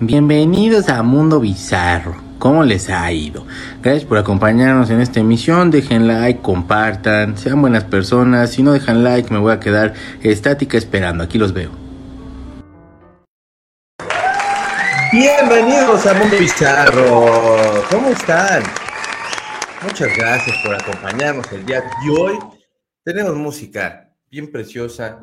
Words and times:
Bienvenidos 0.00 0.88
a 0.88 1.04
Mundo 1.04 1.38
Bizarro. 1.38 2.16
¿Cómo 2.40 2.64
les 2.64 2.90
ha 2.90 3.12
ido? 3.12 3.46
Gracias 3.80 4.04
por 4.04 4.18
acompañarnos 4.18 4.90
en 4.90 5.00
esta 5.00 5.20
emisión. 5.20 5.70
Dejen 5.70 6.08
like, 6.08 6.40
compartan, 6.40 7.38
sean 7.38 7.60
buenas 7.60 7.84
personas. 7.84 8.50
Si 8.50 8.64
no 8.64 8.72
dejan 8.72 9.04
like, 9.04 9.32
me 9.32 9.38
voy 9.38 9.52
a 9.52 9.60
quedar 9.60 9.94
estática 10.20 10.76
esperando. 10.76 11.22
Aquí 11.22 11.38
los 11.38 11.52
veo. 11.52 11.70
Bienvenidos 15.12 16.04
a 16.06 16.14
Mundo 16.14 16.38
Bizarro. 16.40 17.84
¿Cómo 17.88 18.08
están? 18.08 18.64
Muchas 19.84 20.08
gracias 20.16 20.56
por 20.64 20.74
acompañarnos 20.74 21.50
el 21.52 21.64
día 21.64 21.82
de 21.82 22.10
hoy. 22.10 22.38
Tenemos 23.04 23.36
música 23.36 24.10
bien 24.28 24.50
preciosa, 24.50 25.20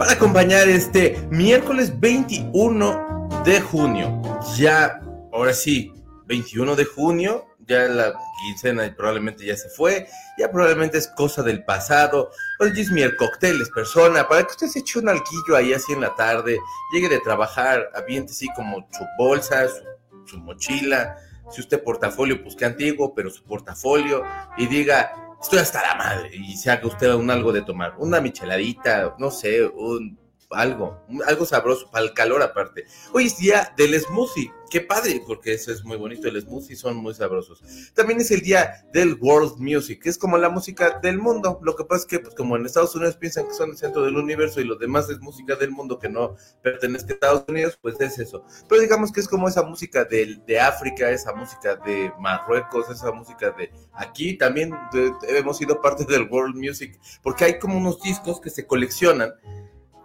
para 0.00 0.12
acompañar 0.12 0.66
este 0.66 1.20
miércoles 1.30 2.00
21 2.00 3.28
de 3.44 3.60
junio. 3.60 4.22
Ya, 4.56 4.98
ahora 5.30 5.52
sí, 5.52 5.92
21 6.24 6.74
de 6.74 6.86
junio, 6.86 7.44
ya 7.68 7.80
la 7.80 8.14
quincena 8.40 8.90
probablemente 8.96 9.44
ya 9.44 9.58
se 9.58 9.68
fue, 9.68 10.08
ya 10.38 10.50
probablemente 10.50 10.96
es 10.96 11.06
cosa 11.06 11.42
del 11.42 11.66
pasado. 11.66 12.30
Hoy 12.60 12.72
es 12.80 12.90
mi 12.90 13.02
cóctel, 13.14 13.60
es 13.60 13.68
persona, 13.68 14.26
para 14.26 14.44
que 14.44 14.52
usted 14.52 14.68
se 14.68 14.78
eche 14.78 15.00
un 15.00 15.10
alquillo 15.10 15.54
ahí 15.54 15.74
así 15.74 15.92
en 15.92 16.00
la 16.00 16.14
tarde, 16.14 16.58
llegue 16.94 17.10
de 17.10 17.20
trabajar, 17.20 17.90
aviente 17.94 18.32
así 18.32 18.48
como 18.56 18.88
su 18.90 19.04
bolsa, 19.18 19.68
su, 20.24 20.38
mochila, 20.38 21.18
si 21.50 21.60
usted 21.60 21.84
portafolio, 21.84 22.42
pues 22.42 22.56
qué 22.56 22.64
antiguo, 22.64 23.14
pero 23.14 23.28
su 23.28 23.44
portafolio, 23.44 24.24
y 24.56 24.66
diga, 24.66 25.29
estoy 25.40 25.58
hasta 25.58 25.82
la 25.82 25.94
madre 25.94 26.30
y 26.34 26.56
se 26.56 26.70
haga 26.70 26.86
usted 26.86 27.12
un 27.14 27.30
algo 27.30 27.52
de 27.52 27.62
tomar, 27.62 27.94
una 27.98 28.20
micheladita, 28.20 29.14
no 29.18 29.30
sé, 29.30 29.66
un 29.66 30.19
algo, 30.50 31.00
algo 31.26 31.46
sabroso 31.46 31.90
para 31.90 32.04
el 32.04 32.12
calor 32.12 32.42
aparte. 32.42 32.86
Hoy 33.12 33.26
es 33.26 33.38
día 33.38 33.72
del 33.76 33.98
smoothie, 34.00 34.52
qué 34.70 34.80
padre, 34.80 35.22
porque 35.26 35.52
eso 35.52 35.72
es 35.72 35.84
muy 35.84 35.96
bonito, 35.96 36.28
el 36.28 36.40
smoothie 36.40 36.76
son 36.76 36.96
muy 36.96 37.14
sabrosos. 37.14 37.62
También 37.94 38.20
es 38.20 38.30
el 38.30 38.40
día 38.40 38.84
del 38.92 39.16
world 39.20 39.58
music, 39.58 40.02
que 40.02 40.08
es 40.08 40.18
como 40.18 40.38
la 40.38 40.48
música 40.48 40.98
del 41.02 41.18
mundo. 41.18 41.60
Lo 41.62 41.76
que 41.76 41.84
pasa 41.84 42.02
es 42.02 42.06
que, 42.06 42.18
pues 42.18 42.34
como 42.34 42.56
en 42.56 42.66
Estados 42.66 42.94
Unidos 42.94 43.16
piensan 43.16 43.46
que 43.46 43.54
son 43.54 43.70
el 43.70 43.76
centro 43.76 44.02
del 44.02 44.16
universo 44.16 44.60
y 44.60 44.64
lo 44.64 44.76
demás 44.76 45.08
es 45.08 45.20
música 45.20 45.54
del 45.56 45.70
mundo 45.70 45.98
que 45.98 46.08
no 46.08 46.36
pertenece 46.62 47.06
a 47.10 47.12
Estados 47.14 47.44
Unidos, 47.48 47.78
pues 47.80 48.00
es 48.00 48.18
eso. 48.18 48.44
Pero 48.68 48.80
digamos 48.80 49.12
que 49.12 49.20
es 49.20 49.28
como 49.28 49.48
esa 49.48 49.62
música 49.62 50.04
de, 50.04 50.40
de 50.46 50.60
África, 50.60 51.10
esa 51.10 51.32
música 51.32 51.76
de 51.76 52.12
Marruecos, 52.18 52.90
esa 52.90 53.12
música 53.12 53.50
de 53.52 53.70
aquí, 53.92 54.36
también 54.36 54.72
hemos 55.28 55.58
sido 55.58 55.80
parte 55.80 56.04
del 56.04 56.28
world 56.28 56.56
music, 56.56 56.98
porque 57.22 57.44
hay 57.44 57.58
como 57.58 57.76
unos 57.76 58.00
discos 58.02 58.40
que 58.40 58.50
se 58.50 58.66
coleccionan 58.66 59.32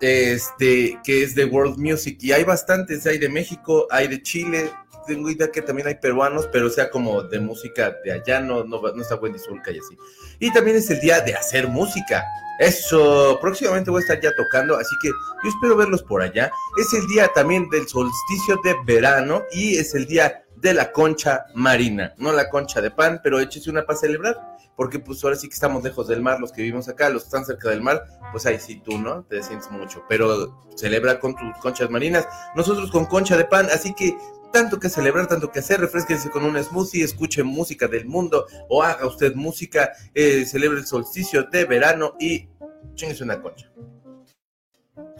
este, 0.02 1.00
que 1.04 1.24
es 1.24 1.36
de 1.36 1.46
World 1.46 1.78
Music, 1.78 2.18
y 2.22 2.32
hay 2.32 2.44
bastantes, 2.44 3.06
hay 3.06 3.18
de 3.18 3.30
México, 3.30 3.88
hay 3.90 4.08
de 4.08 4.22
Chile, 4.22 4.72
tengo 5.06 5.30
idea 5.30 5.52
que 5.52 5.62
también 5.62 5.88
hay 5.88 5.96
peruanos, 5.96 6.48
pero 6.52 6.70
sea 6.70 6.90
como 6.90 7.24
de 7.24 7.40
música 7.40 7.96
de 8.04 8.12
allá, 8.12 8.40
no, 8.40 8.64
no, 8.64 8.88
está 9.02 9.16
Wendy 9.16 9.40
Zulka 9.40 9.72
y 9.72 9.80
así. 9.80 9.98
Y 10.40 10.52
también 10.52 10.78
es 10.78 10.90
el 10.90 11.00
día 11.00 11.22
de 11.22 11.36
hacer 11.36 11.68
música. 11.68 12.24
Eso, 12.60 13.38
próximamente 13.42 13.92
voy 13.92 14.00
a 14.00 14.02
estar 14.02 14.20
ya 14.22 14.32
tocando, 14.36 14.78
así 14.78 14.96
que 15.02 15.10
yo 15.10 15.50
espero 15.50 15.76
verlos 15.76 16.04
por 16.04 16.22
allá. 16.22 16.52
Es 16.80 16.94
el 16.94 17.08
día 17.08 17.30
también 17.34 17.70
del 17.70 17.88
solsticio 17.88 18.59
de 18.64 18.76
verano 18.86 19.44
y 19.52 19.78
es 19.78 19.94
el 19.94 20.06
día 20.06 20.46
de 20.56 20.74
la 20.74 20.92
concha 20.92 21.46
marina, 21.54 22.14
no 22.18 22.32
la 22.32 22.50
concha 22.50 22.82
de 22.82 22.90
pan, 22.90 23.20
pero 23.24 23.40
échese 23.40 23.70
una 23.70 23.86
para 23.86 24.00
celebrar 24.00 24.55
porque 24.76 25.00
pues 25.00 25.23
ahora 25.23 25.36
sí 25.36 25.48
que 25.48 25.54
estamos 25.54 25.84
lejos 25.84 26.08
del 26.08 26.22
mar, 26.22 26.40
los 26.40 26.52
que 26.52 26.62
vivimos 26.62 26.88
acá, 26.88 27.09
los 27.09 27.23
que 27.23 27.28
están 27.28 27.45
cerca 27.45 27.70
del 27.70 27.81
mar, 27.81 28.06
pues 28.31 28.45
ahí 28.45 28.59
sí 28.59 28.81
tú, 28.84 28.98
¿no? 28.98 29.23
Te 29.23 29.42
sientes 29.42 29.72
mucho, 29.72 30.04
pero 30.09 30.66
celebra 30.76 31.20
con 31.20 31.36
tus 31.36 31.58
conchas 31.62 31.90
marinas, 31.90 32.28
nosotros 32.56 32.92
con 32.92 33.06
concha 33.06 33.38
de 33.38 33.46
pan, 33.46 33.68
así 33.73 33.94
que 33.94 34.18
tanto 34.52 34.80
que 34.80 34.90
celebrar, 34.90 35.28
tanto 35.28 35.52
que 35.52 35.59
hacer, 35.59 35.81
refresquense 35.81 36.30
con 36.30 36.46
un 36.46 36.62
smoothie, 36.64 37.03
escuche 37.03 37.44
música 37.44 37.88
del 37.88 38.06
mundo 38.06 38.46
o 38.69 38.84
haga 38.84 39.06
usted 39.06 39.36
música, 39.36 39.91
eh, 40.13 40.46
celebre 40.46 40.80
el 40.80 40.86
solsticio 40.86 41.44
de 41.44 41.66
verano 41.66 42.16
y 42.19 42.47
chinguese 42.94 43.24
una 43.24 43.42
concha. 43.42 43.69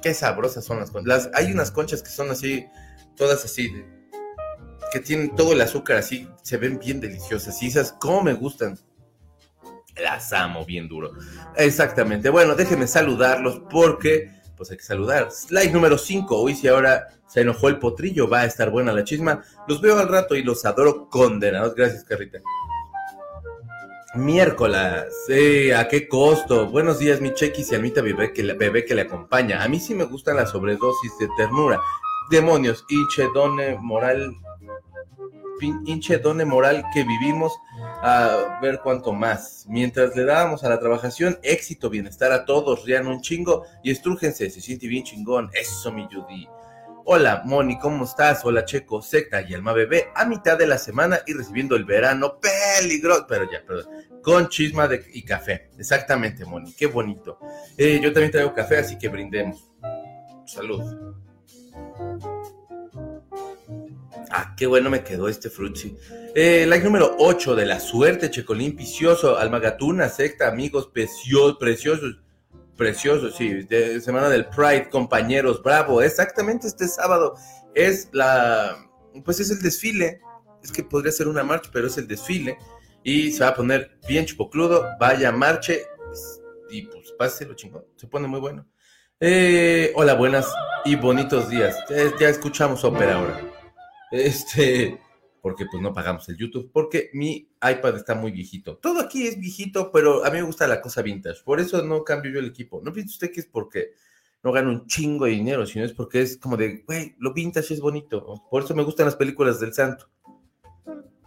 Qué 0.02 0.14
sabrosas 0.14 0.64
son 0.64 0.80
las 0.80 0.92
conchas. 0.92 1.30
hay 1.34 1.52
unas 1.52 1.72
conchas 1.72 2.02
que 2.02 2.12
son 2.12 2.32
así, 2.32 2.66
todas 3.18 3.44
así, 3.44 3.70
que 4.94 5.00
tienen 5.02 5.36
todo 5.36 5.52
el 5.52 5.60
azúcar 5.60 5.98
así, 5.98 6.30
se 6.42 6.56
ven 6.56 6.80
bien 6.80 7.02
deliciosas. 7.02 7.62
Y 7.62 7.68
esas, 7.68 7.92
¿cómo 7.92 8.22
me 8.22 8.34
gustan? 8.34 8.80
Las 10.02 10.34
amo 10.34 10.66
bien 10.66 10.88
duro. 10.88 11.14
Exactamente. 11.56 12.30
Bueno, 12.30 12.56
déjenme 12.56 12.88
saludarlos 12.88 13.62
porque, 13.70 14.30
pues 14.58 14.72
hay 14.72 14.78
que 14.78 14.84
saludar. 14.84 15.32
Slide 15.32 15.72
número 15.72 15.98
5. 15.98 16.38
Hoy 16.38 16.56
si 16.56 16.68
ahora 16.68 17.08
se 17.28 17.42
enojó 17.42 17.70
el 17.70 17.80
potrillo, 17.80 18.28
va 18.28 18.42
a 18.42 18.46
estar 18.46 18.70
buena 18.70 18.92
la 18.92 19.04
chisma. 19.04 19.44
Los 19.68 19.82
veo 19.82 19.98
al 19.98 20.10
rato 20.10 20.36
y 20.36 20.44
los 20.44 20.66
adoro 20.66 21.10
condenados. 21.10 21.76
Gracias, 21.76 22.04
Carrita. 22.04 22.40
Miércoles, 24.16 25.06
¿a 25.76 25.88
qué 25.90 26.08
costo? 26.08 26.68
Buenos 26.68 27.00
días, 27.00 27.20
mi 27.20 27.34
chequis 27.34 27.72
y 27.72 27.76
almita 27.76 28.02
bebé 28.02 28.32
que, 28.32 28.44
bebé 28.54 28.86
que 28.86 28.96
le 28.96 29.02
acompaña. 29.02 29.62
A 29.62 29.68
mí 29.68 29.78
sí 29.78 29.94
me 29.94 30.06
gustan 30.06 30.38
las 30.38 30.52
sobredosis 30.52 31.18
de 31.20 31.28
ternura. 31.36 31.82
Demonios, 32.30 32.86
y 32.88 32.96
chedone 33.14 33.78
moral 33.78 34.38
pinche 35.60 36.18
done 36.18 36.46
moral 36.46 36.84
que 36.94 37.04
vivimos 37.04 37.58
a 38.02 38.60
ver 38.62 38.80
cuánto 38.84 39.14
más. 39.14 39.66
Mientras 39.68 40.16
le 40.16 40.26
dábamos 40.26 40.64
a 40.64 40.70
la 40.70 40.80
trabajación, 40.80 41.40
éxito, 41.44 41.90
bienestar 41.90 42.32
a 42.32 42.46
todos, 42.46 42.86
rían 42.86 43.08
un 43.08 43.22
chingo 43.22 43.66
y 43.84 43.92
estrújense, 43.92 44.50
se 44.50 44.62
siente 44.62 44.88
bien 44.88 45.04
chingón. 45.04 45.50
Eso, 45.54 45.92
mi 45.92 46.08
Judy. 46.12 46.48
Hola, 47.08 47.44
Moni, 47.46 47.78
¿cómo 47.78 48.06
estás? 48.06 48.44
Hola, 48.46 48.66
Checo, 48.66 49.00
Secta 49.00 49.42
y 49.42 49.54
Alma 49.54 49.74
Bebé, 49.74 50.08
a 50.16 50.26
mitad 50.26 50.58
de 50.58 50.66
la 50.66 50.80
semana 50.80 51.20
y 51.28 51.34
recibiendo 51.34 51.76
el 51.76 51.86
verano 51.86 52.40
peligroso, 52.40 53.28
pero 53.30 53.50
ya, 53.52 53.64
perdón, 53.64 53.86
con 54.24 54.50
chisma 54.50 54.90
y 55.14 55.22
café. 55.24 55.70
Exactamente, 55.78 56.46
Moni, 56.46 56.74
qué 56.74 56.88
bonito. 56.88 57.38
Eh, 57.78 58.00
yo 58.02 58.12
también 58.12 58.32
traigo 58.32 58.56
café, 58.56 58.80
así 58.80 58.98
que 58.98 59.10
brindemos. 59.10 59.70
Salud. 60.48 60.82
Ah, 64.32 64.54
qué 64.58 64.68
bueno 64.68 64.90
me 64.90 65.04
quedó 65.04 65.28
este 65.28 65.50
frutzi. 65.50 65.98
Eh, 66.34 66.66
like 66.68 66.84
número 66.84 67.16
8 67.20 67.56
de 67.56 67.66
la 67.66 67.80
suerte, 67.80 68.30
Checolín 68.30 68.76
Picioso, 68.76 69.38
Almagatuna, 69.38 70.10
secta, 70.10 70.48
amigos 70.48 70.88
preciosos, 70.88 71.58
preciosos, 71.58 72.20
preciosos, 72.76 73.36
sí, 73.36 73.64
de 73.64 74.02
semana 74.02 74.30
del 74.30 74.46
Pride, 74.48 74.90
compañeros, 74.90 75.62
bravo, 75.64 76.02
exactamente 76.02 76.68
este 76.68 76.88
sábado 76.88 77.36
es 77.74 78.10
la, 78.12 78.76
pues 79.24 79.40
es 79.40 79.52
el 79.52 79.62
desfile, 79.62 80.22
es 80.64 80.72
que 80.72 80.84
podría 80.84 81.12
ser 81.12 81.28
una 81.28 81.44
marcha, 81.44 81.70
pero 81.72 81.88
es 81.88 81.98
el 81.98 82.08
desfile, 82.08 82.58
y 83.04 83.32
se 83.32 83.44
va 83.44 83.52
a 83.52 83.56
poner 83.56 83.98
bien 84.08 84.26
chupocludo, 84.26 84.86
vaya 85.00 85.32
marche, 85.32 85.84
y 86.70 86.84
pues 86.84 87.12
páselo 87.18 87.54
chingón, 87.54 87.86
se 87.96 88.08
pone 88.08 88.28
muy 88.28 88.40
bueno. 88.40 88.66
Eh, 89.20 89.94
hola, 89.96 90.16
buenas 90.16 90.54
y 90.84 90.96
bonitos 90.96 91.50
días, 91.50 91.78
ya, 91.90 92.12
ya 92.20 92.30
escuchamos 92.30 92.84
ópera 92.84 93.16
ahora. 93.16 93.55
Este, 94.12 95.00
porque 95.42 95.66
pues 95.70 95.82
no 95.82 95.94
pagamos 95.94 96.28
el 96.30 96.38
YouTube, 96.38 96.72
porque 96.72 97.10
mi 97.14 97.50
iPad 97.62 97.98
está 97.98 98.16
muy 98.16 98.32
viejito. 98.32 98.78
Todo 98.78 99.00
aquí 99.00 99.28
es 99.28 99.40
viejito, 99.40 99.92
pero 99.92 100.26
a 100.26 100.30
mí 100.30 100.38
me 100.38 100.44
gusta 100.44 100.68
la 100.68 100.82
cosa 100.82 101.02
vintage. 101.02 101.44
Por 101.44 101.60
eso 101.60 101.82
no 101.84 102.04
cambio 102.04 102.32
yo 102.32 102.40
el 102.40 102.48
equipo. 102.48 102.82
No 102.84 102.92
piense 102.92 103.14
usted 103.14 103.32
que 103.32 103.42
es 103.42 103.46
porque 103.46 103.92
no 104.44 104.52
gano 104.52 104.72
un 104.72 104.86
chingo 104.88 105.26
de 105.26 105.32
dinero, 105.32 105.66
sino 105.66 105.86
es 105.86 105.94
porque 105.94 106.22
es 106.22 106.38
como 106.38 106.58
de, 106.58 106.84
güey, 106.86 107.16
lo 107.20 107.34
vintage 107.34 107.74
es 107.74 107.80
bonito. 107.80 108.44
Por 108.50 108.64
eso 108.64 108.76
me 108.76 108.84
gustan 108.84 109.06
las 109.06 109.16
películas 109.16 109.60
del 109.60 109.74
santo. 109.74 110.10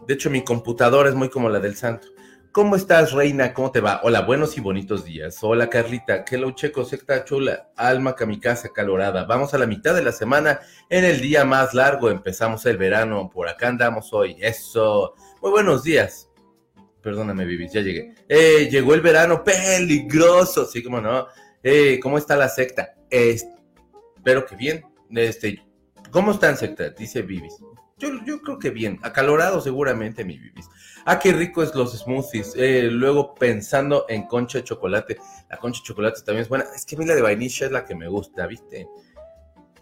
De 0.06 0.14
hecho, 0.14 0.30
mi 0.30 0.42
computadora 0.42 1.08
es 1.08 1.14
muy 1.14 1.28
como 1.28 1.48
la 1.48 1.60
del 1.60 1.76
santo. 1.76 2.08
¿Cómo 2.52 2.76
estás, 2.76 3.12
reina? 3.12 3.52
¿Cómo 3.52 3.70
te 3.70 3.80
va? 3.80 4.00
Hola, 4.02 4.22
buenos 4.22 4.56
y 4.56 4.60
bonitos 4.60 5.04
días. 5.04 5.38
Hola, 5.42 5.68
Carlita. 5.68 6.24
Hello, 6.28 6.50
checo, 6.52 6.82
secta 6.84 7.22
chula. 7.24 7.70
Alma 7.76 8.14
kamikaze 8.16 8.72
calorada. 8.72 9.24
Vamos 9.24 9.52
a 9.52 9.58
la 9.58 9.66
mitad 9.66 9.94
de 9.94 10.02
la 10.02 10.12
semana. 10.12 10.60
En 10.88 11.04
el 11.04 11.20
día 11.20 11.44
más 11.44 11.74
largo 11.74 12.10
empezamos 12.10 12.64
el 12.64 12.78
verano. 12.78 13.28
Por 13.28 13.48
acá 13.48 13.68
andamos 13.68 14.12
hoy. 14.14 14.36
Eso. 14.40 15.14
Muy 15.42 15.50
buenos 15.50 15.82
días. 15.82 16.30
Perdóname, 17.02 17.44
Vivis, 17.44 17.72
ya 17.72 17.82
llegué. 17.82 18.14
Eh, 18.28 18.68
llegó 18.70 18.94
el 18.94 19.02
verano 19.02 19.44
peligroso. 19.44 20.64
Sí, 20.64 20.82
como 20.82 21.02
no. 21.02 21.26
Eh, 21.62 22.00
¿Cómo 22.02 22.16
está 22.16 22.34
la 22.34 22.48
secta? 22.48 22.94
espero 23.10 24.46
que 24.46 24.56
bien. 24.56 24.84
Este, 25.10 25.62
¿Cómo 26.10 26.32
están, 26.32 26.56
secta? 26.56 26.90
Dice 26.90 27.22
Vivis. 27.22 27.58
Yo, 27.98 28.08
yo 28.24 28.40
creo 28.40 28.58
que 28.58 28.70
bien. 28.70 28.98
Acalorado 29.02 29.60
seguramente, 29.60 30.24
mi 30.24 30.38
Vivis. 30.38 30.68
Ah, 31.10 31.18
qué 31.18 31.32
rico 31.32 31.62
es 31.62 31.74
los 31.74 31.98
smoothies. 31.98 32.52
Eh, 32.54 32.82
luego 32.82 33.34
pensando 33.34 34.04
en 34.10 34.24
concha 34.24 34.58
de 34.58 34.64
chocolate. 34.64 35.16
La 35.48 35.56
concha 35.56 35.80
de 35.80 35.86
chocolate 35.86 36.20
también 36.20 36.42
es 36.42 36.50
buena. 36.50 36.66
Es 36.76 36.84
que 36.84 36.96
a 36.96 36.98
mí 36.98 37.06
la 37.06 37.14
de 37.14 37.22
vainilla 37.22 37.64
es 37.64 37.72
la 37.72 37.86
que 37.86 37.94
me 37.94 38.08
gusta, 38.08 38.46
¿viste? 38.46 38.86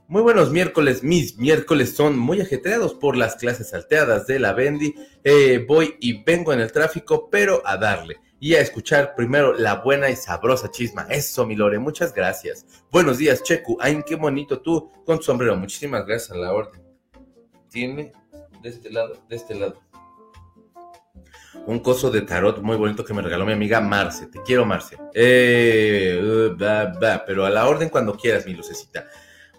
Muy 0.06 0.22
buenos 0.22 0.52
miércoles. 0.52 1.02
Mis 1.02 1.36
miércoles 1.36 1.96
son 1.96 2.16
muy 2.16 2.40
ajetreados 2.40 2.94
por 2.94 3.16
las 3.16 3.34
clases 3.34 3.70
salteadas 3.70 4.28
de 4.28 4.38
la 4.38 4.52
Bendy. 4.52 4.94
Eh, 5.24 5.64
voy 5.66 5.96
y 5.98 6.22
vengo 6.22 6.52
en 6.52 6.60
el 6.60 6.70
tráfico, 6.70 7.28
pero 7.28 7.60
a 7.64 7.76
darle. 7.76 8.20
y 8.38 8.54
a 8.54 8.60
escuchar 8.60 9.16
primero 9.16 9.52
la 9.52 9.82
buena 9.82 10.08
y 10.10 10.14
sabrosa 10.14 10.70
chisma. 10.70 11.08
Eso, 11.10 11.44
mi 11.44 11.56
Lore, 11.56 11.80
muchas 11.80 12.14
gracias. 12.14 12.66
Buenos 12.92 13.18
días, 13.18 13.42
Checu. 13.42 13.78
Ay, 13.80 14.00
qué 14.06 14.14
bonito 14.14 14.60
tú 14.60 14.92
con 15.04 15.16
tu 15.16 15.24
sombrero. 15.24 15.56
Muchísimas 15.56 16.06
gracias 16.06 16.30
a 16.30 16.36
la 16.36 16.52
orden. 16.52 16.80
Tiene 17.68 18.12
de 18.62 18.68
este 18.68 18.90
lado, 18.90 19.14
de 19.28 19.34
este 19.34 19.54
lado. 19.56 19.80
Un 21.64 21.80
coso 21.80 22.10
de 22.10 22.22
tarot 22.22 22.60
muy 22.62 22.76
bonito 22.76 23.04
que 23.04 23.14
me 23.14 23.22
regaló 23.22 23.46
mi 23.46 23.52
amiga 23.52 23.80
Marce. 23.80 24.26
Te 24.26 24.42
quiero, 24.42 24.64
Marce. 24.64 24.96
Eh, 25.14 26.20
uh, 26.22 26.56
pero 27.26 27.44
a 27.44 27.50
la 27.50 27.66
orden 27.66 27.88
cuando 27.88 28.16
quieras, 28.16 28.46
mi 28.46 28.54
lucecita. 28.54 29.06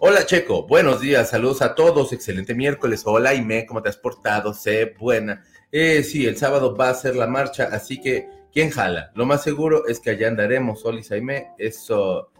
Hola 0.00 0.24
Checo, 0.24 0.64
buenos 0.64 1.00
días, 1.00 1.30
saludos 1.30 1.60
a 1.60 1.74
todos, 1.74 2.12
excelente 2.12 2.54
miércoles. 2.54 3.02
Hola 3.04 3.34
Ime, 3.34 3.66
¿cómo 3.66 3.82
te 3.82 3.88
has 3.88 3.96
portado? 3.96 4.54
Sé 4.54 4.94
buena. 4.96 5.44
Eh, 5.72 6.04
sí, 6.04 6.24
el 6.24 6.36
sábado 6.36 6.76
va 6.76 6.90
a 6.90 6.94
ser 6.94 7.16
la 7.16 7.26
marcha, 7.26 7.68
así 7.72 8.00
que 8.00 8.28
¿quién 8.52 8.70
jala? 8.70 9.10
Lo 9.16 9.26
más 9.26 9.42
seguro 9.42 9.88
es 9.88 9.98
que 9.98 10.10
allá 10.10 10.28
andaremos, 10.28 10.84
Oli 10.84 11.02
Saime. 11.02 11.48
Eso, 11.58 12.30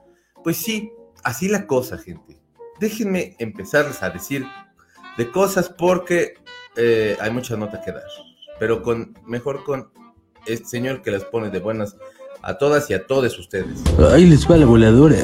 pues 0.44 0.56
sí, 0.58 0.92
así 1.24 1.48
la 1.48 1.66
cosa, 1.66 1.98
gente. 1.98 2.40
Déjenme 2.78 3.34
empezarles 3.40 4.04
a 4.04 4.10
decir 4.10 4.46
de 5.16 5.28
cosas 5.28 5.68
porque 5.68 6.34
eh, 6.76 7.16
hay 7.20 7.32
mucha 7.32 7.56
nota 7.56 7.80
que 7.80 7.90
dar. 7.90 8.04
Pero 8.58 8.82
con, 8.82 9.14
mejor 9.26 9.64
con 9.64 9.90
este 10.46 10.66
señor 10.66 11.02
que 11.02 11.10
las 11.10 11.24
pone 11.24 11.50
de 11.50 11.60
buenas 11.60 11.96
a 12.42 12.58
todas 12.58 12.88
y 12.90 12.94
a 12.94 13.06
todos 13.06 13.38
ustedes. 13.38 13.82
Ahí 14.12 14.26
les 14.26 14.48
va 14.50 14.56
la 14.56 14.66
voladora. 14.66 15.16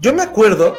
Yo 0.00 0.14
me 0.14 0.22
acuerdo 0.22 0.76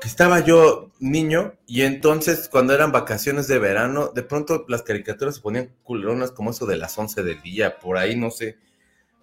que 0.00 0.08
estaba 0.08 0.40
yo 0.40 0.90
niño 1.00 1.54
y 1.66 1.82
entonces 1.82 2.48
cuando 2.48 2.72
eran 2.72 2.92
vacaciones 2.92 3.48
de 3.48 3.58
verano, 3.58 4.12
de 4.14 4.22
pronto 4.22 4.64
las 4.68 4.82
caricaturas 4.82 5.36
se 5.36 5.40
ponían 5.40 5.74
culeronas 5.82 6.30
como 6.30 6.50
eso 6.50 6.66
de 6.66 6.76
las 6.76 6.96
11 6.96 7.22
del 7.24 7.42
día, 7.42 7.78
por 7.78 7.98
ahí 7.98 8.16
no 8.16 8.30
sé. 8.30 8.58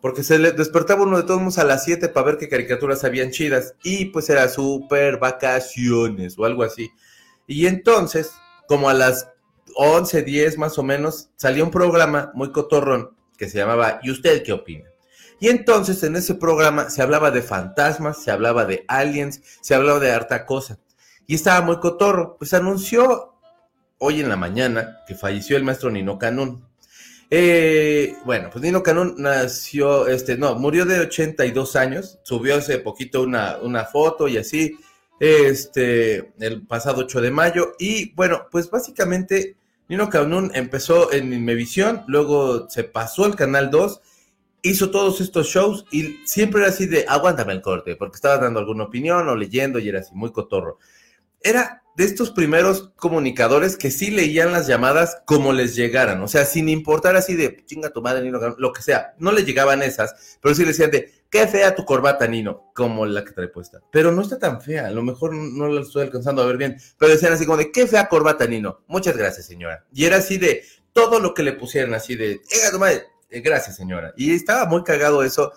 Porque 0.03 0.21
se 0.21 0.37
le 0.37 0.51
despertaba 0.51 1.03
uno 1.03 1.15
de 1.15 1.23
todos 1.23 1.39
modos 1.39 1.59
a 1.59 1.63
las 1.63 1.85
7 1.85 2.09
para 2.09 2.25
ver 2.25 2.37
qué 2.37 2.49
caricaturas 2.49 3.05
habían 3.05 3.31
chidas. 3.31 3.75
Y 3.83 4.07
pues 4.07 4.29
era 4.29 4.49
super 4.49 5.17
vacaciones 5.17 6.37
o 6.37 6.43
algo 6.43 6.63
así. 6.63 6.91
Y 7.47 7.67
entonces, 7.67 8.33
como 8.67 8.89
a 8.89 8.93
las 8.93 9.29
11, 9.77 10.23
10 10.23 10.57
más 10.57 10.77
o 10.77 10.83
menos, 10.83 11.29
salía 11.37 11.63
un 11.63 11.71
programa 11.71 12.33
muy 12.33 12.51
cotorrón 12.51 13.15
que 13.37 13.47
se 13.47 13.59
llamaba 13.59 14.01
¿Y 14.03 14.11
usted 14.11 14.43
qué 14.43 14.51
opina? 14.51 14.89
Y 15.39 15.47
entonces 15.47 16.03
en 16.03 16.17
ese 16.17 16.35
programa 16.35 16.89
se 16.89 17.01
hablaba 17.01 17.31
de 17.31 17.41
fantasmas, 17.41 18.21
se 18.21 18.29
hablaba 18.29 18.65
de 18.65 18.83
aliens, 18.89 19.41
se 19.61 19.73
hablaba 19.73 19.99
de 19.99 20.11
harta 20.11 20.45
cosa. 20.45 20.79
Y 21.27 21.35
estaba 21.35 21.61
muy 21.61 21.79
cotorro. 21.79 22.35
Pues 22.37 22.53
anunció 22.53 23.35
hoy 23.99 24.19
en 24.19 24.27
la 24.27 24.35
mañana 24.35 24.97
que 25.07 25.15
falleció 25.15 25.55
el 25.55 25.63
maestro 25.63 25.89
Nino 25.89 26.19
Canún. 26.19 26.67
Eh, 27.35 28.15
bueno, 28.25 28.51
pues 28.51 28.63
Nino 28.63 28.83
Canún 28.83 29.15
nació, 29.17 30.05
este, 30.05 30.37
no, 30.37 30.53
murió 30.53 30.85
de 30.85 30.99
82 30.99 31.75
años, 31.75 32.19
subió 32.21 32.57
hace 32.57 32.77
poquito 32.77 33.23
una, 33.23 33.57
una 33.57 33.85
foto 33.85 34.27
y 34.27 34.37
así, 34.37 34.77
este, 35.19 36.31
el 36.37 36.61
pasado 36.67 37.01
8 37.01 37.21
de 37.21 37.31
mayo. 37.31 37.73
Y 37.79 38.13
bueno, 38.13 38.45
pues 38.51 38.69
básicamente 38.69 39.55
Nino 39.87 40.11
Canún 40.11 40.51
empezó 40.53 41.11
en 41.11 41.33
Inmevisión, 41.33 42.03
luego 42.05 42.69
se 42.69 42.83
pasó 42.83 43.25
al 43.25 43.35
Canal 43.35 43.71
2 43.71 43.99
hizo 44.61 44.91
todos 44.91 45.19
estos 45.19 45.47
shows 45.47 45.85
y 45.91 46.19
siempre 46.25 46.61
era 46.61 46.69
así 46.69 46.85
de 46.85 47.03
aguántame 47.07 47.53
el 47.53 47.61
corte, 47.63 47.95
porque 47.95 48.15
estaba 48.15 48.37
dando 48.37 48.59
alguna 48.59 48.83
opinión 48.83 49.27
o 49.27 49.35
leyendo 49.35 49.79
y 49.79 49.89
era 49.89 50.01
así, 50.01 50.13
muy 50.13 50.31
cotorro. 50.31 50.77
Era 51.43 51.83
de 51.95 52.05
estos 52.05 52.31
primeros 52.31 52.91
comunicadores 52.95 53.77
que 53.77 53.91
sí 53.91 54.09
leían 54.09 54.51
las 54.51 54.65
llamadas 54.65 55.17
como 55.25 55.53
les 55.53 55.75
llegaran, 55.75 56.21
o 56.21 56.27
sea, 56.27 56.45
sin 56.45 56.69
importar 56.69 57.15
así 57.15 57.35
de 57.35 57.63
chinga 57.65 57.91
tu 57.91 58.01
madre, 58.01 58.23
Nino, 58.23 58.39
lo 58.57 58.73
que 58.73 58.81
sea, 58.81 59.13
no 59.19 59.31
le 59.31 59.43
llegaban 59.43 59.83
esas, 59.83 60.39
pero 60.41 60.55
sí 60.55 60.61
le 60.61 60.69
decían 60.69 60.89
de 60.89 61.11
qué 61.29 61.47
fea 61.47 61.75
tu 61.75 61.85
corbata, 61.85 62.27
Nino, 62.27 62.71
como 62.73 63.05
la 63.05 63.23
que 63.23 63.31
trae 63.31 63.47
puesta. 63.47 63.81
Pero 63.91 64.11
no 64.11 64.23
está 64.23 64.39
tan 64.39 64.61
fea, 64.61 64.87
a 64.87 64.91
lo 64.91 65.03
mejor 65.03 65.35
no 65.35 65.67
la 65.67 65.81
estoy 65.81 66.03
alcanzando 66.03 66.41
a 66.41 66.47
ver 66.47 66.57
bien, 66.57 66.77
pero 66.97 67.11
decían 67.11 67.33
así 67.33 67.45
como 67.45 67.57
de 67.57 67.71
qué 67.71 67.85
fea 67.85 68.09
corbata, 68.09 68.47
Nino, 68.47 68.79
muchas 68.87 69.15
gracias, 69.15 69.45
señora. 69.45 69.85
Y 69.93 70.05
era 70.05 70.17
así 70.17 70.37
de 70.37 70.63
todo 70.93 71.19
lo 71.19 71.33
que 71.33 71.43
le 71.43 71.53
pusieran, 71.53 71.93
así 71.93 72.15
de, 72.15 72.41
tu 72.71 72.79
madre, 72.79 73.03
eh, 73.29 73.41
gracias 73.41 73.75
señora. 73.75 74.13
Y 74.15 74.33
estaba 74.33 74.65
muy 74.65 74.83
cagado 74.83 75.23
eso. 75.23 75.51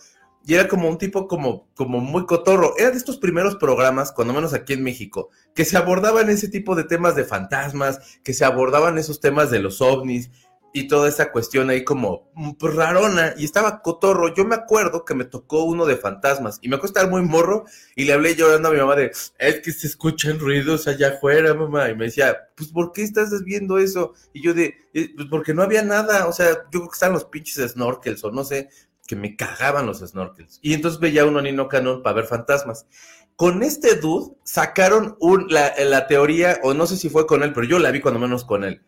Y 0.47 0.55
era 0.55 0.69
como 0.69 0.89
un 0.89 0.97
tipo 0.97 1.27
como, 1.27 1.69
como 1.75 1.99
muy 2.01 2.25
cotorro. 2.25 2.75
Era 2.79 2.93
de 2.93 2.97
estos 2.97 3.19
primeros 3.19 3.57
programas, 3.57 4.13
cuando 4.13 4.33
menos 4.33 4.55
aquí 4.55 4.75
en 4.75 4.85
México, 4.85 5.31
que 5.55 5.65
se 5.65 5.77
abordaban 5.77 6.31
ese 6.31 6.49
tipo 6.49 6.77
de 6.77 6.85
temas 6.85 7.17
de 7.17 7.25
fantasmas, 7.25 8.21
que 8.23 8.33
se 8.33 8.45
abordaban 8.45 8.97
esos 8.97 9.21
temas 9.21 9.51
de 9.51 9.59
los 9.59 9.81
ovnis, 9.81 10.31
y 10.77 10.89
toda 10.89 11.09
esa 11.09 11.33
cuestión 11.33 11.71
ahí 11.71 11.85
como 11.85 12.31
mm, 12.35 12.51
pues, 12.53 12.75
rarona 12.75 13.33
y 13.39 13.47
estaba 13.47 13.81
cotorro. 13.81 14.35
Yo 14.35 14.45
me 14.45 14.57
acuerdo 14.57 15.07
que 15.07 15.15
me 15.15 15.25
tocó 15.25 15.65
uno 15.65 15.87
de 15.87 15.97
fantasmas 15.97 16.59
y 16.61 16.69
me 16.69 16.77
acuerdo 16.77 16.99
estar 16.99 17.11
muy 17.11 17.23
morro 17.23 17.65
y 17.95 18.05
le 18.05 18.13
hablé 18.13 18.35
llorando 18.35 18.69
a 18.69 18.73
mi 18.73 18.79
mamá 18.79 18.95
de, 18.95 19.11
es 19.39 19.61
que 19.63 19.73
se 19.73 19.87
escuchan 19.87 20.39
ruidos 20.39 20.87
allá 20.87 21.15
afuera, 21.15 21.55
mamá. 21.55 21.89
Y 21.89 21.97
me 21.97 22.05
decía, 22.05 22.37
pues 22.55 22.69
¿por 22.69 22.93
qué 22.93 23.05
estás 23.05 23.31
viendo 23.43 23.79
eso? 23.79 24.13
Y 24.35 24.43
yo 24.43 24.53
de, 24.53 24.75
eh, 24.93 25.13
pues 25.17 25.29
porque 25.31 25.55
no 25.55 25.63
había 25.63 25.81
nada, 25.81 26.27
o 26.27 26.33
sea, 26.35 26.51
yo 26.71 26.81
creo 26.81 26.89
que 26.89 26.95
están 26.95 27.15
los 27.15 27.25
pinches 27.25 27.73
snorkels 27.73 28.23
o 28.25 28.31
no 28.31 28.45
sé, 28.45 28.69
que 29.07 29.17
me 29.17 29.37
cagaban 29.37 29.87
los 29.87 30.01
snorkels. 30.01 30.59
Y 30.63 30.75
entonces 30.75 31.01
veía 31.01 31.25
uno 31.25 31.41
Nino 31.41 31.69
Canon 31.69 32.03
para 32.03 32.17
ver 32.17 32.27
fantasmas. 32.27 32.87
Con 33.37 33.63
este 33.63 33.97
dude 33.97 34.35
sacaron 34.45 35.17
un, 35.21 35.47
la, 35.49 35.75
la 35.85 36.07
teoría, 36.07 36.59
o 36.63 36.75
no 36.75 36.87
sé 36.87 36.97
si 36.97 37.09
fue 37.09 37.27
con 37.27 37.43
él, 37.43 37.53
pero 37.53 37.67
yo 37.67 37.79
la 37.79 37.91
vi 37.91 38.01
cuando 38.01 38.21
menos 38.21 38.45
con 38.45 38.65
él 38.65 38.83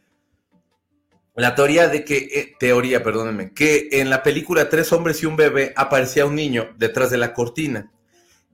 la 1.38 1.54
teoría 1.54 1.86
de 1.86 2.04
que, 2.04 2.16
eh, 2.16 2.56
teoría, 2.58 3.04
perdónenme, 3.04 3.52
que 3.54 3.88
en 3.92 4.10
la 4.10 4.24
película 4.24 4.68
Tres 4.68 4.92
hombres 4.92 5.22
y 5.22 5.26
un 5.26 5.36
bebé 5.36 5.72
aparecía 5.76 6.26
un 6.26 6.34
niño 6.34 6.74
detrás 6.76 7.10
de 7.10 7.16
la 7.16 7.32
cortina, 7.32 7.92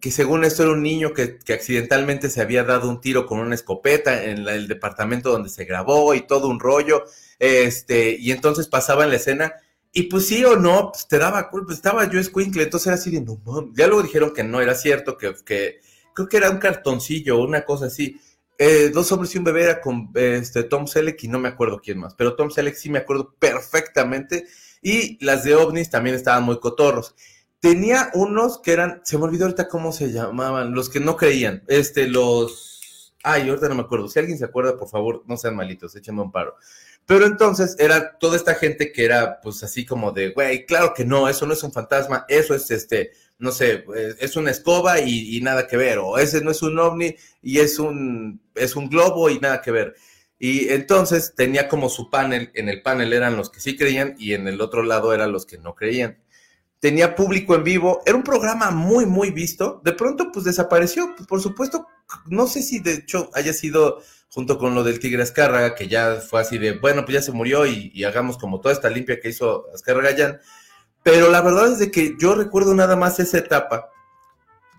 que 0.00 0.10
según 0.10 0.44
esto 0.44 0.64
era 0.64 0.72
un 0.72 0.82
niño 0.82 1.14
que, 1.14 1.38
accidentalmente 1.48 2.28
se 2.28 2.42
había 2.42 2.62
dado 2.62 2.90
un 2.90 3.00
tiro 3.00 3.24
con 3.24 3.38
una 3.38 3.54
escopeta 3.54 4.24
en 4.24 4.46
el 4.46 4.68
departamento 4.68 5.30
donde 5.30 5.48
se 5.48 5.64
grabó 5.64 6.14
y 6.14 6.26
todo 6.26 6.48
un 6.48 6.60
rollo, 6.60 7.04
este, 7.38 8.16
y 8.18 8.32
entonces 8.32 8.68
pasaba 8.68 9.04
en 9.04 9.10
la 9.10 9.16
escena, 9.16 9.54
y 9.96 10.02
pues 10.04 10.26
sí 10.26 10.44
o 10.44 10.56
no, 10.56 10.90
pues 10.92 11.06
te 11.06 11.18
daba 11.18 11.48
culpa, 11.48 11.72
estaba 11.72 12.10
yo 12.10 12.18
escuincle, 12.18 12.64
entonces 12.64 12.88
era 12.88 12.96
así 12.96 13.12
de, 13.12 13.20
no 13.20 13.72
ya 13.74 13.86
luego 13.86 14.02
dijeron 14.02 14.34
que 14.34 14.42
no 14.42 14.60
era 14.60 14.74
cierto, 14.74 15.16
que, 15.16 15.34
que 15.46 15.80
creo 16.12 16.28
que 16.28 16.36
era 16.36 16.50
un 16.50 16.58
cartoncillo, 16.58 17.40
una 17.40 17.64
cosa 17.64 17.86
así, 17.86 18.20
eh, 18.58 18.90
dos 18.92 19.10
hombres 19.12 19.32
y 19.34 19.38
un 19.38 19.44
bebé 19.44 19.62
era 19.62 19.80
con 19.80 20.10
este, 20.14 20.64
Tom 20.64 20.88
Selleck 20.88 21.22
y 21.22 21.28
no 21.28 21.38
me 21.38 21.48
acuerdo 21.48 21.80
quién 21.80 21.98
más, 21.98 22.14
pero 22.14 22.34
Tom 22.34 22.50
Selleck 22.50 22.74
sí 22.74 22.90
me 22.90 22.98
acuerdo 22.98 23.34
perfectamente. 23.38 24.46
Y 24.82 25.24
las 25.24 25.44
de 25.44 25.54
ovnis 25.54 25.88
también 25.88 26.14
estaban 26.14 26.42
muy 26.44 26.60
cotorros. 26.60 27.14
Tenía 27.58 28.10
unos 28.12 28.58
que 28.58 28.72
eran, 28.72 29.00
se 29.04 29.16
me 29.16 29.24
olvidó 29.24 29.46
ahorita 29.46 29.68
cómo 29.68 29.92
se 29.92 30.12
llamaban, 30.12 30.74
los 30.74 30.90
que 30.90 31.00
no 31.00 31.16
creían, 31.16 31.64
este, 31.68 32.06
los, 32.06 33.14
ay, 33.22 33.48
ahorita 33.48 33.68
no 33.70 33.76
me 33.76 33.82
acuerdo, 33.82 34.08
si 34.08 34.18
alguien 34.18 34.36
se 34.36 34.44
acuerda, 34.44 34.76
por 34.76 34.88
favor, 34.88 35.22
no 35.26 35.38
sean 35.38 35.56
malitos, 35.56 35.96
échenme 35.96 36.20
un 36.20 36.30
paro. 36.30 36.56
Pero 37.06 37.26
entonces 37.26 37.76
era 37.78 38.18
toda 38.18 38.36
esta 38.36 38.54
gente 38.54 38.90
que 38.90 39.04
era, 39.04 39.40
pues 39.42 39.62
así 39.62 39.84
como 39.84 40.12
de, 40.12 40.30
güey, 40.30 40.64
claro 40.64 40.94
que 40.94 41.04
no, 41.04 41.28
eso 41.28 41.46
no 41.46 41.52
es 41.52 41.62
un 41.62 41.72
fantasma, 41.72 42.24
eso 42.28 42.54
es 42.54 42.70
este, 42.70 43.12
no 43.38 43.52
sé, 43.52 43.84
eh, 43.94 44.14
es 44.20 44.36
una 44.36 44.50
escoba 44.50 45.00
y, 45.00 45.40
nada 45.42 45.66
que 45.66 45.76
ver, 45.76 45.98
o 45.98 46.18
ese 46.18 46.40
no 46.42 46.50
es 46.50 46.62
un 46.62 46.78
ovni 46.78 47.14
y 47.42 47.58
es 47.58 47.78
un, 47.78 48.40
es 48.54 48.74
un 48.74 48.88
globo 48.88 49.28
y 49.28 49.38
nada 49.38 49.60
que 49.60 49.70
ver. 49.70 49.94
Y 50.38 50.68
entonces 50.70 51.34
tenía 51.36 51.68
como 51.68 51.88
su 51.88 52.10
panel, 52.10 52.50
en 52.54 52.68
el 52.68 52.82
panel 52.82 53.12
eran 53.12 53.36
los 53.36 53.50
que 53.50 53.60
sí 53.60 53.76
creían 53.76 54.16
y 54.18 54.34
en 54.34 54.48
el 54.48 54.60
otro 54.60 54.82
lado 54.82 55.12
eran 55.12 55.32
los 55.32 55.46
que 55.46 55.58
no 55.58 55.74
creían. 55.74 56.18
Tenía 56.80 57.14
público 57.14 57.54
en 57.54 57.64
vivo, 57.64 58.02
era 58.04 58.16
un 58.16 58.24
programa 58.24 58.70
muy, 58.70 59.06
muy 59.06 59.30
visto. 59.30 59.80
De 59.84 59.92
pronto, 59.92 60.30
pues 60.32 60.44
desapareció. 60.44 61.14
Pues, 61.16 61.26
por 61.26 61.40
supuesto, 61.40 61.86
no 62.26 62.46
sé 62.46 62.62
si 62.62 62.80
de 62.80 62.94
hecho 62.94 63.30
haya 63.32 63.54
sido 63.54 64.02
junto 64.34 64.58
con 64.58 64.74
lo 64.74 64.82
del 64.82 64.98
Tigre 64.98 65.22
Azcárraga, 65.22 65.74
que 65.74 65.88
ya 65.88 66.16
fue 66.16 66.40
así 66.40 66.58
de, 66.58 66.72
bueno, 66.72 67.04
pues 67.04 67.14
ya 67.14 67.22
se 67.22 67.32
murió 67.32 67.66
y, 67.66 67.92
y 67.94 68.04
hagamos 68.04 68.36
como 68.36 68.60
toda 68.60 68.74
esta 68.74 68.90
limpia 68.90 69.20
que 69.20 69.28
hizo 69.28 69.66
Azcárraga 69.72 70.10
ya 70.10 70.40
pero 71.04 71.30
la 71.30 71.42
verdad 71.42 71.70
es 71.70 71.78
de 71.78 71.90
que 71.90 72.16
yo 72.18 72.34
recuerdo 72.34 72.74
nada 72.74 72.96
más 72.96 73.20
esa 73.20 73.38
etapa 73.38 73.90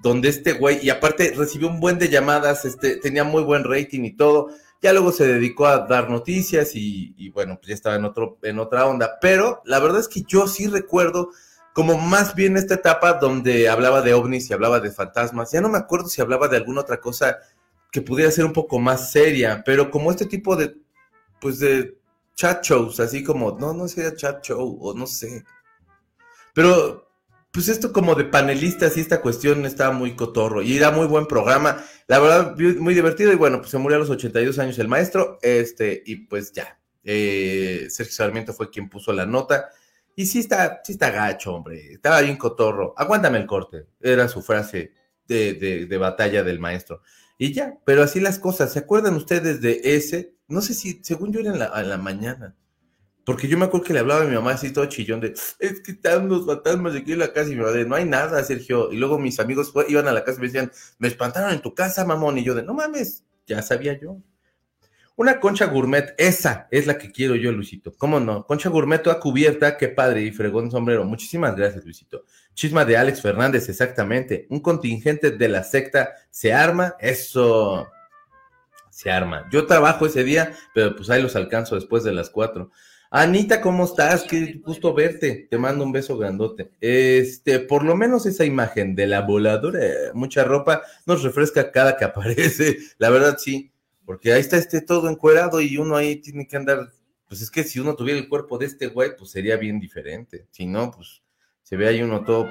donde 0.01 0.27
este 0.29 0.53
güey, 0.53 0.79
y 0.83 0.89
aparte 0.89 1.33
recibió 1.37 1.67
un 1.67 1.79
buen 1.79 1.99
de 1.99 2.09
llamadas, 2.09 2.65
este, 2.65 2.97
tenía 2.97 3.23
muy 3.23 3.43
buen 3.43 3.63
rating 3.63 4.03
y 4.03 4.17
todo. 4.17 4.49
Ya 4.81 4.91
luego 4.91 5.11
se 5.11 5.25
dedicó 5.25 5.67
a 5.67 5.85
dar 5.87 6.09
noticias 6.09 6.71
y, 6.73 7.29
bueno, 7.29 7.57
pues 7.57 7.69
ya 7.69 7.73
estaba 7.75 7.95
en, 7.95 8.05
otro, 8.05 8.37
en 8.41 8.59
otra 8.59 8.87
onda. 8.87 9.17
Pero 9.21 9.61
la 9.65 9.79
verdad 9.79 9.99
es 9.99 10.07
que 10.07 10.23
yo 10.27 10.47
sí 10.47 10.67
recuerdo 10.67 11.29
como 11.73 11.97
más 11.97 12.35
bien 12.35 12.57
esta 12.57 12.75
etapa 12.75 13.13
donde 13.13 13.69
hablaba 13.69 14.01
de 14.01 14.13
ovnis 14.13 14.49
y 14.49 14.53
hablaba 14.53 14.79
de 14.79 14.91
fantasmas. 14.91 15.51
Ya 15.51 15.61
no 15.61 15.69
me 15.69 15.77
acuerdo 15.77 16.07
si 16.07 16.21
hablaba 16.21 16.47
de 16.47 16.57
alguna 16.57 16.81
otra 16.81 16.99
cosa 16.99 17.37
que 17.95 18.01
pudiera 18.01 18.29
ser 18.29 18.43
un 18.43 18.51
poco 18.51 18.77
más 18.77 19.13
seria, 19.13 19.63
pero 19.65 19.89
como 19.89 20.11
este 20.11 20.25
tipo 20.25 20.57
de, 20.57 20.75
pues 21.39 21.59
de 21.59 21.97
chat 22.35 22.61
shows, 22.61 22.99
así 22.99 23.23
como, 23.23 23.57
no, 23.57 23.73
no 23.73 23.87
sería 23.87 24.13
chat 24.13 24.43
show 24.43 24.77
o 24.81 24.93
no 24.93 25.07
sé. 25.07 25.45
Pero, 26.53 27.09
pues 27.53 27.69
esto 27.69 27.93
como 27.93 28.13
de 28.15 28.25
panelistas 28.25 28.97
y 28.97 28.99
esta 28.99 29.21
cuestión 29.21 29.65
estaba 29.65 29.93
muy 29.93 30.13
cotorro 30.13 30.61
y 30.61 30.75
era 30.75 30.91
muy 30.91 31.07
buen 31.07 31.25
programa. 31.25 31.85
La 32.07 32.19
verdad, 32.19 32.57
muy 32.57 32.93
divertido 32.93 33.31
y 33.31 33.37
bueno, 33.37 33.59
pues 33.59 33.71
se 33.71 33.77
murió 33.77 33.95
a 33.95 33.99
los 34.01 34.09
82 34.09 34.59
años 34.59 34.77
el 34.77 34.89
maestro, 34.89 35.39
este, 35.41 36.03
y 36.05 36.17
pues 36.27 36.51
ya, 36.51 36.77
Eh, 37.05 37.87
Sergio 37.89 38.13
Sarmiento 38.13 38.51
fue 38.51 38.69
quien 38.69 38.89
puso 38.89 39.13
la 39.13 39.25
nota. 39.25 39.69
Y 40.17 40.25
sí 40.25 40.39
está, 40.39 40.81
sí 40.83 40.93
está 40.93 41.11
gacho, 41.11 41.53
hombre. 41.53 41.93
Estaba 41.93 42.19
bien 42.19 42.35
cotorro. 42.35 42.93
Aguántame 42.97 43.37
el 43.37 43.45
corte. 43.45 43.85
Era 44.01 44.27
su 44.27 44.41
frase 44.41 44.91
de, 45.27 45.85
de, 45.87 45.97
batalla 45.97 46.43
del 46.43 46.59
maestro. 46.59 47.01
Y 47.37 47.53
ya, 47.53 47.77
pero 47.85 48.03
así 48.03 48.19
las 48.19 48.39
cosas. 48.39 48.73
¿Se 48.73 48.79
acuerdan 48.79 49.15
ustedes 49.15 49.61
de 49.61 49.81
ese? 49.83 50.35
No 50.47 50.61
sé 50.61 50.73
si, 50.73 51.01
según 51.03 51.33
yo 51.33 51.41
era 51.41 51.51
en 51.51 51.89
la, 51.89 51.97
mañana. 51.97 52.55
Porque 53.25 53.47
yo 53.47 53.57
me 53.57 53.65
acuerdo 53.65 53.87
que 53.87 53.93
le 53.93 53.99
hablaba 53.99 54.21
a 54.21 54.25
mi 54.25 54.35
mamá 54.35 54.51
así 54.51 54.71
todo 54.71 54.85
chillón 54.85 55.19
de, 55.19 55.33
es 55.59 55.81
que 55.81 55.93
están 55.93 56.29
los 56.29 56.45
fantasmas 56.45 56.95
aquí 56.95 57.13
en 57.13 57.19
la 57.19 57.33
casa 57.33 57.51
y 57.51 57.55
me 57.55 57.65
de, 57.71 57.85
no 57.85 57.95
hay 57.95 58.05
nada, 58.05 58.43
Sergio. 58.43 58.91
Y 58.91 58.97
luego 58.97 59.17
mis 59.17 59.39
amigos 59.39 59.73
iban 59.87 60.07
a 60.07 60.13
la 60.13 60.23
casa 60.23 60.37
y 60.37 60.41
me 60.41 60.47
decían, 60.47 60.71
me 60.99 61.07
espantaron 61.07 61.51
en 61.51 61.61
tu 61.61 61.73
casa, 61.73 62.05
mamón. 62.05 62.37
Y 62.37 62.43
yo 62.43 62.53
de, 62.53 62.63
no 62.63 62.73
mames, 62.73 63.25
ya 63.47 63.61
sabía 63.61 63.99
yo. 63.99 64.17
Una 65.17 65.39
concha 65.39 65.67
gourmet, 65.67 66.13
esa 66.17 66.67
es 66.71 66.87
la 66.87 66.97
que 66.97 67.11
quiero 67.11 67.35
yo, 67.35 67.53
Luisito. 67.53 67.93
¿Cómo 67.97 68.19
no? 68.19 68.45
Concha 68.45 68.69
gourmet 68.69 69.01
toda 69.01 69.19
cubierta, 69.19 69.77
qué 69.77 69.87
padre, 69.87 70.23
y 70.23 70.31
fregón 70.31 70.69
sombrero. 70.69 71.05
Muchísimas 71.05 71.55
gracias, 71.55 71.85
Luisito. 71.85 72.25
Chisma 72.53 72.83
de 72.83 72.97
Alex 72.97 73.21
Fernández, 73.21 73.69
exactamente. 73.69 74.45
Un 74.49 74.59
contingente 74.59 75.31
de 75.31 75.47
la 75.47 75.63
secta 75.63 76.15
se 76.29 76.53
arma, 76.53 76.95
eso 76.99 77.87
se 78.89 79.09
arma. 79.09 79.47
Yo 79.51 79.65
trabajo 79.65 80.05
ese 80.05 80.25
día, 80.25 80.53
pero 80.73 80.95
pues 80.95 81.09
ahí 81.09 81.21
los 81.21 81.35
alcanzo 81.37 81.75
después 81.75 82.03
de 82.03 82.13
las 82.13 82.29
cuatro. 82.29 82.71
Anita, 83.09 83.61
¿cómo 83.61 83.85
estás? 83.85 84.23
Qué 84.23 84.59
gusto 84.65 84.93
verte. 84.93 85.47
Te 85.49 85.57
mando 85.57 85.85
un 85.85 85.93
beso 85.93 86.17
grandote. 86.17 86.71
Este, 86.81 87.59
por 87.59 87.83
lo 87.85 87.95
menos 87.95 88.25
esa 88.25 88.43
imagen 88.43 88.95
de 88.95 89.07
la 89.07 89.21
voladora, 89.21 89.79
mucha 90.13 90.43
ropa, 90.43 90.81
nos 91.05 91.23
refresca 91.23 91.71
cada 91.71 91.95
que 91.95 92.03
aparece. 92.05 92.77
La 92.97 93.09
verdad, 93.09 93.37
sí. 93.37 93.71
Porque 94.05 94.33
ahí 94.33 94.41
está 94.41 94.57
este 94.57 94.81
todo 94.81 95.09
encuerado 95.09 95.61
y 95.61 95.77
uno 95.77 95.95
ahí 95.95 96.17
tiene 96.17 96.47
que 96.47 96.57
andar. 96.57 96.91
Pues 97.27 97.41
es 97.41 97.49
que 97.49 97.63
si 97.63 97.79
uno 97.79 97.95
tuviera 97.95 98.19
el 98.19 98.29
cuerpo 98.29 98.57
de 98.57 98.67
este 98.67 98.87
güey, 98.87 99.15
pues 99.17 99.31
sería 99.31 99.57
bien 99.57 99.79
diferente. 99.79 100.47
Si 100.51 100.65
no, 100.65 100.91
pues 100.91 101.23
se 101.63 101.75
ve 101.75 101.87
ahí 101.87 102.01
uno 102.01 102.23
todo 102.23 102.47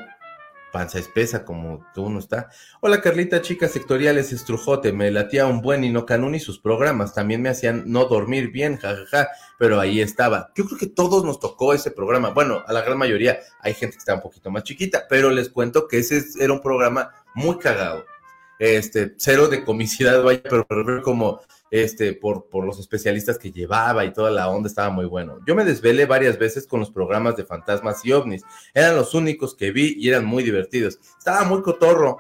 panza 0.75 0.99
espesa 0.99 1.45
como 1.45 1.87
que 1.95 2.01
uno 2.01 2.19
está. 2.19 2.51
Hola 2.81 3.01
Carlita, 3.01 3.41
chicas 3.41 3.71
sectoriales, 3.71 4.33
estrujote, 4.33 4.93
me 4.93 5.09
latía 5.13 5.47
un 5.47 5.63
buen 5.63 5.85
Inocanún 5.85 6.35
y 6.35 6.41
sus 6.41 6.59
programas 6.59 7.15
también 7.15 7.41
me 7.41 7.49
hacían 7.49 7.85
no 7.87 8.07
dormir 8.07 8.51
bien, 8.51 8.77
jajaja, 8.77 9.29
pero 9.57 9.79
ahí 9.79 10.01
estaba. 10.01 10.51
Yo 10.57 10.65
creo 10.65 10.77
que 10.77 10.89
todos 10.89 11.25
nos 11.25 11.39
tocó 11.39 11.75
ese 11.75 11.93
programa. 11.93 12.31
Bueno, 12.31 12.65
a 12.67 12.73
la 12.73 12.81
gran 12.81 12.99
mayoría 12.99 13.39
hay 13.61 13.73
gente 13.73 13.95
que 13.95 14.01
está 14.01 14.15
un 14.15 14.21
poquito 14.23 14.51
más 14.51 14.65
chiquita, 14.65 15.07
pero 15.09 15.31
les 15.31 15.49
cuento 15.49 15.87
que 15.87 15.99
ese 15.99 16.21
era 16.41 16.53
un 16.53 16.61
programa 16.61 17.13
muy 17.37 17.57
cagado. 17.59 18.05
Este, 18.59 19.15
cero 19.17 19.49
de 19.49 19.65
comicidad, 19.65 20.23
vaya, 20.23 20.43
pero 20.43 21.03
como 21.03 21.41
este, 21.71 22.13
por, 22.13 22.49
por 22.49 22.65
los 22.65 22.79
especialistas 22.79 23.37
que 23.37 23.51
llevaba 23.51 24.05
y 24.05 24.13
toda 24.13 24.31
la 24.31 24.49
onda 24.49 24.69
estaba 24.69 24.91
muy 24.91 25.07
bueno. 25.07 25.41
Yo 25.45 25.57
me 25.57 25.65
desvelé 25.65 26.07
varias 26.07 26.39
veces 26.39 26.69
con 26.69 26.79
los 26.79 26.91
programas 26.91 27.37
de 27.37 27.45
fantasmas 27.45 28.05
y 28.05 28.13
ovnis. 28.13 28.43
Eran 28.73 28.95
los 28.95 29.13
únicos 29.13 29.57
que 29.57 29.73
vi 29.73 29.97
y 29.99 30.09
eran 30.09 30.25
muy 30.25 30.45
divertidos. 30.45 31.01
Estaba 31.19 31.45
muy 31.45 31.63
cotorro. 31.63 32.19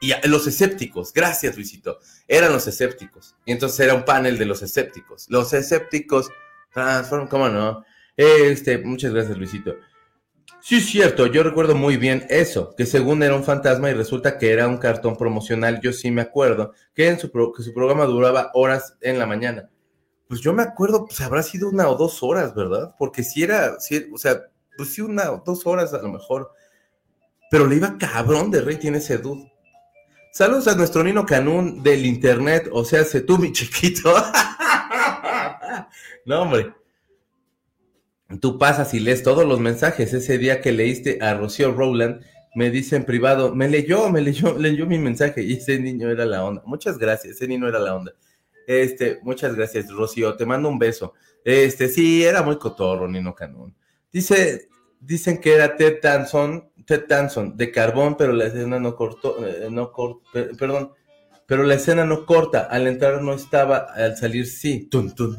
Y 0.00 0.12
los 0.28 0.46
escépticos, 0.46 1.12
gracias 1.12 1.56
Luisito, 1.56 1.98
eran 2.28 2.52
los 2.52 2.66
escépticos. 2.66 3.34
Y 3.44 3.52
entonces 3.52 3.80
era 3.80 3.94
un 3.94 4.04
panel 4.04 4.38
de 4.38 4.46
los 4.46 4.62
escépticos. 4.62 5.26
Los 5.28 5.52
escépticos 5.52 6.30
transforman, 6.72 7.28
¿cómo 7.28 7.48
no? 7.48 7.84
Este, 8.16 8.78
muchas 8.78 9.12
gracias 9.12 9.36
Luisito. 9.36 9.76
Sí, 10.60 10.76
es 10.76 10.86
cierto, 10.86 11.26
yo 11.26 11.42
recuerdo 11.42 11.74
muy 11.74 11.96
bien 11.96 12.26
eso, 12.30 12.74
que 12.76 12.84
según 12.84 13.22
era 13.22 13.34
un 13.34 13.44
fantasma 13.44 13.90
y 13.90 13.94
resulta 13.94 14.38
que 14.38 14.52
era 14.52 14.66
un 14.66 14.78
cartón 14.78 15.16
promocional, 15.16 15.80
yo 15.80 15.92
sí 15.92 16.10
me 16.10 16.20
acuerdo, 16.20 16.72
que, 16.94 17.08
en 17.08 17.18
su, 17.18 17.30
que 17.30 17.62
su 17.62 17.72
programa 17.72 18.04
duraba 18.04 18.50
horas 18.54 18.96
en 19.00 19.18
la 19.18 19.26
mañana. 19.26 19.70
Pues 20.28 20.40
yo 20.40 20.52
me 20.52 20.62
acuerdo, 20.62 21.06
pues 21.06 21.20
habrá 21.20 21.42
sido 21.42 21.70
una 21.70 21.88
o 21.88 21.96
dos 21.96 22.22
horas, 22.22 22.54
¿verdad? 22.54 22.94
Porque 22.98 23.22
si 23.22 23.44
era, 23.44 23.80
si, 23.80 24.10
o 24.12 24.18
sea, 24.18 24.42
pues 24.76 24.92
sí, 24.92 25.00
una 25.00 25.32
o 25.32 25.42
dos 25.44 25.66
horas 25.66 25.94
a 25.94 26.02
lo 26.02 26.08
mejor. 26.08 26.52
Pero 27.50 27.66
le 27.66 27.76
iba 27.76 27.96
cabrón 27.96 28.50
de 28.50 28.60
rey, 28.60 28.76
tiene 28.76 28.98
ese. 28.98 29.20
Saludos 30.32 30.68
a 30.68 30.74
nuestro 30.74 31.02
Nino 31.02 31.24
Canún 31.24 31.82
del 31.82 32.04
internet, 32.04 32.68
o 32.72 32.84
sea, 32.84 33.04
sé 33.04 33.22
tú, 33.22 33.38
mi 33.38 33.52
chiquito. 33.52 34.12
no, 36.26 36.42
hombre. 36.42 36.74
Tú 38.40 38.58
pasas 38.58 38.92
y 38.92 39.00
lees 39.00 39.22
todos 39.22 39.46
los 39.46 39.58
mensajes. 39.58 40.12
Ese 40.12 40.38
día 40.38 40.60
que 40.60 40.72
leíste 40.72 41.18
a 41.22 41.34
Rocío 41.34 41.72
Rowland, 41.72 42.22
me 42.54 42.70
dice 42.70 42.96
en 42.96 43.04
privado, 43.04 43.54
me 43.54 43.68
leyó, 43.68 44.10
me 44.10 44.20
leyó, 44.20 44.54
leyó 44.58 44.86
mi 44.86 44.98
mensaje 44.98 45.42
y 45.42 45.54
ese 45.54 45.78
niño 45.78 46.10
era 46.10 46.24
la 46.24 46.44
onda. 46.44 46.62
Muchas 46.66 46.98
gracias, 46.98 47.36
ese 47.36 47.48
niño 47.48 47.68
era 47.68 47.78
la 47.78 47.94
onda. 47.94 48.12
Este, 48.66 49.18
muchas 49.22 49.54
gracias, 49.54 49.90
Rocío, 49.90 50.36
te 50.36 50.44
mando 50.44 50.68
un 50.68 50.78
beso. 50.78 51.14
Este, 51.44 51.88
sí, 51.88 52.24
era 52.24 52.42
muy 52.42 52.58
cotorro, 52.58 53.08
Nino 53.08 53.34
Canón. 53.34 53.74
Dice, 54.12 54.68
dicen 55.00 55.40
que 55.40 55.54
era 55.54 55.76
Ted 55.76 56.00
Danson, 56.02 56.70
Ted 56.84 57.04
Danson, 57.08 57.56
de 57.56 57.70
carbón, 57.70 58.16
pero 58.16 58.32
la 58.32 58.46
escena 58.46 58.78
no 58.78 58.94
cortó, 58.94 59.46
eh, 59.46 59.68
no 59.70 59.90
cortó, 59.90 60.22
perdón, 60.58 60.92
pero 61.46 61.62
la 61.62 61.74
escena 61.74 62.04
no 62.04 62.26
corta, 62.26 62.64
al 62.64 62.86
entrar 62.86 63.22
no 63.22 63.32
estaba, 63.32 63.78
al 63.94 64.16
salir 64.18 64.46
sí, 64.46 64.86
tun, 64.90 65.14
tun. 65.14 65.36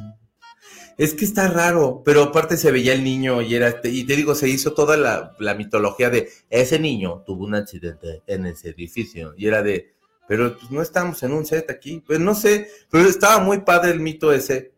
Es 0.99 1.13
que 1.13 1.23
está 1.23 1.47
raro, 1.47 2.01
pero 2.03 2.23
aparte 2.23 2.57
se 2.57 2.73
veía 2.73 2.91
el 2.91 3.05
niño 3.05 3.41
y 3.41 3.55
era, 3.55 3.79
y 3.85 4.03
te 4.03 4.17
digo, 4.17 4.35
se 4.35 4.49
hizo 4.49 4.73
toda 4.73 4.97
la, 4.97 5.55
mitología 5.55 6.09
de 6.09 6.29
ese 6.49 6.77
niño 6.77 7.23
tuvo 7.25 7.45
un 7.45 7.55
accidente 7.55 8.21
en 8.27 8.45
ese 8.45 8.71
edificio 8.71 9.33
y 9.37 9.47
era 9.47 9.63
de, 9.63 9.93
pero 10.27 10.57
pues, 10.57 10.69
no 10.71 10.81
estamos 10.81 11.23
en 11.23 11.31
un 11.31 11.45
set 11.45 11.71
aquí, 11.71 12.03
pues 12.05 12.19
no 12.19 12.35
sé, 12.35 12.69
pero 12.91 13.07
estaba 13.07 13.39
muy 13.41 13.61
padre 13.61 13.91
el 13.91 14.01
mito 14.01 14.33
ese 14.33 14.73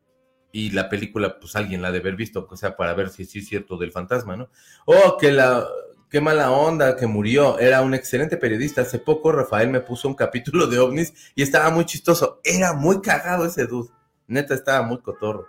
y 0.52 0.70
la 0.70 0.90
película, 0.90 1.40
pues 1.40 1.56
alguien 1.56 1.82
la 1.82 1.92
debe 1.92 2.10
haber 2.10 2.18
visto, 2.18 2.48
o 2.48 2.56
sea, 2.56 2.78
para 2.78 2.94
ver 2.94 3.10
si 3.10 3.26
sí 3.26 3.40
es 3.40 3.48
cierto 3.48 3.78
del 3.78 3.92
fantasma, 3.92 4.38
¿no? 4.38 4.52
Oh, 4.86 5.18
que 5.18 5.32
la, 5.32 5.66
qué 6.08 6.22
mala 6.22 6.52
onda 6.52 6.98
que 6.98 7.08
murió, 7.08 7.58
era 7.58 7.82
un 7.82 7.96
excelente 7.96 8.38
periodista. 8.38 8.82
Hace 8.84 9.00
poco 9.00 9.32
Rafael 9.32 9.72
me 9.72 9.82
puso 9.82 10.08
un 10.08 10.14
capítulo 10.14 10.68
de 10.68 10.78
ovnis 10.78 11.32
y 11.34 11.42
estaba 11.42 11.72
muy 11.72 11.86
chistoso, 11.86 12.42
era 12.44 12.74
muy 12.74 13.02
cagado 13.02 13.48
ese 13.48 13.66
dude, 13.66 13.90
neta 14.28 14.54
estaba 14.54 14.84
muy 14.84 15.02
cotorro. 15.02 15.48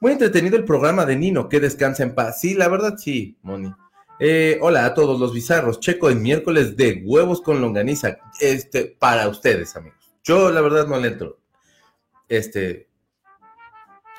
Muy 0.00 0.12
entretenido 0.12 0.56
el 0.56 0.64
programa 0.64 1.06
de 1.06 1.16
Nino, 1.16 1.48
que 1.48 1.60
descansa 1.60 2.02
en 2.02 2.14
paz. 2.14 2.40
Sí, 2.40 2.54
la 2.54 2.68
verdad 2.68 2.96
sí, 2.98 3.38
Moni. 3.42 3.72
Eh, 4.20 4.58
hola 4.60 4.84
a 4.86 4.94
todos 4.94 5.18
los 5.18 5.32
bizarros. 5.32 5.80
Checo 5.80 6.08
el 6.08 6.16
miércoles 6.16 6.76
de 6.76 7.02
huevos 7.04 7.40
con 7.40 7.60
longaniza. 7.60 8.18
Este, 8.40 8.96
para 8.98 9.28
ustedes, 9.28 9.74
amigos. 9.76 9.98
Yo, 10.22 10.50
la 10.50 10.60
verdad, 10.60 10.86
no 10.86 10.98
le 10.98 11.08
entro. 11.08 11.38
Este. 12.28 12.88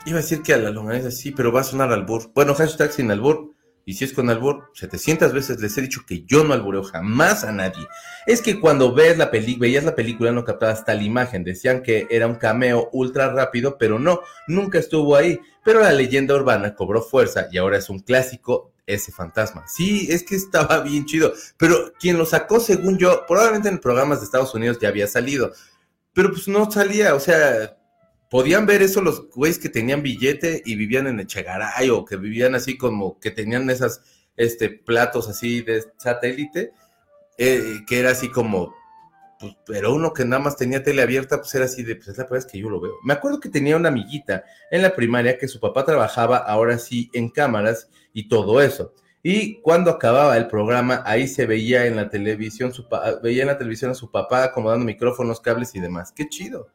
Iba 0.05 0.19
a 0.19 0.21
decir 0.21 0.41
que 0.41 0.53
a 0.53 0.57
la 0.57 0.69
longaniza 0.69 1.11
sí, 1.11 1.31
pero 1.31 1.51
va 1.51 1.61
a 1.61 1.63
sonar 1.63 1.91
albur. 1.91 2.31
Bueno, 2.33 2.53
hashtag 2.53 2.91
sin 2.91 3.09
albur. 3.09 3.54
Y 3.87 3.93
si 3.93 4.05
es 4.05 4.13
con 4.13 4.31
albur, 4.31 4.71
700 4.73 5.31
veces 5.31 5.61
les 5.61 5.77
he 5.77 5.81
dicho 5.83 6.01
que 6.07 6.23
yo 6.25 6.43
no 6.43 6.55
albureo 6.55 6.83
jamás 6.83 7.43
a 7.43 7.51
nadie. 7.51 7.87
Es 8.25 8.41
que 8.41 8.59
cuando 8.59 8.93
ves 8.95 9.15
la 9.17 9.29
veías 9.31 9.83
la 9.83 9.95
película 9.95 10.31
no 10.31 10.43
captabas 10.43 10.83
tal 10.83 11.03
imagen. 11.03 11.43
Decían 11.43 11.83
que 11.83 12.07
era 12.09 12.25
un 12.25 12.35
cameo 12.35 12.89
ultra 12.93 13.31
rápido, 13.31 13.77
pero 13.77 13.99
no, 13.99 14.21
nunca 14.47 14.79
estuvo 14.79 15.15
ahí. 15.15 15.39
Pero 15.63 15.81
la 15.81 15.91
leyenda 15.91 16.33
urbana 16.33 16.73
cobró 16.73 17.03
fuerza 17.03 17.47
y 17.51 17.59
ahora 17.59 17.77
es 17.77 17.89
un 17.89 17.99
clásico 17.99 18.73
ese 18.87 19.11
fantasma. 19.11 19.67
Sí, 19.67 20.07
es 20.09 20.23
que 20.23 20.35
estaba 20.35 20.81
bien 20.81 21.05
chido. 21.05 21.33
Pero 21.57 21.93
quien 21.99 22.17
lo 22.17 22.25
sacó, 22.25 22.59
según 22.59 22.97
yo, 22.97 23.25
probablemente 23.27 23.69
en 23.69 23.77
programas 23.77 24.19
de 24.19 24.25
Estados 24.25 24.53
Unidos 24.55 24.79
ya 24.79 24.89
había 24.89 25.05
salido. 25.05 25.51
Pero 26.13 26.31
pues 26.31 26.47
no 26.47 26.71
salía, 26.71 27.13
o 27.13 27.19
sea, 27.19 27.77
podían 28.29 28.65
ver 28.65 28.81
eso 28.81 29.01
los 29.01 29.29
güeyes 29.29 29.59
que 29.59 29.69
tenían 29.69 30.03
billete 30.03 30.61
y 30.65 30.75
vivían 30.75 31.07
en 31.07 31.19
Echegaray 31.19 31.89
o 31.89 32.05
que 32.05 32.17
vivían 32.17 32.55
así 32.55 32.77
como 32.77 33.19
que 33.19 33.31
tenían 33.31 33.69
esas 33.69 34.01
este, 34.37 34.69
platos 34.69 35.29
así 35.29 35.61
de 35.61 35.83
satélite, 35.97 36.73
eh, 37.37 37.81
que 37.87 37.99
era 37.99 38.11
así 38.11 38.29
como, 38.29 38.73
pues, 39.39 39.55
pero 39.65 39.93
uno 39.93 40.13
que 40.13 40.25
nada 40.25 40.41
más 40.41 40.55
tenía 40.55 40.83
tele 40.83 41.01
abierta, 41.01 41.37
pues 41.37 41.53
era 41.55 41.65
así 41.65 41.83
de, 41.83 41.95
pues 41.95 42.09
es 42.09 42.17
la 42.17 42.25
primera 42.25 42.43
vez 42.43 42.51
que 42.51 42.59
yo 42.59 42.69
lo 42.69 42.81
veo. 42.81 42.93
Me 43.03 43.13
acuerdo 43.13 43.39
que 43.39 43.49
tenía 43.49 43.77
una 43.77 43.89
amiguita 43.89 44.43
en 44.71 44.81
la 44.81 44.95
primaria 44.95 45.37
que 45.37 45.47
su 45.47 45.59
papá 45.59 45.85
trabajaba 45.85 46.37
ahora 46.37 46.77
sí 46.77 47.09
en 47.13 47.29
cámaras 47.29 47.89
y 48.13 48.27
todo 48.27 48.61
eso. 48.61 48.93
Y 49.23 49.59
cuando 49.61 49.89
acababa 49.89 50.37
el 50.37 50.47
programa, 50.47 51.01
ahí 51.03 51.27
se 51.27 51.47
veía 51.47 51.87
en 51.87 51.95
la 51.95 52.09
televisión, 52.09 52.73
su 52.73 52.85
veía 53.23 53.41
en 53.41 53.47
la 53.47 53.57
televisión 53.57 53.91
a 53.91 53.95
su 53.95 54.11
papá 54.11 54.43
acomodando 54.43 54.85
micrófonos, 54.85 55.41
cables 55.41 55.73
y 55.73 55.79
demás. 55.79 56.11
Qué 56.11 56.29
chido. 56.29 56.67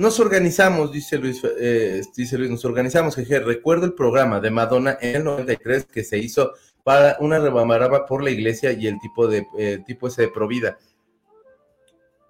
Nos 0.00 0.18
organizamos, 0.18 0.90
dice 0.92 1.18
Luis, 1.18 1.42
eh, 1.44 2.00
dice 2.16 2.38
Luis, 2.38 2.48
nos 2.48 2.64
organizamos, 2.64 3.16
jeje. 3.16 3.38
Recuerdo 3.38 3.84
el 3.84 3.92
programa 3.92 4.40
de 4.40 4.50
Madonna 4.50 4.96
en 4.98 5.16
el 5.16 5.24
93 5.24 5.84
que 5.84 6.04
se 6.04 6.16
hizo 6.16 6.54
para 6.82 7.18
una 7.20 7.38
rebamaraba 7.38 8.06
por 8.06 8.24
la 8.24 8.30
iglesia 8.30 8.72
y 8.72 8.86
el 8.86 8.98
tipo 8.98 9.28
de 9.28 9.46
eh, 9.58 9.82
tipo 9.86 10.08
ese 10.08 10.22
de 10.22 10.28
Provida. 10.28 10.78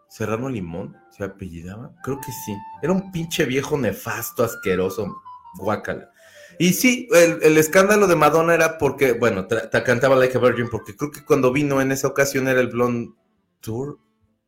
¿Serrano 0.09 0.49
Limón 0.49 0.97
se 1.17 1.23
apellidaba? 1.23 1.95
Creo 2.03 2.21
que 2.21 2.33
sí. 2.45 2.57
Era 2.83 2.93
un 2.93 3.13
pinche 3.13 3.45
viejo 3.45 3.79
nefasto, 3.79 4.43
asqueroso, 4.43 5.23
guácala. 5.55 6.11
Y 6.59 6.73
sí, 6.73 7.07
el, 7.13 7.57
escándalo 7.57 8.09
de 8.09 8.17
Madonna 8.17 8.53
era 8.53 8.79
porque, 8.79 9.13
bueno, 9.13 9.47
te 9.47 9.83
cantaba 9.85 10.17
Like 10.17 10.37
a 10.37 10.41
Virgin, 10.41 10.69
porque 10.71 10.97
creo 10.97 11.13
que 11.13 11.25
cuando 11.25 11.53
vino 11.53 11.81
en 11.81 11.93
esa 11.93 12.09
ocasión 12.09 12.49
era 12.49 12.59
el 12.59 12.67
Blonde 12.67 13.13
Tour, 13.61 14.01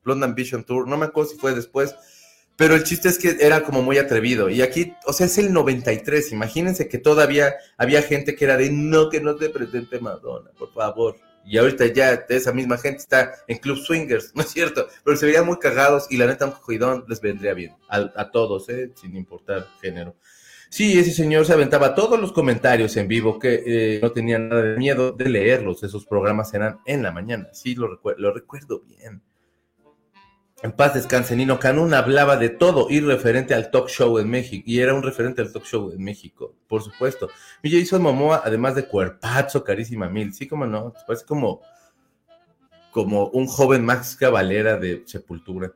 Blonde 0.02 0.26
Ambition 0.26 0.64
Tour, 0.64 0.88
no 0.88 0.96
me 0.96 1.06
acuerdo 1.06 1.30
si 1.30 1.38
fue 1.38 1.54
después, 1.54 1.94
Pero 2.56 2.74
el 2.74 2.84
chiste 2.84 3.08
es 3.08 3.18
que 3.18 3.38
era 3.40 3.62
como 3.62 3.82
muy 3.82 3.98
atrevido. 3.98 4.50
Y 4.50 4.62
aquí, 4.62 4.94
o 5.06 5.12
sea, 5.12 5.26
es 5.26 5.38
el 5.38 5.52
93. 5.52 6.32
Imagínense 6.32 6.88
que 6.88 6.98
todavía 6.98 7.54
había 7.76 8.02
gente 8.02 8.34
que 8.36 8.44
era 8.44 8.56
de 8.56 8.70
no, 8.70 9.08
que 9.08 9.20
no 9.20 9.36
te 9.36 9.48
presente 9.48 10.00
Madonna, 10.00 10.50
por 10.58 10.72
favor. 10.72 11.16
Y 11.44 11.58
ahorita 11.58 11.86
ya 11.86 12.12
esa 12.28 12.52
misma 12.52 12.78
gente 12.78 12.98
está 12.98 13.34
en 13.48 13.58
Club 13.58 13.78
Swingers, 13.78 14.32
¿no 14.34 14.42
es 14.42 14.48
cierto? 14.48 14.86
Pero 15.04 15.16
se 15.16 15.26
veían 15.26 15.46
muy 15.46 15.58
cagados 15.58 16.06
y 16.10 16.16
la 16.16 16.26
neta 16.26 16.46
un 16.46 16.52
cogidón 16.52 17.04
les 17.08 17.20
vendría 17.20 17.54
bien. 17.54 17.74
A, 17.88 18.30
todos, 18.30 18.68
¿eh? 18.68 18.92
Sin 18.94 19.16
importar 19.16 19.68
género. 19.80 20.14
Sí, 20.68 20.98
ese 20.98 21.12
señor 21.12 21.44
se 21.44 21.52
aventaba 21.52 21.94
todos 21.94 22.18
los 22.18 22.32
comentarios 22.32 22.96
en 22.96 23.06
vivo 23.06 23.38
que 23.38 23.62
eh, 23.66 24.00
no 24.00 24.12
tenía 24.12 24.38
nada 24.38 24.62
de 24.62 24.76
miedo 24.78 25.12
de 25.12 25.28
leerlos. 25.28 25.82
Esos 25.82 26.06
programas 26.06 26.54
eran 26.54 26.78
en 26.86 27.02
la 27.02 27.12
mañana. 27.12 27.48
Sí, 27.52 27.74
lo, 27.74 28.00
lo 28.16 28.32
recuerdo 28.32 28.80
bien. 28.80 29.22
En 30.62 30.70
paz 30.70 30.94
descanse, 30.94 31.34
Nino 31.34 31.58
Canún 31.58 31.92
hablaba 31.92 32.36
de 32.36 32.48
todo 32.48 32.86
y 32.88 33.00
referente 33.00 33.52
al 33.52 33.72
talk 33.72 33.88
show 33.88 34.18
en 34.20 34.30
México. 34.30 34.62
Y 34.64 34.78
era 34.78 34.94
un 34.94 35.02
referente 35.02 35.42
al 35.42 35.52
talk 35.52 35.64
show 35.64 35.90
en 35.90 36.02
México, 36.02 36.54
por 36.68 36.82
supuesto. 36.82 37.28
Y 37.64 37.76
hizo 37.76 37.98
Momoa, 37.98 38.42
además 38.44 38.76
de 38.76 38.86
cuerpazo, 38.86 39.64
carísima 39.64 40.08
mil. 40.08 40.32
Sí, 40.32 40.46
como 40.46 40.64
no, 40.64 40.92
parece 41.04 41.26
como, 41.26 41.62
como 42.92 43.26
un 43.30 43.48
joven 43.48 43.84
Max 43.84 44.14
Cavalera 44.14 44.76
de 44.76 45.02
Sepultura. 45.04 45.72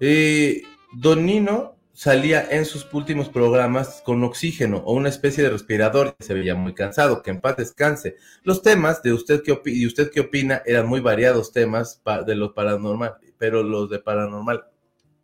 Y 0.00 0.62
Don 0.94 1.26
Nino 1.26 1.76
salía 1.92 2.46
en 2.50 2.64
sus 2.64 2.86
últimos 2.92 3.28
programas 3.28 4.02
con 4.04 4.24
oxígeno 4.24 4.78
o 4.78 4.94
una 4.94 5.08
especie 5.08 5.44
de 5.44 5.50
respirador 5.50 6.16
y 6.18 6.24
se 6.24 6.34
veía 6.34 6.54
muy 6.54 6.74
cansado, 6.74 7.22
que 7.22 7.30
en 7.30 7.40
paz 7.40 7.56
descanse. 7.56 8.16
Los 8.42 8.62
temas 8.62 9.02
de 9.02 9.12
usted 9.12 9.42
qué 9.42 9.60
y 9.66 9.86
usted 9.86 10.10
qué 10.10 10.20
opina 10.20 10.62
eran 10.64 10.86
muy 10.86 11.00
variados 11.00 11.52
temas 11.52 12.02
de 12.26 12.34
los 12.34 12.52
paranormal, 12.52 13.16
pero 13.38 13.62
los 13.62 13.90
de 13.90 13.98
paranormal, 13.98 14.64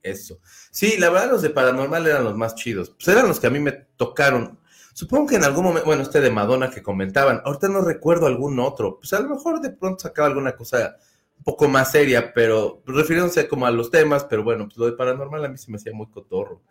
eso. 0.02 0.40
Sí, 0.70 0.96
la 0.98 1.10
verdad 1.10 1.30
los 1.30 1.42
de 1.42 1.50
paranormal 1.50 2.06
eran 2.06 2.24
los 2.24 2.36
más 2.36 2.54
chidos, 2.54 2.90
pues 2.90 3.08
eran 3.08 3.28
los 3.28 3.40
que 3.40 3.46
a 3.46 3.50
mí 3.50 3.58
me 3.58 3.72
tocaron. 3.72 4.58
Supongo 4.92 5.28
que 5.28 5.36
en 5.36 5.44
algún 5.44 5.64
momento, 5.64 5.86
bueno, 5.86 6.02
este 6.02 6.20
de 6.20 6.30
Madonna 6.30 6.70
que 6.70 6.82
comentaban, 6.82 7.40
ahorita 7.44 7.68
no 7.68 7.82
recuerdo 7.82 8.26
algún 8.26 8.58
otro, 8.58 8.98
pues 8.98 9.12
a 9.12 9.20
lo 9.20 9.28
mejor 9.28 9.60
de 9.60 9.70
pronto 9.70 10.00
sacaba 10.00 10.28
alguna 10.28 10.56
cosa 10.56 10.96
un 11.38 11.44
poco 11.44 11.68
más 11.68 11.92
seria, 11.92 12.32
pero 12.34 12.82
refiriéndose 12.86 13.48
como 13.48 13.66
a 13.66 13.70
los 13.70 13.90
temas, 13.90 14.24
pero 14.24 14.44
bueno, 14.44 14.66
pues 14.66 14.76
lo 14.76 14.86
de 14.86 14.92
paranormal 14.92 15.44
a 15.44 15.48
mí 15.48 15.56
se 15.56 15.70
me 15.70 15.76
hacía 15.76 15.92
muy 15.92 16.08
cotorro. 16.08 16.62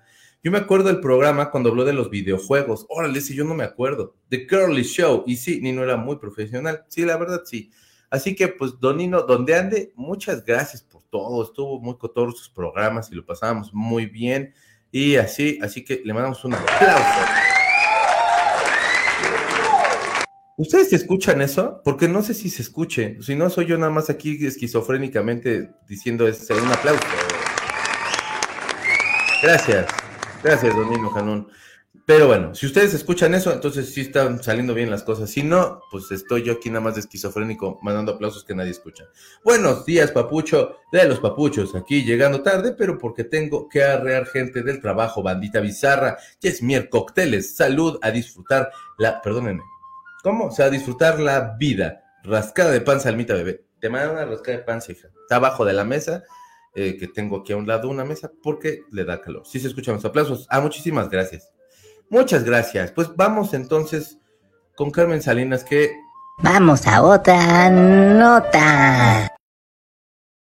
Yo 0.43 0.51
me 0.51 0.59
acuerdo 0.59 0.87
del 0.87 0.99
programa 0.99 1.49
cuando 1.49 1.69
habló 1.69 1.83
de 1.83 1.93
los 1.93 2.09
videojuegos. 2.09 2.85
Órale, 2.89 3.21
si 3.21 3.35
yo 3.35 3.43
no 3.43 3.55
me 3.55 3.63
acuerdo. 3.63 4.15
The 4.29 4.45
Curly 4.45 4.83
Show. 4.83 5.23
Y 5.25 5.35
sí, 5.37 5.59
Nino 5.61 5.83
era 5.83 5.97
muy 5.97 6.17
profesional. 6.17 6.85
Sí, 6.87 7.03
la 7.03 7.17
verdad, 7.17 7.41
sí. 7.43 7.71
Así 8.09 8.35
que, 8.35 8.47
pues, 8.47 8.79
Don 8.79 8.97
Nino, 8.97 9.23
donde 9.23 9.55
ande, 9.55 9.91
muchas 9.95 10.45
gracias 10.45 10.83
por 10.83 11.03
todo. 11.03 11.43
Estuvo 11.43 11.81
muy 11.81 11.97
cotorro 11.97 12.31
sus 12.31 12.49
programas 12.49 13.11
y 13.11 13.15
lo 13.15 13.25
pasábamos 13.25 13.73
muy 13.73 14.05
bien. 14.05 14.53
Y 14.91 15.15
así, 15.15 15.59
así 15.61 15.83
que 15.83 16.01
le 16.05 16.13
mandamos 16.13 16.43
un 16.45 16.53
aplauso. 16.53 17.46
¿Ustedes 20.59 20.91
escuchan 20.91 21.43
eso? 21.43 21.81
Porque 21.83 22.07
no 22.07 22.23
sé 22.23 22.33
si 22.33 22.49
se 22.49 22.63
escuche. 22.63 23.17
Si 23.21 23.35
no, 23.35 23.47
soy 23.51 23.67
yo 23.67 23.77
nada 23.77 23.91
más 23.91 24.09
aquí 24.09 24.43
esquizofrénicamente 24.43 25.69
diciendo 25.87 26.27
ese 26.27 26.51
un 26.55 26.71
aplauso. 26.71 27.03
Gracias. 29.43 29.85
Gracias, 30.43 30.75
Domingo 30.75 31.11
Janón. 31.11 31.47
Pero 32.07 32.25
bueno, 32.25 32.55
si 32.55 32.65
ustedes 32.65 32.95
escuchan 32.95 33.35
eso, 33.35 33.53
entonces 33.53 33.93
sí 33.93 34.01
están 34.01 34.41
saliendo 34.41 34.73
bien 34.73 34.89
las 34.89 35.03
cosas. 35.03 35.29
Si 35.29 35.43
no, 35.43 35.81
pues 35.91 36.09
estoy 36.09 36.41
yo 36.41 36.53
aquí 36.53 36.69
nada 36.71 36.81
más 36.81 36.95
de 36.95 37.01
esquizofrénico 37.01 37.77
mandando 37.83 38.13
aplausos 38.13 38.43
que 38.43 38.55
nadie 38.55 38.71
escucha. 38.71 39.03
Buenos 39.43 39.85
días, 39.85 40.09
papucho, 40.09 40.77
de 40.91 41.07
los 41.07 41.19
papuchos, 41.19 41.75
aquí 41.75 42.03
llegando 42.03 42.41
tarde, 42.41 42.73
pero 42.75 42.97
porque 42.97 43.25
tengo 43.25 43.69
que 43.69 43.83
arrear 43.83 44.25
gente 44.25 44.63
del 44.63 44.81
trabajo, 44.81 45.21
bandita 45.21 45.59
bizarra. 45.59 46.17
Ya 46.41 46.49
es 46.49 46.63
mier 46.63 46.89
cócteles, 46.89 47.55
salud, 47.55 47.99
a 48.01 48.09
disfrutar 48.09 48.71
la, 48.97 49.21
perdónenme, 49.21 49.61
¿Cómo? 50.27 50.47
O 50.47 50.51
sea, 50.51 50.69
disfrutar 50.69 51.21
la 51.21 51.55
vida. 51.57 52.03
Rascada 52.21 52.71
de 52.71 52.81
pan, 52.81 52.99
salmita, 52.99 53.33
bebé. 53.33 53.63
Te 53.79 53.89
manda 53.89 54.11
una 54.11 54.25
rascada 54.25 54.57
de 54.57 54.63
pan, 54.65 54.81
hija. 54.85 55.07
Está 55.21 55.37
abajo 55.37 55.63
de 55.63 55.71
la 55.71 55.85
mesa, 55.85 56.25
eh, 56.75 56.97
que 56.97 57.07
tengo 57.07 57.37
aquí 57.37 57.53
a 57.53 57.55
un 57.55 57.65
lado 57.65 57.87
una 57.87 58.03
mesa, 58.03 58.29
porque 58.43 58.81
le 58.91 59.05
da 59.05 59.21
calor. 59.21 59.43
Sí 59.45 59.61
se 59.61 59.69
escuchan 59.69 59.95
los 59.95 60.03
aplausos. 60.03 60.45
Ah, 60.49 60.59
muchísimas 60.59 61.09
gracias. 61.09 61.49
Muchas 62.09 62.43
gracias. 62.43 62.91
Pues 62.91 63.15
vamos 63.15 63.53
entonces 63.53 64.17
con 64.75 64.91
Carmen 64.91 65.21
Salinas, 65.21 65.63
que... 65.63 65.95
Vamos 66.39 66.85
a 66.87 67.03
otra 67.03 67.69
nota. 67.69 69.33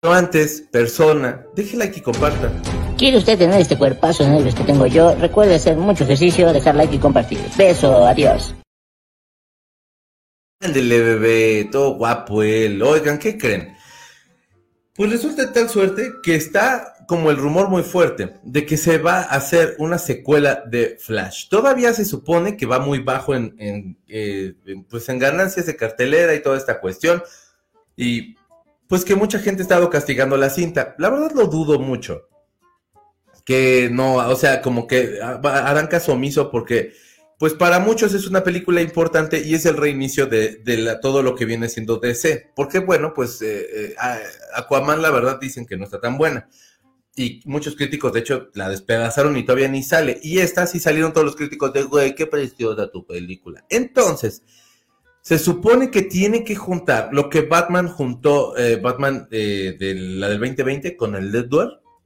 No 0.03 0.13
antes, 0.13 0.65
persona, 0.71 1.47
deje 1.55 1.77
like 1.77 1.97
y 1.97 2.03
comparta. 2.03 2.51
¿Quiere 2.95 3.17
usted 3.17 3.39
tener 3.39 3.59
este 3.59 3.75
cuerpazo 3.75 4.29
negro 4.29 4.53
que 4.53 4.65
tengo 4.65 4.86
yo? 4.86 5.15
Recuerde 5.15 5.55
hacer 5.55 5.77
mucho 5.77 6.03
ejercicio, 6.03 6.53
dejar 6.53 6.75
like 6.75 6.95
y 6.95 6.99
compartir. 6.99 7.39
Beso, 7.57 8.05
adiós. 8.05 8.53
Ándele, 10.63 10.99
bebé, 11.02 11.67
todo 11.69 11.95
guapo 11.95 12.41
él. 12.41 12.82
Oigan, 12.82 13.19
¿qué 13.19 13.38
creen? 13.38 13.76
Pues 14.95 15.12
resulta 15.12 15.45
de 15.45 15.52
tal 15.52 15.69
suerte 15.69 16.13
que 16.23 16.36
está 16.36 16.93
como 17.06 17.32
el 17.32 17.38
rumor 17.38 17.67
muy 17.67 17.84
fuerte 17.84 18.39
de 18.43 18.65
que 18.65 18.78
se 18.78 18.97
va 18.97 19.19
a 19.19 19.36
hacer 19.36 19.76
una 19.80 19.97
secuela 19.97 20.63
de 20.65 20.97
Flash. 20.99 21.49
Todavía 21.49 21.93
se 21.93 22.06
supone 22.06 22.56
que 22.56 22.65
va 22.65 22.80
muy 22.80 22.99
bajo 22.99 23.36
en, 23.36 23.97
eh, 24.08 24.54
pues 24.89 25.10
en 25.10 25.19
ganancias 25.19 25.65
de 25.65 25.76
cartelera 25.76 26.34
y 26.34 26.41
toda 26.41 26.58
esta 26.58 26.80
cuestión. 26.80 27.21
Y 27.97 28.38
pues 28.88 29.04
que 29.04 29.15
mucha 29.15 29.39
gente 29.39 29.63
ha 29.63 29.65
estado 29.65 29.89
castigando 29.89 30.38
la 30.38 30.49
cinta. 30.49 30.95
La 30.97 31.10
verdad 31.10 31.32
lo 31.34 31.47
dudo 31.47 31.78
mucho. 31.78 32.30
Que 33.43 33.89
no, 33.91 34.15
o 34.15 34.36
sea, 34.38 34.62
como 34.62 34.88
que 34.88 35.19
harán 35.21 35.88
caso 35.88 36.13
omiso 36.13 36.49
porque 36.49 36.93
pues 37.43 37.56
para 37.56 37.79
muchos 37.79 38.13
es 38.13 38.25
una 38.25 38.41
película 38.41 38.82
importante 38.82 39.45
y 39.45 39.53
es 39.53 39.65
el 39.65 39.75
reinicio 39.75 40.27
de, 40.27 40.62
todo 41.01 41.21
lo 41.21 41.36
que 41.36 41.43
viene 41.43 41.67
siendo 41.67 41.97
DC. 41.97 42.51
Porque 42.56 42.79
bueno, 42.79 43.13
pues 43.13 43.41
eh, 43.41 43.88
eh, 43.91 43.95
Aquaman 44.56 45.01
la 45.01 45.12
verdad 45.12 45.41
dicen 45.41 45.65
que 45.65 45.75
no 45.75 45.84
está 45.84 45.99
tan 45.99 46.17
buena. 46.17 46.47
Y 47.17 47.41
muchos 47.43 47.75
críticos, 47.75 48.13
de 48.13 48.21
hecho, 48.21 48.47
la 48.53 48.69
despedazaron 48.69 49.36
y 49.36 49.43
todavía 49.43 49.67
ni 49.67 49.84
sale. 49.84 50.21
Y 50.23 50.39
esta 50.39 50.65
sí 50.67 50.79
salieron 50.79 51.12
todos 51.12 51.25
los 51.25 51.36
críticos 51.36 51.73
de, 51.73 51.84
güey, 51.84 52.15
qué 52.15 52.27
preciosa 52.27 52.89
tu 52.89 53.06
película. 53.06 53.65
Entonces, 53.69 54.43
se 55.19 55.38
supone 55.38 55.91
que 55.91 56.03
tiene 56.03 56.45
que 56.45 56.56
juntar 56.56 57.10
lo 57.12 57.29
que 57.29 57.41
Batman 57.41 57.89
juntó, 57.89 58.58
eh, 58.58 58.77
Batman 58.77 59.27
de 59.29 59.75
la 59.97 60.29
del 60.29 60.39
2020 60.39 60.95
con 60.95 61.13
el 61.15 61.29
Dead 61.29 61.49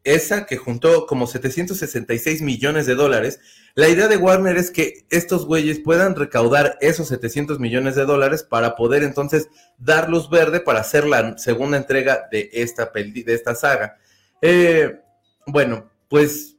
esa 0.08 0.46
que 0.46 0.56
juntó 0.56 1.06
como 1.06 1.28
766 1.28 2.42
millones 2.42 2.86
de 2.86 2.96
dólares. 2.96 3.42
La 3.76 3.90
idea 3.90 4.08
de 4.08 4.16
Warner 4.16 4.56
es 4.56 4.72
que 4.72 5.06
estos 5.10 5.46
güeyes 5.46 5.80
puedan 5.80 6.16
recaudar 6.16 6.78
esos 6.80 7.10
700 7.10 7.60
millones 7.60 7.96
de 7.96 8.06
dólares 8.06 8.44
para 8.44 8.76
poder 8.76 9.04
entonces 9.04 9.50
dar 9.78 10.10
luz 10.10 10.30
verde 10.30 10.62
para 10.62 10.80
hacer 10.80 11.06
la 11.06 11.38
segunda 11.38 11.78
entrega 11.78 12.28
de 12.32 12.50
esta, 12.54 12.90
de 12.94 13.24
esta 13.28 13.54
saga. 13.54 13.98
Eh, 14.42 14.98
bueno, 15.46 15.90
pues 16.08 16.56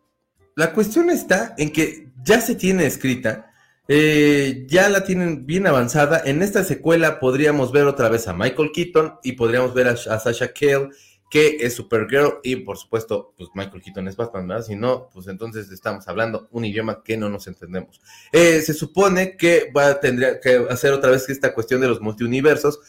la 0.55 0.73
cuestión 0.75 1.09
está 1.09 1.55
en 1.57 1.73
que 1.73 2.09
ya 2.23 2.43
se 2.43 2.55
tiene 2.55 2.85
escrita, 2.85 3.51
eh, 3.89 4.67
ya 4.69 4.91
la 4.91 5.05
tienen 5.05 5.47
bien 5.47 5.67
avanzada. 5.67 6.21
En 6.23 6.43
esta 6.43 6.65
secuela 6.65 7.19
podríamos 7.19 7.73
ver 7.73 7.87
otra 7.87 8.11
vez 8.11 8.29
a 8.29 8.35
Michael 8.35 8.73
Keaton 8.75 9.15
y 9.23 9.33
podríamos 9.33 9.73
ver 9.73 9.89
a, 9.89 9.93
a 9.93 10.19
Sasha 10.19 10.53
Cale 10.53 10.91
que 11.31 11.59
es 11.61 11.75
Supergirl 11.75 12.41
y 12.43 12.57
por 12.57 12.79
supuesto, 12.79 13.35
pues 13.37 13.51
Michael 13.55 13.83
Keaton 13.83 14.09
es 14.09 14.17
Batman, 14.17 14.49
¿verdad? 14.49 14.65
Si 14.65 14.77
no, 14.77 15.11
pues 15.13 15.29
entonces 15.29 15.71
estamos 15.71 16.09
hablando 16.09 16.49
un 16.53 16.65
idioma 16.65 17.03
que 17.03 17.17
no 17.17 17.29
nos 17.29 17.47
entendemos. 17.47 18.01
Eh, 18.33 18.63
se 18.63 18.73
supone 18.73 19.37
que 19.37 19.71
va 19.77 19.89
a 19.89 20.01
tendría 20.01 20.41
que 20.41 20.67
hacer 20.71 20.93
otra 20.93 21.11
vez 21.11 21.29
esta 21.29 21.53
cuestión 21.53 21.81
de 21.81 21.89
los 21.89 22.01
multiuniversos, 22.01 22.81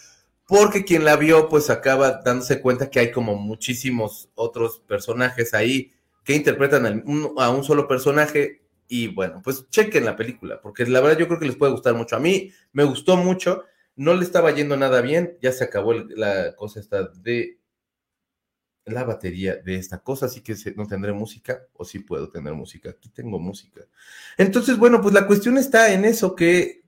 porque 0.47 0.85
quien 0.85 1.05
la 1.05 1.15
vio, 1.15 1.49
pues 1.49 1.69
acaba 1.69 2.21
dándose 2.23 2.61
cuenta 2.61 2.89
que 2.89 2.99
hay 2.99 3.11
como 3.11 3.35
muchísimos 3.35 4.29
otros 4.35 4.81
personajes 4.87 5.53
ahí 5.53 5.91
que 6.23 6.33
interpretan 6.33 7.03
a 7.37 7.49
un 7.49 7.63
solo 7.63 7.87
personaje. 7.87 8.61
Y 8.87 9.09
bueno, 9.09 9.41
pues 9.43 9.69
chequen 9.69 10.05
la 10.05 10.15
película, 10.15 10.59
porque 10.61 10.85
la 10.87 11.01
verdad 11.01 11.19
yo 11.19 11.27
creo 11.27 11.39
que 11.39 11.45
les 11.45 11.55
puede 11.55 11.73
gustar 11.73 11.93
mucho. 11.93 12.15
A 12.15 12.19
mí 12.19 12.51
me 12.71 12.83
gustó 12.83 13.17
mucho, 13.17 13.65
no 13.95 14.15
le 14.15 14.23
estaba 14.23 14.49
yendo 14.49 14.75
nada 14.77 15.01
bien, 15.01 15.37
ya 15.41 15.51
se 15.51 15.63
acabó 15.63 15.93
la 15.93 16.55
cosa 16.55 16.79
esta 16.79 17.03
de 17.03 17.58
la 18.91 19.03
batería 19.03 19.55
de 19.55 19.75
esta 19.75 19.99
cosa, 19.99 20.27
así 20.27 20.41
que 20.41 20.55
no 20.75 20.85
tendré 20.85 21.13
música 21.13 21.61
o 21.73 21.85
sí 21.85 21.99
puedo 21.99 22.29
tener 22.29 22.53
música. 22.53 22.89
Aquí 22.89 23.09
tengo 23.09 23.39
música. 23.39 23.81
Entonces, 24.37 24.77
bueno, 24.77 25.01
pues 25.01 25.13
la 25.13 25.27
cuestión 25.27 25.57
está 25.57 25.91
en 25.93 26.05
eso 26.05 26.35
que 26.35 26.83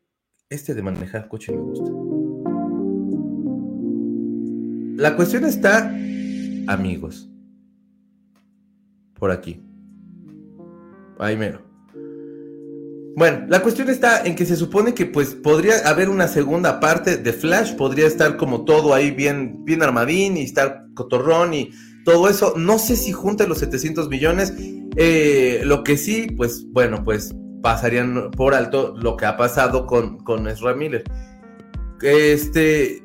este 0.50 0.74
de 0.74 0.82
manejar 0.82 1.28
coche 1.28 1.52
me 1.52 1.62
gusta. 1.62 1.92
La 5.02 5.16
cuestión 5.16 5.46
está, 5.46 5.88
amigos, 6.68 7.30
por 9.16 9.32
aquí. 9.32 9.62
Ahí 11.18 11.38
mero. 11.38 11.72
Bueno, 13.16 13.46
la 13.50 13.62
cuestión 13.62 13.90
está 13.90 14.24
en 14.24 14.36
que 14.36 14.46
se 14.46 14.56
supone 14.56 14.94
que 14.94 15.06
pues 15.06 15.36
podría 15.36 15.88
haber 15.88 16.10
una 16.10 16.28
segunda 16.28 16.80
parte 16.80 17.18
de 17.18 17.34
Flash, 17.34 17.76
podría 17.76 18.08
estar 18.08 18.38
como 18.38 18.64
todo 18.64 18.94
ahí 18.94 19.12
bien, 19.12 19.66
bien 19.66 19.84
armadín 19.84 20.38
y 20.38 20.44
estar 20.44 20.86
cotorrón 20.94 21.54
y 21.54 21.72
todo 22.06 22.30
eso. 22.30 22.54
No 22.58 22.80
sé 22.80 22.96
si 22.96 23.12
junte 23.12 23.48
los 23.48 23.60
700 23.60 24.10
millones. 24.10 24.54
Eh, 24.98 25.62
lo 25.64 25.84
que 25.84 25.98
sí, 25.98 26.28
pues 26.36 26.66
bueno, 26.72 27.04
pues 27.04 27.34
pasarían 27.62 28.32
por 28.32 28.54
alto 28.54 28.96
lo 28.98 29.18
que 29.18 29.26
ha 29.26 29.38
pasado 29.38 29.86
con, 29.86 30.18
con 30.20 30.48
Miller. 30.78 31.04
Este, 32.02 33.01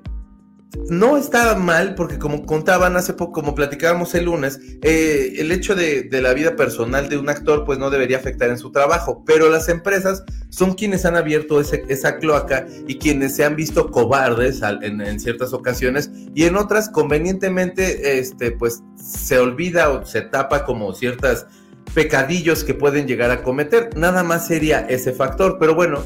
no 0.89 1.17
estaba 1.17 1.55
mal 1.57 1.95
porque 1.95 2.19
como 2.19 2.45
contaban 2.47 2.97
hace 2.97 3.13
poco, 3.13 3.33
como 3.33 3.55
platicábamos 3.55 4.15
el 4.15 4.25
lunes, 4.27 4.61
eh, 4.83 5.35
el 5.39 5.53
hecho 5.53 5.75
de, 5.75 6.09
la 6.11 6.33
vida 6.33 6.57
personal 6.57 7.09
de 7.09 7.19
un 7.19 7.29
actor 7.29 7.65
pues 7.65 7.79
no 7.79 7.91
debería 7.91 8.17
afectar 8.17 8.51
en 8.51 8.59
su 8.59 8.71
trabajo, 8.73 9.23
pero 9.27 9.51
las 9.51 9.69
empresas 9.69 10.25
son 10.49 10.75
quienes 10.75 11.05
han 11.05 11.17
abierto 11.17 11.61
esa 11.61 12.19
cloaca 12.19 12.67
y 12.87 12.99
quienes 12.99 13.37
se 13.37 13.45
han 13.45 13.57
visto 13.57 13.91
cobardes 13.91 14.63
en, 14.83 15.21
ciertas 15.21 15.53
ocasiones. 15.53 16.11
Y 16.35 16.45
en 16.45 16.57
otras 16.57 16.89
convenientemente 16.89 18.19
este, 18.19 18.53
pues 18.53 18.83
se 18.95 19.39
olvida 19.39 19.91
o 19.91 20.05
se 20.07 20.23
tapa 20.23 20.65
como 20.65 20.95
ciertas 20.95 21.47
pecadillos 21.95 22.65
que 22.65 22.75
pueden 22.75 23.07
llegar 23.07 23.31
a 23.31 23.43
cometer. 23.43 23.91
Nada 23.97 24.23
más 24.23 24.47
sería 24.47 24.81
ese 24.81 25.13
factor, 25.13 25.59
pero 25.59 25.75
bueno, 25.75 26.03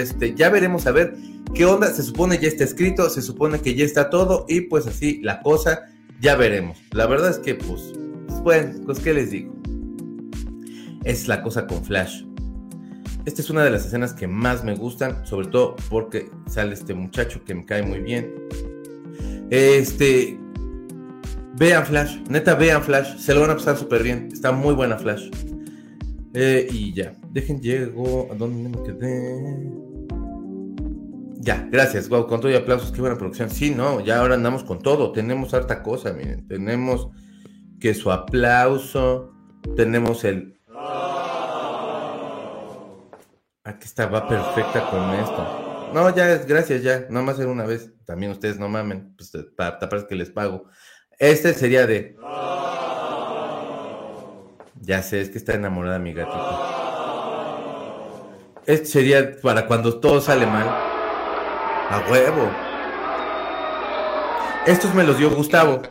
este, 0.00 0.34
ya 0.34 0.48
veremos 0.50 0.86
a 0.86 0.92
ver 0.92 1.16
qué 1.54 1.64
onda. 1.66 1.92
Se 1.92 2.02
supone 2.02 2.38
ya 2.38 2.48
está 2.48 2.64
escrito, 2.64 3.08
se 3.10 3.22
supone 3.22 3.60
que 3.60 3.74
ya 3.74 3.84
está 3.84 4.10
todo 4.10 4.46
y 4.48 4.62
pues 4.62 4.86
así 4.86 5.20
la 5.22 5.40
cosa, 5.42 5.86
ya 6.20 6.36
veremos. 6.36 6.78
La 6.92 7.06
verdad 7.06 7.30
es 7.30 7.38
que 7.38 7.54
pues, 7.54 7.92
bueno, 8.42 8.72
pues 8.84 9.00
qué 9.00 9.14
les 9.14 9.30
digo. 9.30 9.54
Es 11.04 11.28
la 11.28 11.42
cosa 11.42 11.66
con 11.66 11.84
Flash. 11.84 12.24
Esta 13.24 13.40
es 13.40 13.50
una 13.50 13.62
de 13.64 13.70
las 13.70 13.86
escenas 13.86 14.14
que 14.14 14.26
más 14.26 14.64
me 14.64 14.74
gustan, 14.74 15.24
sobre 15.26 15.46
todo 15.46 15.76
porque 15.88 16.28
sale 16.46 16.74
este 16.74 16.94
muchacho 16.94 17.44
que 17.44 17.54
me 17.54 17.64
cae 17.64 17.82
muy 17.82 18.00
bien. 18.00 18.32
Este, 19.50 20.38
vean 21.56 21.86
Flash, 21.86 22.18
neta 22.28 22.54
vean 22.54 22.82
Flash, 22.82 23.18
se 23.18 23.34
lo 23.34 23.42
van 23.42 23.50
a 23.50 23.56
pasar 23.56 23.76
súper 23.76 24.02
bien, 24.02 24.28
está 24.32 24.50
muy 24.50 24.74
buena 24.74 24.98
Flash. 24.98 25.30
Eh, 26.34 26.66
y 26.70 26.92
ya, 26.94 27.14
dejen 27.32 27.60
llego, 27.60 28.28
¿a 28.30 28.34
dónde 28.34 28.68
me 28.68 28.82
quedé? 28.84 29.72
Ya, 31.40 31.66
gracias, 31.70 32.08
wow, 32.08 32.26
con 32.26 32.40
todo 32.40 32.52
y 32.52 32.54
aplausos, 32.54 32.92
qué 32.92 33.00
buena 33.00 33.18
producción. 33.18 33.50
Sí, 33.50 33.74
no, 33.74 34.00
ya 34.00 34.20
ahora 34.20 34.34
andamos 34.34 34.62
con 34.62 34.80
todo, 34.80 35.10
tenemos 35.12 35.52
harta 35.54 35.82
cosa, 35.82 36.12
miren, 36.12 36.46
tenemos 36.46 37.08
que 37.80 37.94
su 37.94 38.12
aplauso, 38.12 39.32
tenemos 39.74 40.24
el... 40.24 40.60
Aquí 43.64 43.84
está, 43.84 44.06
va 44.06 44.28
perfecta 44.28 44.88
con 44.90 45.10
esto. 45.14 45.90
No, 45.94 46.14
ya, 46.14 46.38
gracias, 46.38 46.82
ya, 46.82 47.06
no 47.10 47.22
más 47.22 47.34
hacer 47.34 47.48
una 47.48 47.64
vez. 47.64 47.92
También 48.04 48.32
ustedes 48.32 48.58
no 48.58 48.68
mamen, 48.68 49.14
pues 49.16 49.32
para 49.56 49.78
tapar 49.78 50.06
que 50.06 50.16
les 50.16 50.30
pago. 50.30 50.64
Este 51.18 51.54
sería 51.54 51.86
de... 51.86 52.16
Ya 54.80 55.02
sé, 55.02 55.20
es 55.20 55.30
que 55.30 55.38
está 55.38 55.54
enamorada 55.54 55.98
mi 56.00 56.12
gatita. 56.12 56.71
Este 58.66 58.86
sería 58.86 59.40
para 59.40 59.66
cuando 59.66 59.98
todo 59.98 60.20
sale 60.20 60.46
mal. 60.46 60.68
A 60.68 62.06
huevo. 62.10 62.50
Estos 64.66 64.94
me 64.94 65.02
los 65.02 65.18
dio 65.18 65.30
Gustavo. 65.30 65.82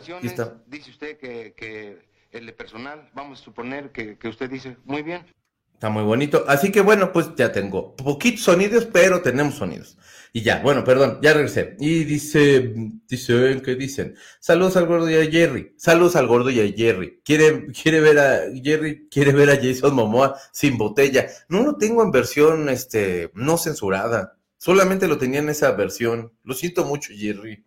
Dice 0.66 0.90
usted 0.90 1.18
que, 1.18 1.98
el 2.32 2.46
de 2.46 2.52
personal, 2.52 3.10
vamos 3.14 3.40
a 3.40 3.44
suponer 3.44 3.92
que, 3.92 4.16
que 4.16 4.28
usted 4.28 4.48
dice, 4.48 4.76
muy 4.84 5.02
bien. 5.02 5.26
Está 5.74 5.90
muy 5.90 6.02
bonito. 6.02 6.44
Así 6.48 6.72
que 6.72 6.80
bueno, 6.80 7.12
pues 7.12 7.34
ya 7.36 7.52
tengo 7.52 7.94
poquitos 7.94 8.44
sonidos, 8.44 8.86
pero 8.86 9.20
tenemos 9.20 9.56
sonidos. 9.56 9.98
Y 10.34 10.40
ya, 10.42 10.60
bueno, 10.62 10.82
perdón, 10.82 11.18
ya 11.22 11.34
regresé. 11.34 11.76
Y 11.78 12.04
dice, 12.04 12.72
dice, 13.06 13.60
¿qué 13.62 13.74
dicen? 13.74 14.16
Saludos 14.40 14.78
al 14.78 14.86
gordo 14.86 15.10
y 15.10 15.14
a 15.14 15.30
Jerry. 15.30 15.74
Saludos 15.76 16.16
al 16.16 16.26
gordo 16.26 16.48
y 16.48 16.58
a 16.60 16.72
Jerry. 16.72 17.20
Quiere, 17.22 17.66
quiere 17.66 18.00
ver 18.00 18.18
a 18.18 18.40
Jerry, 18.62 19.08
quiere 19.10 19.32
ver 19.32 19.50
a 19.50 19.56
Jason 19.56 19.94
Momoa 19.94 20.38
sin 20.50 20.78
botella. 20.78 21.26
No 21.48 21.62
lo 21.62 21.76
tengo 21.76 22.02
en 22.02 22.10
versión, 22.10 22.70
este, 22.70 23.30
no 23.34 23.58
censurada. 23.58 24.38
Solamente 24.56 25.06
lo 25.06 25.18
tenía 25.18 25.40
en 25.40 25.50
esa 25.50 25.72
versión. 25.72 26.32
Lo 26.44 26.54
siento 26.54 26.86
mucho, 26.86 27.12
Jerry. 27.14 27.64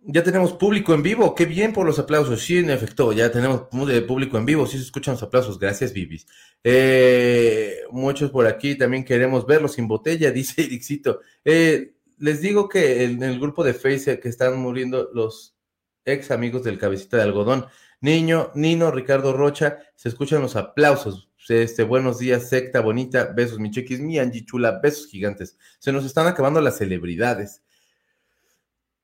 Ya 0.00 0.22
tenemos 0.22 0.52
público 0.54 0.94
en 0.94 1.02
vivo, 1.02 1.34
qué 1.34 1.44
bien 1.44 1.72
por 1.72 1.84
los 1.84 1.98
aplausos. 1.98 2.40
Sí, 2.40 2.58
en 2.58 2.70
efecto, 2.70 3.12
ya 3.12 3.30
tenemos 3.30 3.62
público 4.06 4.38
en 4.38 4.46
vivo, 4.46 4.66
sí 4.66 4.78
se 4.78 4.84
escuchan 4.84 5.14
los 5.14 5.22
aplausos. 5.22 5.58
Gracias, 5.58 5.92
Vivis. 5.92 6.26
Eh, 6.64 7.80
muchos 7.90 8.30
por 8.30 8.46
aquí 8.46 8.76
también 8.76 9.04
queremos 9.04 9.46
verlos 9.46 9.72
sin 9.72 9.88
botella, 9.88 10.30
dice 10.32 10.62
Irixito. 10.62 11.20
Eh, 11.44 11.94
les 12.18 12.40
digo 12.40 12.68
que 12.68 13.04
en 13.04 13.22
el 13.22 13.38
grupo 13.38 13.64
de 13.64 13.74
Facebook 13.74 14.20
que 14.20 14.28
están 14.28 14.58
muriendo 14.58 15.10
los 15.12 15.56
ex 16.04 16.30
amigos 16.30 16.64
del 16.64 16.78
cabecita 16.78 17.18
de 17.18 17.24
algodón. 17.24 17.66
Niño, 18.00 18.52
Nino, 18.54 18.90
Ricardo 18.90 19.32
Rocha, 19.32 19.78
se 19.96 20.08
escuchan 20.08 20.42
los 20.42 20.56
aplausos. 20.56 21.30
Este, 21.48 21.82
buenos 21.82 22.18
días, 22.18 22.48
secta 22.48 22.80
bonita. 22.80 23.32
Besos, 23.34 23.58
mi 23.58 23.70
chequis, 23.70 24.00
mi 24.00 24.18
Angie 24.18 24.44
chula, 24.44 24.80
besos 24.82 25.06
gigantes. 25.08 25.58
Se 25.78 25.92
nos 25.92 26.04
están 26.04 26.26
acabando 26.26 26.60
las 26.60 26.78
celebridades. 26.78 27.62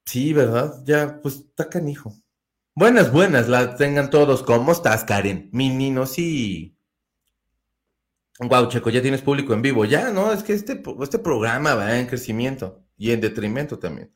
Sí, 0.07 0.33
¿verdad? 0.33 0.83
Ya, 0.85 1.21
pues 1.23 1.37
está 1.37 1.69
canijo. 1.69 2.15
Buenas, 2.75 3.13
buenas, 3.13 3.49
las 3.49 3.77
tengan 3.77 4.11
todos. 4.11 4.43
¿Cómo 4.43 4.73
estás, 4.73 5.05
Karen? 5.05 5.49
Mi 5.53 5.69
nino, 5.71 6.07
sí. 6.07 6.77
Wow, 8.41 8.69
Checo, 8.69 8.91
ya 8.91 9.01
tienes 9.01 9.23
público 9.23 9.55
en 9.55 9.63
vivo. 9.63 9.85
Ya, 9.85 10.11
no, 10.11 10.33
es 10.33 10.43
que 10.43 10.55
este, 10.55 10.83
este 11.01 11.19
programa 11.21 11.75
va 11.75 11.99
en 11.99 12.07
crecimiento 12.07 12.85
y 12.97 13.13
en 13.13 13.21
detrimento 13.21 13.79
también. 13.79 14.13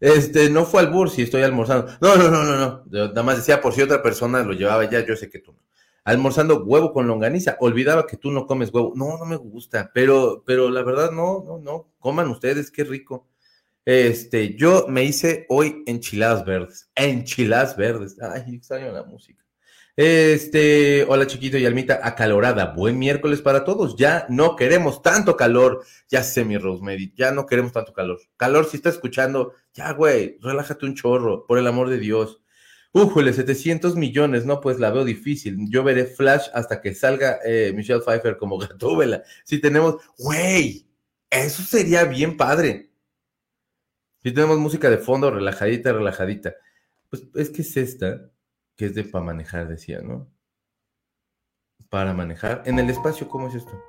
Este, 0.00 0.48
no 0.48 0.64
fue 0.64 0.80
al 0.80 0.90
bur 0.90 1.10
si 1.10 1.22
estoy 1.22 1.42
almorzando. 1.42 1.92
No, 2.00 2.16
no, 2.16 2.30
no, 2.30 2.44
no, 2.44 2.56
no. 2.56 2.84
nada 2.86 3.22
más 3.22 3.36
decía 3.36 3.60
por 3.60 3.74
si 3.74 3.82
otra 3.82 4.02
persona 4.02 4.42
lo 4.42 4.52
llevaba 4.52 4.88
ya, 4.88 5.04
yo 5.04 5.16
sé 5.16 5.28
que 5.28 5.40
tú 5.40 5.52
no. 5.52 5.62
Almorzando 6.04 6.64
huevo 6.64 6.92
con 6.92 7.06
longaniza. 7.06 7.58
Olvidaba 7.60 8.06
que 8.06 8.16
tú 8.16 8.30
no 8.30 8.46
comes 8.46 8.72
huevo. 8.72 8.92
No, 8.96 9.18
no 9.18 9.26
me 9.26 9.36
gusta, 9.36 9.90
pero, 9.92 10.42
pero 10.46 10.70
la 10.70 10.82
verdad 10.82 11.10
no, 11.10 11.44
no, 11.44 11.58
no. 11.58 11.92
Coman 11.98 12.28
ustedes, 12.28 12.70
qué 12.70 12.84
rico. 12.84 13.28
Este, 13.84 14.54
yo 14.54 14.86
me 14.88 15.04
hice 15.04 15.46
hoy 15.48 15.82
enchiladas 15.86 16.44
verdes. 16.44 16.90
Enchiladas 16.94 17.76
verdes. 17.76 18.16
Ay, 18.20 18.56
extraño 18.56 18.92
la 18.92 19.04
música. 19.04 19.44
Este, 20.00 21.02
hola 21.08 21.26
chiquito 21.26 21.58
y 21.58 21.66
almita, 21.66 21.98
acalorada. 22.04 22.66
Buen 22.66 23.00
miércoles 23.00 23.42
para 23.42 23.64
todos. 23.64 23.96
Ya 23.96 24.26
no 24.28 24.54
queremos 24.54 25.02
tanto 25.02 25.36
calor. 25.36 25.84
Ya 26.08 26.22
sé 26.22 26.44
mi 26.44 26.56
Rosemary, 26.56 27.12
ya 27.16 27.32
no 27.32 27.46
queremos 27.46 27.72
tanto 27.72 27.92
calor. 27.92 28.20
Calor, 28.36 28.66
si 28.66 28.76
está 28.76 28.90
escuchando, 28.90 29.54
ya 29.74 29.92
güey, 29.94 30.38
relájate 30.40 30.86
un 30.86 30.94
chorro, 30.94 31.46
por 31.46 31.58
el 31.58 31.66
amor 31.66 31.88
de 31.90 31.98
Dios. 31.98 32.40
Újole, 32.92 33.32
700 33.32 33.96
millones, 33.96 34.46
no, 34.46 34.60
pues 34.60 34.78
la 34.78 34.90
veo 34.90 35.04
difícil. 35.04 35.56
Yo 35.68 35.82
veré 35.82 36.06
Flash 36.06 36.46
hasta 36.54 36.80
que 36.80 36.94
salga 36.94 37.40
eh, 37.44 37.72
Michelle 37.74 38.00
Pfeiffer 38.00 38.36
como 38.36 38.56
Gatúbela. 38.58 39.24
Si 39.44 39.60
tenemos, 39.60 39.96
güey, 40.16 40.86
eso 41.28 41.62
sería 41.62 42.04
bien 42.04 42.36
padre. 42.36 42.87
Si 44.28 44.34
tenemos 44.34 44.58
música 44.58 44.90
de 44.90 44.98
fondo, 44.98 45.30
relajadita, 45.30 45.90
relajadita. 45.90 46.54
Pues 47.08 47.22
es 47.34 47.48
que 47.48 47.62
es 47.62 47.74
esta, 47.78 48.30
que 48.76 48.84
es 48.84 48.94
de 48.94 49.04
para 49.04 49.24
manejar, 49.24 49.66
decía, 49.66 50.02
¿no? 50.02 50.30
Para 51.88 52.12
manejar. 52.12 52.62
En 52.66 52.78
el 52.78 52.90
espacio, 52.90 53.26
¿cómo 53.26 53.48
es 53.48 53.54
esto? 53.54 53.82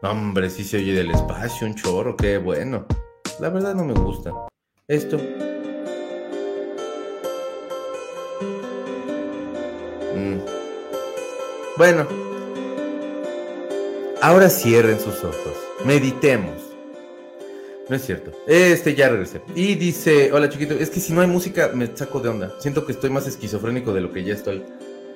Hombre, 0.00 0.48
sí 0.48 0.62
se 0.62 0.76
oye 0.76 0.92
del 0.92 1.10
espacio, 1.10 1.66
un 1.66 1.74
chorro, 1.74 2.16
qué 2.16 2.38
bueno. 2.38 2.86
La 3.40 3.48
verdad 3.48 3.74
no 3.74 3.82
me 3.82 3.94
gusta. 3.94 4.32
Esto. 4.86 5.16
Mm. 10.14 10.38
Bueno. 11.76 12.06
Ahora 14.22 14.48
cierren 14.48 15.00
sus 15.00 15.24
ojos. 15.24 15.56
Meditemos. 15.84 16.67
No 17.88 17.96
es 17.96 18.04
cierto. 18.04 18.32
Este 18.46 18.94
ya 18.94 19.08
regresé. 19.08 19.40
Y 19.54 19.74
dice, 19.74 20.30
hola 20.32 20.48
chiquito, 20.48 20.74
es 20.74 20.90
que 20.90 21.00
si 21.00 21.12
no 21.12 21.22
hay 21.22 21.26
música 21.26 21.70
me 21.74 21.88
saco 21.96 22.20
de 22.20 22.28
onda. 22.28 22.52
Siento 22.58 22.84
que 22.84 22.92
estoy 22.92 23.10
más 23.10 23.26
esquizofrénico 23.26 23.92
de 23.94 24.02
lo 24.02 24.12
que 24.12 24.24
ya 24.24 24.34
estoy. 24.34 24.62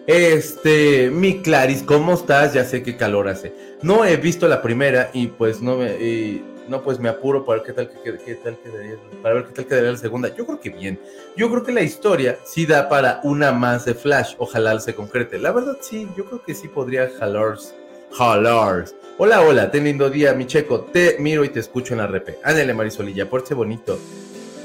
Este, 0.06 1.10
mi 1.10 1.42
Claris, 1.42 1.82
¿cómo 1.82 2.14
estás? 2.14 2.54
Ya 2.54 2.64
sé 2.64 2.82
qué 2.82 2.96
calor 2.96 3.28
hace. 3.28 3.52
No 3.82 4.04
he 4.04 4.16
visto 4.16 4.48
la 4.48 4.62
primera 4.62 5.10
y 5.12 5.28
pues 5.28 5.60
no 5.60 5.76
me, 5.76 6.42
no 6.66 6.82
pues 6.82 6.98
me 6.98 7.08
apuro 7.08 7.44
para 7.44 7.62
ver 7.62 7.66
qué 7.66 7.72
tal, 7.72 7.90
qué, 8.02 8.34
tal 8.36 8.58
quedaría, 8.58 8.96
para 9.22 9.34
ver 9.36 9.44
qué 9.44 9.52
tal 9.52 9.66
quedaría 9.66 9.92
la 9.92 9.98
segunda. 9.98 10.34
Yo 10.34 10.46
creo 10.46 10.58
que 10.58 10.70
bien. 10.70 10.98
Yo 11.36 11.50
creo 11.50 11.62
que 11.62 11.72
la 11.72 11.82
historia 11.82 12.38
sí 12.44 12.66
da 12.66 12.88
para 12.88 13.20
una 13.22 13.52
más 13.52 13.84
de 13.84 13.94
Flash. 13.94 14.34
Ojalá 14.38 14.80
se 14.80 14.94
concrete. 14.94 15.38
La 15.38 15.52
verdad 15.52 15.76
sí, 15.80 16.08
yo 16.16 16.24
creo 16.24 16.42
que 16.42 16.54
sí 16.54 16.68
podría 16.68 17.10
jalars, 17.18 17.74
jalars. 18.12 18.94
Hola, 19.18 19.42
hola, 19.42 19.70
ten 19.70 19.84
lindo 19.84 20.08
día, 20.08 20.32
mi 20.32 20.46
checo. 20.46 20.80
Te 20.80 21.18
miro 21.18 21.44
y 21.44 21.50
te 21.50 21.60
escucho 21.60 21.92
en 21.92 21.98
la 21.98 22.06
repe. 22.06 22.38
Ándale, 22.42 22.72
Marisolilla, 22.72 23.28
porte 23.28 23.52
bonito. 23.52 23.98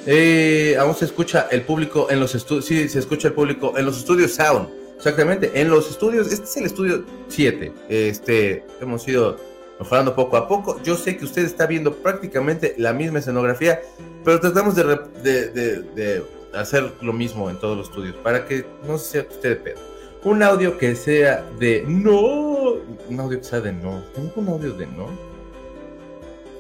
Eh, 0.05 0.77
aún 0.79 0.95
se 0.95 1.03
escucha 1.03 1.49
el 1.51 1.63
público 1.63 2.07
en 2.09 2.21
los 2.21 2.33
estudios. 2.33 2.65
Sí, 2.65 2.87
se 2.87 2.99
escucha 2.99 3.27
el 3.27 3.33
público 3.33 3.77
en 3.77 3.85
los 3.85 3.97
estudios 3.97 4.35
Sound. 4.35 4.69
Exactamente, 4.95 5.51
en 5.53 5.69
los 5.69 5.91
estudios. 5.91 6.31
Este 6.31 6.45
es 6.45 6.57
el 6.57 6.65
estudio 6.65 7.03
7. 7.27 7.73
Este, 7.89 8.63
hemos 8.79 9.05
ido 9.05 9.37
mejorando 9.79 10.15
poco 10.15 10.37
a 10.37 10.47
poco. 10.47 10.81
Yo 10.81 10.95
sé 10.95 11.17
que 11.17 11.25
usted 11.25 11.43
está 11.43 11.67
viendo 11.67 11.95
prácticamente 11.95 12.73
la 12.77 12.93
misma 12.93 13.19
escenografía, 13.19 13.81
pero 14.23 14.39
tratamos 14.39 14.75
de, 14.75 14.83
de, 15.23 16.23
hacer 16.53 16.93
lo 17.01 17.11
mismo 17.11 17.49
en 17.49 17.57
todos 17.57 17.77
los 17.77 17.89
estudios, 17.89 18.15
para 18.15 18.45
que 18.45 18.65
no 18.87 18.97
sea 18.97 19.27
usted 19.29 19.61
pedo. 19.61 19.86
Un 20.27 20.43
audio 20.43 20.77
que 20.77 20.93
sea 20.93 21.41
de 21.57 21.85
no. 21.87 22.73
Un 23.07 23.17
audio 23.17 23.37
que 23.39 23.45
sea 23.45 23.61
de 23.61 23.71
no. 23.71 24.03
¿Tengo 24.13 24.33
un 24.35 24.49
audio 24.49 24.73
de 24.73 24.85
no? 24.85 25.07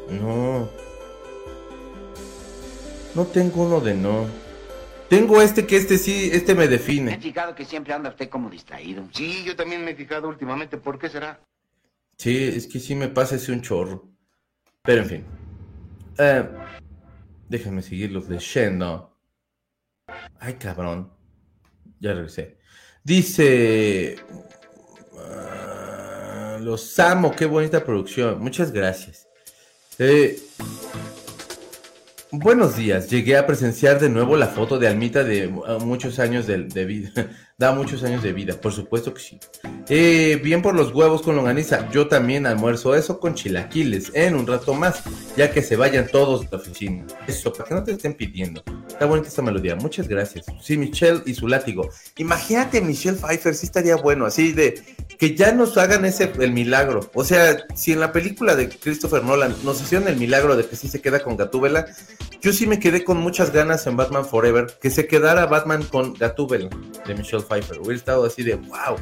No. 0.09 0.69
No 3.13 3.25
tengo 3.25 3.63
uno 3.65 3.81
de 3.81 3.93
no. 3.93 4.25
Tengo 5.09 5.41
este 5.41 5.65
que 5.67 5.75
este 5.75 5.97
sí, 5.97 6.29
este 6.31 6.53
me 6.53 6.59
Me 6.59 6.65
he 6.65 6.69
define. 6.69 7.19
fijado 7.19 7.55
que 7.55 7.65
siempre 7.65 7.93
anda 7.93 8.09
usted 8.09 8.29
como 8.29 8.49
distraído. 8.49 9.03
Sí, 9.11 9.43
yo 9.45 9.57
también 9.57 9.83
me 9.83 9.91
he 9.91 9.95
fijado 9.95 10.29
últimamente. 10.29 10.77
¿Por 10.77 10.97
qué 10.97 11.09
será? 11.09 11.41
Sí, 12.17 12.45
es 12.45 12.67
que 12.67 12.79
sí 12.79 12.95
me 12.95 13.09
pasa 13.09 13.35
ese 13.35 13.51
un 13.51 13.61
chorro. 13.61 14.07
Pero 14.81 15.01
en 15.01 15.09
fin. 15.09 15.25
Eh, 16.17 16.47
déjenme 17.49 17.81
seguirlos 17.81 18.29
leyendo. 18.29 19.13
Ay, 20.39 20.53
cabrón. 20.53 21.11
Ya 21.99 22.13
regresé. 22.13 22.56
Dice. 23.07 24.17
ah, 25.17 26.57
los 26.59 26.99
amo, 26.99 27.33
qué 27.33 27.45
bonita 27.45 27.85
producción. 27.85 28.41
Muchas 28.41 28.73
gracias. 28.73 29.29
Eh, 29.97 30.37
buenos 32.31 32.75
días. 32.75 33.09
Llegué 33.09 33.37
a 33.37 33.47
presenciar 33.47 34.01
de 34.01 34.09
nuevo 34.09 34.35
la 34.35 34.47
foto 34.47 34.77
de 34.77 34.89
Almita 34.89 35.23
de 35.23 35.49
ah, 35.65 35.77
muchos 35.79 36.19
años 36.19 36.47
de, 36.47 36.65
de 36.65 36.83
vida. 36.83 37.11
Da 37.59 37.71
muchos 37.71 38.03
años 38.03 38.21
de 38.21 38.33
vida, 38.33 38.53
por 38.53 38.71
supuesto 38.71 39.15
que 39.15 39.19
sí. 39.19 39.39
Eh, 39.89 40.39
bien 40.43 40.61
por 40.61 40.75
los 40.75 40.93
huevos 40.93 41.23
con 41.23 41.35
longaniza. 41.35 41.89
Yo 41.89 42.07
también 42.07 42.45
almuerzo 42.45 42.93
eso 42.93 43.19
con 43.19 43.33
chilaquiles 43.33 44.11
en 44.13 44.35
un 44.35 44.45
rato 44.45 44.75
más, 44.75 45.01
ya 45.35 45.49
que 45.49 45.63
se 45.63 45.75
vayan 45.75 46.07
todos 46.07 46.41
de 46.41 46.49
la 46.51 46.57
oficina. 46.57 47.05
Eso, 47.25 47.51
para 47.51 47.67
que 47.67 47.73
no 47.73 47.83
te 47.83 47.93
estén 47.93 48.13
pidiendo. 48.13 48.63
Está 48.87 49.05
bonita 49.07 49.29
esta 49.29 49.41
melodía. 49.41 49.75
Muchas 49.75 50.07
gracias. 50.07 50.45
Sí, 50.61 50.77
Michelle 50.77 51.23
y 51.25 51.33
su 51.33 51.47
látigo. 51.47 51.89
Imagínate, 52.17 52.79
Michelle 52.79 53.17
Pfeiffer, 53.17 53.55
sí 53.55 53.65
estaría 53.65 53.95
bueno, 53.95 54.27
así 54.27 54.51
de 54.51 54.83
que 55.17 55.35
ya 55.35 55.51
nos 55.51 55.77
hagan 55.77 56.05
ese 56.05 56.31
el 56.39 56.51
milagro. 56.51 57.09
O 57.15 57.23
sea, 57.23 57.65
si 57.73 57.91
en 57.91 57.99
la 57.99 58.11
película 58.11 58.55
de 58.55 58.69
Christopher 58.69 59.23
Nolan 59.23 59.55
nos 59.63 59.81
hicieron 59.81 60.07
el 60.07 60.17
milagro 60.17 60.55
de 60.55 60.67
que 60.67 60.75
sí 60.75 60.87
se 60.87 61.01
queda 61.01 61.21
con 61.21 61.37
Gatúbela, 61.37 61.87
yo 62.39 62.53
sí 62.53 62.67
me 62.67 62.79
quedé 62.79 63.03
con 63.03 63.17
muchas 63.17 63.51
ganas 63.51 63.87
en 63.87 63.97
Batman 63.97 64.25
Forever 64.25 64.67
que 64.79 64.91
se 64.91 65.07
quedara 65.07 65.47
Batman 65.47 65.83
con 65.83 66.13
Gatúbela 66.13 66.69
de 67.05 67.15
Michelle 67.15 67.43
Pfeiffer. 67.47 67.79
Hubiera 67.79 67.95
estado 67.95 68.25
así 68.25 68.43
de 68.43 68.55
wow. 68.55 68.97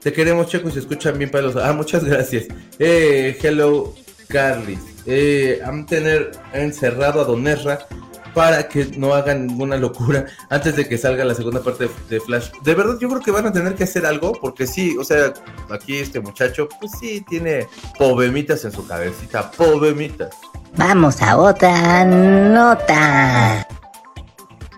Te 0.00 0.12
queremos, 0.12 0.48
Checo, 0.48 0.68
y 0.68 0.72
se 0.72 0.80
escuchan 0.80 1.16
bien 1.18 1.30
para 1.30 1.44
los. 1.44 1.56
Ah, 1.56 1.72
muchas 1.72 2.04
gracias. 2.04 2.44
Eh, 2.78 3.38
hello, 3.42 3.94
Carly. 4.28 4.78
Eh, 5.06 5.60
han 5.64 5.86
tener 5.86 6.32
encerrado 6.52 7.20
a 7.20 7.24
Don 7.24 7.46
Ezra 7.46 7.86
para 8.34 8.68
que 8.68 8.86
no 8.96 9.14
hagan 9.14 9.46
ninguna 9.46 9.76
locura 9.76 10.26
antes 10.50 10.76
de 10.76 10.88
que 10.88 10.98
salga 10.98 11.24
la 11.24 11.34
segunda 11.34 11.62
parte 11.62 11.84
de, 11.84 11.90
de 12.10 12.20
Flash. 12.20 12.50
De 12.62 12.74
verdad, 12.74 12.98
yo 13.00 13.08
creo 13.08 13.20
que 13.20 13.30
van 13.30 13.46
a 13.46 13.52
tener 13.52 13.74
que 13.74 13.84
hacer 13.84 14.04
algo, 14.04 14.32
porque 14.32 14.66
sí, 14.66 14.96
o 14.98 15.04
sea, 15.04 15.32
aquí 15.70 15.96
este 15.96 16.20
muchacho, 16.20 16.68
pues 16.80 16.92
sí, 16.98 17.24
tiene 17.28 17.66
pobemitas 17.98 18.64
en 18.64 18.72
su 18.72 18.86
cabecita, 18.86 19.50
pobemitas. 19.52 20.34
Vamos 20.76 21.22
a 21.22 21.36
otra 21.36 22.04
nota. 22.04 23.66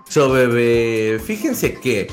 So, 0.07 0.31
bebé, 0.31 1.19
fíjense 1.19 1.73
que 1.73 2.07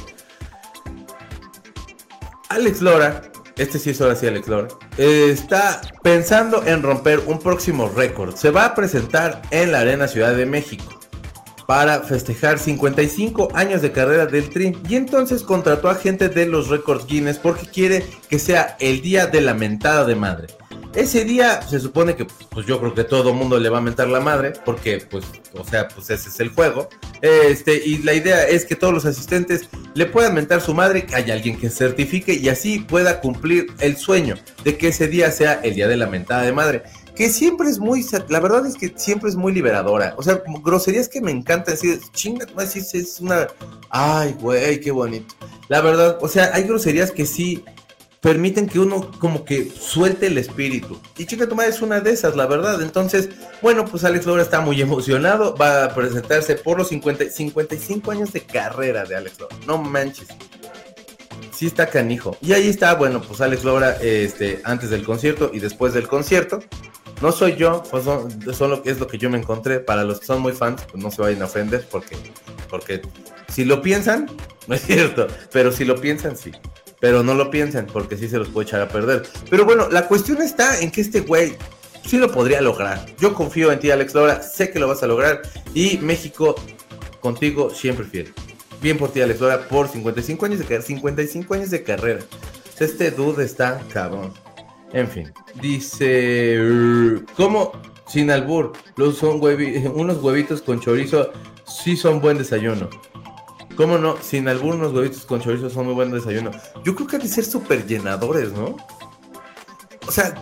Alex 2.55 2.83
Lora, 2.83 3.23
este 3.57 3.81
sí 3.81 3.90
es 3.90 4.01
ahora 4.01 4.14
sí 4.14 4.29
Alex 4.29 4.47
Lora, 4.47 4.69
eh, 4.97 5.29
está 5.29 5.81
pensando 6.05 6.64
en 6.64 6.85
romper 6.85 7.21
un 7.27 7.40
próximo 7.40 7.88
récord. 7.88 8.37
Se 8.37 8.53
va 8.53 8.67
a 8.67 8.75
presentar 8.77 9.43
en 9.51 9.73
la 9.73 9.81
Arena 9.81 10.07
Ciudad 10.07 10.37
de 10.37 10.47
México 10.47 10.85
para 11.67 12.01
festejar 12.03 12.61
55 12.61 13.49
años 13.55 13.83
de 13.83 13.90
carrera 13.90 14.27
del 14.27 14.51
Tri. 14.51 14.79
Y 14.88 14.95
entonces 14.95 15.43
contrató 15.43 15.88
a 15.88 15.97
gente 15.97 16.29
de 16.29 16.47
los 16.47 16.69
récords 16.69 17.07
Guinness 17.07 17.38
porque 17.38 17.67
quiere 17.67 18.07
que 18.29 18.38
sea 18.38 18.77
el 18.79 19.03
día 19.03 19.27
de 19.27 19.40
la 19.40 19.55
mentada 19.55 20.05
de 20.05 20.14
madre. 20.14 20.47
Ese 20.95 21.25
día 21.25 21.61
se 21.63 21.81
supone 21.81 22.15
que, 22.15 22.25
pues 22.25 22.67
yo 22.67 22.79
creo 22.79 22.95
que 22.95 23.03
todo 23.03 23.35
mundo 23.35 23.59
le 23.59 23.69
va 23.69 23.79
a 23.79 23.81
mentar 23.81 24.07
la 24.07 24.21
madre, 24.21 24.53
porque, 24.65 25.05
pues, 25.11 25.25
o 25.53 25.65
sea, 25.65 25.89
pues 25.89 26.09
ese 26.11 26.29
es 26.29 26.39
el 26.39 26.51
juego. 26.51 26.89
Este, 27.21 27.75
y 27.85 27.99
la 27.99 28.15
idea 28.15 28.47
es 28.47 28.65
que 28.65 28.77
todos 28.77 28.95
los 28.95 29.05
asistentes 29.05 29.69
le 29.95 30.07
puedan 30.07 30.35
mentar 30.35 30.61
su 30.61 30.73
madre, 30.73 31.05
que 31.05 31.17
haya 31.17 31.35
alguien 31.35 31.59
que 31.59 31.69
certifique 31.69 32.35
y 32.35 32.49
así 32.49 32.79
pueda 32.79 33.21
cumplir 33.21 33.67
el 33.81 33.97
sueño 33.97 34.37
de 34.63 34.79
que 34.79 34.89
ese 34.89 35.09
día 35.09 35.33
sea 35.33 35.55
el 35.65 35.75
día 35.75 35.89
de 35.89 35.97
la 35.97 36.07
mentada 36.07 36.43
de 36.43 36.53
madre. 36.53 36.85
Que 37.17 37.29
siempre 37.29 37.69
es 37.69 37.81
muy, 37.81 38.05
la 38.29 38.41
verdad 38.41 38.65
es 38.65 38.77
que 38.77 38.93
siempre 38.97 39.31
es 39.31 39.37
muy 39.37 39.53
liberadora. 39.53 40.15
O 40.17 40.23
sea, 40.23 40.43
groserías 40.63 41.09
que 41.09 41.21
me 41.21 41.33
encantan 41.33 41.75
decir, 41.75 42.01
chinga, 42.13 42.47
no 42.47 42.61
decir, 42.61 42.85
es 42.93 43.21
una, 43.21 43.49
ay, 43.91 44.37
güey, 44.41 44.81
qué 44.81 44.93
bonito. 44.93 45.35
La 45.69 45.81
verdad, 45.81 46.19
o 46.21 46.29
sea, 46.29 46.51
hay 46.53 46.65
groserías 46.65 47.11
que 47.11 47.27
sí 47.27 47.65
permiten 48.25 48.67
que 48.67 48.79
uno 48.79 49.11
como 49.19 49.45
que 49.45 49.71
suelte 49.71 50.29
el 50.29 50.39
espíritu. 50.39 50.99
Y 51.19 51.27
chica 51.27 51.47
tu 51.47 51.55
madre 51.55 51.69
es 51.69 51.83
una 51.83 52.01
de 52.01 52.11
esas, 52.11 52.35
la 52.35 52.47
verdad. 52.47 52.81
Entonces, 52.81 53.29
bueno, 53.61 53.85
pues 53.85 54.03
Alex 54.03 54.25
Lora 54.25 54.41
está 54.41 54.63
muy 54.63 54.81
emocionado. 54.81 55.55
Va 55.55 55.85
a 55.85 55.95
presentarse 55.95 56.55
por 56.55 56.79
los 56.79 56.89
50, 56.89 57.27
55 57.29 58.11
años 58.11 58.33
de 58.33 58.41
carrera 58.41 59.05
de 59.05 59.15
Alex 59.15 59.41
Lora. 59.41 59.55
No 59.67 59.77
manches. 59.77 60.29
Sí 61.53 61.67
está 61.67 61.89
canijo. 61.89 62.39
Y 62.41 62.55
ahí 62.55 62.67
está, 62.67 62.95
bueno, 62.95 63.21
pues 63.21 63.43
Alex 63.43 63.63
Lora, 63.63 63.99
este, 64.01 64.63
antes 64.65 64.89
del 64.89 65.05
concierto 65.05 65.51
y 65.53 65.59
después 65.59 65.93
del 65.93 66.09
concierto. 66.09 66.61
No 67.21 67.31
soy 67.31 67.57
yo, 67.57 67.83
pues 67.91 68.05
son, 68.05 68.55
son 68.55 68.71
lo 68.71 68.83
es 68.87 68.99
lo 68.99 69.07
que 69.07 69.19
yo 69.19 69.29
me 69.29 69.37
encontré. 69.37 69.81
Para 69.81 70.03
los 70.03 70.21
que 70.21 70.27
son 70.27 70.41
muy 70.41 70.53
fans, 70.53 70.81
pues 70.91 71.05
no 71.05 71.11
se 71.11 71.21
vayan 71.21 71.43
a 71.43 71.45
ofender 71.45 71.87
porque, 71.91 72.17
porque 72.71 73.03
si 73.49 73.67
lo 73.67 73.83
piensan, 73.83 74.31
no 74.67 74.75
es 74.75 74.81
cierto. 74.81 75.27
Pero 75.53 75.73
si 75.73 75.85
lo 75.85 76.01
piensan, 76.01 76.39
sí 76.39 76.53
pero 77.05 77.23
no 77.23 77.35
lo 77.35 77.51
piensen 77.51 77.85
porque 77.85 78.17
sí 78.17 78.31
se 78.31 78.38
los 78.38 78.49
puede 78.49 78.67
echar 78.67 78.81
a 78.81 78.88
perder. 78.88 79.25
Pero 79.51 79.67
bueno, 79.67 79.90
la 79.90 80.09
cuestión 80.09 80.40
está 80.40 80.81
en 80.81 80.90
que 80.90 81.03
este 81.03 81.21
güey 81.21 81.55
sí 82.03 82.17
lo 82.17 82.33
podría 82.33 82.62
lograr. 82.62 83.05
Yo 83.21 83.35
confío 83.35 83.71
en 83.71 83.79
ti, 83.79 83.90
Alex 83.90 84.14
Lora, 84.14 84.40
sé 84.40 84.71
que 84.71 84.79
lo 84.79 84.88
vas 84.88 85.03
a 85.03 85.07
lograr 85.07 85.43
y 85.75 85.99
México 85.99 86.55
contigo 87.21 87.69
siempre 87.69 88.07
fiel. 88.07 88.33
Bien 88.81 88.97
por 88.97 89.12
ti, 89.12 89.21
Alex 89.21 89.38
Lora, 89.38 89.69
por 89.69 89.87
55 89.87 90.47
años 90.47 90.61
de 90.61 90.64
carrera. 90.64 90.83
55 90.83 91.53
años 91.53 91.71
de 91.71 91.83
carrera. 91.83 92.21
Este 92.81 93.11
dude 93.11 93.45
está 93.45 93.83
cabrón. 93.93 94.33
En 94.95 95.07
fin, 95.07 95.31
dice, 95.61 96.59
¿cómo? 97.37 97.73
Sin 98.09 98.31
albur, 98.31 98.73
los 98.97 99.19
son 99.19 99.43
unos 99.43 100.23
huevitos 100.23 100.62
con 100.62 100.81
chorizo 100.81 101.33
sí 101.67 101.99
son 101.99 102.23
buen 102.23 102.38
desayuno. 102.38 102.88
¿Cómo 103.77 103.99
no? 103.99 104.17
Sin 104.23 104.49
algunos 104.49 104.93
huevitos 104.93 105.25
con 105.25 105.41
chorizo 105.41 105.69
son 105.69 105.87
muy 105.87 105.95
buen 105.95 106.11
desayuno. 106.11 106.51
Yo 106.85 106.95
creo 106.95 107.07
que 107.09 107.17
han 107.17 107.23
de 107.23 107.29
ser 107.29 107.45
súper 107.45 107.87
llenadores, 107.87 108.53
¿no? 108.53 108.77
O 110.07 110.13
sea, 110.13 110.35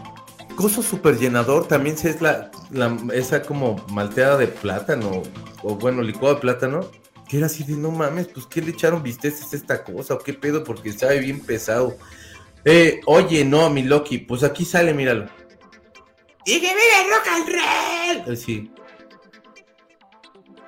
gozo 0.57 0.83
súper 0.83 1.18
llenador 1.18 1.66
también 1.66 1.97
es 2.03 2.21
la, 2.21 2.51
la, 2.71 2.97
esa 3.14 3.42
como 3.42 3.85
malteada 3.88 4.37
de 4.37 4.49
plátano, 4.49 5.23
o 5.62 5.77
bueno, 5.77 6.03
licuado 6.03 6.35
de 6.35 6.40
plátano, 6.40 6.90
que 7.29 7.38
era 7.38 7.47
así 7.47 7.64
de 7.64 7.75
no 7.75 7.90
mames, 7.90 8.29
pues 8.29 8.47
¿qué 8.47 8.61
le 8.61 8.73
echaron 8.73 9.03
bisteces 9.03 9.53
a 9.53 9.57
esta 9.57 9.85
cosa? 9.85 10.14
¿O 10.14 10.18
qué 10.18 10.35
pedo? 10.35 10.64
Porque 10.64 10.92
sabe 10.92 11.21
bien 11.21 11.40
pesado. 11.40 11.97
Eh, 12.64 13.01
oye, 13.07 13.45
no, 13.45 13.71
mi 13.71 13.83
Loki, 13.83 14.18
pues 14.18 14.42
aquí 14.42 14.64
sale, 14.64 14.92
míralo. 14.92 15.27
¡Y 16.45 16.61
que 16.61 16.68
mire 16.68 17.11
rock 17.11 17.29
and 17.29 17.49
roll! 17.49 18.33
Eh, 18.33 18.37
sí. 18.37 18.71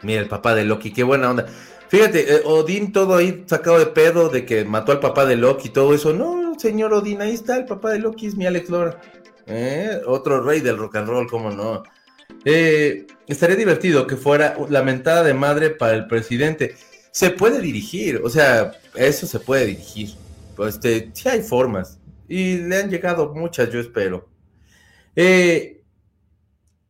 Mira, 0.02 0.20
el 0.20 0.28
papá 0.28 0.54
de 0.54 0.64
Loki, 0.64 0.92
qué 0.92 1.02
buena 1.02 1.30
onda. 1.30 1.46
Fíjate, 1.94 2.34
eh, 2.34 2.42
Odín 2.44 2.90
todo 2.90 3.14
ahí 3.14 3.44
sacado 3.46 3.78
de 3.78 3.86
pedo 3.86 4.28
de 4.28 4.44
que 4.44 4.64
mató 4.64 4.90
al 4.90 4.98
papá 4.98 5.26
de 5.26 5.36
Loki 5.36 5.68
y 5.68 5.70
todo 5.70 5.94
eso. 5.94 6.12
No, 6.12 6.58
señor 6.58 6.92
Odín, 6.92 7.20
ahí 7.20 7.32
está, 7.32 7.56
el 7.56 7.66
papá 7.66 7.92
de 7.92 8.00
Loki 8.00 8.26
es 8.26 8.34
mi 8.34 8.46
Alex 8.46 8.68
Lora. 8.68 9.00
Eh, 9.46 10.00
otro 10.04 10.42
rey 10.42 10.58
del 10.58 10.76
rock 10.76 10.96
and 10.96 11.08
roll, 11.08 11.30
cómo 11.30 11.52
no. 11.52 11.84
Eh, 12.44 13.06
estaría 13.28 13.54
divertido 13.54 14.08
que 14.08 14.16
fuera 14.16 14.56
la 14.70 14.82
mentada 14.82 15.22
de 15.22 15.34
madre 15.34 15.70
para 15.70 15.94
el 15.94 16.08
presidente. 16.08 16.74
Se 17.12 17.30
puede 17.30 17.60
dirigir, 17.60 18.20
o 18.24 18.28
sea, 18.28 18.72
eso 18.96 19.28
se 19.28 19.38
puede 19.38 19.66
dirigir. 19.66 20.16
Pues 20.56 20.74
este, 20.74 21.12
sí 21.12 21.28
hay 21.28 21.42
formas. 21.42 22.00
Y 22.28 22.56
le 22.56 22.76
han 22.76 22.90
llegado 22.90 23.32
muchas, 23.32 23.70
yo 23.70 23.78
espero. 23.78 24.28
Eh, 25.14 25.83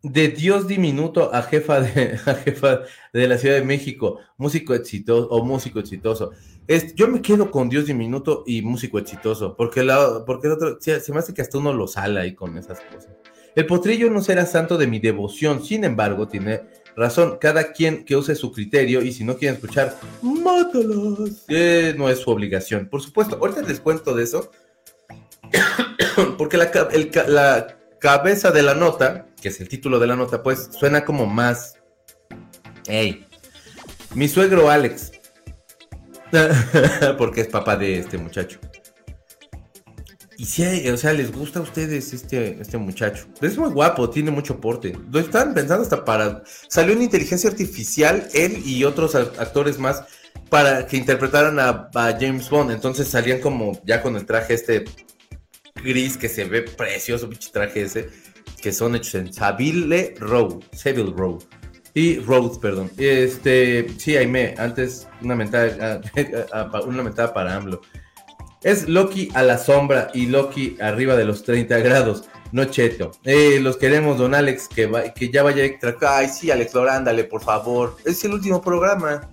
de 0.05 0.29
Dios 0.29 0.69
diminuto 0.69 1.35
a 1.35 1.43
jefa 1.43 1.81
de, 1.81 2.21
a 2.27 2.35
jefa 2.35 2.83
de 3.12 3.27
la 3.27 3.38
Ciudad 3.38 3.57
de 3.57 3.64
México, 3.64 4.21
músico 4.37 4.75
exitoso 4.75 5.29
o 5.31 5.45
músico 5.45 5.81
exitoso. 5.81 6.33
Es, 6.69 6.95
yo 6.95 7.09
me 7.09 7.23
quedo 7.23 7.51
con 7.51 7.69
Dios 7.69 7.87
diminuto 7.87 8.45
y 8.47 8.62
músico 8.62 8.99
exitoso, 8.99 9.57
porque, 9.57 9.83
la, 9.83 10.25
porque 10.27 10.47
el 10.47 10.53
otro, 10.53 10.79
se 10.81 11.12
me 11.12 11.19
hace 11.19 11.35
que 11.35 11.43
hasta 11.43 11.59
uno 11.59 11.73
lo 11.73 11.88
sala 11.88 12.21
ahí 12.21 12.35
con 12.35 12.57
esas 12.57 12.81
cosas. 12.81 13.09
El 13.57 13.67
potrillo 13.67 14.11
no 14.11 14.21
será 14.21 14.47
santo 14.47 14.77
de 14.77 14.87
mi 14.87 14.99
devoción, 14.99 15.64
sin 15.64 15.85
embargo, 15.85 16.29
tiene 16.29 16.62
razón, 16.97 17.38
cada 17.40 17.73
quien 17.73 18.05
que 18.05 18.17
use 18.17 18.35
su 18.35 18.53
criterio 18.53 19.03
y 19.03 19.12
si 19.12 19.25
no 19.25 19.37
quieren 19.37 19.57
escuchar, 19.57 19.97
mátalos. 20.23 21.45
Eh, 21.49 21.95
no 21.97 22.09
es 22.09 22.19
su 22.19 22.31
obligación. 22.31 22.88
Por 22.88 23.01
supuesto, 23.01 23.37
ahorita 23.37 23.62
les 23.62 23.81
cuento 23.81 24.14
de 24.14 24.25
eso, 24.25 24.51
porque 26.38 26.57
la, 26.57 26.71
la 27.29 27.79
cabeza 28.01 28.51
de 28.51 28.62
la 28.62 28.75
nota, 28.75 29.29
que 29.45 29.51
es 29.51 29.61
el 29.61 29.69
título 29.69 29.99
de 29.99 30.07
la 30.07 30.17
nota, 30.17 30.43
pues 30.43 30.71
suena 30.73 31.05
como 31.05 31.27
más. 31.27 31.75
Hey, 32.87 33.27
mi 34.15 34.27
suegro 34.27 34.71
Alex 34.71 35.13
porque 37.19 37.43
es 37.43 37.49
papá 37.49 37.77
de 37.77 37.99
este 37.99 38.17
muchacho. 38.17 38.59
Y 40.39 40.47
si, 40.47 40.89
o 40.89 40.97
sea, 40.97 41.13
les 41.13 41.31
gusta 41.31 41.59
a 41.59 41.63
ustedes 41.63 42.15
este, 42.15 42.59
este 42.59 42.79
muchacho. 42.79 43.27
Es 43.43 43.59
muy 43.59 43.69
guapo, 43.69 44.09
tiene 44.09 44.31
mucho 44.31 44.59
porte. 44.63 44.99
Lo 45.13 45.21
están 45.21 45.53
pensando 45.53 45.83
hasta 45.83 46.07
para. 46.07 46.43
Salió 46.69 46.95
una 46.95 47.05
inteligencia 47.05 47.51
artificial, 47.51 48.27
él 48.33 48.63
y 48.65 48.85
otros 48.85 49.15
actores 49.15 49.79
más, 49.79 50.05
para 50.49 50.87
que 50.87 50.97
interpretaran 50.97 51.59
a, 51.61 51.91
James 52.19 52.49
Bond. 52.49 52.71
Entonces 52.71 53.09
salían 53.09 53.43
como 53.43 53.79
ya 53.85 54.01
con 54.01 54.17
el 54.17 54.25
traje 54.25 54.55
este 54.55 54.87
gris 55.85 56.17
que 56.17 56.31
se 56.31 56.47
ve 56.47 56.63
precioso, 56.63 57.29
pinche 57.29 57.51
traje 57.53 57.83
ese, 57.83 58.09
que 58.64 58.72
son 58.72 58.96
hechos 58.96 59.16
en 59.16 59.31
Savile 59.31 60.14
Row. 60.18 60.59
Savile 60.72 61.12
Row. 61.14 61.38
Y 61.92 62.18
Rhodes, 62.20 62.57
perdón. 62.57 62.90
Este, 62.96 63.87
sí, 63.98 64.16
Aime, 64.16 64.55
antes 64.57 65.07
una 65.20 65.37
mentada, 65.37 66.00
una 66.87 67.03
mentada 67.03 67.35
para 67.35 67.55
AMLO. 67.57 67.83
Es 68.62 68.88
Loki 68.88 69.29
a 69.35 69.42
la 69.42 69.59
sombra 69.59 70.11
y 70.14 70.29
Loki 70.29 70.79
arriba 70.81 71.14
de 71.14 71.27
los 71.27 71.42
30 71.42 71.77
grados. 71.81 72.24
No 72.53 72.64
cheto. 72.64 73.11
Eh, 73.24 73.59
los 73.61 73.77
queremos, 73.77 74.16
don 74.16 74.35
Alex, 74.35 74.66
que, 74.68 74.90
que 75.14 75.29
ya 75.29 75.42
vaya 75.42 75.62
extra. 75.62 75.94
Ay, 76.00 76.29
sí, 76.29 76.50
Alex 76.50 76.74
ándale, 76.74 77.24
por 77.24 77.42
favor. 77.42 77.98
Es 78.07 78.24
el 78.24 78.33
último 78.33 78.62
programa. 78.62 79.29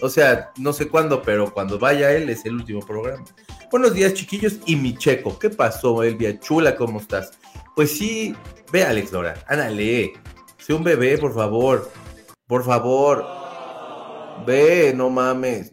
O 0.00 0.08
sea, 0.08 0.50
no 0.56 0.72
sé 0.72 0.88
cuándo, 0.88 1.20
pero 1.20 1.52
cuando 1.52 1.78
vaya 1.78 2.10
él 2.12 2.30
es 2.30 2.46
el 2.46 2.54
último 2.54 2.80
programa. 2.80 3.22
Buenos 3.70 3.92
días, 3.92 4.14
chiquillos. 4.14 4.60
Y 4.64 4.76
mi 4.76 4.96
checo, 4.96 5.38
¿qué 5.38 5.50
pasó, 5.50 6.02
Elvia? 6.02 6.40
Chula, 6.40 6.74
¿cómo 6.74 7.00
estás? 7.00 7.32
Pues 7.80 7.96
sí, 7.96 8.36
ve, 8.70 8.84
Alex 8.84 9.10
Lora, 9.10 9.42
ándale. 9.46 10.12
Sé 10.58 10.74
un 10.74 10.84
bebé, 10.84 11.16
por 11.16 11.32
favor. 11.32 11.90
Por 12.46 12.62
favor. 12.62 13.26
Ve, 14.44 14.92
no 14.94 15.08
mames. 15.08 15.72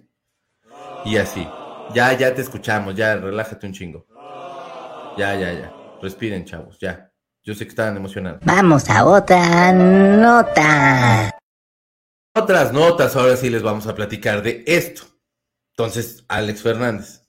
Y 1.03 1.17
así. 1.17 1.45
Ya, 1.93 2.13
ya 2.13 2.33
te 2.33 2.43
escuchamos, 2.43 2.95
ya, 2.95 3.17
relájate 3.17 3.67
un 3.67 3.73
chingo. 3.73 4.07
Ya, 5.17 5.35
ya, 5.35 5.51
ya. 5.51 5.73
Respiren, 6.01 6.45
chavos, 6.45 6.79
ya. 6.79 7.11
Yo 7.43 7.53
sé 7.53 7.65
que 7.65 7.71
estaban 7.71 7.97
emocionados. 7.97 8.39
Vamos 8.45 8.89
a 8.89 9.05
otra 9.05 9.73
nota. 9.73 11.37
Otras 12.33 12.71
notas, 12.71 13.17
ahora 13.17 13.35
sí 13.35 13.49
les 13.49 13.63
vamos 13.63 13.85
a 13.85 13.93
platicar 13.93 14.41
de 14.41 14.63
esto. 14.65 15.01
Entonces, 15.75 16.23
Alex 16.29 16.61
Fernández. 16.61 17.26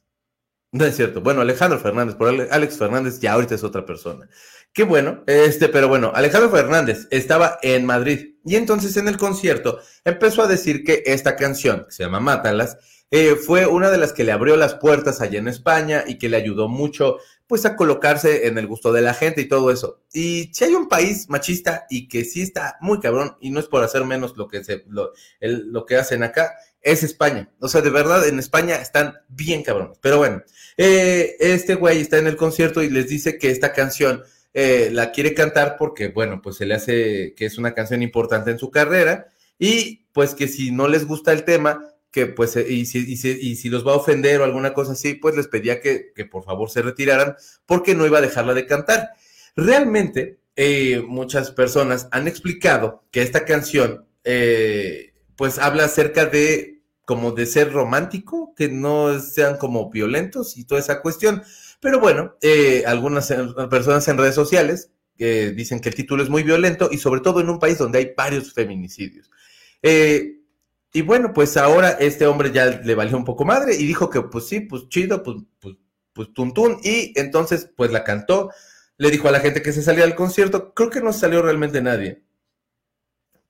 No 0.70 0.84
es 0.84 0.96
cierto. 0.96 1.22
Bueno, 1.22 1.40
Alejandro 1.40 1.78
Fernández, 1.78 2.14
por 2.14 2.28
Alex 2.28 2.76
Fernández 2.76 3.20
ya 3.20 3.32
ahorita 3.32 3.54
es 3.54 3.64
otra 3.64 3.86
persona. 3.86 4.28
Qué 4.72 4.84
bueno, 4.84 5.24
este, 5.26 5.68
pero 5.68 5.88
bueno, 5.88 6.12
Alejandro 6.14 6.50
Fernández 6.50 7.08
estaba 7.10 7.58
en 7.62 7.86
Madrid 7.86 8.34
y 8.44 8.56
entonces 8.56 8.96
en 8.98 9.08
el 9.08 9.16
concierto 9.16 9.80
empezó 10.04 10.42
a 10.42 10.46
decir 10.46 10.84
que 10.84 11.02
esta 11.06 11.36
canción, 11.36 11.86
que 11.86 11.92
se 11.92 12.04
llama 12.04 12.20
Mátalas, 12.20 12.76
eh, 13.10 13.36
fue 13.36 13.66
una 13.66 13.90
de 13.90 13.96
las 13.96 14.12
que 14.12 14.24
le 14.24 14.32
abrió 14.32 14.56
las 14.56 14.74
puertas 14.74 15.22
allá 15.22 15.38
en 15.38 15.48
España 15.48 16.04
y 16.06 16.18
que 16.18 16.28
le 16.28 16.36
ayudó 16.36 16.68
mucho 16.68 17.16
pues 17.46 17.64
a 17.64 17.74
colocarse 17.74 18.46
en 18.46 18.58
el 18.58 18.66
gusto 18.66 18.92
de 18.92 19.00
la 19.00 19.14
gente 19.14 19.40
y 19.40 19.48
todo 19.48 19.70
eso. 19.70 20.02
Y 20.12 20.50
si 20.52 20.64
hay 20.64 20.74
un 20.74 20.86
país 20.86 21.30
machista 21.30 21.86
y 21.88 22.06
que 22.06 22.26
sí 22.26 22.42
está 22.42 22.76
muy 22.82 23.00
cabrón, 23.00 23.38
y 23.40 23.50
no 23.50 23.58
es 23.58 23.66
por 23.66 23.82
hacer 23.82 24.04
menos 24.04 24.36
lo 24.36 24.48
que, 24.48 24.62
se, 24.62 24.84
lo, 24.88 25.12
lo 25.40 25.86
que 25.86 25.96
hacen 25.96 26.22
acá, 26.22 26.54
es 26.90 27.02
España. 27.02 27.50
O 27.60 27.68
sea, 27.68 27.80
de 27.82 27.90
verdad, 27.90 28.26
en 28.26 28.38
España 28.38 28.76
están 28.76 29.18
bien 29.28 29.62
cabrones. 29.62 29.98
Pero 30.00 30.18
bueno, 30.18 30.42
eh, 30.76 31.36
este 31.40 31.74
güey 31.74 32.00
está 32.00 32.18
en 32.18 32.26
el 32.26 32.36
concierto 32.36 32.82
y 32.82 32.88
les 32.88 33.08
dice 33.08 33.36
que 33.36 33.50
esta 33.50 33.72
canción 33.72 34.22
eh, 34.54 34.90
la 34.92 35.12
quiere 35.12 35.34
cantar 35.34 35.76
porque, 35.78 36.08
bueno, 36.08 36.40
pues 36.40 36.56
se 36.56 36.66
le 36.66 36.74
hace 36.74 37.34
que 37.36 37.46
es 37.46 37.58
una 37.58 37.74
canción 37.74 38.02
importante 38.02 38.50
en 38.50 38.58
su 38.58 38.70
carrera 38.70 39.26
y 39.58 40.06
pues 40.12 40.34
que 40.34 40.48
si 40.48 40.70
no 40.70 40.88
les 40.88 41.04
gusta 41.04 41.32
el 41.32 41.44
tema, 41.44 41.84
que 42.10 42.26
pues, 42.26 42.56
eh, 42.56 42.66
y 42.68 42.86
si, 42.86 43.00
y, 43.00 43.56
si, 43.56 43.68
los 43.68 43.86
va 43.86 43.92
a 43.92 43.96
ofender 43.96 44.40
o 44.40 44.44
alguna 44.44 44.72
cosa 44.72 44.92
así, 44.92 45.14
pues 45.14 45.36
les 45.36 45.48
pedía 45.48 45.80
que, 45.80 46.12
por 46.30 46.44
favor 46.44 46.70
se 46.70 46.80
retiraran 46.80 47.36
porque 47.66 47.94
no 47.94 48.06
iba 48.06 48.18
a 48.18 48.22
dejarla 48.22 48.54
de 48.54 48.66
cantar. 48.66 49.10
Realmente, 49.56 50.38
muchas 51.06 51.50
personas 51.50 52.08
han 52.12 52.26
explicado 52.28 53.04
que 53.10 53.22
esta 53.22 53.44
canción, 53.44 54.06
pues 55.36 55.58
habla 55.58 55.84
acerca 55.84 56.26
de 56.26 56.77
como 57.08 57.32
de 57.32 57.46
ser 57.46 57.72
romántico, 57.72 58.52
que 58.54 58.68
no 58.68 59.18
sean 59.18 59.56
como 59.56 59.88
violentos 59.88 60.58
y 60.58 60.66
toda 60.66 60.82
esa 60.82 61.00
cuestión. 61.00 61.42
Pero 61.80 62.00
bueno, 62.00 62.34
algunas 62.84 63.32
personas 63.70 64.06
en 64.08 64.18
redes 64.18 64.34
sociales 64.34 64.90
dicen 65.16 65.80
que 65.80 65.88
el 65.88 65.94
título 65.94 66.22
es 66.22 66.28
muy 66.28 66.42
violento 66.42 66.90
y 66.92 66.98
sobre 66.98 67.22
todo 67.22 67.40
en 67.40 67.48
un 67.48 67.58
país 67.58 67.78
donde 67.78 68.00
hay 68.00 68.12
varios 68.14 68.52
feminicidios. 68.52 69.30
Eh, 69.80 70.42
y 70.92 71.00
bueno, 71.00 71.32
pues 71.32 71.56
ahora 71.56 71.92
este 71.92 72.26
hombre 72.26 72.52
ya 72.52 72.66
le 72.66 72.94
valió 72.94 73.16
un 73.16 73.24
poco 73.24 73.46
madre 73.46 73.74
y 73.74 73.86
dijo 73.86 74.10
que 74.10 74.20
pues 74.20 74.46
sí, 74.46 74.60
pues 74.60 74.86
chido, 74.90 75.22
pues, 75.22 75.38
pues, 75.60 75.76
pues 76.12 76.28
tuntún. 76.34 76.76
Y 76.82 77.18
entonces 77.18 77.70
pues 77.74 77.90
la 77.90 78.04
cantó, 78.04 78.50
le 78.98 79.10
dijo 79.10 79.28
a 79.28 79.32
la 79.32 79.40
gente 79.40 79.62
que 79.62 79.72
se 79.72 79.82
salía 79.82 80.04
del 80.04 80.14
concierto, 80.14 80.74
creo 80.74 80.90
que 80.90 81.00
no 81.00 81.14
salió 81.14 81.40
realmente 81.40 81.80
nadie. 81.80 82.22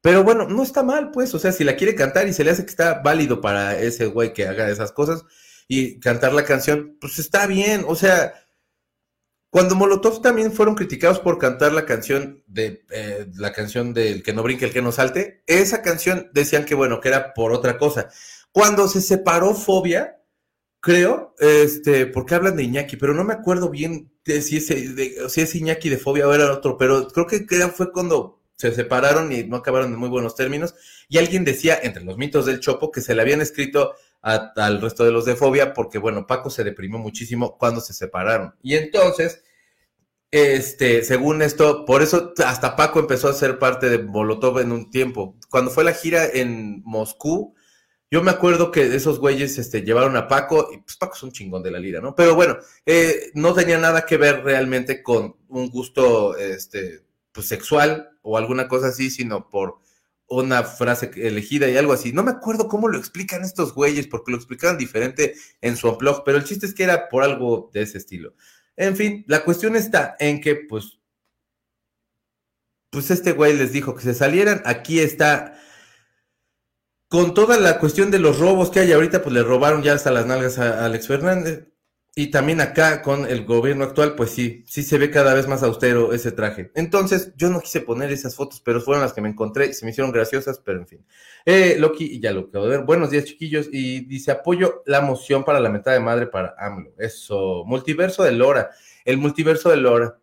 Pero 0.00 0.22
bueno, 0.22 0.46
no 0.48 0.62
está 0.62 0.82
mal, 0.82 1.10
pues, 1.10 1.34
o 1.34 1.38
sea, 1.38 1.52
si 1.52 1.64
la 1.64 1.76
quiere 1.76 1.94
cantar 1.94 2.28
y 2.28 2.32
se 2.32 2.44
le 2.44 2.50
hace 2.50 2.64
que 2.64 2.70
está 2.70 3.00
válido 3.02 3.40
para 3.40 3.78
ese 3.78 4.06
güey 4.06 4.32
que 4.32 4.46
haga 4.46 4.70
esas 4.70 4.92
cosas 4.92 5.24
y 5.66 5.98
cantar 6.00 6.32
la 6.32 6.44
canción, 6.44 6.96
pues 7.00 7.18
está 7.18 7.46
bien, 7.46 7.84
o 7.86 7.96
sea, 7.96 8.34
cuando 9.50 9.74
Molotov 9.74 10.20
también 10.20 10.52
fueron 10.52 10.74
criticados 10.74 11.20
por 11.20 11.38
cantar 11.38 11.72
la 11.72 11.86
canción 11.86 12.44
de 12.46 12.84
eh, 12.90 13.26
la 13.36 13.52
canción 13.52 13.94
del 13.94 14.22
que 14.22 14.32
no 14.32 14.42
brinque, 14.42 14.66
el 14.66 14.72
que 14.72 14.82
no 14.82 14.92
salte, 14.92 15.42
esa 15.46 15.82
canción 15.82 16.30
decían 16.34 16.64
que 16.64 16.74
bueno, 16.74 17.00
que 17.00 17.08
era 17.08 17.32
por 17.34 17.52
otra 17.52 17.78
cosa. 17.78 18.10
Cuando 18.52 18.88
se 18.88 19.00
separó 19.00 19.54
Fobia, 19.54 20.22
creo, 20.80 21.34
este, 21.38 22.06
porque 22.06 22.34
hablan 22.34 22.56
de 22.56 22.64
Iñaki, 22.64 22.96
pero 22.96 23.14
no 23.14 23.24
me 23.24 23.34
acuerdo 23.34 23.70
bien 23.70 24.12
si, 24.24 24.58
ese, 24.58 24.92
de, 24.92 25.28
si 25.30 25.40
es 25.40 25.54
Iñaki 25.54 25.88
de 25.88 25.98
Fobia 25.98 26.28
o 26.28 26.34
era 26.34 26.52
otro, 26.52 26.76
pero 26.76 27.08
creo 27.08 27.26
que 27.26 27.46
fue 27.68 27.90
cuando 27.92 28.37
se 28.58 28.72
separaron 28.72 29.32
y 29.32 29.44
no 29.44 29.56
acabaron 29.56 29.92
en 29.92 29.98
muy 29.98 30.08
buenos 30.08 30.34
términos. 30.34 30.74
Y 31.08 31.18
alguien 31.18 31.44
decía, 31.44 31.78
entre 31.80 32.04
los 32.04 32.18
mitos 32.18 32.44
del 32.44 32.60
Chopo, 32.60 32.90
que 32.90 33.00
se 33.00 33.14
le 33.14 33.22
habían 33.22 33.40
escrito 33.40 33.94
al 34.20 34.80
resto 34.80 35.04
de 35.04 35.12
los 35.12 35.24
de 35.24 35.36
Fobia, 35.36 35.72
porque 35.72 35.98
bueno, 35.98 36.26
Paco 36.26 36.50
se 36.50 36.64
deprimió 36.64 36.98
muchísimo 36.98 37.56
cuando 37.56 37.80
se 37.80 37.94
separaron. 37.94 38.54
Y 38.60 38.74
entonces, 38.74 39.44
este, 40.32 41.04
según 41.04 41.40
esto, 41.40 41.84
por 41.84 42.02
eso 42.02 42.34
hasta 42.44 42.74
Paco 42.74 42.98
empezó 42.98 43.28
a 43.28 43.32
ser 43.32 43.60
parte 43.60 43.88
de 43.88 43.98
Molotov 43.98 44.58
en 44.58 44.72
un 44.72 44.90
tiempo. 44.90 45.36
Cuando 45.48 45.70
fue 45.70 45.84
la 45.84 45.94
gira 45.94 46.26
en 46.26 46.82
Moscú, 46.84 47.54
yo 48.10 48.22
me 48.22 48.32
acuerdo 48.32 48.72
que 48.72 48.94
esos 48.96 49.20
güeyes 49.20 49.56
este, 49.58 49.82
llevaron 49.82 50.16
a 50.16 50.26
Paco, 50.26 50.70
y 50.72 50.78
pues 50.78 50.96
Paco 50.96 51.14
es 51.14 51.22
un 51.22 51.32
chingón 51.32 51.62
de 51.62 51.70
la 51.70 51.78
lira, 51.78 52.00
¿no? 52.00 52.16
Pero 52.16 52.34
bueno, 52.34 52.58
eh, 52.86 53.30
no 53.34 53.54
tenía 53.54 53.78
nada 53.78 54.04
que 54.04 54.16
ver 54.16 54.42
realmente 54.42 55.02
con 55.02 55.36
un 55.48 55.70
gusto 55.70 56.36
este, 56.36 57.04
pues, 57.32 57.46
sexual 57.46 58.17
o 58.28 58.36
alguna 58.36 58.68
cosa 58.68 58.88
así, 58.88 59.10
sino 59.10 59.48
por 59.48 59.78
una 60.28 60.62
frase 60.62 61.10
elegida 61.16 61.68
y 61.68 61.78
algo 61.78 61.94
así. 61.94 62.12
No 62.12 62.22
me 62.22 62.32
acuerdo 62.32 62.68
cómo 62.68 62.88
lo 62.88 62.98
explican 62.98 63.42
estos 63.42 63.72
güeyes, 63.72 64.06
porque 64.06 64.30
lo 64.32 64.36
explicaban 64.36 64.76
diferente 64.76 65.34
en 65.62 65.76
su 65.76 65.96
blog, 65.96 66.22
pero 66.24 66.36
el 66.36 66.44
chiste 66.44 66.66
es 66.66 66.74
que 66.74 66.84
era 66.84 67.08
por 67.08 67.22
algo 67.22 67.70
de 67.72 67.82
ese 67.82 67.96
estilo. 67.96 68.34
En 68.76 68.96
fin, 68.96 69.24
la 69.26 69.44
cuestión 69.44 69.76
está 69.76 70.14
en 70.20 70.42
que, 70.42 70.56
pues, 70.56 71.00
pues 72.90 73.10
este 73.10 73.32
güey 73.32 73.56
les 73.56 73.72
dijo 73.72 73.94
que 73.94 74.02
se 74.02 74.14
salieran. 74.14 74.60
Aquí 74.66 75.00
está, 75.00 75.58
con 77.08 77.32
toda 77.32 77.58
la 77.58 77.78
cuestión 77.78 78.10
de 78.10 78.18
los 78.18 78.38
robos 78.38 78.70
que 78.70 78.80
hay 78.80 78.92
ahorita, 78.92 79.22
pues 79.22 79.32
le 79.32 79.42
robaron 79.42 79.82
ya 79.82 79.94
hasta 79.94 80.10
las 80.10 80.26
nalgas 80.26 80.58
a 80.58 80.84
Alex 80.84 81.06
Fernández. 81.06 81.68
Y 82.18 82.32
también 82.32 82.60
acá 82.60 83.00
con 83.00 83.26
el 83.26 83.44
gobierno 83.44 83.84
actual, 83.84 84.16
pues 84.16 84.30
sí, 84.30 84.64
sí 84.66 84.82
se 84.82 84.98
ve 84.98 85.08
cada 85.08 85.34
vez 85.34 85.46
más 85.46 85.62
austero 85.62 86.12
ese 86.12 86.32
traje. 86.32 86.72
Entonces, 86.74 87.32
yo 87.36 87.48
no 87.48 87.60
quise 87.60 87.80
poner 87.80 88.10
esas 88.10 88.34
fotos, 88.34 88.60
pero 88.60 88.80
fueron 88.80 89.02
las 89.02 89.12
que 89.12 89.20
me 89.20 89.28
encontré 89.28 89.72
se 89.72 89.84
me 89.84 89.92
hicieron 89.92 90.10
graciosas, 90.10 90.58
pero 90.58 90.80
en 90.80 90.88
fin. 90.88 91.06
Eh, 91.46 91.76
Loki, 91.78 92.18
ya 92.18 92.32
lo 92.32 92.48
acabo 92.48 92.64
de 92.64 92.78
ver. 92.78 92.84
Buenos 92.84 93.12
días, 93.12 93.24
chiquillos. 93.24 93.68
Y 93.70 94.00
dice, 94.00 94.32
apoyo 94.32 94.82
la 94.84 95.00
moción 95.00 95.44
para 95.44 95.60
la 95.60 95.68
mitad 95.68 95.92
de 95.92 96.00
madre 96.00 96.26
para 96.26 96.56
AMLO. 96.58 96.92
Eso, 96.98 97.62
multiverso 97.64 98.24
de 98.24 98.32
Lora. 98.32 98.70
El 99.04 99.18
multiverso 99.18 99.70
de 99.70 99.76
Lora. 99.76 100.18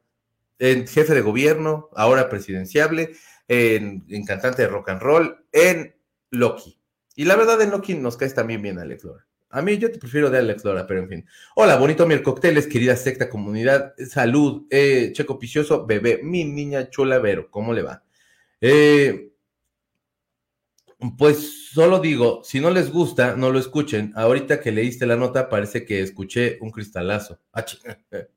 En 0.60 0.88
jefe 0.88 1.14
de 1.14 1.22
gobierno, 1.22 1.92
ahora 1.96 2.28
presidenciable, 2.28 3.14
en, 3.48 4.04
en 4.10 4.26
cantante 4.26 4.64
de 4.64 4.68
rock 4.68 4.90
and 4.90 5.02
roll, 5.02 5.46
en 5.54 5.96
Loki. 6.30 6.78
Y 7.16 7.24
la 7.24 7.38
verdad, 7.38 7.62
en 7.62 7.72
Loki 7.72 7.94
nos 7.94 8.18
cae 8.18 8.30
también 8.32 8.62
bien 8.62 8.80
Alex 8.80 9.06
Lora. 9.06 9.26
A 9.56 9.62
mí 9.62 9.78
yo 9.78 9.90
te 9.90 10.00
prefiero 10.00 10.30
de 10.30 10.38
Alex 10.40 10.66
Lora, 10.66 10.86
pero 10.86 11.00
en 11.00 11.08
fin. 11.08 11.26
Hola, 11.56 11.78
bonito 11.78 12.06
miel 12.06 12.22
cócteles, 12.22 12.68
querida 12.68 12.94
secta 12.98 13.30
comunidad. 13.30 13.94
Salud, 13.98 14.68
eh, 14.70 15.12
Checo 15.14 15.40
Picioso, 15.40 15.86
bebé, 15.86 16.20
mi 16.22 16.44
niña 16.44 16.90
chula 16.90 17.20
Vero, 17.20 17.50
¿cómo 17.50 17.72
le 17.72 17.82
va? 17.82 18.04
Eh, 18.60 19.32
pues 21.18 21.72
solo 21.72 22.00
digo, 22.00 22.42
si 22.44 22.60
no 22.60 22.70
les 22.70 22.92
gusta, 22.92 23.38
no 23.38 23.50
lo 23.50 23.58
escuchen. 23.58 24.12
Ahorita 24.18 24.60
que 24.60 24.74
leíste 24.74 25.06
la 25.06 25.16
nota, 25.16 25.48
parece 25.48 25.86
que 25.86 26.02
escuché 26.02 26.58
un 26.60 26.72
cristalazo. 26.72 27.40
Ah, 27.54 27.66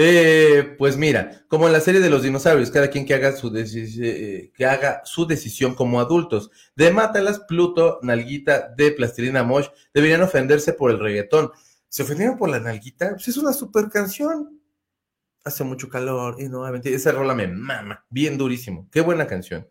Eh, 0.00 0.76
pues 0.78 0.96
mira, 0.96 1.44
como 1.48 1.66
en 1.66 1.72
la 1.72 1.80
serie 1.80 2.00
de 2.00 2.08
los 2.08 2.22
dinosaurios, 2.22 2.70
cada 2.70 2.88
quien 2.88 3.04
que 3.04 3.14
haga 3.14 3.34
su, 3.34 3.52
eh, 3.56 4.52
que 4.54 4.64
haga 4.64 5.02
su 5.04 5.26
decisión 5.26 5.74
como 5.74 6.00
adultos. 6.00 6.52
De 6.76 6.92
Mátalas, 6.92 7.40
Pluto, 7.40 7.98
Nalguita, 8.02 8.72
de 8.76 8.92
Plastilina 8.92 9.42
Mosh, 9.42 9.66
deberían 9.92 10.22
ofenderse 10.22 10.72
por 10.72 10.92
el 10.92 11.00
reggaetón. 11.00 11.50
¿Se 11.88 12.04
ofendieron 12.04 12.38
por 12.38 12.48
la 12.48 12.60
Nalguita? 12.60 13.10
Pues 13.10 13.26
es 13.26 13.36
una 13.38 13.52
super 13.52 13.88
canción. 13.90 14.60
Hace 15.44 15.64
mucho 15.64 15.88
calor 15.88 16.36
y 16.38 16.48
no, 16.48 16.64
esa 16.68 17.10
rola 17.10 17.34
me 17.34 17.48
mama, 17.48 18.06
bien 18.08 18.38
durísimo. 18.38 18.88
Qué 18.92 19.00
buena 19.00 19.26
canción. 19.26 19.68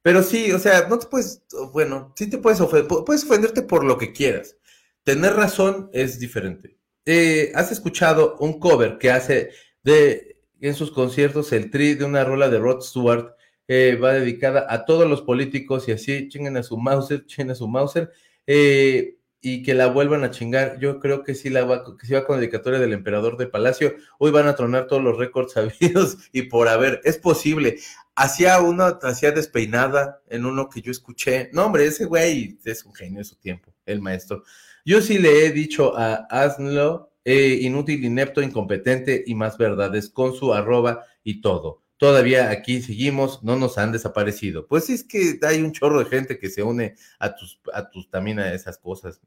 Pero 0.00 0.22
sí, 0.22 0.52
o 0.52 0.58
sea, 0.58 0.88
no 0.88 0.98
te 0.98 1.06
puedes, 1.06 1.42
bueno, 1.72 2.14
sí 2.16 2.30
te 2.30 2.38
puedes 2.38 2.60
ofender, 2.62 2.86
puedes 3.04 3.24
ofenderte 3.24 3.60
por 3.60 3.84
lo 3.84 3.98
que 3.98 4.12
quieras. 4.12 4.56
Tener 5.02 5.34
razón 5.34 5.90
es 5.92 6.18
diferente. 6.18 6.78
Eh, 7.06 7.52
¿Has 7.54 7.72
escuchado 7.72 8.36
un 8.40 8.58
cover 8.60 8.98
que 8.98 9.10
hace 9.10 9.50
de 9.82 10.36
en 10.60 10.74
sus 10.74 10.90
conciertos 10.90 11.52
el 11.52 11.70
tri 11.70 11.94
de 11.94 12.04
una 12.04 12.24
rola 12.24 12.48
de 12.48 12.58
Rod 12.58 12.82
Stewart? 12.82 13.36
eh, 13.68 13.96
va 14.02 14.12
dedicada 14.12 14.66
a 14.68 14.84
todos 14.84 15.08
los 15.08 15.22
políticos 15.22 15.88
y 15.88 15.92
así 15.92 16.28
chinguen 16.28 16.56
a 16.56 16.62
su 16.62 16.76
Mauser, 16.76 17.26
chinguen 17.26 17.52
a 17.52 17.54
su 17.54 17.68
Mauser, 17.68 18.12
eh, 18.46 19.16
y 19.40 19.62
que 19.62 19.74
la 19.74 19.88
vuelvan 19.88 20.24
a 20.24 20.30
chingar. 20.30 20.78
Yo 20.80 20.98
creo 21.00 21.22
que 21.22 21.34
sí, 21.34 21.50
la 21.50 21.64
va, 21.64 21.84
que 21.96 22.06
sí 22.06 22.14
va 22.14 22.24
con 22.24 22.38
dedicatoria 22.38 22.80
del 22.80 22.92
emperador 22.92 23.36
de 23.36 23.46
Palacio. 23.46 23.94
Hoy 24.18 24.30
van 24.30 24.48
a 24.48 24.56
tronar 24.56 24.86
todos 24.86 25.02
los 25.02 25.18
récords 25.18 25.52
sabidos 25.52 26.18
y 26.32 26.42
por 26.42 26.68
haber. 26.68 27.00
Es 27.04 27.18
posible. 27.18 27.78
Hacía 28.14 28.60
una, 28.60 28.98
hacía 29.02 29.30
despeinada 29.32 30.22
en 30.28 30.46
uno 30.46 30.68
que 30.68 30.80
yo 30.80 30.90
escuché. 30.90 31.50
No, 31.52 31.66
hombre, 31.66 31.86
ese 31.86 32.06
güey 32.06 32.58
es 32.64 32.84
un 32.84 32.94
genio 32.94 33.18
de 33.18 33.24
su 33.24 33.36
tiempo, 33.36 33.72
el 33.84 34.00
maestro. 34.00 34.42
Yo 34.86 35.02
sí 35.02 35.18
le 35.18 35.44
he 35.44 35.50
dicho 35.50 35.98
a 35.98 36.28
Aslo, 36.30 37.10
eh, 37.24 37.58
inútil, 37.60 38.04
inepto, 38.04 38.40
incompetente 38.40 39.24
y 39.26 39.34
más 39.34 39.58
verdades 39.58 40.08
con 40.08 40.32
su 40.32 40.54
arroba 40.54 41.04
y 41.24 41.40
todo. 41.40 41.82
Todavía 41.96 42.50
aquí 42.50 42.80
seguimos, 42.80 43.42
no 43.42 43.56
nos 43.56 43.78
han 43.78 43.90
desaparecido. 43.90 44.68
Pues 44.68 44.88
es 44.88 45.02
que 45.02 45.40
hay 45.42 45.60
un 45.60 45.72
chorro 45.72 45.98
de 45.98 46.04
gente 46.04 46.38
que 46.38 46.50
se 46.50 46.62
une 46.62 46.94
a 47.18 47.34
tus, 47.34 47.60
a 47.72 47.90
tus 47.90 48.08
también 48.08 48.38
a 48.38 48.54
esas 48.54 48.78
cosas. 48.78 49.20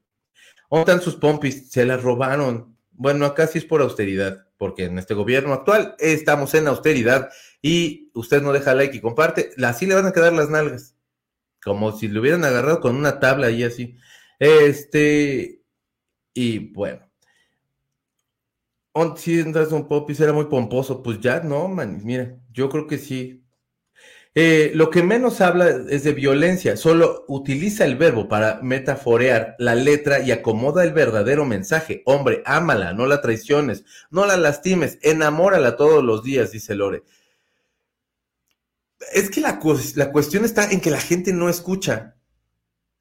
¿Dónde 0.71 0.93
están 0.93 1.01
sus 1.01 1.17
pompis? 1.17 1.69
Se 1.69 1.85
las 1.85 2.01
robaron. 2.01 2.77
Bueno, 2.91 3.25
acá 3.25 3.45
sí 3.45 3.57
es 3.57 3.65
por 3.65 3.81
austeridad, 3.81 4.47
porque 4.57 4.85
en 4.85 4.97
este 4.97 5.13
gobierno 5.13 5.51
actual 5.51 5.93
estamos 5.99 6.53
en 6.53 6.67
austeridad 6.67 7.31
y 7.61 8.11
usted 8.13 8.41
no 8.41 8.53
deja 8.53 8.73
like 8.75 8.95
y 8.95 9.01
comparte, 9.01 9.51
así 9.61 9.85
le 9.85 9.95
van 9.95 10.05
a 10.05 10.13
quedar 10.13 10.31
las 10.31 10.49
nalgas. 10.49 10.95
Como 11.61 11.91
si 11.91 12.07
le 12.07 12.21
hubieran 12.21 12.45
agarrado 12.45 12.79
con 12.79 12.95
una 12.95 13.19
tabla 13.19 13.49
y 13.51 13.63
así. 13.63 13.97
Este, 14.39 15.61
y 16.33 16.71
bueno. 16.73 17.05
Si 19.17 19.39
entras 19.39 19.71
un 19.71 19.87
popis 19.87 20.19
era 20.19 20.33
muy 20.33 20.45
pomposo, 20.45 21.01
pues 21.01 21.19
ya 21.21 21.39
no, 21.41 21.67
man, 21.69 22.01
mira, 22.03 22.35
yo 22.51 22.69
creo 22.69 22.87
que 22.87 22.97
sí. 22.97 23.45
Eh, 24.35 24.71
lo 24.75 24.89
que 24.89 25.03
menos 25.03 25.41
habla 25.41 25.69
es 25.89 26.03
de 26.03 26.13
violencia, 26.13 26.75
solo 26.77 27.25
utiliza 27.27 27.85
el 27.85 27.95
verbo 27.97 28.27
para 28.27 28.61
metaforear 28.61 29.55
la 29.57 29.73
letra 29.75 30.19
y 30.19 30.31
acomoda 30.31 30.83
el 30.83 30.93
verdadero 30.93 31.45
mensaje. 31.45 32.03
Hombre, 32.05 32.43
ámala, 32.45 32.93
no 32.93 33.05
la 33.05 33.21
traiciones, 33.21 33.85
no 34.11 34.25
la 34.25 34.37
lastimes, 34.37 34.99
enamórala 35.01 35.77
todos 35.77 36.03
los 36.03 36.23
días, 36.23 36.51
dice 36.51 36.75
Lore. 36.75 37.03
Es 39.13 39.29
que 39.29 39.41
la 39.41 39.59
cuestión 40.11 40.45
está 40.45 40.69
en 40.71 40.81
que 40.81 40.91
la 40.91 40.99
gente 40.99 41.33
no 41.33 41.49
escucha. 41.49 42.18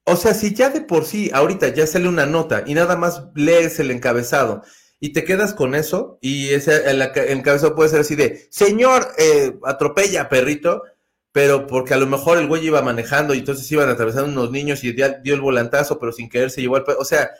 O 0.08 0.16
sea, 0.16 0.34
si 0.34 0.54
ya 0.54 0.70
de 0.70 0.80
por 0.80 1.04
sí, 1.04 1.30
ahorita 1.32 1.68
ya 1.68 1.86
sale 1.86 2.08
una 2.08 2.26
nota 2.26 2.64
y 2.66 2.74
nada 2.74 2.96
más 2.96 3.24
lees 3.34 3.78
el 3.80 3.90
encabezado 3.90 4.62
y 5.00 5.12
te 5.12 5.24
quedas 5.24 5.54
con 5.54 5.74
eso, 5.76 6.18
y 6.20 6.48
ese 6.48 6.90
el 6.90 7.00
encabezado 7.02 7.74
puede 7.76 7.90
ser 7.90 8.00
así 8.00 8.16
de, 8.16 8.48
señor, 8.50 9.06
eh, 9.18 9.56
atropella, 9.64 10.28
perrito, 10.28 10.82
pero 11.30 11.66
porque 11.68 11.94
a 11.94 11.98
lo 11.98 12.06
mejor 12.08 12.38
el 12.38 12.48
güey 12.48 12.66
iba 12.66 12.82
manejando 12.82 13.34
y 13.34 13.38
entonces 13.38 13.70
iban 13.70 13.88
atravesando 13.88 14.28
unos 14.32 14.50
niños 14.50 14.82
y 14.82 14.96
ya 14.96 15.10
dio 15.22 15.34
el 15.34 15.40
volantazo, 15.40 15.98
pero 16.00 16.10
sin 16.12 16.28
querer 16.28 16.50
se 16.50 16.62
llevó 16.62 16.76
al... 16.76 16.84
O 16.98 17.04
sea, 17.04 17.30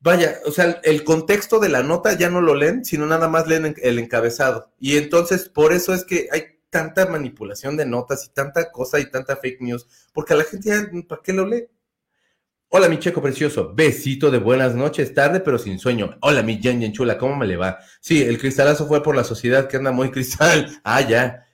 vaya, 0.00 0.38
o 0.46 0.50
sea, 0.52 0.80
el 0.82 1.04
contexto 1.04 1.58
de 1.58 1.68
la 1.68 1.82
nota 1.82 2.12
ya 2.16 2.30
no 2.30 2.40
lo 2.40 2.54
leen, 2.54 2.84
sino 2.84 3.06
nada 3.06 3.28
más 3.28 3.46
leen 3.48 3.66
en- 3.66 3.76
el 3.82 3.98
encabezado. 3.98 4.72
Y 4.78 4.96
entonces, 4.96 5.48
por 5.50 5.72
eso 5.74 5.92
es 5.94 6.04
que 6.04 6.28
hay 6.32 6.44
tanta 6.70 7.06
manipulación 7.06 7.76
de 7.76 7.86
notas 7.86 8.24
y 8.26 8.30
tanta 8.34 8.70
cosa 8.72 8.98
y 9.00 9.10
tanta 9.10 9.36
fake 9.36 9.60
news, 9.60 9.86
porque 10.12 10.32
a 10.34 10.36
la 10.36 10.44
gente 10.44 10.68
ya, 10.70 10.88
¿para 11.08 11.20
qué 11.22 11.32
lo 11.32 11.46
lee? 11.46 11.66
Hola, 12.76 12.88
mi 12.88 12.98
checo 12.98 13.22
precioso. 13.22 13.72
Besito 13.72 14.32
de 14.32 14.38
buenas 14.38 14.74
noches, 14.74 15.14
tarde 15.14 15.38
pero 15.38 15.58
sin 15.60 15.78
sueño. 15.78 16.18
Hola, 16.22 16.42
mi 16.42 16.58
Yen 16.58 16.80
Yen 16.80 16.92
chula, 16.92 17.16
¿cómo 17.16 17.36
me 17.36 17.46
le 17.46 17.56
va? 17.56 17.78
Sí, 18.00 18.20
el 18.20 18.36
cristalazo 18.36 18.88
fue 18.88 19.00
por 19.00 19.14
la 19.14 19.22
sociedad 19.22 19.68
que 19.68 19.76
anda 19.76 19.92
muy 19.92 20.10
cristal. 20.10 20.80
Ah, 20.82 21.00
ya. 21.00 21.46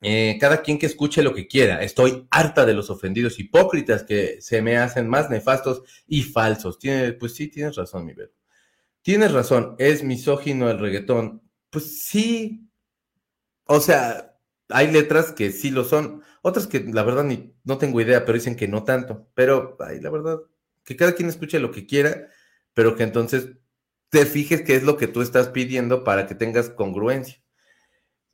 Eh, 0.00 0.38
cada 0.40 0.60
quien 0.60 0.80
que 0.80 0.86
escuche 0.86 1.22
lo 1.22 1.32
que 1.32 1.46
quiera. 1.46 1.84
Estoy 1.84 2.26
harta 2.32 2.66
de 2.66 2.74
los 2.74 2.90
ofendidos 2.90 3.38
hipócritas 3.38 4.02
que 4.02 4.42
se 4.42 4.60
me 4.60 4.76
hacen 4.76 5.08
más 5.08 5.30
nefastos 5.30 5.82
y 6.08 6.24
falsos. 6.24 6.80
Tiene, 6.80 7.12
pues 7.12 7.36
sí, 7.36 7.46
tienes 7.46 7.76
razón, 7.76 8.04
mi 8.04 8.12
Vero. 8.12 8.32
Tienes 9.02 9.30
razón, 9.30 9.76
es 9.78 10.02
misógino 10.02 10.68
el 10.68 10.80
reggaetón. 10.80 11.42
Pues 11.70 12.02
sí. 12.02 12.68
O 13.66 13.78
sea, 13.78 14.36
hay 14.68 14.90
letras 14.90 15.30
que 15.30 15.52
sí 15.52 15.70
lo 15.70 15.84
son, 15.84 16.22
otras 16.42 16.66
que 16.66 16.80
la 16.80 17.02
verdad 17.04 17.24
ni 17.24 17.54
no 17.64 17.78
tengo 17.78 18.00
idea, 18.00 18.24
pero 18.24 18.36
dicen 18.36 18.56
que 18.56 18.68
no 18.68 18.84
tanto. 18.84 19.28
Pero 19.34 19.76
ay, 19.80 20.00
la 20.00 20.10
verdad, 20.10 20.40
que 20.84 20.96
cada 20.96 21.14
quien 21.14 21.28
escuche 21.28 21.60
lo 21.60 21.70
que 21.70 21.86
quiera, 21.86 22.28
pero 22.74 22.96
que 22.96 23.04
entonces 23.04 23.50
te 24.10 24.26
fijes 24.26 24.62
qué 24.62 24.76
es 24.76 24.82
lo 24.82 24.96
que 24.96 25.06
tú 25.08 25.22
estás 25.22 25.48
pidiendo 25.48 26.04
para 26.04 26.26
que 26.26 26.34
tengas 26.34 26.68
congruencia. 26.70 27.42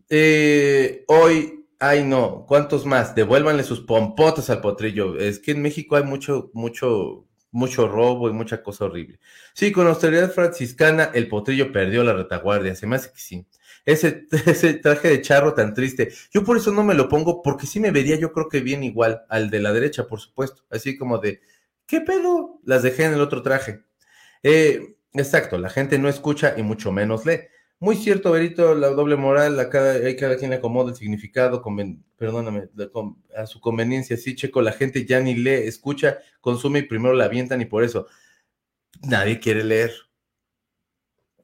Eh, 0.09 1.04
hoy, 1.06 1.66
ay 1.78 2.02
no, 2.04 2.46
¿cuántos 2.46 2.86
más? 2.86 3.14
Devuélvanle 3.14 3.62
sus 3.62 3.80
pompotas 3.80 4.50
al 4.50 4.61
potrillo. 4.61 5.18
Es 5.18 5.38
que 5.38 5.52
en 5.52 5.62
México 5.62 5.96
hay 5.96 6.04
mucho, 6.04 6.50
mucho, 6.54 7.26
mucho 7.50 7.88
robo 7.88 8.28
y 8.28 8.32
mucha 8.32 8.62
cosa 8.62 8.86
horrible. 8.86 9.20
Sí, 9.54 9.70
con 9.70 9.86
austeridad 9.86 10.32
franciscana, 10.32 11.11
el 11.14 11.28
potrillo 11.28 11.72
perdió 11.72 12.02
la 12.04 12.14
retaguardia. 12.14 12.74
Se 12.74 12.86
me 12.86 12.96
hace 12.96 13.12
que 13.12 13.20
sí. 13.20 13.46
Ese, 13.89 14.26
ese 14.47 14.74
traje 14.74 15.09
de 15.09 15.22
charro 15.22 15.55
tan 15.55 15.74
triste. 15.74 16.11
Yo 16.32 16.45
por 16.45 16.57
eso 16.57 16.72
no 16.72 16.84
me 16.84 16.95
lo 16.95 17.09
pongo, 17.09 17.43
porque 17.43 17.66
sí 17.66 17.80
me 17.80 17.91
vería, 17.91 18.16
yo 18.16 18.32
creo 18.32 18.49
que 18.49 18.61
bien 18.61 18.82
igual 18.84 19.22
al 19.28 19.51
de 19.51 19.61
la 19.61 19.72
derecha, 19.72 20.07
por 20.07 20.20
supuesto. 20.20 20.62
Así 20.70 20.97
como 20.99 21.18
de, 21.18 21.41
¿qué 21.86 22.01
pedo? 22.01 22.61
Las 22.64 22.82
dejé 22.82 23.05
en 23.05 23.14
el 23.14 23.20
otro 23.20 23.43
traje. 23.43 23.82
Eh, 24.43 24.97
exacto, 25.14 25.59
la 25.59 25.70
gente 25.70 25.99
no 25.99 26.09
escucha 26.09 26.55
y 26.57 26.62
mucho 26.62 26.93
menos 26.93 27.26
lee. 27.26 27.41
Muy 27.80 27.97
cierto, 27.97 28.32
Berito, 28.32 28.74
la 28.74 28.89
doble 28.91 29.16
moral, 29.16 29.59
a 29.61 29.70
cada, 29.70 29.93
hay 29.95 30.16
cada 30.16 30.36
quien 30.36 30.53
acomoda 30.53 30.91
el 30.91 30.97
significado, 30.97 31.62
conven- 31.62 32.03
perdóname, 32.16 32.68
la 32.74 32.91
a 33.36 33.47
su 33.47 33.61
conveniencia, 33.61 34.16
sí, 34.16 34.34
checo, 34.34 34.62
la 34.62 34.72
gente 34.72 35.05
ya 35.07 35.20
ni 35.20 35.34
lee, 35.34 35.51
escucha, 35.68 36.18
consume 36.41 36.80
y 36.80 36.82
primero 36.82 37.14
la 37.14 37.26
avientan 37.26 37.61
y 37.61 37.66
por 37.66 37.84
eso 37.84 38.07
nadie 39.03 39.41
quiere 39.41 39.64
leer. 39.64 39.93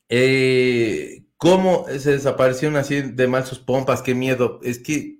Eh, 0.09 1.24
¿Cómo 1.45 1.85
se 1.99 2.13
desaparecieron 2.13 2.79
así 2.79 3.03
de 3.03 3.29
mal 3.29 3.45
sus 3.45 3.59
pompas? 3.59 4.01
Qué 4.01 4.15
miedo. 4.15 4.61
Es 4.63 4.79
que, 4.79 5.19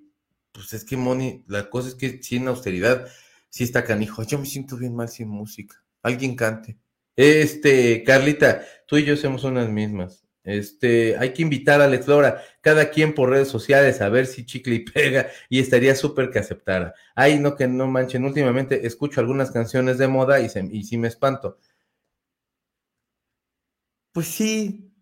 pues 0.53 0.73
es 0.73 0.83
que, 0.83 0.97
Moni, 0.97 1.45
la 1.49 1.69
cosa 1.69 1.89
es 1.89 1.95
que 1.97 2.23
sin 2.23 2.49
austeridad, 2.49 3.07
sí 3.51 3.63
está 3.63 3.85
canijo. 3.85 4.23
Yo 4.23 4.39
me 4.39 4.47
siento 4.47 4.79
bien 4.79 4.97
mal 4.97 5.11
sin 5.11 5.29
música. 5.29 5.85
Alguien 6.03 6.35
cante. 6.35 6.79
Este, 7.15 8.03
Carlita, 8.05 8.65
tú 8.87 8.97
y 8.97 9.05
yo 9.05 9.19
somos 9.19 9.45
unas 9.45 9.69
mismas. 9.69 10.25
Este, 10.45 11.19
hay 11.19 11.35
que 11.35 11.43
invitar 11.43 11.83
a 11.83 11.85
Alex 11.85 12.07
Flora, 12.07 12.43
cada 12.63 12.89
quien 12.89 13.15
por 13.15 13.29
redes 13.29 13.49
sociales, 13.49 14.01
a 14.01 14.09
ver 14.09 14.27
si 14.27 14.47
chicle 14.47 14.77
y 14.77 14.81
pega, 14.81 15.29
y 15.51 15.61
estaría 15.61 15.95
súper 15.95 16.31
que 16.31 16.39
aceptara. 16.39 16.95
Ay, 17.15 17.39
no, 17.39 17.55
que 17.55 17.69
no 17.69 17.87
manchen, 17.87 18.25
últimamente 18.25 18.87
escucho 18.87 19.21
algunas 19.21 19.51
canciones 19.51 19.99
de 19.99 20.09
moda 20.09 20.41
y, 20.41 20.49
se, 20.49 20.67
y 20.73 20.85
sí 20.85 20.97
me 20.97 21.09
espanto. 21.09 21.59
Pues 24.13 24.29
sí. 24.29 24.94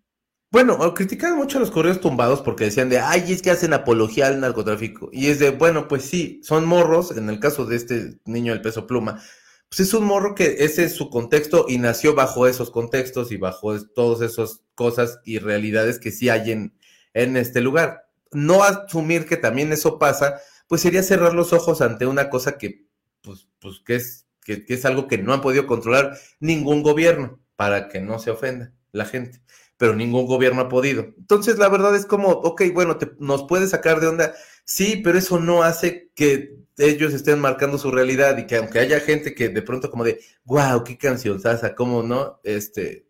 Bueno, 0.52 0.92
criticaban 0.92 1.38
mucho 1.38 1.56
a 1.56 1.60
los 1.62 1.70
correos 1.70 2.02
tumbados 2.02 2.42
porque 2.42 2.64
decían 2.64 2.90
de, 2.90 2.98
ay, 2.98 3.32
es 3.32 3.40
que 3.40 3.50
hacen 3.50 3.72
apología 3.72 4.26
al 4.26 4.38
narcotráfico. 4.38 5.08
Y 5.10 5.28
es 5.28 5.38
de, 5.38 5.48
bueno, 5.48 5.88
pues 5.88 6.04
sí, 6.04 6.42
son 6.44 6.66
morros, 6.66 7.16
en 7.16 7.30
el 7.30 7.40
caso 7.40 7.64
de 7.64 7.76
este 7.76 8.18
niño 8.26 8.52
del 8.52 8.60
peso 8.60 8.86
pluma, 8.86 9.22
pues 9.70 9.80
es 9.80 9.94
un 9.94 10.04
morro 10.04 10.34
que 10.34 10.56
ese 10.58 10.84
es 10.84 10.94
su 10.94 11.08
contexto 11.08 11.64
y 11.70 11.78
nació 11.78 12.14
bajo 12.14 12.46
esos 12.46 12.70
contextos 12.70 13.32
y 13.32 13.38
bajo 13.38 13.82
todas 13.94 14.30
esas 14.30 14.60
cosas 14.74 15.20
y 15.24 15.38
realidades 15.38 15.98
que 15.98 16.10
sí 16.10 16.28
hay 16.28 16.50
en, 16.50 16.74
en 17.14 17.38
este 17.38 17.62
lugar. 17.62 18.10
No 18.30 18.62
asumir 18.62 19.24
que 19.24 19.38
también 19.38 19.72
eso 19.72 19.98
pasa, 19.98 20.38
pues 20.68 20.82
sería 20.82 21.02
cerrar 21.02 21.32
los 21.32 21.54
ojos 21.54 21.80
ante 21.80 22.04
una 22.04 22.28
cosa 22.28 22.58
que, 22.58 22.86
pues, 23.22 23.48
pues 23.58 23.80
que 23.86 23.96
es, 23.96 24.26
que, 24.44 24.66
que 24.66 24.74
es 24.74 24.84
algo 24.84 25.08
que 25.08 25.16
no 25.16 25.32
han 25.32 25.40
podido 25.40 25.66
controlar 25.66 26.18
ningún 26.40 26.82
gobierno 26.82 27.40
para 27.56 27.88
que 27.88 28.02
no 28.02 28.18
se 28.18 28.30
ofenda 28.30 28.74
la 28.92 29.06
gente 29.06 29.40
pero 29.82 29.94
ningún 29.96 30.26
gobierno 30.26 30.60
ha 30.62 30.68
podido. 30.68 31.02
Entonces, 31.18 31.58
la 31.58 31.68
verdad 31.68 31.96
es 31.96 32.06
como, 32.06 32.28
ok, 32.30 32.62
bueno, 32.72 32.98
te- 32.98 33.10
nos 33.18 33.42
puede 33.44 33.66
sacar 33.66 34.00
de 34.00 34.06
onda, 34.06 34.32
sí, 34.64 35.00
pero 35.02 35.18
eso 35.18 35.40
no 35.40 35.64
hace 35.64 36.12
que 36.14 36.54
ellos 36.78 37.12
estén 37.14 37.40
marcando 37.40 37.78
su 37.78 37.90
realidad 37.90 38.38
y 38.38 38.46
que 38.46 38.56
aunque 38.56 38.78
haya 38.78 39.00
gente 39.00 39.34
que 39.34 39.48
de 39.48 39.62
pronto 39.62 39.90
como 39.90 40.04
de, 40.04 40.20
wow, 40.44 40.84
qué 40.84 40.96
canción, 40.98 41.40
Sasa, 41.40 41.74
cómo 41.74 42.02
no, 42.04 42.38
este, 42.44 43.08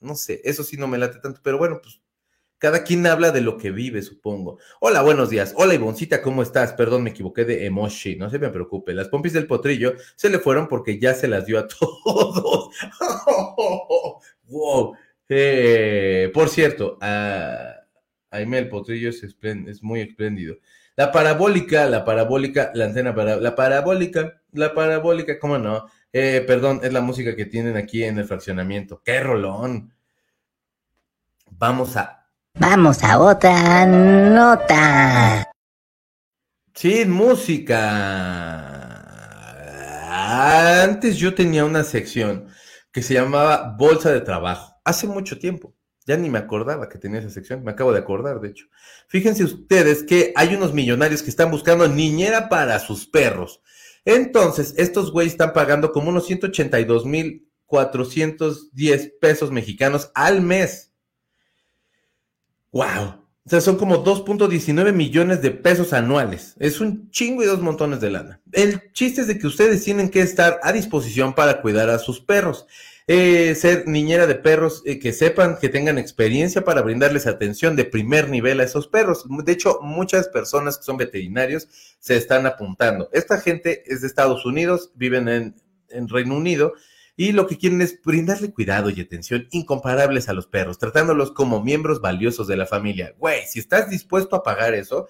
no 0.00 0.16
sé, 0.16 0.40
eso 0.44 0.64
sí 0.64 0.76
no 0.76 0.88
me 0.88 0.98
late 0.98 1.20
tanto, 1.20 1.40
pero 1.44 1.58
bueno, 1.58 1.80
pues 1.82 2.00
Cada 2.58 2.84
quien 2.84 3.06
habla 3.06 3.30
de 3.32 3.40
lo 3.42 3.58
que 3.58 3.70
vive, 3.70 4.02
supongo. 4.02 4.58
Hola, 4.80 5.02
buenos 5.02 5.30
días. 5.30 5.54
Hola, 5.56 5.74
Ivoncita, 5.74 6.22
¿cómo 6.22 6.42
estás? 6.42 6.72
Perdón, 6.74 7.04
me 7.04 7.10
equivoqué 7.10 7.44
de 7.44 7.66
emoji. 7.66 8.16
No 8.16 8.30
se 8.30 8.38
me 8.40 8.48
preocupe. 8.50 8.94
Las 8.94 9.08
pompis 9.08 9.32
del 9.34 9.46
potrillo 9.46 9.94
se 10.16 10.30
le 10.30 10.40
fueron 10.40 10.68
porque 10.68 10.98
ya 10.98 11.14
se 11.14 11.28
las 11.28 11.46
dio 11.46 11.58
a 11.60 11.68
todos. 11.68 12.70
wow. 14.48 14.94
Eh, 15.28 16.30
por 16.32 16.48
cierto, 16.48 16.98
a 17.00 17.78
Aime 18.30 18.58
el 18.58 18.68
potrillo 18.68 19.10
es, 19.10 19.22
es 19.22 19.82
muy 19.82 20.00
espléndido. 20.00 20.56
La 20.96 21.12
parabólica, 21.12 21.86
la 21.86 22.04
parabólica, 22.04 22.72
la 22.74 22.86
antena 22.86 23.14
para 23.14 23.36
la 23.36 23.54
parabólica, 23.54 24.42
la 24.52 24.74
parabólica, 24.74 25.38
¿cómo 25.38 25.56
no? 25.58 25.86
Eh, 26.12 26.42
perdón, 26.46 26.80
es 26.82 26.92
la 26.92 27.00
música 27.00 27.36
que 27.36 27.46
tienen 27.46 27.76
aquí 27.76 28.02
en 28.02 28.18
el 28.18 28.24
fraccionamiento. 28.24 29.00
¡Qué 29.04 29.20
rolón! 29.20 29.94
Vamos 31.50 31.96
a. 31.96 32.26
Vamos 32.54 33.02
a 33.04 33.18
otra 33.18 33.86
nota. 33.86 35.50
Sin 36.74 37.10
música. 37.10 37.74
Antes 40.82 41.16
yo 41.16 41.34
tenía 41.34 41.64
una 41.64 41.84
sección 41.84 42.48
que 42.92 43.02
se 43.02 43.14
llamaba 43.14 43.76
Bolsa 43.78 44.10
de 44.10 44.20
Trabajo. 44.20 44.77
Hace 44.88 45.06
mucho 45.06 45.38
tiempo. 45.38 45.74
Ya 46.06 46.16
ni 46.16 46.30
me 46.30 46.38
acordaba 46.38 46.88
que 46.88 46.96
tenía 46.96 47.20
esa 47.20 47.28
sección, 47.28 47.62
me 47.62 47.72
acabo 47.72 47.92
de 47.92 47.98
acordar, 47.98 48.40
de 48.40 48.48
hecho. 48.48 48.64
Fíjense 49.06 49.44
ustedes 49.44 50.02
que 50.02 50.32
hay 50.34 50.54
unos 50.54 50.72
millonarios 50.72 51.22
que 51.22 51.28
están 51.28 51.50
buscando 51.50 51.86
niñera 51.86 52.48
para 52.48 52.78
sus 52.78 53.06
perros. 53.06 53.60
Entonces, 54.06 54.72
estos 54.78 55.12
güeyes 55.12 55.34
están 55.34 55.52
pagando 55.52 55.92
como 55.92 56.08
unos 56.08 56.24
182 56.24 57.04
mil 57.04 57.46
410 57.66 59.12
pesos 59.20 59.50
mexicanos 59.50 60.10
al 60.14 60.40
mes. 60.40 60.94
¡Wow! 62.72 63.26
O 63.44 63.50
sea, 63.50 63.60
son 63.60 63.76
como 63.76 64.02
2.19 64.02 64.94
millones 64.94 65.42
de 65.42 65.50
pesos 65.50 65.92
anuales. 65.92 66.54
Es 66.58 66.80
un 66.80 67.10
chingo 67.10 67.42
y 67.42 67.46
dos 67.46 67.60
montones 67.60 68.00
de 68.00 68.10
lana. 68.10 68.40
El 68.52 68.90
chiste 68.92 69.20
es 69.20 69.26
de 69.26 69.38
que 69.38 69.46
ustedes 69.46 69.84
tienen 69.84 70.08
que 70.08 70.22
estar 70.22 70.58
a 70.62 70.72
disposición 70.72 71.34
para 71.34 71.60
cuidar 71.60 71.90
a 71.90 71.98
sus 71.98 72.22
perros. 72.22 72.66
Eh, 73.10 73.54
ser 73.54 73.88
niñera 73.88 74.26
de 74.26 74.34
perros 74.34 74.82
eh, 74.84 74.98
que 74.98 75.14
sepan, 75.14 75.56
que 75.58 75.70
tengan 75.70 75.96
experiencia 75.96 76.62
para 76.62 76.82
brindarles 76.82 77.26
atención 77.26 77.74
de 77.74 77.86
primer 77.86 78.28
nivel 78.28 78.60
a 78.60 78.64
esos 78.64 78.86
perros. 78.86 79.24
De 79.46 79.50
hecho, 79.50 79.78
muchas 79.80 80.28
personas 80.28 80.76
que 80.76 80.84
son 80.84 80.98
veterinarios 80.98 81.68
se 82.00 82.18
están 82.18 82.44
apuntando. 82.44 83.08
Esta 83.14 83.40
gente 83.40 83.82
es 83.86 84.02
de 84.02 84.08
Estados 84.08 84.44
Unidos, 84.44 84.92
viven 84.94 85.26
en, 85.28 85.56
en 85.88 86.06
Reino 86.06 86.36
Unido 86.36 86.74
y 87.16 87.32
lo 87.32 87.46
que 87.46 87.56
quieren 87.56 87.80
es 87.80 87.98
brindarle 88.02 88.52
cuidado 88.52 88.90
y 88.90 89.00
atención 89.00 89.48
incomparables 89.52 90.28
a 90.28 90.34
los 90.34 90.46
perros, 90.46 90.78
tratándolos 90.78 91.32
como 91.32 91.64
miembros 91.64 92.02
valiosos 92.02 92.46
de 92.46 92.58
la 92.58 92.66
familia. 92.66 93.14
Güey, 93.16 93.46
si 93.46 93.58
estás 93.58 93.88
dispuesto 93.88 94.36
a 94.36 94.42
pagar 94.42 94.74
eso, 94.74 95.08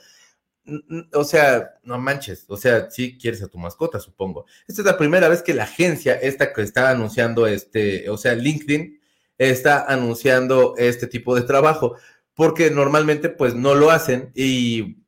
o 1.12 1.24
sea, 1.24 1.78
no 1.82 1.98
manches, 1.98 2.44
o 2.48 2.56
sea, 2.56 2.90
sí 2.90 3.16
quieres 3.18 3.42
a 3.42 3.48
tu 3.48 3.58
mascota, 3.58 4.00
supongo. 4.00 4.46
Esta 4.66 4.82
es 4.82 4.86
la 4.86 4.98
primera 4.98 5.28
vez 5.28 5.42
que 5.42 5.54
la 5.54 5.64
agencia, 5.64 6.14
esta 6.14 6.52
que 6.52 6.62
está 6.62 6.90
anunciando 6.90 7.46
este, 7.46 8.08
o 8.10 8.16
sea, 8.16 8.34
LinkedIn, 8.34 9.00
está 9.38 9.84
anunciando 9.84 10.74
este 10.76 11.06
tipo 11.06 11.34
de 11.34 11.42
trabajo, 11.42 11.96
porque 12.34 12.70
normalmente 12.70 13.28
pues 13.28 13.54
no 13.54 13.74
lo 13.74 13.90
hacen 13.90 14.30
y 14.34 14.98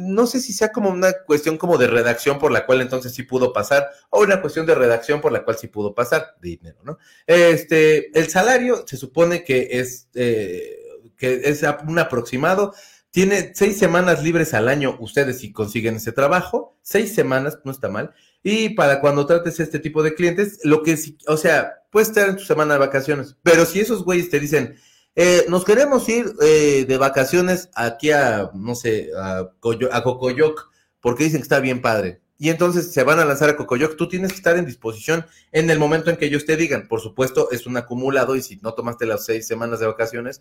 no 0.00 0.26
sé 0.26 0.40
si 0.40 0.52
sea 0.52 0.72
como 0.72 0.90
una 0.90 1.12
cuestión 1.26 1.56
como 1.56 1.78
de 1.78 1.86
redacción 1.86 2.38
por 2.38 2.50
la 2.50 2.66
cual 2.66 2.80
entonces 2.80 3.14
sí 3.14 3.22
pudo 3.22 3.52
pasar, 3.52 3.88
o 4.10 4.22
una 4.22 4.40
cuestión 4.40 4.66
de 4.66 4.74
redacción 4.74 5.20
por 5.20 5.30
la 5.32 5.44
cual 5.44 5.58
sí 5.58 5.68
pudo 5.68 5.94
pasar, 5.94 6.36
dinero, 6.40 6.78
¿no? 6.84 6.98
Este, 7.26 8.16
el 8.18 8.28
salario 8.28 8.84
se 8.86 8.96
supone 8.96 9.44
que 9.44 9.68
es, 9.72 10.08
eh, 10.14 10.76
que 11.16 11.42
es 11.44 11.64
un 11.86 11.98
aproximado 11.98 12.72
tiene 13.10 13.52
seis 13.54 13.78
semanas 13.78 14.22
libres 14.22 14.54
al 14.54 14.68
año 14.68 14.96
ustedes 15.00 15.40
si 15.40 15.52
consiguen 15.52 15.96
ese 15.96 16.12
trabajo, 16.12 16.78
seis 16.82 17.14
semanas, 17.14 17.58
no 17.64 17.72
está 17.72 17.88
mal. 17.88 18.14
Y 18.42 18.70
para 18.70 19.00
cuando 19.00 19.26
trates 19.26 19.60
este 19.60 19.78
tipo 19.78 20.02
de 20.02 20.14
clientes, 20.14 20.60
lo 20.64 20.82
que 20.82 20.96
sí, 20.96 21.18
o 21.26 21.36
sea, 21.36 21.82
puedes 21.90 22.08
estar 22.08 22.28
en 22.28 22.36
tu 22.36 22.44
semana 22.44 22.74
de 22.74 22.80
vacaciones, 22.80 23.36
pero 23.42 23.66
si 23.66 23.80
esos 23.80 24.04
güeyes 24.04 24.30
te 24.30 24.40
dicen, 24.40 24.76
eh, 25.16 25.44
nos 25.48 25.64
queremos 25.64 26.08
ir 26.08 26.32
eh, 26.40 26.84
de 26.88 26.96
vacaciones 26.96 27.68
aquí 27.74 28.12
a, 28.12 28.50
no 28.54 28.74
sé, 28.74 29.10
a, 29.16 29.38
a 29.38 30.02
Cocoyoc, 30.02 30.70
porque 31.00 31.24
dicen 31.24 31.40
que 31.40 31.44
está 31.44 31.60
bien 31.60 31.82
padre. 31.82 32.22
Y 32.38 32.48
entonces 32.48 32.92
se 32.92 33.02
van 33.02 33.18
a 33.18 33.26
lanzar 33.26 33.50
a 33.50 33.56
Cocoyoc, 33.56 33.96
tú 33.96 34.08
tienes 34.08 34.30
que 34.30 34.38
estar 34.38 34.56
en 34.56 34.64
disposición 34.64 35.26
en 35.52 35.68
el 35.68 35.78
momento 35.78 36.08
en 36.08 36.16
que 36.16 36.24
ellos 36.24 36.46
te 36.46 36.56
digan. 36.56 36.88
Por 36.88 37.00
supuesto, 37.00 37.50
es 37.50 37.66
un 37.66 37.76
acumulado 37.76 38.34
y 38.34 38.40
si 38.40 38.56
no 38.62 38.72
tomaste 38.72 39.04
las 39.04 39.26
seis 39.26 39.46
semanas 39.46 39.80
de 39.80 39.86
vacaciones, 39.86 40.40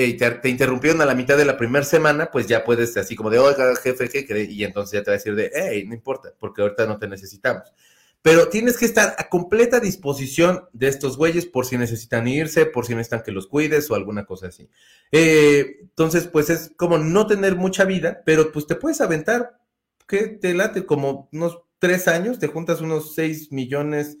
eh, 0.00 0.16
te, 0.16 0.48
interrumpieron 0.48 1.00
a 1.00 1.04
la 1.04 1.16
mitad 1.16 1.36
de 1.36 1.44
la 1.44 1.56
primera 1.56 1.84
semana, 1.84 2.30
pues 2.30 2.46
ya 2.46 2.64
puedes 2.64 2.96
así 2.96 3.16
como 3.16 3.30
de, 3.30 3.40
oiga, 3.40 3.74
jefe, 3.74 4.08
¿qué? 4.08 4.46
Y 4.48 4.62
entonces 4.62 4.92
ya 4.92 5.02
te 5.02 5.10
va 5.10 5.14
a 5.14 5.18
decir 5.18 5.34
de, 5.34 5.50
hey, 5.52 5.84
no 5.88 5.94
importa, 5.94 6.32
porque 6.38 6.62
ahorita 6.62 6.86
no 6.86 6.98
te 6.98 7.08
necesitamos. 7.08 7.72
Pero 8.22 8.48
tienes 8.48 8.78
que 8.78 8.84
estar 8.84 9.16
a 9.18 9.28
completa 9.28 9.80
disposición 9.80 10.68
de 10.72 10.86
estos 10.86 11.16
güeyes 11.16 11.46
por 11.46 11.66
si 11.66 11.76
necesitan 11.76 12.28
irse, 12.28 12.64
por 12.64 12.86
si 12.86 12.94
necesitan 12.94 13.24
que 13.24 13.32
los 13.32 13.48
cuides 13.48 13.90
o 13.90 13.96
alguna 13.96 14.24
cosa 14.24 14.46
así. 14.46 14.70
Eh, 15.10 15.78
entonces, 15.80 16.28
pues 16.28 16.48
es 16.48 16.72
como 16.76 16.98
no 16.98 17.26
tener 17.26 17.56
mucha 17.56 17.84
vida, 17.84 18.22
pero 18.24 18.52
pues 18.52 18.68
te 18.68 18.76
puedes 18.76 19.00
aventar, 19.00 19.58
que 20.06 20.28
te 20.28 20.54
late 20.54 20.86
como 20.86 21.28
unos 21.32 21.58
tres 21.80 22.06
años, 22.06 22.38
te 22.38 22.46
juntas 22.46 22.80
unos 22.80 23.16
seis 23.16 23.50
millones 23.50 24.16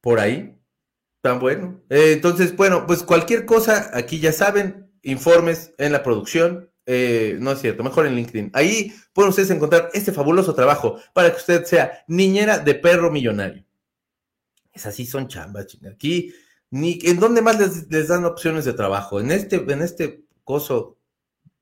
por 0.00 0.20
ahí, 0.20 0.61
Tan 1.22 1.38
bueno. 1.38 1.80
Eh, 1.88 2.12
entonces, 2.12 2.54
bueno, 2.56 2.84
pues 2.86 3.04
cualquier 3.04 3.46
cosa, 3.46 3.90
aquí 3.94 4.18
ya 4.18 4.32
saben, 4.32 4.90
informes 5.02 5.72
en 5.78 5.92
la 5.92 6.02
producción. 6.02 6.68
Eh, 6.84 7.36
no 7.38 7.52
es 7.52 7.60
cierto, 7.60 7.84
mejor 7.84 8.06
en 8.06 8.16
LinkedIn. 8.16 8.50
Ahí 8.52 8.92
pueden 9.12 9.30
ustedes 9.30 9.50
encontrar 9.50 9.88
este 9.94 10.10
fabuloso 10.10 10.52
trabajo 10.52 11.00
para 11.14 11.30
que 11.30 11.36
usted 11.36 11.64
sea 11.64 12.04
niñera 12.08 12.58
de 12.58 12.74
perro 12.74 13.12
millonario. 13.12 13.64
Es 14.72 14.84
así, 14.86 15.06
son 15.06 15.28
chambas, 15.28 15.68
chinga. 15.68 15.90
Aquí, 15.90 16.34
ni, 16.70 16.98
¿en 17.02 17.20
dónde 17.20 17.40
más 17.40 17.86
les, 17.88 18.08
dan 18.08 18.24
opciones 18.24 18.64
de 18.64 18.72
trabajo? 18.72 19.20
En 19.20 19.30
este, 19.30 19.56
en 19.56 19.80
este 19.80 20.24
coso, 20.42 20.98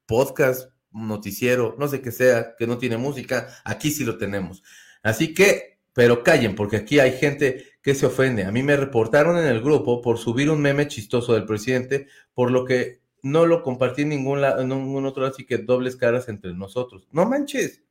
podcast, 0.06 0.70
noticiero, 0.90 1.76
no 1.78 1.86
sé 1.86 2.00
qué 2.00 2.12
sea, 2.12 2.56
que 2.56 2.66
no 2.66 2.78
tiene 2.78 2.96
música, 2.96 3.60
aquí 3.64 3.90
sí 3.90 4.04
lo 4.04 4.16
tenemos. 4.16 4.62
Así 5.02 5.34
que, 5.34 5.80
pero 5.92 6.22
callen, 6.22 6.54
porque 6.54 6.76
aquí 6.78 6.98
hay 6.98 7.12
gente 7.12 7.69
que 7.82 7.94
se 7.94 8.06
ofende. 8.06 8.44
A 8.44 8.52
mí 8.52 8.62
me 8.62 8.76
reportaron 8.76 9.38
en 9.38 9.46
el 9.46 9.60
grupo 9.60 10.02
por 10.02 10.18
subir 10.18 10.50
un 10.50 10.60
meme 10.60 10.88
chistoso 10.88 11.34
del 11.34 11.46
presidente, 11.46 12.08
por 12.34 12.50
lo 12.50 12.64
que 12.64 13.00
no 13.22 13.46
lo 13.46 13.62
compartí 13.62 14.02
en 14.02 14.10
ningún, 14.10 14.44
en 14.44 14.68
ningún 14.68 15.06
otro, 15.06 15.26
así 15.26 15.44
que 15.44 15.58
dobles 15.58 15.96
caras 15.96 16.28
entre 16.28 16.54
nosotros. 16.54 17.08
No 17.12 17.26
manches. 17.26 17.82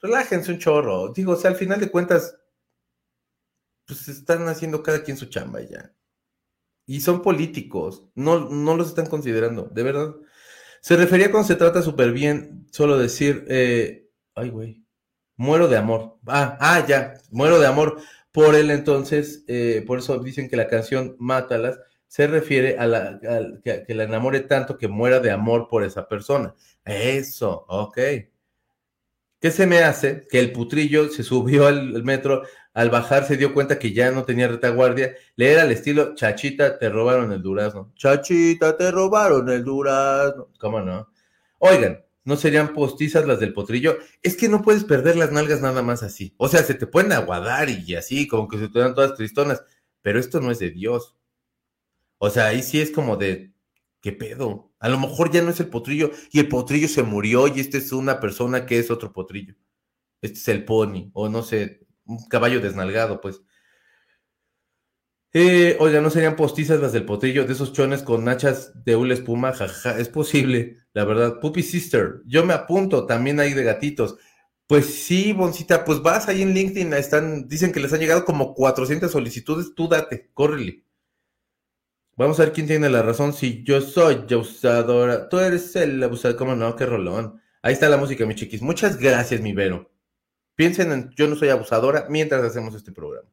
Relájense 0.00 0.52
un 0.52 0.58
chorro. 0.58 1.12
Digo, 1.12 1.32
o 1.32 1.36
sea, 1.36 1.50
al 1.50 1.56
final 1.56 1.80
de 1.80 1.90
cuentas, 1.90 2.36
pues 3.86 4.08
están 4.08 4.46
haciendo 4.48 4.82
cada 4.82 5.02
quien 5.02 5.16
su 5.16 5.26
chamba 5.26 5.60
ya. 5.62 5.92
Y 6.86 7.00
son 7.00 7.22
políticos, 7.22 8.04
no, 8.14 8.48
no 8.48 8.76
los 8.76 8.88
están 8.88 9.06
considerando, 9.06 9.64
de 9.64 9.82
verdad. 9.82 10.14
Se 10.80 10.96
refería 10.96 11.32
cuando 11.32 11.48
se 11.48 11.56
trata 11.56 11.82
súper 11.82 12.12
bien, 12.12 12.68
solo 12.70 12.96
decir, 12.96 13.44
eh, 13.48 14.08
ay, 14.36 14.50
güey, 14.50 14.84
muero 15.36 15.66
de 15.66 15.76
amor. 15.76 16.18
Ah, 16.26 16.56
ah, 16.60 16.86
ya, 16.86 17.14
muero 17.30 17.58
de 17.58 17.66
amor 17.66 18.00
por 18.36 18.54
él 18.54 18.70
entonces, 18.70 19.44
eh, 19.48 19.82
por 19.86 20.00
eso 20.00 20.18
dicen 20.18 20.50
que 20.50 20.58
la 20.58 20.68
canción 20.68 21.16
Mátalas 21.18 21.80
se 22.06 22.26
refiere 22.26 22.76
a, 22.78 22.86
la, 22.86 23.18
que, 23.64 23.86
la 23.94 24.04
enamore 24.04 24.40
tanto 24.40 24.76
que 24.76 24.88
muera 24.88 25.20
de 25.20 25.30
amor 25.30 25.68
por 25.68 25.82
esa 25.82 26.06
persona. 26.06 26.54
Eso, 26.84 27.64
ok. 27.66 27.98
¿Qué 29.40 29.50
se 29.50 29.66
me 29.66 29.78
hace? 29.78 30.26
Que 30.28 30.38
el 30.38 30.52
putrillo 30.52 31.08
se 31.08 31.22
subió 31.22 31.66
al, 31.66 32.04
metro, 32.04 32.42
al 32.74 32.90
bajar 32.90 33.24
se 33.24 33.38
dio 33.38 33.54
cuenta 33.54 33.78
que 33.78 33.94
ya 33.94 34.10
no 34.10 34.24
tenía 34.24 34.48
retaguardia, 34.48 35.14
le 35.36 35.52
era 35.52 35.62
al 35.62 35.72
estilo, 35.72 36.14
chachita, 36.14 36.78
te 36.78 36.90
robaron 36.90 37.32
el 37.32 37.40
durazno. 37.40 37.94
Chachita, 37.96 38.76
te 38.76 38.90
robaron 38.90 39.48
el 39.48 39.64
durazno. 39.64 40.50
¿Cómo 40.58 40.82
no? 40.82 41.08
Oigan, 41.58 42.04
¿No 42.26 42.36
serían 42.36 42.74
postizas 42.74 43.24
las 43.24 43.38
del 43.38 43.52
potrillo? 43.52 43.98
Es 44.20 44.36
que 44.36 44.48
no 44.48 44.60
puedes 44.60 44.82
perder 44.82 45.16
las 45.16 45.30
nalgas 45.30 45.60
nada 45.60 45.82
más 45.82 46.02
así. 46.02 46.34
O 46.38 46.48
sea, 46.48 46.64
se 46.64 46.74
te 46.74 46.88
pueden 46.88 47.12
aguadar 47.12 47.70
y 47.70 47.94
así, 47.94 48.26
como 48.26 48.48
que 48.48 48.58
se 48.58 48.68
te 48.68 48.80
dan 48.80 48.96
todas 48.96 49.14
tristonas. 49.14 49.62
Pero 50.02 50.18
esto 50.18 50.40
no 50.40 50.50
es 50.50 50.58
de 50.58 50.70
Dios. 50.70 51.16
O 52.18 52.28
sea, 52.28 52.46
ahí 52.48 52.64
sí 52.64 52.80
es 52.80 52.90
como 52.90 53.16
de, 53.16 53.52
¿qué 54.00 54.10
pedo? 54.10 54.72
A 54.80 54.88
lo 54.88 54.98
mejor 54.98 55.30
ya 55.30 55.40
no 55.40 55.50
es 55.50 55.60
el 55.60 55.68
potrillo 55.68 56.10
y 56.32 56.40
el 56.40 56.48
potrillo 56.48 56.88
se 56.88 57.04
murió 57.04 57.46
y 57.46 57.60
este 57.60 57.78
es 57.78 57.92
una 57.92 58.18
persona 58.18 58.66
que 58.66 58.80
es 58.80 58.90
otro 58.90 59.12
potrillo. 59.12 59.54
Este 60.20 60.38
es 60.38 60.48
el 60.48 60.64
pony, 60.64 61.10
o 61.12 61.28
no 61.28 61.44
sé, 61.44 61.86
un 62.06 62.26
caballo 62.28 62.60
desnalgado, 62.60 63.20
pues. 63.20 63.40
Eh, 65.32 65.76
oiga, 65.80 66.00
¿no 66.00 66.10
serían 66.10 66.34
postizas 66.34 66.80
las 66.80 66.92
del 66.92 67.04
potrillo 67.04 67.44
de 67.44 67.52
esos 67.52 67.72
chones 67.72 68.02
con 68.02 68.24
nachas 68.24 68.72
de 68.84 68.96
una 68.96 69.14
espuma? 69.14 69.52
Jaja, 69.52 69.98
es 69.98 70.08
posible, 70.08 70.78
la 70.96 71.04
verdad. 71.04 71.40
Puppy 71.40 71.62
Sister, 71.62 72.22
yo 72.24 72.46
me 72.46 72.54
apunto, 72.54 73.04
también 73.04 73.38
hay 73.38 73.52
de 73.52 73.62
gatitos. 73.62 74.16
Pues 74.66 74.86
sí, 74.86 75.34
Boncita, 75.34 75.84
pues 75.84 76.00
vas 76.00 76.26
ahí 76.26 76.40
en 76.40 76.54
LinkedIn, 76.54 76.94
están, 76.94 77.48
dicen 77.48 77.70
que 77.70 77.80
les 77.80 77.92
han 77.92 78.00
llegado 78.00 78.24
como 78.24 78.54
400 78.54 79.12
solicitudes, 79.12 79.74
tú 79.74 79.88
date, 79.88 80.30
córrele. 80.32 80.84
Vamos 82.16 82.40
a 82.40 82.44
ver 82.44 82.54
quién 82.54 82.66
tiene 82.66 82.88
la 82.88 83.02
razón. 83.02 83.34
Si 83.34 83.62
yo 83.62 83.82
soy 83.82 84.24
abusadora, 84.32 85.28
tú 85.28 85.38
eres 85.38 85.76
el 85.76 86.02
abusador. 86.02 86.38
¿Cómo 86.38 86.56
no? 86.56 86.74
Qué 86.74 86.86
rolón. 86.86 87.42
Ahí 87.60 87.74
está 87.74 87.90
la 87.90 87.98
música, 87.98 88.24
mi 88.24 88.34
chiquis. 88.34 88.62
Muchas 88.62 88.96
gracias, 88.96 89.42
mi 89.42 89.52
Vero. 89.52 89.92
Piensen 90.54 90.92
en 90.92 91.10
yo 91.14 91.28
no 91.28 91.36
soy 91.36 91.50
abusadora 91.50 92.06
mientras 92.08 92.42
hacemos 92.42 92.74
este 92.74 92.92
programa. 92.92 93.28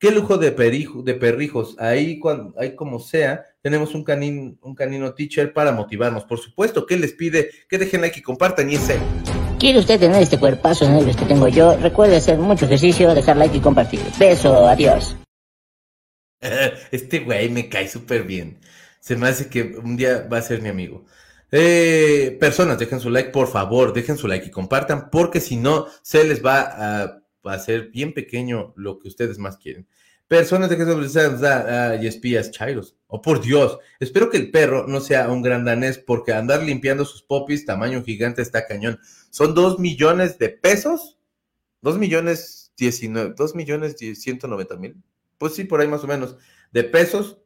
Qué 0.00 0.10
lujo 0.12 0.38
de, 0.38 0.50
perijo, 0.50 1.02
de 1.02 1.12
perrijos. 1.12 1.76
Ahí, 1.78 2.18
cuando, 2.18 2.58
ahí 2.58 2.74
como 2.74 2.98
sea, 3.00 3.44
tenemos 3.60 3.94
un, 3.94 4.02
canin, 4.02 4.58
un 4.62 4.74
canino 4.74 5.12
teacher 5.12 5.52
para 5.52 5.72
motivarnos. 5.72 6.24
Por 6.24 6.38
supuesto, 6.38 6.86
¿qué 6.86 6.96
les 6.96 7.12
pide? 7.12 7.50
Que 7.68 7.76
dejen 7.76 8.00
like 8.00 8.18
y 8.18 8.22
compartan 8.22 8.70
y 8.70 8.76
ese. 8.76 8.98
¿Quiere 9.58 9.78
usted 9.78 10.00
tener 10.00 10.22
este 10.22 10.38
cuerpazo 10.38 10.86
en 10.86 10.94
el 10.94 11.14
que 11.14 11.26
tengo 11.26 11.48
yo? 11.48 11.76
Recuerde 11.76 12.16
hacer 12.16 12.38
mucho 12.38 12.64
ejercicio, 12.64 13.14
dejar 13.14 13.36
like 13.36 13.54
y 13.54 13.60
compartir. 13.60 14.00
Beso, 14.18 14.66
adiós. 14.66 15.16
Este 16.90 17.18
güey 17.18 17.50
me 17.50 17.68
cae 17.68 17.86
súper 17.86 18.22
bien. 18.22 18.58
Se 19.00 19.16
me 19.16 19.28
hace 19.28 19.50
que 19.50 19.62
un 19.62 19.98
día 19.98 20.26
va 20.32 20.38
a 20.38 20.42
ser 20.42 20.62
mi 20.62 20.70
amigo. 20.70 21.04
Eh, 21.52 22.38
personas, 22.40 22.78
dejen 22.78 23.00
su 23.00 23.10
like, 23.10 23.28
por 23.28 23.48
favor, 23.48 23.92
dejen 23.92 24.16
su 24.16 24.26
like 24.26 24.46
y 24.46 24.50
compartan, 24.50 25.10
porque 25.10 25.40
si 25.40 25.56
no, 25.56 25.88
se 26.00 26.24
les 26.24 26.42
va 26.42 26.60
a, 26.60 27.19
hacer 27.44 27.90
bien 27.90 28.12
pequeño 28.14 28.72
lo 28.76 28.98
que 28.98 29.08
ustedes 29.08 29.38
más 29.38 29.56
quieren. 29.56 29.86
Personas, 30.28 30.70
dejen 30.70 30.86
su 30.86 31.18
like 31.18 32.04
y 32.04 32.06
espías, 32.06 32.50
chairos. 32.52 32.96
Oh, 33.08 33.20
por 33.20 33.40
Dios, 33.40 33.78
espero 33.98 34.30
que 34.30 34.36
el 34.36 34.50
perro 34.50 34.86
no 34.86 35.00
sea 35.00 35.28
un 35.28 35.42
gran 35.42 35.64
danés, 35.64 35.98
porque 35.98 36.32
andar 36.32 36.62
limpiando 36.62 37.04
sus 37.04 37.22
popis 37.22 37.66
tamaño 37.66 38.04
gigante 38.04 38.42
está 38.42 38.66
cañón. 38.66 39.00
Son 39.30 39.54
dos 39.54 39.78
millones 39.80 40.38
de 40.38 40.50
pesos, 40.50 41.18
dos 41.82 41.98
millones 41.98 42.72
diecinueve, 42.76 43.34
dos 43.36 43.54
millones 43.54 43.96
ciento 44.14 44.46
noventa 44.46 44.76
mil 44.76 44.96
pues 45.40 45.54
sí, 45.54 45.64
por 45.64 45.80
ahí 45.80 45.88
más 45.88 46.04
o 46.04 46.06
menos, 46.06 46.36
de 46.70 46.84
pesos 46.84 47.38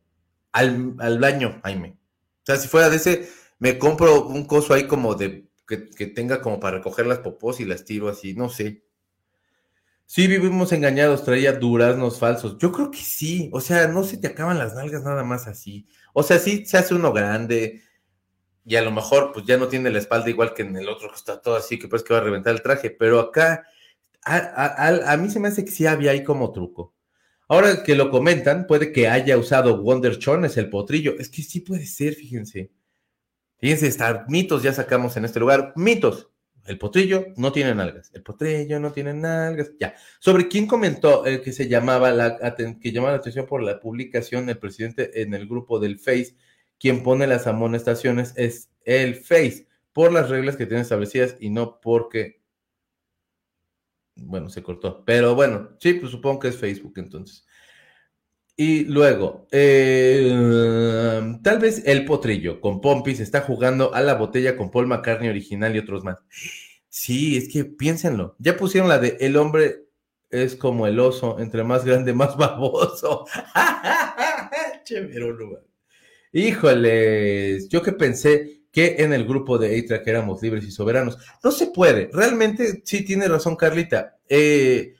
al, 0.50 0.96
al 0.98 1.22
año, 1.22 1.60
Jaime. 1.62 1.96
O 2.42 2.44
sea, 2.44 2.56
si 2.56 2.66
fuera 2.66 2.90
de 2.90 2.96
ese, 2.96 3.28
me 3.60 3.78
compro 3.78 4.26
un 4.26 4.46
coso 4.46 4.74
ahí 4.74 4.88
como 4.88 5.14
de, 5.14 5.46
que, 5.64 5.76
tenga 6.08 6.42
como 6.42 6.58
para 6.58 6.78
recoger 6.78 7.06
las 7.06 7.20
popós 7.20 7.60
y 7.60 7.64
las 7.64 7.84
tiro 7.84 8.08
así, 8.08 8.34
no 8.34 8.48
sé. 8.48 8.83
Sí, 10.14 10.28
vivimos 10.28 10.70
engañados, 10.70 11.24
traía 11.24 11.54
duraznos 11.54 12.20
falsos. 12.20 12.56
Yo 12.58 12.70
creo 12.70 12.88
que 12.88 12.98
sí, 12.98 13.50
o 13.52 13.60
sea, 13.60 13.88
no 13.88 14.04
se 14.04 14.16
te 14.16 14.28
acaban 14.28 14.58
las 14.58 14.72
nalgas 14.72 15.02
nada 15.02 15.24
más 15.24 15.48
así. 15.48 15.88
O 16.12 16.22
sea, 16.22 16.38
sí 16.38 16.64
se 16.66 16.78
hace 16.78 16.94
uno 16.94 17.12
grande 17.12 17.82
y 18.64 18.76
a 18.76 18.82
lo 18.82 18.92
mejor 18.92 19.32
pues 19.32 19.44
ya 19.44 19.56
no 19.56 19.66
tiene 19.66 19.90
la 19.90 19.98
espalda 19.98 20.30
igual 20.30 20.54
que 20.54 20.62
en 20.62 20.76
el 20.76 20.88
otro 20.88 21.08
que 21.08 21.16
está 21.16 21.42
todo 21.42 21.56
así, 21.56 21.80
que 21.80 21.88
pues 21.88 22.04
que 22.04 22.14
va 22.14 22.20
a 22.20 22.22
reventar 22.22 22.54
el 22.54 22.62
traje, 22.62 22.90
pero 22.90 23.18
acá 23.18 23.66
a, 24.24 25.12
a 25.12 25.16
mí 25.16 25.28
se 25.30 25.40
me 25.40 25.48
hace 25.48 25.64
que 25.64 25.72
sí 25.72 25.84
había 25.84 26.12
ahí 26.12 26.22
como 26.22 26.52
truco. 26.52 26.94
Ahora 27.48 27.82
que 27.82 27.96
lo 27.96 28.08
comentan, 28.08 28.68
puede 28.68 28.92
que 28.92 29.08
haya 29.08 29.36
usado 29.36 29.82
Wonder 29.82 30.16
es 30.44 30.56
el 30.56 30.70
potrillo. 30.70 31.16
Es 31.18 31.28
que 31.28 31.42
sí 31.42 31.58
puede 31.58 31.86
ser, 31.86 32.14
fíjense. 32.14 32.70
Fíjense, 33.58 33.88
estar 33.88 34.26
mitos 34.28 34.62
ya 34.62 34.72
sacamos 34.72 35.16
en 35.16 35.24
este 35.24 35.40
lugar. 35.40 35.72
Mitos. 35.74 36.30
El 36.64 36.78
potrillo 36.78 37.26
no 37.36 37.52
tiene 37.52 37.74
nalgas. 37.74 38.10
El 38.14 38.22
potrillo 38.22 38.80
no 38.80 38.92
tiene 38.92 39.12
nalgas. 39.12 39.72
Ya. 39.78 39.94
Sobre 40.18 40.48
quién 40.48 40.66
comentó 40.66 41.26
el 41.26 41.42
que 41.42 41.52
se 41.52 41.68
llamaba 41.68 42.10
la 42.10 42.38
que 42.80 42.92
llamaba 42.92 43.12
la 43.12 43.18
atención 43.18 43.46
por 43.46 43.62
la 43.62 43.80
publicación 43.80 44.46
del 44.46 44.58
presidente 44.58 45.22
en 45.22 45.34
el 45.34 45.46
grupo 45.46 45.78
del 45.78 45.98
Face, 45.98 46.36
quien 46.78 47.02
pone 47.02 47.26
las 47.26 47.46
amonestaciones 47.46 48.32
es 48.36 48.70
el 48.84 49.14
Face 49.14 49.66
por 49.92 50.12
las 50.12 50.30
reglas 50.30 50.56
que 50.56 50.66
tiene 50.66 50.82
establecidas 50.82 51.36
y 51.38 51.50
no 51.50 51.80
porque 51.80 52.42
bueno, 54.16 54.48
se 54.48 54.62
cortó. 54.62 55.04
Pero 55.04 55.34
bueno, 55.34 55.70
sí, 55.80 55.94
pues 55.94 56.12
supongo 56.12 56.40
que 56.40 56.48
es 56.48 56.56
Facebook 56.56 56.94
entonces. 56.96 57.46
Y 58.56 58.84
luego, 58.84 59.48
eh, 59.50 60.30
tal 61.42 61.58
vez 61.58 61.82
el 61.86 62.04
potrillo 62.04 62.60
con 62.60 62.80
Pompis 62.80 63.18
está 63.18 63.40
jugando 63.40 63.92
a 63.94 64.00
la 64.00 64.14
botella 64.14 64.56
con 64.56 64.70
Paul 64.70 64.86
McCartney 64.86 65.28
original 65.28 65.74
y 65.74 65.80
otros 65.80 66.04
más. 66.04 66.18
Sí, 66.88 67.36
es 67.36 67.48
que 67.48 67.64
piénsenlo. 67.64 68.36
Ya 68.38 68.56
pusieron 68.56 68.88
la 68.88 68.98
de 68.98 69.16
el 69.20 69.36
hombre 69.36 69.86
es 70.30 70.54
como 70.54 70.86
el 70.86 71.00
oso, 71.00 71.40
entre 71.40 71.64
más 71.64 71.84
grande, 71.84 72.12
más 72.12 72.36
baboso. 72.38 73.26
Chévere, 74.84 75.36
Híjoles, 76.32 77.68
yo 77.68 77.82
que 77.82 77.92
pensé 77.92 78.64
que 78.70 78.96
en 78.98 79.12
el 79.12 79.24
grupo 79.24 79.56
de 79.56 79.84
que 79.84 80.10
éramos 80.10 80.42
libres 80.42 80.64
y 80.64 80.70
soberanos. 80.72 81.16
No 81.44 81.52
se 81.52 81.68
puede. 81.68 82.10
Realmente, 82.12 82.82
sí 82.84 83.04
tiene 83.04 83.28
razón 83.28 83.54
Carlita. 83.54 84.18
Eh, 84.28 84.94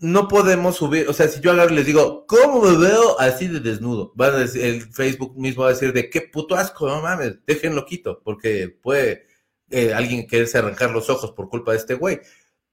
no 0.00 0.28
podemos 0.28 0.76
subir, 0.76 1.08
o 1.08 1.12
sea, 1.12 1.28
si 1.28 1.40
yo 1.40 1.50
agarro 1.50 1.72
y 1.72 1.76
les 1.76 1.86
digo, 1.86 2.26
¿cómo 2.26 2.62
me 2.62 2.76
veo 2.76 3.20
así 3.20 3.48
de 3.48 3.60
desnudo? 3.60 4.14
Va 4.18 4.26
a 4.26 4.30
decir, 4.30 4.64
el 4.64 4.82
Facebook 4.82 5.36
mismo 5.36 5.62
va 5.62 5.70
a 5.70 5.72
decir, 5.72 5.92
de 5.92 6.08
qué 6.08 6.22
puto 6.22 6.54
asco, 6.54 6.88
no 6.88 7.02
mames, 7.02 7.38
déjenlo 7.46 7.84
quito, 7.84 8.20
porque 8.24 8.68
puede 8.68 9.26
eh, 9.70 9.92
alguien 9.92 10.26
quererse 10.26 10.58
arrancar 10.58 10.90
los 10.90 11.10
ojos 11.10 11.32
por 11.32 11.48
culpa 11.48 11.72
de 11.72 11.78
este 11.78 11.94
güey. 11.94 12.20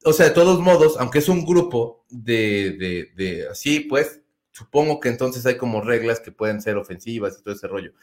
O 0.04 0.14
sea, 0.14 0.28
de 0.28 0.32
todos 0.32 0.60
modos, 0.60 0.96
aunque 1.00 1.20
es 1.20 1.30
un 1.30 1.46
grupo 1.46 2.06
de, 2.10 2.72
de, 2.80 3.12
de 3.16 3.48
así, 3.50 3.82
pues, 3.82 4.22
supongo 4.52 5.00
que 5.00 5.10
entonces 5.10 5.46
hay 5.46 5.58
como 5.58 5.82
reglas 5.82 6.20
que 6.20 6.32
pueden 6.32 6.62
ser 6.62 6.78
ofensivas 6.78 7.38
y 7.38 7.44
todo 7.44 7.54
ese 7.54 7.68
rollo. 7.68 7.94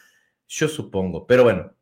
Yo 0.47 0.67
supongo, 0.67 1.25
pero 1.27 1.43
bueno, 1.43 1.73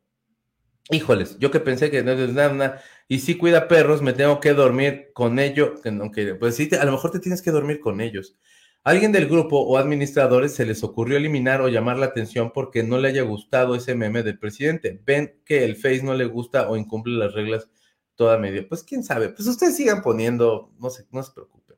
híjoles, 0.90 1.38
yo 1.38 1.50
que 1.50 1.60
pensé 1.60 1.90
que 1.90 2.02
no 2.02 2.12
es 2.12 2.32
nada, 2.32 2.82
y 3.08 3.20
si 3.20 3.36
cuida 3.36 3.68
perros, 3.68 4.02
me 4.02 4.12
tengo 4.12 4.40
que 4.40 4.54
dormir 4.54 5.10
con 5.14 5.38
ellos, 5.38 5.80
aunque, 5.84 6.34
pues 6.34 6.56
sí, 6.56 6.68
a 6.78 6.84
lo 6.84 6.92
mejor 6.92 7.10
te 7.10 7.20
tienes 7.20 7.42
que 7.42 7.50
dormir 7.50 7.80
con 7.80 8.00
ellos. 8.00 8.36
alguien 8.84 9.12
del 9.12 9.28
grupo 9.28 9.60
o 9.60 9.78
administradores 9.78 10.54
se 10.54 10.64
les 10.66 10.82
ocurrió 10.84 11.16
eliminar 11.18 11.60
o 11.60 11.68
llamar 11.68 11.98
la 11.98 12.06
atención 12.06 12.52
porque 12.54 12.82
no 12.82 12.98
le 12.98 13.08
haya 13.08 13.22
gustado 13.22 13.74
ese 13.74 13.94
meme 13.94 14.22
del 14.22 14.38
presidente. 14.38 15.00
Ven 15.04 15.40
que 15.44 15.64
el 15.64 15.76
Face 15.76 16.02
no 16.02 16.14
le 16.14 16.24
gusta 16.26 16.68
o 16.70 16.76
incumple 16.76 17.14
las 17.14 17.34
reglas 17.34 17.68
toda 18.16 18.38
media. 18.38 18.66
Pues 18.68 18.82
quién 18.84 19.02
sabe, 19.04 19.30
pues 19.30 19.48
ustedes 19.48 19.76
sigan 19.76 20.02
poniendo, 20.02 20.72
no 20.78 20.90
se, 20.90 21.06
no 21.12 21.22
se 21.22 21.32
preocupen. 21.32 21.76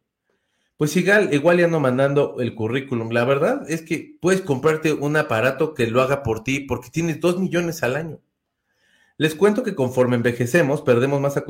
Pues 0.77 0.97
igual, 0.97 1.35
igual 1.35 1.59
ya 1.59 1.69
no 1.69 1.81
mandando 1.81 2.37
el 2.41 2.55
currículum. 2.55 3.11
La 3.11 3.25
verdad 3.25 3.71
es 3.71 3.83
que 3.83 4.19
puedes 4.21 4.41
comprarte 4.41 4.93
un 4.95 5.17
aparato 5.17 5.75
que 5.75 5.87
lo 5.89 6.01
haga 6.03 6.23
por 6.23 6.43
ti 6.43 6.61
porque 6.61 6.91
tienes 6.91 7.21
dos 7.21 7.39
millones 7.39 7.83
al 7.83 7.97
año. 7.97 8.21
Les 9.21 9.35
cuento 9.35 9.63
que 9.63 9.75
conforme 9.75 10.17
envejecemos, 10.17 10.81
perdemos 10.81 11.21
masa 11.21 11.45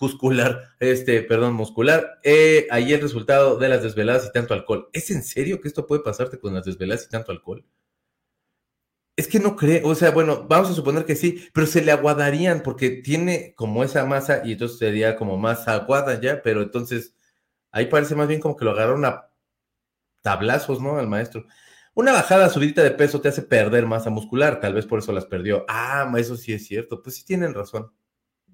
muscular, 0.00 0.74
este, 0.80 1.22
perdón, 1.22 1.54
muscular. 1.54 2.18
Eh, 2.24 2.66
ahí 2.68 2.92
el 2.92 3.00
resultado 3.00 3.58
de 3.58 3.68
las 3.68 3.84
desveladas 3.84 4.26
y 4.26 4.32
tanto 4.32 4.54
alcohol. 4.54 4.88
¿Es 4.92 5.12
en 5.12 5.22
serio 5.22 5.60
que 5.60 5.68
esto 5.68 5.86
puede 5.86 6.02
pasarte 6.02 6.40
con 6.40 6.52
las 6.52 6.64
desveladas 6.64 7.04
y 7.06 7.08
tanto 7.08 7.30
alcohol? 7.30 7.64
Es 9.14 9.28
que 9.28 9.38
no 9.38 9.54
creo, 9.54 9.86
o 9.86 9.94
sea, 9.94 10.10
bueno, 10.10 10.48
vamos 10.48 10.68
a 10.68 10.74
suponer 10.74 11.04
que 11.04 11.14
sí, 11.14 11.48
pero 11.54 11.68
se 11.68 11.84
le 11.84 11.92
aguadarían 11.92 12.64
porque 12.64 12.90
tiene 12.90 13.54
como 13.54 13.84
esa 13.84 14.04
masa 14.04 14.42
y 14.44 14.54
entonces 14.54 14.76
sería 14.76 15.14
como 15.14 15.38
más 15.38 15.68
aguada 15.68 16.20
ya, 16.20 16.42
pero 16.42 16.60
entonces 16.60 17.14
ahí 17.70 17.86
parece 17.86 18.16
más 18.16 18.26
bien 18.26 18.40
como 18.40 18.56
que 18.56 18.64
lo 18.64 18.72
agarraron 18.72 19.04
a 19.04 19.30
tablazos, 20.22 20.82
¿no? 20.82 20.98
Al 20.98 21.06
maestro. 21.06 21.46
Una 21.96 22.12
bajada 22.12 22.50
subidita 22.50 22.82
de 22.82 22.90
peso 22.90 23.22
te 23.22 23.30
hace 23.30 23.40
perder 23.40 23.86
masa 23.86 24.10
muscular, 24.10 24.60
tal 24.60 24.74
vez 24.74 24.84
por 24.84 24.98
eso 24.98 25.12
las 25.12 25.24
perdió. 25.24 25.64
Ah, 25.66 26.12
eso 26.18 26.36
sí 26.36 26.52
es 26.52 26.66
cierto. 26.66 27.02
Pues 27.02 27.16
sí 27.16 27.24
tienen 27.24 27.54
razón. 27.54 27.90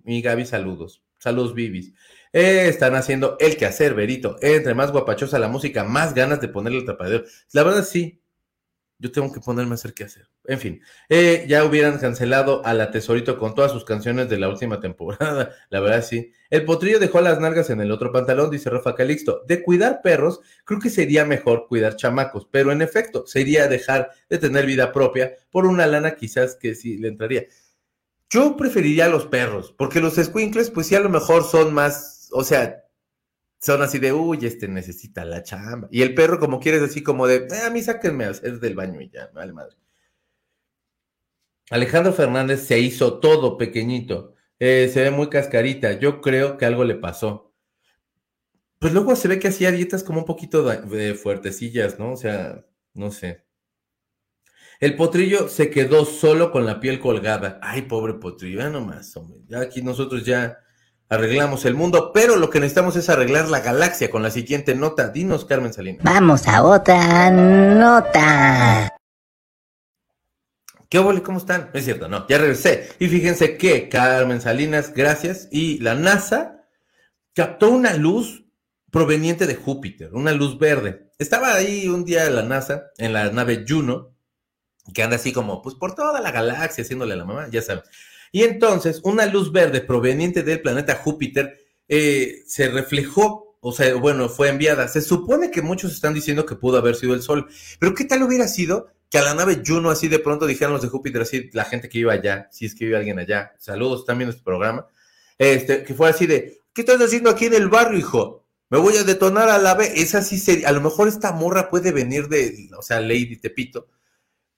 Mi 0.05 0.23
Gaby, 0.23 0.47
saludos. 0.47 1.03
Saludos, 1.19 1.53
Bibis. 1.53 1.93
Eh, 2.33 2.69
están 2.69 2.95
haciendo 2.95 3.37
el 3.41 3.57
quehacer, 3.57 3.95
Verito. 3.95 4.37
Entre 4.43 4.75
más 4.75 4.93
guapachosa 4.93 5.41
la 5.41 5.49
música, 5.49 5.83
más 5.83 6.15
ganas 6.15 6.41
de 6.41 6.47
ponerle 6.47 6.79
el 6.79 6.85
tapadero. 6.85 7.25
La 7.53 7.65
verdad 7.65 7.83
sí, 7.83 8.22
yo 9.03 9.11
tengo 9.11 9.33
que 9.33 9.41
ponerme 9.41 9.73
a 9.73 9.75
hacer 9.75 9.95
qué 9.95 10.05
hacer. 10.05 10.29
En 10.45 10.61
fin, 10.61 10.81
eh, 11.09 11.45
ya 11.49 11.65
hubieran 11.65 11.99
cancelado 11.99 12.65
a 12.65 12.73
la 12.73 12.93
Tesorito 12.93 13.37
con 13.37 13.53
todas 13.53 13.73
sus 13.73 13.85
canciones 13.85 14.29
de 14.29 14.39
la 14.39 14.49
última 14.49 14.79
temporada. 14.79 15.51
La 15.71 15.81
verdad, 15.81 16.05
sí. 16.05 16.33
El 16.51 16.65
potrillo 16.65 17.01
dejó 17.01 17.21
las 17.21 17.41
nalgas 17.41 17.69
en 17.71 17.81
el 17.81 17.91
otro 17.91 18.13
pantalón, 18.13 18.51
dice 18.51 18.71
Rafa 18.71 18.95
Calixto. 18.95 19.43
De 19.49 19.63
cuidar 19.63 20.03
perros, 20.03 20.41
creo 20.65 20.79
que 20.79 20.89
sería 20.89 21.25
mejor 21.25 21.67
cuidar 21.67 21.97
chamacos, 21.97 22.47
pero 22.49 22.71
en 22.71 22.81
efecto, 22.81 23.27
sería 23.27 23.67
dejar 23.67 24.11
de 24.31 24.39
tener 24.39 24.67
vida 24.67 24.93
propia 24.93 25.35
por 25.51 25.67
una 25.67 25.87
lana 25.87 26.15
quizás 26.15 26.55
que 26.55 26.77
sí 26.77 26.97
le 26.99 27.09
entraría. 27.09 27.47
Yo 28.31 28.57
preferiría 28.57 29.07
a 29.07 29.09
los 29.09 29.27
perros, 29.27 29.75
porque 29.77 30.01
los 30.01 30.15
squinkles, 30.15 30.71
pues 30.71 30.87
sí, 30.87 30.95
a 30.95 31.01
lo 31.01 31.09
mejor 31.09 31.43
son 31.43 31.75
más, 31.75 32.29
o 32.33 32.45
sea, 32.45 32.82
son 33.63 33.81
así 33.81 34.01
de, 34.01 34.13
uy, 34.13 34.41
este 34.43 34.67
necesita 34.67 35.25
la 35.25 35.45
chamba. 35.45 35.87
Y 35.93 36.03
el 36.03 36.15
perro, 36.15 36.41
como 36.41 36.59
quieres, 36.59 36.83
así 36.83 37.03
como 37.03 37.29
de, 37.29 37.47
eh, 37.49 37.63
a 37.65 37.71
mí 37.71 37.81
sáquenme 37.81 38.25
hacer 38.25 38.59
del 38.59 38.75
baño 38.75 39.01
y 39.01 39.09
ya, 39.09 39.31
vale 39.33 39.53
madre. 39.53 39.77
Alejandro 41.71 42.13
Fernández 42.13 42.67
se 42.67 42.81
hizo 42.81 43.21
todo 43.21 43.57
pequeñito. 43.57 44.35
Eh, 44.59 44.91
se 44.93 45.03
ve 45.03 45.11
muy 45.13 45.29
cascarita. 45.29 45.93
Yo 45.93 46.21
creo 46.21 46.59
que 46.59 46.67
algo 46.67 46.83
le 46.85 46.97
pasó. 46.97 47.55
Pues 48.81 48.93
luego 48.93 49.15
se 49.15 49.29
ve 49.29 49.39
que 49.39 49.49
hacía 49.49 49.71
dietas 49.71 50.03
como 50.03 50.19
un 50.19 50.27
poquito 50.27 50.65
de 50.65 51.15
fuertecillas, 51.15 52.01
¿no? 52.01 52.13
O 52.13 52.17
sea, 52.17 52.67
no 52.95 53.13
sé. 53.13 53.47
El 54.81 54.97
potrillo 54.97 55.49
se 55.49 55.71
quedó 55.71 56.05
solo 56.05 56.51
con 56.51 56.67
la 56.67 56.81
piel 56.81 56.99
colgada. 56.99 57.61
Ay, 57.63 57.83
pobre 57.83 58.15
potrillo, 58.15 58.59
ya 58.59 58.71
nomás, 58.71 59.17
hombre. 59.17 59.39
Ya 59.47 59.61
aquí 59.61 59.83
nosotros 59.83 60.25
ya 60.27 60.59
arreglamos 61.13 61.67
el 61.67 61.75
mundo, 61.75 62.11
pero 62.15 62.37
lo 62.37 62.49
que 62.49 62.59
necesitamos 62.59 62.97
es 62.97 63.11
arreglar 63.11 63.49
la 63.49 63.61
galaxia 63.61 64.11
con 64.11 64.23
la 64.23 64.31
siguiente 64.31 64.75
nota. 64.75 65.09
Dinos, 65.09 65.45
Carmen 65.45 65.75
Salinas. 65.75 66.03
Vamos 66.03 66.49
a 66.49 66.63
otra 66.63 67.31
nota. 67.31 68.97
¿Qué 70.89 70.99
ole? 70.99 71.23
¿Cómo 71.23 71.37
están? 71.37 71.71
No 71.73 71.79
es 71.79 71.85
cierto, 71.85 72.09
no, 72.09 72.27
ya 72.29 72.39
regresé. 72.39 72.89
Y 72.99 73.09
fíjense 73.09 73.59
que 73.59 73.91
Carmen 73.91 74.41
Salinas, 74.41 74.95
gracias, 74.95 75.49
y 75.51 75.79
la 75.81 75.95
NASA 75.95 76.65
captó 77.35 77.71
una 77.71 77.93
luz 77.95 78.47
proveniente 78.91 79.47
de 79.47 79.55
Júpiter, 79.55 80.15
una 80.15 80.33
luz 80.33 80.59
verde. 80.59 81.11
Estaba 81.19 81.53
ahí 81.53 81.89
un 81.89 82.07
día 82.07 82.29
la 82.31 82.43
NASA 82.43 82.85
en 82.97 83.13
la 83.13 83.31
nave 83.31 83.67
Juno, 83.69 84.15
que 84.95 85.03
anda 85.03 85.17
así 85.17 85.33
como, 85.33 85.61
pues 85.61 85.75
por 85.75 85.95
toda 85.95 86.23
la 86.23 86.31
galaxia 86.31 86.85
haciéndole 86.85 87.13
a 87.13 87.17
la 87.17 87.27
mamá, 87.27 87.49
ya 87.51 87.61
saben. 87.61 87.85
Y 88.33 88.43
entonces 88.43 89.01
una 89.05 89.27
luz 89.27 89.53
verde 89.53 89.83
proveniente 89.83 90.43
del 90.43 90.61
planeta 90.61 90.97
Júpiter 90.97 91.59
eh, 91.87 92.43
se 92.47 92.69
reflejó, 92.69 93.57
o 93.61 93.73
sea, 93.73 93.95
bueno, 93.95 94.29
fue 94.29 94.49
enviada. 94.49 94.89
Se 94.89 95.03
supone 95.03 95.51
que 95.51 95.63
muchos 95.63 95.93
están 95.93 96.15
diciendo 96.15 96.45
que 96.47 96.57
pudo 96.57 96.79
haber 96.79 96.97
sido 96.97 97.15
el 97.15 97.23
Sol, 97.23 97.47
pero 97.79 97.95
¿qué 97.95 98.05
tal 98.05 98.23
hubiera 98.23 98.49
sido 98.49 98.89
que 99.11 99.19
a 99.19 99.23
la 99.23 99.35
nave 99.35 99.63
Juno 99.65 99.91
así 99.91 100.09
de 100.09 100.19
pronto 100.19 100.47
dijeran 100.47 100.73
los 100.73 100.83
de 100.83 100.89
Júpiter, 100.89 101.23
así 101.23 101.51
la 101.53 101.67
gente 101.67 101.91
que 101.91 101.99
iba 101.99 102.15
allá, 102.15 102.49
si 102.51 102.65
es 102.65 102.75
que 102.75 102.87
vive 102.87 102.97
alguien 102.97 103.19
allá, 103.19 103.53
saludos 103.59 104.07
también 104.07 104.31
este 104.31 104.43
programa, 104.43 104.87
este, 105.37 105.85
que 105.85 105.93
fue 105.93 106.09
así 106.09 106.27
de, 106.27 106.63
¿qué 106.73 106.81
estás 106.81 107.01
haciendo 107.01 107.29
aquí 107.29 107.45
en 107.45 107.55
el 107.55 107.69
barrio, 107.69 107.99
hijo? 107.99 108.43
Me 108.73 108.79
voy 108.79 108.97
a 108.97 109.05
detonar 109.05 109.51
a 109.51 109.59
la 109.59 109.75
vez. 109.75 109.93
Esa 109.97 110.23
sí 110.23 110.39
sería. 110.39 110.71
A 110.71 110.73
lo 110.73 110.81
mejor 110.81 111.07
esta 111.07 111.33
morra 111.33 111.69
puede 111.69 111.93
venir 111.93 112.29
de, 112.29 112.71
o 112.75 112.81
sea, 112.81 113.03
Lady 113.03 113.37
Tepito, 113.37 113.87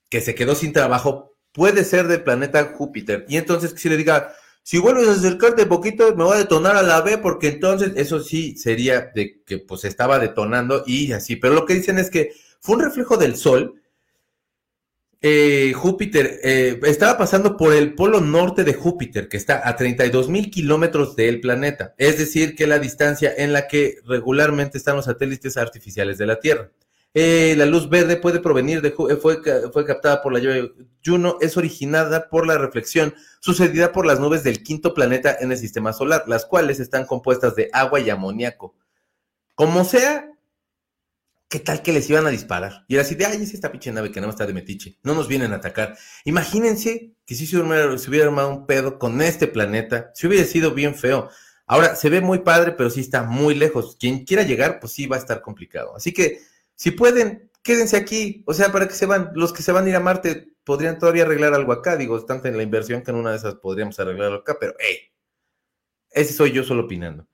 que 0.09 0.21
se 0.21 0.37
quedó 0.37 0.55
sin 0.55 0.73
trabajo, 0.73 1.34
puede 1.55 1.85
ser 1.85 2.09
del 2.09 2.23
planeta 2.23 2.75
Júpiter. 2.77 3.25
Y 3.29 3.39
entonces 3.39 3.73
si 3.77 3.89
le 3.89 3.97
diga, 3.97 4.35
si 4.63 4.79
vuelves 4.79 5.09
a 5.09 5.13
acercarte 5.13 5.65
poquito, 5.65 6.15
me 6.15 6.25
voy 6.25 6.35
a 6.35 6.41
detonar 6.41 6.77
a 6.77 6.83
la 6.83 7.01
B, 7.01 7.17
porque 7.17 7.49
entonces 7.49 7.93
eso 7.97 8.21
sí 8.21 8.57
sería 8.59 9.13
de 9.15 9.43
que 9.47 9.59
pues 9.59 9.85
estaba 9.85 10.19
detonando 10.19 10.83
y 10.87 11.13
así. 11.13 11.37
Pero 11.37 11.55
lo 11.55 11.65
que 11.65 11.75
dicen 11.75 11.99
es 11.99 12.11
que 12.11 12.33
fue 12.61 12.77
un 12.77 12.83
reflejo 12.83 13.17
del 13.17 13.37
sol 13.37 13.81
eh, 15.27 15.73
Júpiter 15.73 16.39
eh, 16.43 16.79
estaba 16.83 17.17
pasando 17.17 17.57
por 17.57 17.73
el 17.73 17.95
polo 17.95 18.21
norte 18.21 18.63
de 18.63 18.75
Júpiter, 18.75 19.27
que 19.27 19.39
está 19.39 19.67
a 19.67 19.75
32 19.75 20.29
mil 20.29 20.51
kilómetros 20.51 21.17
del 21.17 21.41
planeta, 21.41 21.95
es 21.97 22.19
decir, 22.19 22.55
que 22.55 22.67
la 22.67 22.79
distancia 22.79 23.33
en 23.35 23.55
la 23.55 23.67
que 23.67 24.01
regularmente 24.05 24.77
están 24.77 24.97
los 24.97 25.07
satélites 25.07 25.57
artificiales 25.57 26.19
de 26.19 26.27
la 26.27 26.41
Tierra. 26.41 26.71
Eh, 27.17 27.55
la 27.57 27.65
luz 27.65 27.89
verde 27.89 28.17
puede 28.17 28.41
provenir 28.41 28.83
de, 28.83 28.91
fue, 28.91 29.17
fue 29.73 29.87
captada 29.87 30.21
por 30.21 30.33
la 30.33 30.41
llave 30.41 30.73
Juno, 31.05 31.39
es 31.41 31.57
originada 31.57 32.29
por 32.29 32.45
la 32.45 32.59
reflexión 32.59 33.15
sucedida 33.39 33.93
por 33.93 34.05
las 34.05 34.19
nubes 34.19 34.43
del 34.43 34.65
quinto 34.65 34.95
planeta 34.95 35.37
en 35.39 35.53
el 35.53 35.59
sistema 35.59 35.93
solar, 35.93 36.25
las 36.27 36.45
cuales 36.45 36.81
están 36.81 37.07
compuestas 37.07 37.55
de 37.55 37.71
agua 37.73 38.01
y 38.01 38.11
amoníaco. 38.11 38.75
Como 39.55 39.85
sea, 39.85 40.29
¿qué 41.49 41.61
tal 41.61 41.83
que 41.83 41.93
les 41.93 42.11
iban 42.11 42.27
a 42.27 42.31
disparar? 42.31 42.85
Y 42.89 42.95
era 42.95 43.05
así 43.05 43.15
de, 43.15 43.27
ay, 43.27 43.41
es 43.41 43.55
esta 43.55 43.71
pinche 43.71 43.93
nave 43.93 44.11
que 44.11 44.21
no 44.21 44.29
está 44.29 44.45
de 44.45 44.53
metiche, 44.53 44.99
no 45.05 45.15
nos 45.15 45.29
vienen 45.29 45.53
a 45.53 45.57
atacar. 45.57 45.97
Imagínense 46.25 47.13
que 47.25 47.37
si 47.37 47.47
se 47.47 47.59
hubiera, 47.59 47.97
se 47.97 48.11
hubiera 48.11 48.27
armado 48.27 48.51
un 48.51 48.67
pedo 48.67 48.99
con 48.99 49.23
este 49.23 49.47
planeta, 49.47 50.11
si 50.15 50.27
hubiera 50.27 50.45
sido 50.47 50.73
bien 50.73 50.97
feo. 50.97 51.31
Ahora, 51.67 51.95
se 51.95 52.11
ve 52.11 52.21
muy 52.21 52.41
padre, 52.41 52.73
pero 52.73 52.91
sí 52.91 53.01
está 53.01 53.23
muy 53.23 53.55
lejos. 53.55 53.97
Quien 54.01 54.25
quiera 54.25 54.43
llegar, 54.43 54.81
pues 54.81 54.93
sí 54.93 55.07
va 55.07 55.17
a 55.17 55.21
estar 55.21 55.41
complicado. 55.43 55.95
Así 55.97 56.13
que, 56.13 56.41
si 56.77 56.91
pueden, 56.91 57.51
quédense 57.63 57.97
aquí. 57.97 58.43
O 58.47 58.55
sea, 58.55 58.73
para 58.73 58.89
que 58.89 58.95
se 58.95 59.07
van, 59.07 59.31
los 59.35 59.53
que 59.53 59.63
se 59.63 59.73
van 59.73 59.87
a 59.87 59.89
ir 59.89 59.97
a 59.97 60.01
Marte 60.01 60.49
podrían 60.65 60.99
todavía 60.99 61.25
arreglar 61.25 61.55
algo 61.55 61.73
acá. 61.73 61.97
Digo, 61.97 62.17
es 62.17 62.27
tanta 62.27 62.49
en 62.49 62.57
la 62.57 62.63
inversión 62.63 63.03
que 63.03 63.11
en 63.11 63.17
una 63.19 63.31
de 63.31 63.37
esas 63.37 63.57
podríamos 63.57 63.99
arreglarlo 64.01 64.39
acá, 64.39 64.57
pero, 64.59 64.75
hey, 64.79 64.99
ese 66.11 66.33
soy 66.33 66.53
yo 66.53 66.65
solo 66.65 66.85
opinando. 66.85 67.27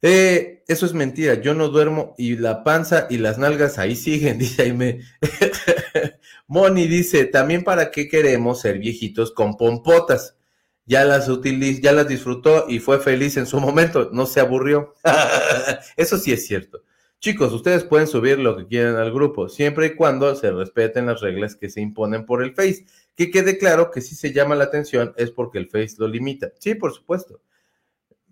Eh, 0.00 0.62
eso 0.68 0.86
es 0.86 0.94
mentira, 0.94 1.34
yo 1.34 1.54
no 1.54 1.68
duermo 1.68 2.14
y 2.16 2.36
la 2.36 2.62
panza 2.62 3.08
y 3.10 3.18
las 3.18 3.36
nalgas 3.38 3.78
ahí 3.78 3.96
siguen, 3.96 4.38
dice 4.38 4.62
Jaime. 4.64 5.00
Moni 6.46 6.86
dice, 6.86 7.24
también 7.24 7.64
para 7.64 7.90
qué 7.90 8.08
queremos 8.08 8.60
ser 8.60 8.78
viejitos 8.78 9.32
con 9.32 9.56
pompotas. 9.56 10.36
Ya 10.86 11.04
las 11.04 11.28
utiliz 11.28 11.80
ya 11.82 11.92
las 11.92 12.08
disfrutó 12.08 12.64
y 12.68 12.78
fue 12.78 12.98
feliz 12.98 13.36
en 13.36 13.46
su 13.46 13.60
momento, 13.60 14.08
no 14.12 14.24
se 14.24 14.40
aburrió. 14.40 14.94
eso 15.96 16.18
sí 16.18 16.32
es 16.32 16.46
cierto. 16.46 16.82
Chicos, 17.20 17.52
ustedes 17.52 17.82
pueden 17.82 18.06
subir 18.06 18.38
lo 18.38 18.56
que 18.56 18.66
quieran 18.68 18.94
al 18.94 19.12
grupo, 19.12 19.48
siempre 19.48 19.86
y 19.86 19.96
cuando 19.96 20.36
se 20.36 20.52
respeten 20.52 21.06
las 21.06 21.20
reglas 21.20 21.56
que 21.56 21.68
se 21.68 21.80
imponen 21.80 22.24
por 22.24 22.44
el 22.44 22.54
Face. 22.54 22.86
Que 23.16 23.30
quede 23.32 23.58
claro 23.58 23.90
que 23.90 24.00
si 24.00 24.14
se 24.14 24.32
llama 24.32 24.54
la 24.54 24.64
atención 24.64 25.14
es 25.16 25.32
porque 25.32 25.58
el 25.58 25.68
Face 25.68 25.96
lo 25.98 26.06
limita. 26.06 26.52
Sí, 26.60 26.76
por 26.76 26.92
supuesto. 26.94 27.40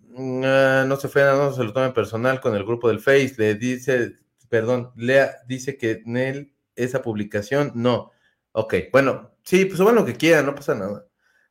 Mm, 0.09 0.41
ah, 0.45 0.85
no 0.87 0.95
se 0.95 1.09
fue, 1.09 1.23
no 1.23 1.51
se 1.51 1.63
lo 1.63 1.73
tome 1.73 1.91
personal 1.91 2.39
con 2.39 2.55
el 2.55 2.63
grupo 2.63 2.87
del 2.87 2.99
Face, 3.01 3.35
le 3.37 3.55
dice, 3.55 4.13
perdón, 4.49 4.91
Lea 4.95 5.35
dice 5.47 5.77
que 5.77 6.03
en 6.05 6.17
él 6.17 6.53
esa 6.75 7.01
publicación, 7.01 7.71
no. 7.75 8.11
Ok, 8.53 8.75
bueno, 8.93 9.31
sí, 9.43 9.65
pues 9.65 9.77
suban 9.77 9.95
lo 9.95 10.05
que 10.05 10.15
quieran, 10.15 10.45
no 10.45 10.55
pasa 10.55 10.75
nada. 10.75 11.05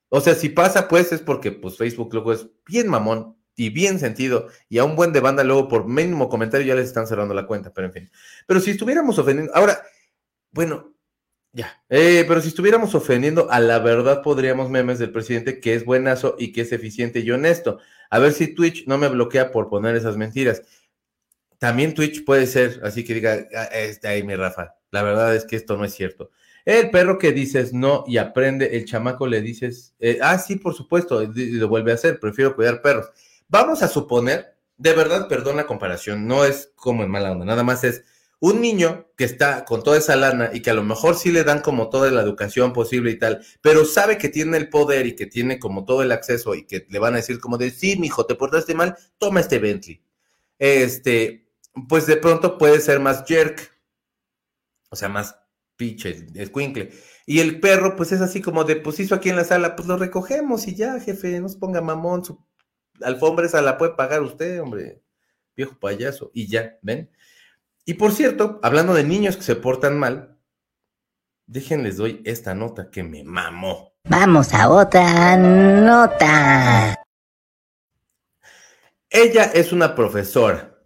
O 0.09 0.21
sea, 0.21 0.35
si 0.35 0.49
pasa, 0.49 0.89
pues 0.89 1.13
es 1.13 1.21
porque 1.21 1.53
pues 1.53 1.77
Facebook 1.77 2.13
luego 2.15 2.33
es 2.33 2.49
bien 2.67 2.89
mamón 2.89 3.37
y 3.57 3.71
bien 3.71 3.99
sentido, 3.99 4.49
y 4.69 4.79
a 4.79 4.85
un 4.85 4.95
buen 4.95 5.13
de 5.13 5.21
banda 5.21 5.43
luego 5.43 5.67
por 5.67 5.89
mínimo 5.89 6.29
comentario 6.29 6.67
ya 6.67 6.75
les 6.75 6.87
están 6.87 7.07
cerrando 7.07 7.35
la 7.35 7.47
cuenta, 7.47 7.73
pero 7.73 7.87
en 7.87 7.93
fin. 7.93 8.11
Pero 8.47 8.61
si 8.61 8.73
estuviéramos 8.73 9.19
ofendiendo, 9.19 9.55
ahora, 9.55 9.83
bueno, 10.53 10.95
ya, 11.53 11.83
eh, 11.89 12.27
pero 12.29 12.43
si 12.43 12.49
estuviéramos 12.49 12.95
ofendiendo 12.95 13.51
a 13.51 13.61
la 13.61 13.79
verdad, 13.79 14.23
podríamos 14.23 14.69
memes 14.69 14.99
del 14.99 15.11
presidente 15.11 15.59
que 15.59 15.75
es 15.75 15.87
buenazo 15.87 16.37
y 16.39 16.53
que 16.53 16.61
es 16.61 16.73
eficiente 16.73 17.21
y 17.21 17.31
honesto. 17.31 17.79
A 18.11 18.19
ver 18.19 18.35
si 18.35 18.55
Twitch 18.55 18.87
no 18.87 18.99
me 18.99 19.09
bloquea 19.09 19.51
por 19.53 19.71
poner 19.71 19.97
esas 19.97 20.19
mentiras. 20.19 20.63
También 21.59 21.95
Twitch 21.95 22.25
puede 22.27 22.47
ser, 22.47 22.81
así 22.85 23.05
que 23.05 23.15
diga, 23.15 23.49
ah, 23.57 23.65
está 23.73 24.11
ahí 24.11 24.23
mi 24.23 24.37
Rafa. 24.37 24.75
La 24.91 25.03
verdad 25.03 25.35
es 25.35 25.47
que 25.47 25.57
esto 25.57 25.79
no 25.79 25.87
es 25.87 25.95
cierto. 25.95 26.31
El 26.67 26.91
perro 26.91 27.17
que 27.17 27.33
dices 27.33 27.73
no 27.73 28.05
y 28.07 28.19
aprende, 28.19 28.77
el 28.77 28.85
chamaco 28.85 29.27
le 29.27 29.41
dices, 29.41 29.95
eh, 29.99 30.19
ah, 30.21 30.39
sí, 30.39 30.57
por 30.57 30.75
supuesto, 30.75 31.23
y 31.23 31.53
lo 31.53 31.69
vuelve 31.69 31.93
a 31.93 31.95
hacer, 31.95 32.21
prefiero 32.21 32.55
cuidar 32.55 32.83
perros. 32.83 33.07
Vamos 33.49 33.83
a 33.83 33.89
suponer, 33.89 34.57
de 34.77 34.93
verdad, 34.93 35.29
perdón 35.29 35.57
la 35.57 35.67
comparación, 35.67 36.27
no 36.27 36.45
es 36.45 36.73
como 36.75 37.03
en 37.05 37.11
mala 37.11 37.33
onda, 37.33 37.45
nada 37.45 37.63
más 37.63 37.85
es 37.85 38.05
un 38.41 38.61
niño 38.61 39.07
que 39.17 39.25
está 39.25 39.65
con 39.65 39.83
toda 39.83 39.99
esa 39.99 40.17
lana 40.17 40.51
y 40.53 40.61
que 40.61 40.71
a 40.71 40.75
lo 40.75 40.83
mejor 40.83 41.17
sí 41.17 41.33
le 41.33 41.45
dan 41.45 41.61
como 41.63 41.89
toda 41.89 42.11
la 42.11 42.23
educación 42.23 42.73
posible 42.73 43.11
y 43.11 43.19
tal, 43.19 43.45
pero 43.63 43.85
sabe 43.85 44.19
que 44.19 44.29
tiene 44.29 44.57
el 44.57 44.69
poder 44.69 45.07
y 45.07 45.17
que 45.17 45.27
tiene 45.27 45.59
como 45.59 45.85
todo 45.85 46.03
el 46.03 46.13
acceso 46.13 46.55
y 46.55 46.67
que 46.67 46.87
le 46.91 46.99
van 46.99 47.15
a 47.15 47.19
decir 47.19 47.41
como 47.41 47.57
de, 47.57 47.71
sí, 47.71 47.99
hijo, 48.03 48.27
te 48.27 48.35
portaste 48.35 48.75
mal, 48.75 48.97
toma 49.19 49.41
este 49.41 49.59
Bentley. 49.59 50.03
Este, 50.59 51.49
pues 51.89 52.07
de 52.07 52.17
pronto 52.17 52.59
puede 52.59 52.81
ser 52.81 53.01
más 53.01 53.25
jerk, 53.27 53.73
o 54.91 54.97
sea, 54.97 55.09
más 55.09 55.37
pinche, 55.77 56.27
escuincle. 56.35 56.93
Y 57.27 57.41
el 57.41 57.61
perro, 57.61 57.97
pues 57.97 58.13
es 58.13 58.21
así 58.21 58.41
como 58.41 58.65
de, 58.65 58.77
pues 58.77 59.01
hizo 59.01 59.15
aquí 59.15 59.31
en 59.31 59.37
la 59.37 59.45
sala, 59.45 59.77
pues 59.77 59.89
lo 59.89 59.97
recogemos 59.97 60.69
y 60.69 60.75
ya, 60.75 61.01
jefe, 61.01 61.41
no 61.41 61.49
se 61.49 61.59
ponga 61.59 61.81
mamón, 61.81 62.25
su 62.25 62.45
alfombra 63.03 63.47
esa 63.47 63.63
la 63.63 63.79
puede 63.79 63.95
pagar 63.95 64.23
usted, 64.23 64.61
hombre, 64.61 65.03
viejo 65.57 65.79
payaso, 65.79 66.31
y 66.35 66.49
ya, 66.49 66.79
¿ven? 66.83 67.11
Y 67.85 67.95
por 67.95 68.13
cierto, 68.13 68.59
hablando 68.63 68.95
de 68.95 69.05
niños 69.05 69.37
que 69.37 69.43
se 69.43 69.57
portan 69.57 69.99
mal, 69.99 70.39
déjenles 71.47 71.97
doy 71.97 72.23
esta 72.25 72.55
nota 72.55 72.91
que 72.91 73.03
me 73.03 73.25
mamó. 73.25 73.95
Vamos 74.05 74.53
a 74.53 74.69
otra 74.69 75.37
nota. 75.37 76.95
Ella 79.09 79.45
es 79.45 79.73
una 79.73 79.95
profesora 79.95 80.79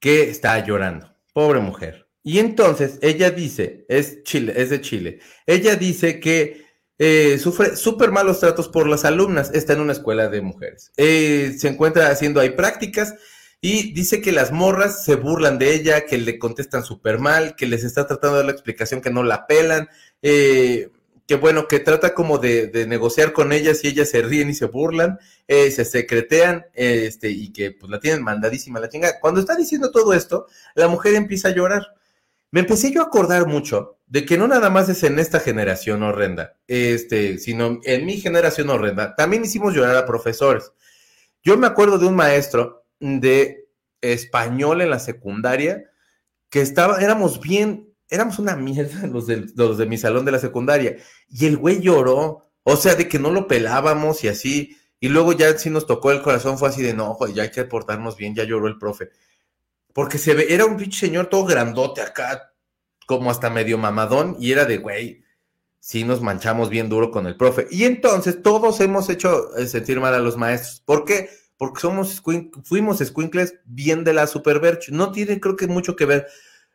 que 0.00 0.30
está 0.30 0.58
llorando, 0.64 1.14
pobre 1.32 1.60
mujer. 1.60 2.08
Y 2.22 2.38
entonces 2.38 2.98
ella 3.02 3.30
dice, 3.30 3.84
es 3.88 4.22
Chile, 4.22 4.54
es 4.56 4.70
de 4.70 4.80
Chile. 4.80 5.20
Ella 5.46 5.76
dice 5.76 6.20
que 6.20 6.64
eh, 6.98 7.38
sufre 7.38 7.76
súper 7.76 8.10
malos 8.10 8.40
tratos 8.40 8.68
por 8.68 8.86
las 8.86 9.04
alumnas. 9.04 9.50
Está 9.54 9.72
en 9.72 9.80
una 9.80 9.92
escuela 9.92 10.28
de 10.28 10.40
mujeres. 10.40 10.92
Eh, 10.96 11.54
se 11.58 11.68
encuentra 11.68 12.08
haciendo 12.08 12.40
ahí 12.40 12.50
prácticas 12.50 13.14
y 13.60 13.92
dice 13.92 14.20
que 14.20 14.32
las 14.32 14.50
morras 14.50 15.04
se 15.04 15.14
burlan 15.14 15.56
de 15.58 15.72
ella, 15.72 16.04
que 16.04 16.18
le 16.18 16.38
contestan 16.38 16.84
súper 16.84 17.20
mal, 17.20 17.54
que 17.54 17.66
les 17.66 17.84
está 17.84 18.08
tratando 18.08 18.36
de 18.36 18.38
dar 18.38 18.46
la 18.46 18.52
explicación 18.52 19.00
que 19.00 19.10
no 19.10 19.22
la 19.22 19.46
pelan, 19.46 19.88
eh, 20.20 20.90
que 21.28 21.36
bueno, 21.36 21.68
que 21.68 21.78
trata 21.78 22.12
como 22.12 22.38
de, 22.38 22.86
negociar 22.88 23.32
con 23.32 23.52
ellas 23.52 23.84
y 23.84 23.88
ellas 23.88 24.10
se 24.10 24.20
ríen 24.20 24.50
y 24.50 24.54
se 24.54 24.66
burlan, 24.66 25.18
eh, 25.46 25.70
se 25.70 25.84
secretean 25.84 26.66
este, 26.74 27.30
y 27.30 27.52
que 27.52 27.70
pues 27.70 27.88
la 27.88 28.00
tienen 28.00 28.24
mandadísima 28.24 28.80
la 28.80 28.88
chingada. 28.88 29.20
Cuando 29.20 29.40
está 29.40 29.54
diciendo 29.54 29.92
todo 29.92 30.12
esto, 30.12 30.46
la 30.74 30.88
mujer 30.88 31.14
empieza 31.14 31.48
a 31.48 31.54
llorar. 31.54 31.94
Me 32.52 32.60
empecé 32.60 32.92
yo 32.92 33.00
a 33.00 33.06
acordar 33.06 33.46
mucho 33.46 33.98
de 34.06 34.26
que 34.26 34.36
no 34.36 34.46
nada 34.46 34.68
más 34.68 34.86
es 34.90 35.02
en 35.04 35.18
esta 35.18 35.40
generación 35.40 36.02
horrenda, 36.02 36.58
este, 36.68 37.38
sino 37.38 37.80
en 37.82 38.04
mi 38.04 38.18
generación 38.18 38.68
horrenda, 38.68 39.16
también 39.16 39.42
hicimos 39.42 39.74
llorar 39.74 39.96
a 39.96 40.04
profesores. 40.04 40.70
Yo 41.42 41.56
me 41.56 41.66
acuerdo 41.66 41.98
de 41.98 42.06
un 42.06 42.14
maestro 42.14 42.84
de 43.00 43.70
español 44.02 44.82
en 44.82 44.90
la 44.90 44.98
secundaria, 44.98 45.90
que 46.50 46.60
estaba, 46.60 47.00
éramos 47.00 47.40
bien, 47.40 47.88
éramos 48.10 48.38
una 48.38 48.54
mierda 48.54 49.06
los 49.10 49.26
de, 49.26 49.46
los 49.56 49.78
de 49.78 49.86
mi 49.86 49.96
salón 49.96 50.26
de 50.26 50.32
la 50.32 50.38
secundaria, 50.38 50.98
y 51.30 51.46
el 51.46 51.56
güey 51.56 51.80
lloró, 51.80 52.52
o 52.64 52.76
sea, 52.76 52.96
de 52.96 53.08
que 53.08 53.18
no 53.18 53.30
lo 53.30 53.48
pelábamos 53.48 54.24
y 54.24 54.28
así, 54.28 54.76
y 55.00 55.08
luego 55.08 55.32
ya 55.32 55.56
sí 55.56 55.70
nos 55.70 55.86
tocó 55.86 56.12
el 56.12 56.20
corazón, 56.20 56.58
fue 56.58 56.68
así 56.68 56.82
de 56.82 56.92
no, 56.92 57.16
ya 57.34 57.44
hay 57.44 57.50
que 57.50 57.64
portarnos 57.64 58.18
bien, 58.18 58.34
ya 58.34 58.44
lloró 58.44 58.66
el 58.66 58.76
profe. 58.76 59.08
Porque 59.92 60.18
se 60.18 60.34
ve, 60.34 60.46
era 60.50 60.64
un 60.64 60.76
pinche 60.76 61.06
señor 61.06 61.26
todo 61.26 61.44
grandote 61.44 62.00
acá, 62.00 62.54
como 63.06 63.30
hasta 63.30 63.50
medio 63.50 63.78
mamadón, 63.78 64.36
y 64.38 64.52
era 64.52 64.64
de 64.64 64.78
güey, 64.78 65.22
sí 65.82 66.04
nos 66.04 66.22
manchamos 66.22 66.70
bien 66.70 66.88
duro 66.88 67.10
con 67.10 67.26
el 67.26 67.36
profe. 67.36 67.66
Y 67.70 67.84
entonces 67.84 68.40
todos 68.42 68.80
hemos 68.80 69.10
hecho 69.10 69.54
eh, 69.56 69.66
sentir 69.66 70.00
mal 70.00 70.14
a 70.14 70.20
los 70.20 70.36
maestros. 70.36 70.80
¿Por 70.84 71.04
qué? 71.04 71.28
Porque 71.58 71.80
somos 71.80 72.22
fuimos 72.64 72.98
squinkles 72.98 73.56
bien 73.64 74.04
de 74.04 74.12
la 74.12 74.26
superverch. 74.26 74.90
No 74.90 75.10
tiene, 75.12 75.40
creo 75.40 75.56
que 75.56 75.66
mucho 75.66 75.96
que 75.96 76.06
ver 76.06 76.28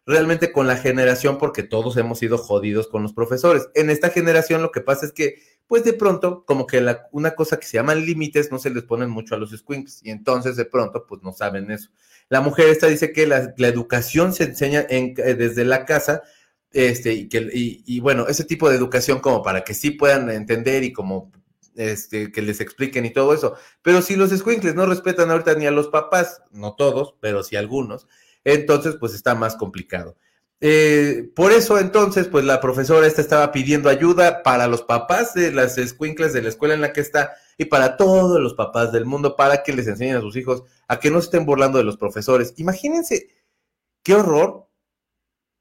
realmente 0.06 0.52
con 0.52 0.68
la 0.68 0.78
generación, 0.78 1.38
porque 1.38 1.64
todos 1.64 1.98
hemos 1.98 2.20
sido 2.20 2.38
jodidos 2.38 2.88
con 2.88 3.02
los 3.02 3.14
profesores. 3.14 3.70
En 3.76 3.90
esta 3.90 4.10
generación 4.10 4.62
lo 4.62 4.72
que 4.72 4.82
pasa 4.82 5.06
es 5.06 5.14
que, 5.14 5.42
pues 5.68 5.84
de 5.84 5.94
pronto, 5.94 6.46
como 6.46 6.68
que 6.68 6.86
una 7.12 7.36
cosa 7.36 7.60
que 7.60 7.66
se 7.66 7.78
llaman 7.78 8.06
límites 8.06 8.52
no 8.52 8.60
se 8.60 8.70
les 8.70 8.84
ponen 8.84 9.10
mucho 9.10 9.36
a 9.36 9.38
los 9.38 9.52
squinkles. 9.52 10.02
Y 10.04 10.12
entonces 10.12 10.58
de 10.58 10.66
pronto, 10.66 11.06
pues 11.08 11.24
no 11.24 11.32
saben 11.32 11.72
eso. 11.72 11.90
La 12.30 12.42
mujer 12.42 12.70
esta 12.70 12.88
dice 12.88 13.14
que 13.14 13.28
la, 13.28 13.54
educación 13.58 14.34
se 14.34 14.46
enseña 14.46 14.86
en, 14.90 15.14
eh, 15.18 15.34
desde 15.36 15.64
la 15.66 15.86
casa 15.86 16.24
este, 16.72 17.14
y, 17.14 17.30
que, 17.30 17.50
y, 17.54 18.00
bueno, 18.02 18.28
ese 18.28 18.44
tipo 18.44 18.70
de 18.70 18.76
educación 18.76 19.20
como 19.20 19.42
para 19.42 19.64
que 19.64 19.74
sí 19.74 19.92
puedan 19.92 20.30
entender 20.30 20.84
y 20.84 20.92
como 20.92 21.32
este, 21.76 22.32
que 22.32 22.42
les 22.42 22.60
expliquen 22.60 23.06
y 23.06 23.14
todo 23.14 23.34
eso. 23.34 23.56
Pero 23.82 24.02
si 24.02 24.16
los 24.16 24.32
squinkles 24.32 24.76
no 24.76 24.86
respetan 24.86 25.32
ahorita 25.32 25.56
ni 25.56 25.66
a 25.66 25.72
los 25.72 25.88
papás, 25.88 26.42
no 26.52 26.76
todos, 26.76 27.16
pero 27.22 27.44
sí 27.44 27.56
algunos, 27.56 28.08
entonces 28.44 28.96
pues 29.00 29.14
está 29.14 29.36
más 29.36 29.56
complicado. 29.56 30.18
Eh, 30.60 31.30
por 31.36 31.52
eso 31.52 31.78
entonces, 31.78 32.28
pues 32.28 32.44
la 32.44 32.60
profesora 32.60 33.06
esta 33.06 33.22
estaba 33.22 33.52
pidiendo 33.52 33.90
ayuda 33.90 34.42
para 34.42 34.68
los 34.68 34.82
papás 34.82 35.34
de 35.36 35.52
las 35.52 35.76
squinkles 35.76 36.34
de 36.34 36.42
la 36.42 36.50
escuela 36.50 36.74
en 36.74 36.82
la 36.82 36.94
que 36.94 37.02
está 37.02 37.36
y 37.58 37.66
para 37.66 37.96
todos 37.96 38.40
los 38.40 38.56
papás 38.56 38.92
del 38.92 39.06
mundo 39.06 39.36
para 39.36 39.62
que 39.64 39.74
les 39.74 39.88
enseñen 39.88 40.18
a 40.18 40.22
sus 40.22 40.36
hijos 40.36 40.64
a 40.88 41.00
que 41.00 41.12
no 41.12 41.20
estén 41.20 41.46
burlando 41.46 41.78
de 41.78 41.84
los 41.84 41.98
profesores. 41.98 42.54
Imagínense 42.58 43.28
qué 44.04 44.16
horror 44.16 44.67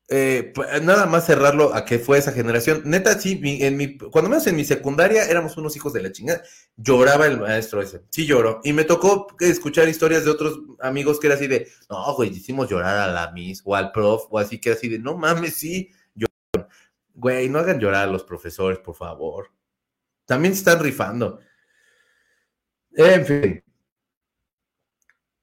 eh, 0.09 0.53
pues, 0.55 0.83
nada 0.83 1.07
más 1.07 1.27
cerrarlo 1.27 1.75
a 1.75 1.85
que 1.85 1.99
fue 1.99 2.19
esa 2.19 2.33
generación. 2.33 2.83
Neta, 2.85 3.19
sí, 3.19 3.41
en 3.43 3.77
mi, 3.77 3.99
cuando 3.99 4.31
menos 4.31 4.47
en 4.47 4.55
mi 4.55 4.65
secundaria 4.65 5.25
éramos 5.25 5.57
unos 5.57 5.75
hijos 5.77 5.93
de 5.93 6.03
la 6.03 6.13
chingada. 6.13 6.43
Lloraba 6.77 7.27
el 7.27 7.41
maestro 7.41 7.83
ese. 7.83 8.03
Sí 8.11 8.27
lloró. 8.27 8.61
Y 8.63 8.73
me 8.73 8.85
tocó 8.85 9.27
escuchar 9.41 9.89
historias 9.89 10.25
de 10.25 10.31
otros 10.31 10.61
amigos 10.81 11.19
que 11.19 11.27
era 11.27 11.37
así 11.37 11.49
de, 11.49 11.69
no, 11.91 12.15
güey, 12.15 12.31
hicimos 12.31 12.69
llorar 12.69 12.97
a 13.09 13.13
la 13.13 13.33
Miss 13.33 13.63
o 13.65 13.75
al 13.75 13.91
prof 13.93 14.27
o 14.31 14.39
así 14.39 14.61
que 14.61 14.71
era 14.71 14.79
así 14.79 14.89
de, 14.89 14.99
no 14.99 15.17
mames, 15.17 15.55
sí. 15.55 15.91
Lloraron. 16.15 16.71
Güey, 17.15 17.49
no 17.49 17.59
hagan 17.59 17.81
llorar 17.81 18.09
a 18.09 18.13
los 18.13 18.23
profesores, 18.25 18.79
por 18.79 18.95
favor. 18.95 19.51
También 20.25 20.55
se 20.55 20.59
están 20.61 20.81
rifando. 20.81 21.41
En 22.95 23.27
fin. 23.27 23.65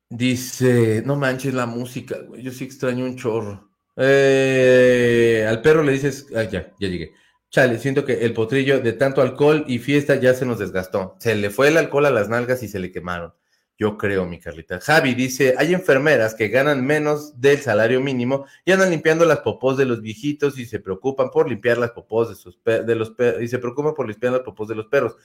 Dice, 0.09 1.01
no 1.05 1.16
manches 1.16 1.53
la 1.53 1.66
música, 1.66 2.18
güey. 2.20 2.43
Yo 2.43 2.51
sí 2.51 2.64
extraño 2.64 3.03
un 3.05 3.18
chorro. 3.18 3.72
Eh, 3.95 5.45
al 5.47 5.61
perro 5.61 5.83
le 5.83 5.91
dices, 5.91 6.27
ah, 6.35 6.43
ya, 6.43 6.73
ya 6.79 6.87
llegué. 6.87 7.13
Chale, 7.49 7.77
siento 7.77 8.03
que 8.05 8.25
el 8.25 8.33
potrillo 8.33 8.79
de 8.79 8.93
tanto 8.93 9.21
alcohol 9.21 9.65
y 9.67 9.79
fiesta 9.79 10.15
ya 10.15 10.33
se 10.33 10.45
nos 10.45 10.59
desgastó. 10.59 11.15
Se 11.19 11.35
le 11.35 11.49
fue 11.51 11.67
el 11.67 11.77
alcohol 11.77 12.07
a 12.07 12.11
las 12.11 12.29
nalgas 12.29 12.63
y 12.63 12.67
se 12.67 12.79
le 12.79 12.91
quemaron. 12.91 13.33
Yo 13.77 13.97
creo, 13.97 14.25
mi 14.25 14.39
Carlita. 14.39 14.79
Javi 14.79 15.13
dice, 15.15 15.55
hay 15.57 15.73
enfermeras 15.73 16.35
que 16.35 16.47
ganan 16.47 16.85
menos 16.85 17.39
del 17.41 17.59
salario 17.59 18.01
mínimo 18.01 18.45
y 18.65 18.71
andan 18.71 18.91
limpiando 18.91 19.25
las 19.25 19.39
popós 19.39 19.77
de 19.77 19.85
los 19.85 20.01
viejitos 20.01 20.59
y 20.59 20.65
se 20.65 20.79
preocupan 20.79 21.31
por 21.31 21.49
limpiar 21.49 21.79
las 21.79 21.91
popós 21.91 22.29
de 22.29 22.35
sus 22.35 22.59
de 22.63 22.95
los 22.95 23.13
y 23.41 23.47
se 23.47 23.59
preocupan 23.59 23.93
por 23.95 24.07
limpiar 24.07 24.33
las 24.33 24.41
popós 24.43 24.67
de 24.67 24.75
los 24.75 24.87
perros. 24.87 25.15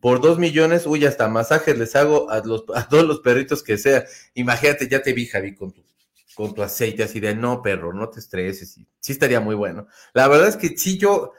Por 0.00 0.20
dos 0.20 0.38
millones, 0.38 0.86
uy, 0.86 1.04
hasta 1.04 1.28
masajes 1.28 1.78
les 1.78 1.96
hago 1.96 2.30
a, 2.30 2.40
los, 2.40 2.64
a 2.74 2.88
todos 2.88 3.04
los 3.04 3.20
perritos 3.20 3.62
que 3.62 3.76
sea. 3.78 4.04
Imagínate, 4.34 4.88
ya 4.88 5.02
te 5.02 5.12
vi, 5.12 5.26
Javi, 5.26 5.54
con 5.54 5.72
tu 5.72 5.82
con 6.38 6.54
tu 6.54 6.62
aceite 6.62 7.02
así 7.02 7.18
de 7.18 7.34
no, 7.34 7.62
perro, 7.62 7.92
no 7.92 8.10
te 8.10 8.20
estreses. 8.20 8.78
Sí, 9.00 9.12
estaría 9.12 9.40
muy 9.40 9.56
bueno. 9.56 9.88
La 10.14 10.28
verdad 10.28 10.46
es 10.46 10.56
que 10.56 10.68
sí, 10.78 10.96
yo. 10.96 11.32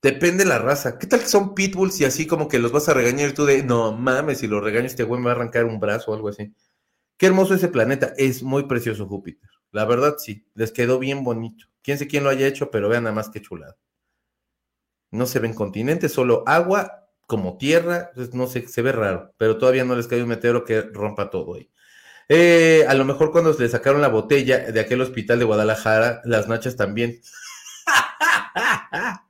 Depende 0.00 0.44
la 0.44 0.60
raza. 0.60 1.00
¿Qué 1.00 1.08
tal 1.08 1.18
que 1.18 1.26
son 1.26 1.52
pitbulls 1.52 2.00
y 2.00 2.04
así 2.04 2.24
como 2.24 2.46
que 2.46 2.60
los 2.60 2.70
vas 2.70 2.88
a 2.88 2.94
regañar 2.94 3.32
tú 3.32 3.44
de 3.44 3.64
no 3.64 3.90
mames, 3.90 4.38
si 4.38 4.46
lo 4.46 4.60
regaño 4.60 4.86
este 4.86 5.02
güey 5.02 5.20
me 5.20 5.26
va 5.26 5.32
a 5.32 5.34
arrancar 5.34 5.64
un 5.64 5.80
brazo 5.80 6.12
o 6.12 6.14
algo 6.14 6.28
así? 6.28 6.54
Qué 7.16 7.26
hermoso 7.26 7.54
ese 7.54 7.66
planeta. 7.66 8.14
Es 8.16 8.44
muy 8.44 8.68
precioso 8.68 9.08
Júpiter. 9.08 9.50
La 9.72 9.84
verdad 9.84 10.14
sí, 10.18 10.46
les 10.54 10.70
quedó 10.70 11.00
bien 11.00 11.24
bonito. 11.24 11.66
Quién 11.82 11.98
sé 11.98 12.06
quién 12.06 12.22
lo 12.22 12.30
haya 12.30 12.46
hecho, 12.46 12.70
pero 12.70 12.88
vean 12.88 13.02
nada 13.02 13.16
más 13.16 13.30
que 13.30 13.42
chulado. 13.42 13.76
No 15.10 15.26
se 15.26 15.40
ven 15.40 15.54
continentes, 15.54 16.12
solo 16.12 16.44
agua 16.46 17.08
como 17.26 17.56
tierra. 17.58 18.12
no 18.32 18.46
sé, 18.46 18.68
se 18.68 18.82
ve 18.82 18.92
raro, 18.92 19.34
pero 19.38 19.58
todavía 19.58 19.84
no 19.84 19.96
les 19.96 20.06
cae 20.06 20.22
un 20.22 20.28
meteoro 20.28 20.64
que 20.64 20.82
rompa 20.82 21.30
todo 21.30 21.56
ahí. 21.56 21.68
Eh, 22.28 22.84
a 22.88 22.94
lo 22.94 23.04
mejor 23.04 23.30
cuando 23.32 23.52
le 23.52 23.68
sacaron 23.68 24.00
la 24.00 24.08
botella 24.08 24.58
de 24.58 24.80
aquel 24.80 25.00
hospital 25.00 25.38
de 25.38 25.44
Guadalajara, 25.44 26.22
las 26.24 26.48
nachas 26.48 26.76
también. 26.76 27.20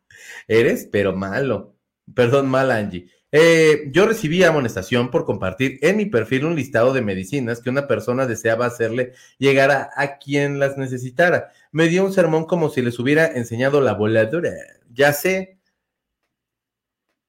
Eres, 0.48 0.88
pero 0.90 1.14
malo. 1.14 1.76
Perdón, 2.14 2.48
mal, 2.48 2.70
Angie. 2.70 3.08
Eh, 3.36 3.90
yo 3.90 4.06
recibí 4.06 4.44
amonestación 4.44 5.10
por 5.10 5.24
compartir 5.24 5.78
en 5.82 5.96
mi 5.96 6.06
perfil 6.06 6.44
un 6.44 6.54
listado 6.54 6.92
de 6.92 7.02
medicinas 7.02 7.60
que 7.60 7.68
una 7.68 7.88
persona 7.88 8.26
deseaba 8.26 8.66
hacerle 8.66 9.14
llegar 9.38 9.72
a, 9.72 10.18
quien 10.18 10.60
las 10.60 10.76
necesitara. 10.78 11.50
Me 11.72 11.88
dio 11.88 12.04
un 12.04 12.12
sermón 12.12 12.44
como 12.44 12.68
si 12.70 12.80
les 12.80 12.96
hubiera 13.00 13.26
enseñado 13.26 13.80
la 13.80 13.94
voladura. 13.94 14.52
Ya 14.92 15.12
sé. 15.12 15.58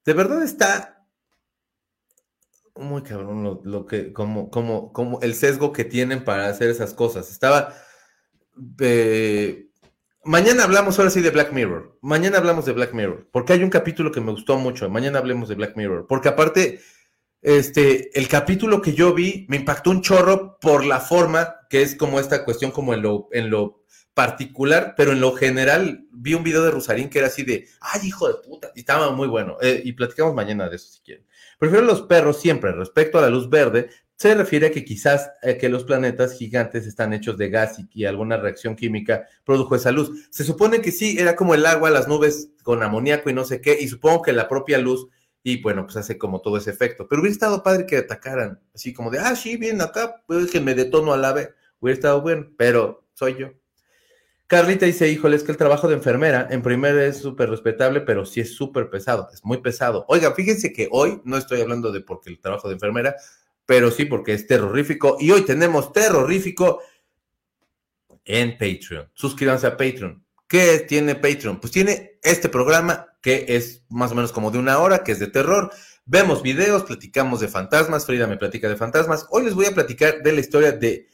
De 0.05 0.13
verdad 0.13 0.43
está 0.43 0.94
muy 2.75 3.03
cabrón 3.03 3.61
lo, 3.63 3.85
que, 3.85 4.11
como, 4.11 4.49
como, 4.49 4.91
como 4.91 5.21
el 5.21 5.33
sesgo 5.35 5.71
que 5.71 5.85
tienen 5.85 6.23
para 6.23 6.47
hacer 6.47 6.69
esas 6.69 6.93
cosas. 6.93 7.31
Estaba. 7.31 7.73
Eh, 8.79 9.69
mañana 10.23 10.63
hablamos 10.63 10.97
ahora 10.97 11.11
sí 11.11 11.21
de 11.21 11.31
Black 11.31 11.53
Mirror. 11.53 11.97
Mañana 12.01 12.37
hablamos 12.37 12.65
de 12.65 12.73
Black 12.73 12.93
Mirror. 12.93 13.29
Porque 13.31 13.53
hay 13.53 13.63
un 13.63 13.69
capítulo 13.69 14.11
que 14.11 14.21
me 14.21 14.31
gustó 14.31 14.57
mucho. 14.57 14.89
Mañana 14.89 15.19
hablemos 15.19 15.49
de 15.49 15.55
Black 15.55 15.77
Mirror. 15.77 16.05
Porque 16.07 16.29
aparte, 16.29 16.81
este, 17.41 18.17
el 18.19 18.27
capítulo 18.27 18.81
que 18.81 18.93
yo 18.93 19.13
vi 19.13 19.45
me 19.49 19.57
impactó 19.57 19.91
un 19.91 20.01
chorro 20.01 20.57
por 20.59 20.85
la 20.85 20.99
forma 20.99 21.55
que 21.69 21.81
es 21.81 21.95
como 21.95 22.19
esta 22.19 22.43
cuestión, 22.43 22.71
como 22.71 22.93
en 22.93 23.01
lo, 23.01 23.29
en 23.31 23.49
lo 23.49 23.85
particular, 24.13 24.95
pero 24.97 25.11
en 25.11 25.19
lo 25.19 25.33
general 25.33 26.07
vi 26.11 26.33
un 26.33 26.43
video 26.43 26.63
de 26.63 26.71
Rosarín 26.71 27.09
que 27.09 27.19
era 27.19 27.27
así 27.27 27.43
de, 27.43 27.67
ay, 27.81 28.07
hijo 28.07 28.27
de 28.27 28.35
puta, 28.35 28.71
y 28.73 28.79
estaba 28.79 29.11
muy 29.11 29.27
bueno. 29.27 29.57
Eh, 29.61 29.81
y 29.83 29.93
platicamos 29.93 30.33
mañana 30.33 30.69
de 30.69 30.77
eso 30.77 30.87
si 30.87 31.01
quieren. 31.01 31.24
Prefiero 31.59 31.85
los 31.85 32.03
perros 32.03 32.39
siempre. 32.39 32.71
Respecto 32.71 33.17
a 33.17 33.21
la 33.21 33.29
luz 33.29 33.49
verde, 33.49 33.89
se 34.17 34.33
refiere 34.33 34.67
a 34.67 34.71
que 34.71 34.85
quizás 34.85 35.31
eh, 35.41 35.57
que 35.57 35.67
los 35.67 35.83
planetas 35.83 36.37
gigantes 36.37 36.87
están 36.87 37.13
hechos 37.13 37.37
de 37.37 37.49
gas 37.49 37.77
y, 37.93 38.05
alguna 38.05 38.37
reacción 38.37 38.75
química 38.75 39.27
produjo 39.43 39.75
esa 39.75 39.91
luz. 39.91 40.27
Se 40.29 40.43
supone 40.43 40.81
que 40.81 40.91
sí, 40.91 41.17
era 41.19 41.35
como 41.35 41.53
el 41.53 41.65
agua, 41.65 41.89
las 41.89 42.07
nubes 42.07 42.51
con 42.63 42.81
amoníaco 42.81 43.29
y 43.29 43.33
no 43.33 43.43
sé 43.43 43.59
qué, 43.61 43.77
y 43.79 43.87
supongo 43.87 44.21
que 44.21 44.33
la 44.33 44.47
propia 44.47 44.77
luz, 44.77 45.07
y 45.43 45.61
bueno, 45.61 45.83
pues 45.85 45.97
hace 45.97 46.17
como 46.17 46.41
todo 46.41 46.57
ese 46.57 46.71
efecto. 46.71 47.07
Pero 47.07 47.21
hubiera 47.21 47.33
estado 47.33 47.61
padre 47.61 47.85
que 47.85 47.97
atacaran, 47.97 48.61
así 48.73 48.93
como 48.93 49.11
de, 49.11 49.19
ah, 49.19 49.35
sí, 49.35 49.57
bien 49.57 49.81
acá, 49.81 50.23
pues 50.27 50.49
que 50.49 50.61
me 50.61 50.75
detono 50.75 51.13
al 51.13 51.25
ave, 51.25 51.53
hubiera 51.79 51.95
estado 51.95 52.21
bueno, 52.21 52.47
pero 52.57 53.05
soy 53.13 53.35
yo. 53.37 53.49
Carlita 54.47 54.85
dice, 54.85 55.09
híjole, 55.09 55.35
es 55.35 55.43
que 55.43 55.51
el 55.51 55.57
trabajo 55.57 55.87
de 55.87 55.95
enfermera 55.95 56.47
en 56.51 56.61
primer 56.61 56.95
es 56.97 57.17
súper 57.17 57.49
respetable, 57.49 58.01
pero 58.01 58.25
sí 58.25 58.41
es 58.41 58.55
súper 58.55 58.91
pesado, 58.91 59.27
es 59.33 59.43
muy 59.43 59.57
pesado. 59.57 60.05
Oiga, 60.07 60.33
fíjense 60.33 60.71
que 60.71 60.87
hoy 60.91 61.19
no 61.23 61.37
estoy 61.37 61.61
hablando 61.61 61.91
de 61.91 62.01
porque 62.01 62.29
el 62.29 62.39
trabajo 62.39 62.67
de 62.67 62.75
enfermera, 62.75 63.15
pero 63.65 63.89
sí 63.89 64.05
porque 64.05 64.33
es 64.33 64.45
terrorífico. 64.45 65.17
Y 65.19 65.31
hoy 65.31 65.41
tenemos 65.41 65.91
terrorífico 65.91 66.81
en 68.23 68.51
Patreon. 68.51 69.09
Suscríbanse 69.13 69.65
a 69.65 69.77
Patreon. 69.77 70.23
¿Qué 70.47 70.85
tiene 70.87 71.15
Patreon? 71.15 71.59
Pues 71.59 71.71
tiene 71.73 72.19
este 72.21 72.47
programa 72.49 73.07
que 73.21 73.45
es 73.47 73.83
más 73.89 74.11
o 74.11 74.15
menos 74.15 74.31
como 74.31 74.51
de 74.51 74.59
una 74.59 74.77
hora, 74.77 75.03
que 75.03 75.13
es 75.13 75.19
de 75.19 75.27
terror. 75.27 75.71
Vemos 76.05 76.43
videos, 76.43 76.83
platicamos 76.83 77.39
de 77.39 77.47
fantasmas. 77.47 78.05
Frida 78.05 78.27
me 78.27 78.37
platica 78.37 78.69
de 78.69 78.75
fantasmas. 78.75 79.25
Hoy 79.31 79.45
les 79.45 79.55
voy 79.55 79.65
a 79.65 79.73
platicar 79.73 80.21
de 80.21 80.31
la 80.31 80.41
historia 80.41 80.71
de 80.71 81.09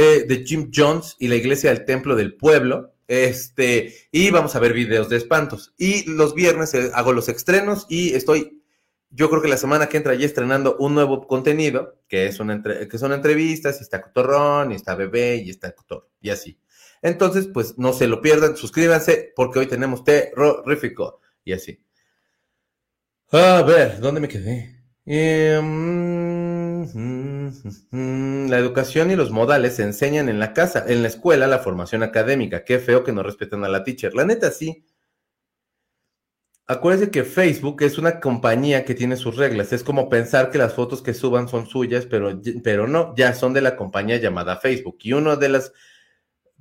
de 0.00 0.44
Jim 0.44 0.70
Jones 0.74 1.16
y 1.18 1.28
la 1.28 1.36
iglesia 1.36 1.70
del 1.70 1.84
templo 1.84 2.16
del 2.16 2.34
pueblo. 2.34 2.94
Este, 3.06 3.94
y 4.10 4.30
vamos 4.30 4.56
a 4.56 4.60
ver 4.60 4.72
videos 4.72 5.08
de 5.08 5.16
espantos. 5.16 5.74
Y 5.78 6.10
los 6.10 6.34
viernes 6.34 6.74
eh, 6.74 6.90
hago 6.94 7.12
los 7.12 7.28
estrenos 7.28 7.86
y 7.88 8.14
estoy, 8.14 8.62
yo 9.10 9.28
creo 9.28 9.42
que 9.42 9.48
la 9.48 9.56
semana 9.56 9.88
que 9.88 9.98
entra 9.98 10.14
ya 10.14 10.26
estrenando 10.26 10.76
un 10.78 10.94
nuevo 10.94 11.26
contenido, 11.26 12.00
que, 12.08 12.26
es 12.26 12.40
una 12.40 12.62
que 12.62 12.98
son 12.98 13.12
entrevistas, 13.12 13.78
y 13.80 13.82
está 13.82 14.00
Cotorrón, 14.00 14.72
y 14.72 14.74
está 14.74 14.94
Bebé, 14.94 15.36
y 15.36 15.50
está 15.50 15.72
Cotor, 15.72 16.08
y 16.20 16.30
así. 16.30 16.58
Entonces, 17.02 17.46
pues 17.46 17.76
no 17.78 17.92
se 17.92 18.08
lo 18.08 18.20
pierdan, 18.22 18.56
suscríbanse, 18.56 19.32
porque 19.36 19.58
hoy 19.58 19.66
tenemos 19.66 20.02
terrorífico, 20.04 21.20
y 21.44 21.52
así. 21.52 21.80
A 23.30 23.62
ver, 23.62 24.00
¿dónde 24.00 24.20
me 24.20 24.28
quedé? 24.28 24.82
Eh, 25.06 25.60
la 27.90 28.58
educación 28.58 29.10
y 29.10 29.16
los 29.16 29.30
modales 29.30 29.76
se 29.76 29.82
enseñan 29.82 30.28
en 30.28 30.38
la 30.38 30.52
casa, 30.52 30.84
en 30.86 31.02
la 31.02 31.08
escuela, 31.08 31.46
la 31.46 31.58
formación 31.58 32.02
académica. 32.02 32.64
Qué 32.64 32.78
feo 32.78 33.04
que 33.04 33.12
no 33.12 33.22
respetan 33.22 33.64
a 33.64 33.68
la 33.68 33.84
teacher. 33.84 34.14
La 34.14 34.24
neta, 34.24 34.50
sí. 34.50 34.84
Acuérdense 36.66 37.10
que 37.10 37.24
Facebook 37.24 37.82
es 37.82 37.98
una 37.98 38.20
compañía 38.20 38.84
que 38.84 38.94
tiene 38.94 39.16
sus 39.16 39.36
reglas. 39.36 39.72
Es 39.72 39.84
como 39.84 40.08
pensar 40.08 40.50
que 40.50 40.58
las 40.58 40.74
fotos 40.74 41.02
que 41.02 41.12
suban 41.12 41.48
son 41.48 41.66
suyas, 41.66 42.06
pero, 42.06 42.40
pero 42.62 42.86
no, 42.86 43.14
ya 43.16 43.34
son 43.34 43.52
de 43.52 43.60
la 43.60 43.76
compañía 43.76 44.16
llamada 44.16 44.56
Facebook. 44.56 44.98
Y 45.02 45.12
una 45.12 45.36
de 45.36 45.50
las 45.50 45.72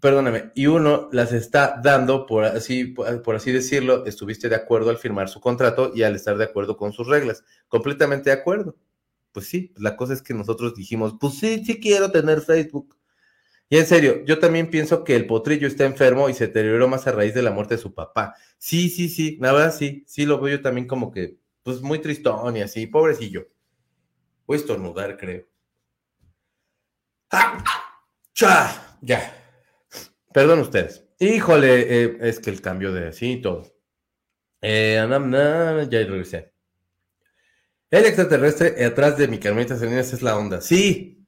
perdóname, 0.04 0.52
y 0.54 0.68
uno 0.68 1.08
las 1.14 1.32
está 1.32 1.80
dando 1.82 2.26
por 2.26 2.44
así, 2.44 2.88
por 2.88 3.36
así 3.38 3.54
decirlo, 3.54 4.06
estuviste 4.06 4.50
de 4.50 4.56
acuerdo 4.58 4.90
al 4.90 4.98
firmar 4.98 5.30
su 5.30 5.40
contrato 5.40 5.94
y 5.96 6.04
al 6.04 6.14
estar 6.14 6.38
de 6.38 6.44
acuerdo 6.44 6.76
con 6.76 6.92
sus 6.92 7.08
reglas. 7.08 7.46
Completamente 7.70 8.30
de 8.30 8.36
acuerdo. 8.36 8.76
Pues 9.34 9.48
sí, 9.48 9.74
la 9.78 9.98
cosa 9.98 10.14
es 10.14 10.22
que 10.22 10.34
nosotros 10.34 10.76
dijimos, 10.76 11.16
pues 11.20 11.34
sí, 11.40 11.66
sí 11.66 11.80
quiero 11.80 12.12
tener 12.12 12.42
Facebook. 12.42 12.98
Y 13.70 13.78
en 13.78 13.88
serio, 13.88 14.24
yo 14.26 14.40
también 14.40 14.70
pienso 14.70 15.04
que 15.04 15.16
el 15.16 15.26
potrillo 15.28 15.68
está 15.68 15.86
enfermo 15.86 16.30
y 16.30 16.34
se 16.36 16.48
deterioró 16.48 16.88
más 16.88 17.08
a 17.08 17.12
raíz 17.12 17.34
de 17.34 17.42
la 17.42 17.52
muerte 17.52 17.76
de 17.76 17.82
su 17.82 17.94
papá. 17.94 18.36
Sí, 18.60 18.90
sí, 18.90 19.10
sí, 19.10 19.38
la 19.42 19.52
verdad 19.52 19.76
sí, 19.76 20.04
sí 20.08 20.26
lo 20.26 20.40
veo 20.40 20.58
yo 20.58 20.62
también 20.62 20.88
como 20.88 21.12
que, 21.12 21.40
pues 21.64 21.82
muy 21.82 22.00
tristón 22.00 22.56
y 22.56 22.62
así, 22.62 22.88
pobrecillo. 22.88 23.48
Voy 24.46 24.58
a 24.58 24.60
estornudar, 24.60 25.18
creo. 25.18 25.48
¡Ah! 27.32 27.64
¡Cha! 28.34 28.98
Ya. 29.02 29.34
Perdón 30.34 30.60
ustedes. 30.60 31.06
Híjole, 31.20 32.04
eh, 32.04 32.18
es 32.22 32.40
que 32.40 32.52
el 32.52 32.62
cambio 32.62 32.94
de 32.94 33.08
así 33.08 33.34
y 33.34 33.42
todo. 33.42 33.74
Eh, 34.62 34.96
ya 35.90 36.00
regresé. 36.00 36.53
El 37.94 38.08
extraterrestre 38.08 38.84
atrás 38.84 39.20
de 39.20 39.28
mi 39.28 39.38
Carmelita 39.38 39.78
Salinas 39.78 40.12
es 40.14 40.24
la 40.24 40.36
onda. 40.36 40.62
Sí, 40.62 41.24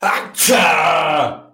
¡Acha! 0.00 1.52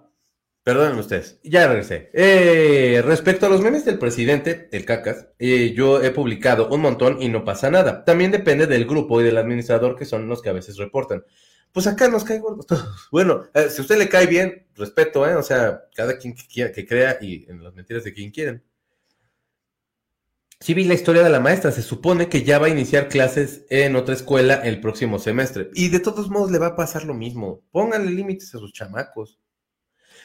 Perdonen 0.63 0.97
ustedes, 0.97 1.41
ya 1.43 1.67
regresé. 1.67 2.11
Eh, 2.13 3.01
respecto 3.03 3.45
a 3.45 3.49
los 3.49 3.59
memes 3.59 3.83
del 3.83 3.99
presidente, 3.99 4.69
el 4.71 4.85
cacas, 4.85 5.27
eh, 5.37 5.73
yo 5.75 6.01
he 6.01 6.11
publicado 6.11 6.69
un 6.69 6.79
montón 6.79 7.21
y 7.21 7.27
no 7.27 7.43
pasa 7.43 7.69
nada. 7.69 8.05
También 8.05 8.31
depende 8.31 8.67
del 8.67 8.85
grupo 8.85 9.19
y 9.19 9.25
del 9.25 9.37
administrador 9.37 9.97
que 9.97 10.05
son 10.05 10.29
los 10.29 10.41
que 10.41 10.47
a 10.47 10.53
veces 10.53 10.77
reportan. 10.77 11.25
Pues 11.73 11.87
acá 11.87 12.07
nos 12.07 12.23
cae 12.23 12.39
gordos 12.39 12.65
todos. 12.65 12.87
Bueno, 13.11 13.49
eh, 13.53 13.67
si 13.69 13.79
a 13.79 13.81
usted 13.81 13.97
le 13.97 14.07
cae 14.07 14.27
bien, 14.27 14.65
respeto, 14.75 15.27
¿eh? 15.27 15.35
O 15.35 15.43
sea, 15.43 15.81
cada 15.93 16.17
quien 16.17 16.35
que, 16.35 16.71
que 16.71 16.87
crea 16.87 17.17
y 17.19 17.45
en 17.51 17.61
las 17.61 17.73
mentiras 17.73 18.05
de 18.05 18.13
quien 18.13 18.31
quieren. 18.31 18.63
Sí 20.61 20.73
vi 20.73 20.85
la 20.85 20.93
historia 20.93 21.21
de 21.21 21.29
la 21.29 21.41
maestra, 21.41 21.71
se 21.71 21.81
supone 21.81 22.29
que 22.29 22.43
ya 22.43 22.59
va 22.59 22.67
a 22.67 22.69
iniciar 22.69 23.09
clases 23.09 23.65
en 23.69 23.95
otra 23.95 24.15
escuela 24.15 24.55
el 24.55 24.79
próximo 24.79 25.19
semestre. 25.19 25.69
Y 25.73 25.89
de 25.89 25.99
todos 25.99 26.29
modos 26.29 26.49
le 26.49 26.59
va 26.59 26.67
a 26.67 26.75
pasar 26.75 27.03
lo 27.03 27.13
mismo. 27.13 27.61
Pónganle 27.71 28.11
límites 28.11 28.55
a 28.55 28.59
sus 28.59 28.71
chamacos. 28.71 29.37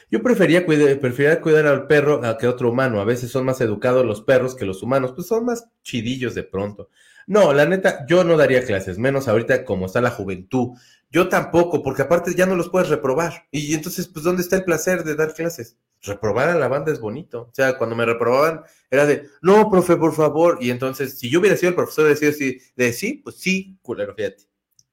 Yo 0.09 0.23
prefería 0.23 0.65
cuidar, 0.65 0.99
prefería 0.99 1.41
cuidar 1.41 1.67
al 1.67 1.87
perro 1.87 2.25
a 2.25 2.37
que 2.37 2.47
otro 2.47 2.71
humano. 2.71 3.01
A 3.01 3.05
veces 3.05 3.29
son 3.29 3.45
más 3.45 3.59
educados 3.61 4.05
los 4.05 4.21
perros 4.21 4.55
que 4.55 4.65
los 4.65 4.81
humanos, 4.81 5.13
pues 5.13 5.27
son 5.27 5.45
más 5.45 5.69
chidillos 5.83 6.33
de 6.33 6.43
pronto. 6.43 6.89
No, 7.27 7.53
la 7.53 7.65
neta, 7.65 8.05
yo 8.07 8.23
no 8.23 8.35
daría 8.37 8.65
clases, 8.65 8.97
menos 8.97 9.27
ahorita 9.27 9.63
como 9.63 9.85
está 9.85 10.01
la 10.01 10.11
juventud. 10.11 10.77
Yo 11.11 11.29
tampoco, 11.29 11.83
porque 11.83 12.01
aparte 12.03 12.33
ya 12.35 12.45
no 12.45 12.55
los 12.55 12.69
puedes 12.69 12.89
reprobar. 12.89 13.47
Y 13.51 13.73
entonces, 13.73 14.07
pues, 14.07 14.23
¿dónde 14.23 14.41
está 14.41 14.55
el 14.55 14.63
placer 14.63 15.03
de 15.03 15.15
dar 15.15 15.33
clases? 15.33 15.77
Reprobar 16.03 16.49
a 16.49 16.55
la 16.55 16.67
banda 16.67 16.91
es 16.91 16.99
bonito. 16.99 17.41
O 17.43 17.53
sea, 17.53 17.77
cuando 17.77 17.95
me 17.95 18.05
reprobaban 18.05 18.63
era 18.89 19.05
de, 19.05 19.27
no, 19.41 19.69
profe, 19.69 19.95
por 19.97 20.13
favor. 20.13 20.57
Y 20.61 20.71
entonces, 20.71 21.17
si 21.17 21.29
yo 21.29 21.39
hubiera 21.39 21.57
sido 21.57 21.69
el 21.69 21.75
profesor, 21.75 22.07
decía 22.07 22.29
así, 22.29 22.59
de 22.75 22.93
sí, 22.93 23.21
pues 23.23 23.37
sí, 23.37 23.77
culero, 23.81 24.13
fíjate. 24.15 24.43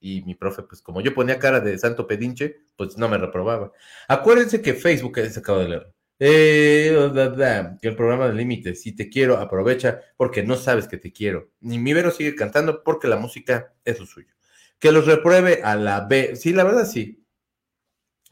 Y 0.01 0.23
mi 0.23 0.35
profe, 0.35 0.63
pues 0.63 0.81
como 0.81 1.01
yo 1.01 1.15
ponía 1.15 1.39
cara 1.39 1.61
de 1.61 1.79
santo 1.79 2.07
pedinche, 2.07 2.57
pues 2.77 2.97
no 2.97 3.09
me 3.09 3.19
reprobaba. 3.19 3.73
Acuérdense 4.09 4.63
que 4.63 4.75
Facebook 4.75 5.19
es 5.19 5.35
sacado 5.35 5.61
de 5.61 5.69
leer. 5.69 5.93
Eh, 6.21 7.77
que 7.81 7.89
el 7.89 7.97
programa 7.97 8.27
de 8.27 8.35
límites, 8.35 8.83
si 8.83 8.93
te 8.95 9.09
quiero, 9.09 9.37
aprovecha 9.37 10.01
porque 10.17 10.43
no 10.43 10.57
sabes 10.57 10.89
que 10.89 10.99
te 10.99 11.13
quiero. 11.13 11.51
Ni 11.61 11.79
mi 11.79 11.93
Vero 11.95 12.11
sigue 12.11 12.35
cantando 12.35 12.83
porque 12.83 13.09
la 13.09 13.17
música 13.17 13.75
es 13.85 14.01
lo 14.01 14.07
suyo. 14.07 14.35
Que 14.79 14.93
los 14.93 15.07
repruebe 15.07 15.61
a 15.65 15.77
la 15.77 16.07
B. 16.07 16.37
Sí, 16.37 16.53
la 16.53 16.65
verdad 16.65 16.87
sí. 16.87 17.25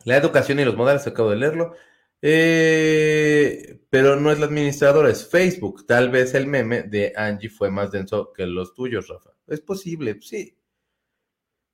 La 0.04 0.16
educación 0.16 0.60
y 0.60 0.64
los 0.64 0.76
modales, 0.76 1.06
acabo 1.06 1.30
de 1.30 1.36
leerlo. 1.36 1.74
Eh, 2.22 3.80
pero 3.90 4.16
no 4.16 4.32
es 4.32 4.38
la 4.38 4.46
administradora, 4.46 5.10
es 5.10 5.28
Facebook. 5.28 5.86
Tal 5.86 6.10
vez 6.10 6.34
el 6.34 6.46
meme 6.46 6.82
de 6.82 7.12
Angie 7.16 7.50
fue 7.50 7.70
más 7.70 7.90
denso 7.90 8.32
que 8.32 8.46
los 8.46 8.74
tuyos, 8.74 9.08
Rafa. 9.08 9.30
Es 9.46 9.60
posible, 9.60 10.18
sí. 10.20 10.56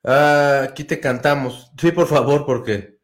Aquí 0.04 0.84
te 0.84 1.00
cantamos. 1.00 1.70
Sí, 1.80 1.92
por 1.92 2.06
favor, 2.06 2.44
porque. 2.44 3.00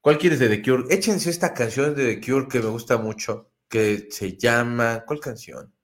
¿Cuál 0.00 0.18
quieres 0.18 0.38
de 0.38 0.48
The 0.48 0.62
Cure? 0.62 0.84
Échense 0.94 1.28
esta 1.28 1.52
canción 1.52 1.94
de 1.94 2.14
The 2.14 2.20
Cure 2.26 2.48
que 2.48 2.60
me 2.60 2.70
gusta 2.70 2.96
mucho, 2.96 3.50
que 3.68 4.08
se 4.10 4.36
llama. 4.36 5.04
¿Cuál 5.06 5.20
canción? 5.20 5.74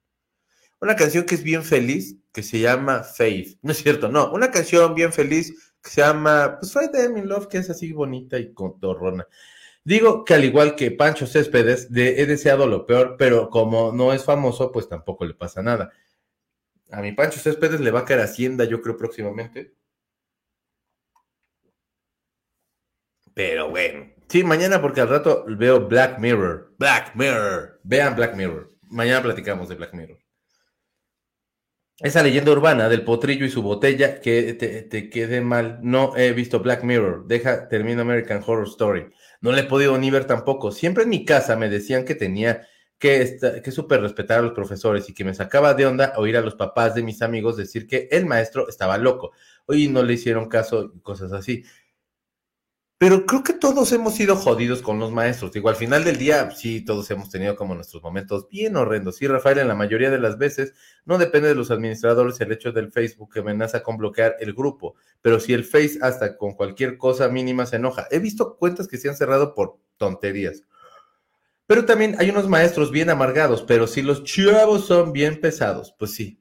Una 0.81 0.97
canción 0.97 1.25
que 1.25 1.35
es 1.35 1.43
bien 1.43 1.65
feliz, 1.65 2.17
que 2.33 2.43
se 2.43 2.61
llama 2.61 3.03
Faith. 3.03 3.59
No 3.63 3.73
es 3.73 3.79
cierto, 3.83 4.09
no. 4.09 4.33
Una 4.33 4.51
canción 4.51 4.95
bien 4.95 5.13
feliz 5.13 5.75
que 5.83 5.91
se 5.91 6.01
llama. 6.03 6.59
Pues 6.61 6.73
Fight 6.73 6.93
Them 6.93 7.17
in 7.19 7.29
Love, 7.29 7.49
que 7.49 7.59
es 7.59 7.71
así 7.71 7.93
bonita 7.93 8.39
y 8.39 8.53
contorrona. 8.55 9.27
Digo 9.87 10.25
que 10.25 10.35
al 10.35 10.45
igual 10.45 10.75
que 10.75 10.91
Pancho 10.91 11.29
Céspedes, 11.29 11.89
he 11.95 12.27
deseado 12.27 12.67
lo 12.67 12.87
peor, 12.87 13.15
pero 13.17 13.51
como 13.51 13.93
no 13.93 14.13
es 14.13 14.25
famoso, 14.25 14.73
pues 14.73 14.89
tampoco 14.89 15.25
le 15.25 15.33
pasa 15.33 15.63
nada. 15.63 15.93
A 16.91 17.01
mi 17.01 17.13
Pancho 17.13 17.39
Céspedes 17.39 17.79
le 17.79 17.93
va 17.93 18.01
a 18.01 18.05
caer 18.05 18.19
Hacienda, 18.19 18.65
yo 18.65 18.83
creo, 18.83 18.97
próximamente. 18.97 19.77
Pero 23.33 23.71
bueno. 23.71 24.13
Sí, 24.29 24.43
mañana 24.43 24.83
porque 24.83 25.03
al 25.03 25.09
rato 25.09 25.45
veo 25.47 25.87
Black 25.87 26.19
Mirror. 26.19 26.75
Black 26.79 27.15
Mirror. 27.15 27.81
Vean 27.85 28.17
Black 28.17 28.35
Mirror. 28.35 28.73
Mañana 28.91 29.23
platicamos 29.23 29.69
de 29.69 29.77
Black 29.77 29.95
Mirror. 29.95 30.19
Esa 31.99 32.23
leyenda 32.23 32.53
urbana 32.53 32.91
del 32.91 33.05
potrillo 33.05 33.47
y 33.47 33.51
su 33.51 33.63
botella 33.63 34.21
que 34.21 34.53
te, 34.53 35.09
quede 35.09 35.41
mal. 35.41 35.79
No 35.83 36.15
he 36.15 36.33
visto 36.33 36.61
Black 36.61 36.85
Mirror. 36.85 37.27
Deja, 37.27 37.69
termino 37.69 38.03
American 38.03 38.43
Horror 38.47 38.67
Story. 38.69 39.07
No 39.41 39.51
le 39.53 39.63
he 39.63 39.65
podido 39.65 39.97
ni 39.97 40.11
ver 40.11 40.27
tampoco. 40.27 40.73
Siempre 40.73 41.05
en 41.05 41.09
mi 41.09 41.25
casa 41.25 41.57
me 41.57 41.71
decían 41.71 42.05
que 42.05 42.15
tenía 42.15 42.67
que, 42.99 43.39
que 43.65 43.71
súper 43.71 44.03
respetar 44.03 44.41
a 44.41 44.43
los 44.43 44.53
profesores 44.53 45.09
y 45.09 45.15
que 45.15 45.25
me 45.25 45.33
sacaba 45.33 45.73
de 45.73 45.87
onda 45.87 46.13
oír 46.17 46.37
a 46.37 46.43
los 46.43 46.55
papás 46.55 46.95
de 46.95 47.03
mis 47.03 47.23
amigos 47.23 47.57
decir 47.57 47.87
que 47.87 48.09
el 48.11 48.27
maestro 48.27 48.69
estaba 48.69 48.99
loco. 48.99 49.33
Hoy 49.65 49.89
no 49.89 50.03
le 50.03 50.13
hicieron 50.13 50.49
caso 50.51 50.93
y 50.95 51.01
cosas 51.01 51.33
así. 51.33 51.65
Pero 52.99 53.27
creo 53.27 53.43
que 53.43 53.53
todos 53.53 53.93
hemos 53.93 54.15
sido 54.15 54.37
jodidos 54.37 54.81
con 54.81 54.99
los 54.99 55.13
maestros. 55.13 55.53
Digo, 55.53 55.69
al 55.69 55.77
final 55.77 56.03
del 56.03 56.17
día, 56.17 56.51
sí, 56.53 56.83
todos 56.83 57.11
hemos 57.11 57.29
tenido 57.29 57.55
como 57.55 57.75
nuestros 57.75 58.03
momentos 58.03 58.49
bien 58.49 58.75
horrendos. 58.75 59.17
Sí, 59.17 59.27
Rafael, 59.27 59.59
en 59.59 59.69
la 59.69 59.75
mayoría 59.75 60.11
de 60.11 60.19
las 60.19 60.39
veces 60.39 60.73
no 61.05 61.19
depende 61.19 61.49
de 61.49 61.55
los 61.55 61.71
administradores 61.71 62.41
el 62.41 62.53
hecho 62.53 62.73
del 62.73 62.91
Facebook 62.91 63.35
que 63.35 63.41
amenaza 63.41 63.83
con 63.83 63.99
bloquear 63.99 64.37
el 64.41 64.55
grupo. 64.55 64.95
Pero 65.21 65.41
si 65.41 65.53
el 65.53 65.65
Face 65.65 65.99
hasta 66.01 66.39
con 66.39 66.55
cualquier 66.55 66.97
cosa 66.97 67.29
mínima 67.29 67.67
se 67.67 67.77
enoja. 67.77 68.07
He 68.11 68.19
visto 68.19 68.57
cuentas 68.57 68.89
que 68.89 68.97
se 68.97 69.11
han 69.11 69.17
cerrado 69.17 69.55
por 69.55 69.77
tonterías. 69.99 70.63
Pero 71.67 71.85
también 71.85 72.17
hay 72.19 72.31
unos 72.31 72.49
maestros 72.49 72.91
bien 72.91 73.11
amargados, 73.11 73.63
pero 73.63 73.87
si 73.87 74.01
los 74.01 74.25
chavos 74.25 74.87
son 74.87 75.13
bien 75.13 75.41
pesados, 75.41 75.95
pues 75.99 76.15
sí, 76.15 76.41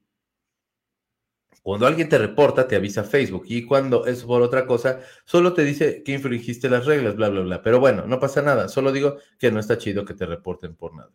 cuando 1.66 1.88
alguien 1.88 2.08
te 2.08 2.20
reporta, 2.20 2.68
te 2.68 2.76
avisa 2.76 3.04
Facebook 3.04 3.46
y 3.48 3.66
cuando 3.66 4.06
es 4.06 4.24
por 4.24 4.44
otra 4.44 4.68
cosa, 4.68 5.00
solo 5.24 5.54
te 5.54 5.64
dice 5.64 6.04
que 6.04 6.12
infringiste 6.12 6.70
las 6.70 6.86
reglas, 6.86 7.16
bla, 7.16 7.30
bla, 7.30 7.42
bla. 7.42 7.64
Pero 7.64 7.80
bueno, 7.80 8.06
no 8.06 8.20
pasa 8.20 8.44
nada, 8.44 8.70
solo 8.70 8.92
digo 8.92 9.18
que 9.40 9.52
no 9.52 9.60
está 9.60 9.80
chido 9.80 10.06
que 10.06 10.14
te 10.14 10.28
reporten 10.28 10.76
por 10.76 10.94
nada. 10.94 11.10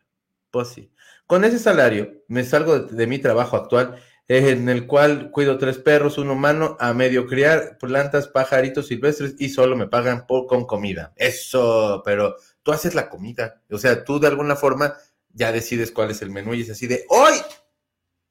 Pues 0.50 0.66
sí. 0.70 0.90
Con 1.28 1.44
ese 1.44 1.60
salario 1.60 2.24
me 2.26 2.42
salgo 2.42 2.80
de, 2.80 3.06
mi 3.06 3.20
trabajo 3.20 3.56
actual 3.56 4.02
en 4.26 4.68
el 4.68 4.88
cual 4.88 5.30
cuido 5.30 5.56
tres 5.56 5.78
perros, 5.78 6.18
un 6.18 6.30
humano, 6.30 6.76
a 6.80 6.94
medio 6.94 7.28
criar 7.28 7.78
plantas, 7.78 8.26
pajaritos 8.26 8.88
silvestres 8.88 9.36
y 9.38 9.50
solo 9.50 9.76
me 9.76 9.86
pagan 9.86 10.26
por, 10.26 10.48
con 10.48 10.66
comida. 10.66 11.12
Eso, 11.14 12.02
pero 12.04 12.34
tú 12.64 12.72
haces 12.72 12.96
la 12.96 13.08
comida. 13.08 13.62
O 13.70 13.78
sea, 13.78 14.02
tú 14.02 14.18
de 14.18 14.26
alguna 14.26 14.56
forma 14.56 14.94
ya 15.32 15.52
decides 15.52 15.92
cuál 15.92 16.10
es 16.10 16.22
el 16.22 16.30
menú 16.30 16.54
y 16.54 16.62
es 16.62 16.70
así 16.70 16.88
de 16.88 17.04
hoy 17.08 17.34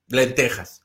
lentejas 0.10 0.84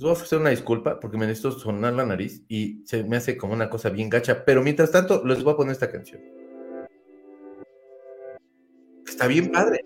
les 0.00 0.04
voy 0.04 0.10
a 0.12 0.14
ofrecer 0.14 0.38
una 0.38 0.48
disculpa 0.48 0.98
porque 0.98 1.18
me 1.18 1.26
necesito 1.26 1.52
sonar 1.52 1.92
la 1.92 2.06
nariz 2.06 2.42
y 2.48 2.80
se 2.86 3.04
me 3.04 3.18
hace 3.18 3.36
como 3.36 3.52
una 3.52 3.68
cosa 3.68 3.90
bien 3.90 4.08
gacha. 4.08 4.46
Pero 4.46 4.62
mientras 4.62 4.90
tanto, 4.90 5.22
les 5.26 5.44
voy 5.44 5.52
a 5.52 5.56
poner 5.56 5.72
esta 5.72 5.90
canción. 5.90 6.22
Está 9.06 9.26
bien 9.26 9.52
padre. 9.52 9.84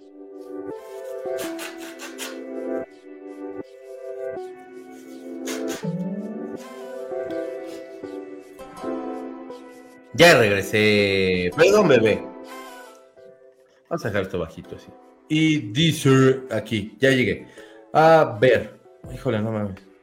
Ya 10.15 10.39
regresé. 10.39 11.51
Perdón, 11.57 11.89
bebé. 11.89 12.23
Vamos 13.91 14.05
a 14.05 14.09
dejar 14.09 14.23
esto 14.23 14.39
bajito 14.39 14.77
así. 14.77 14.93
Y 15.29 15.73
dice 15.73 16.43
aquí, 16.53 16.97
ya 17.01 17.11
llegué. 17.11 17.49
A 17.93 18.39
ver. 18.41 18.79
Híjole, 19.13 19.43
no 19.43 19.51
mames. 19.51 19.94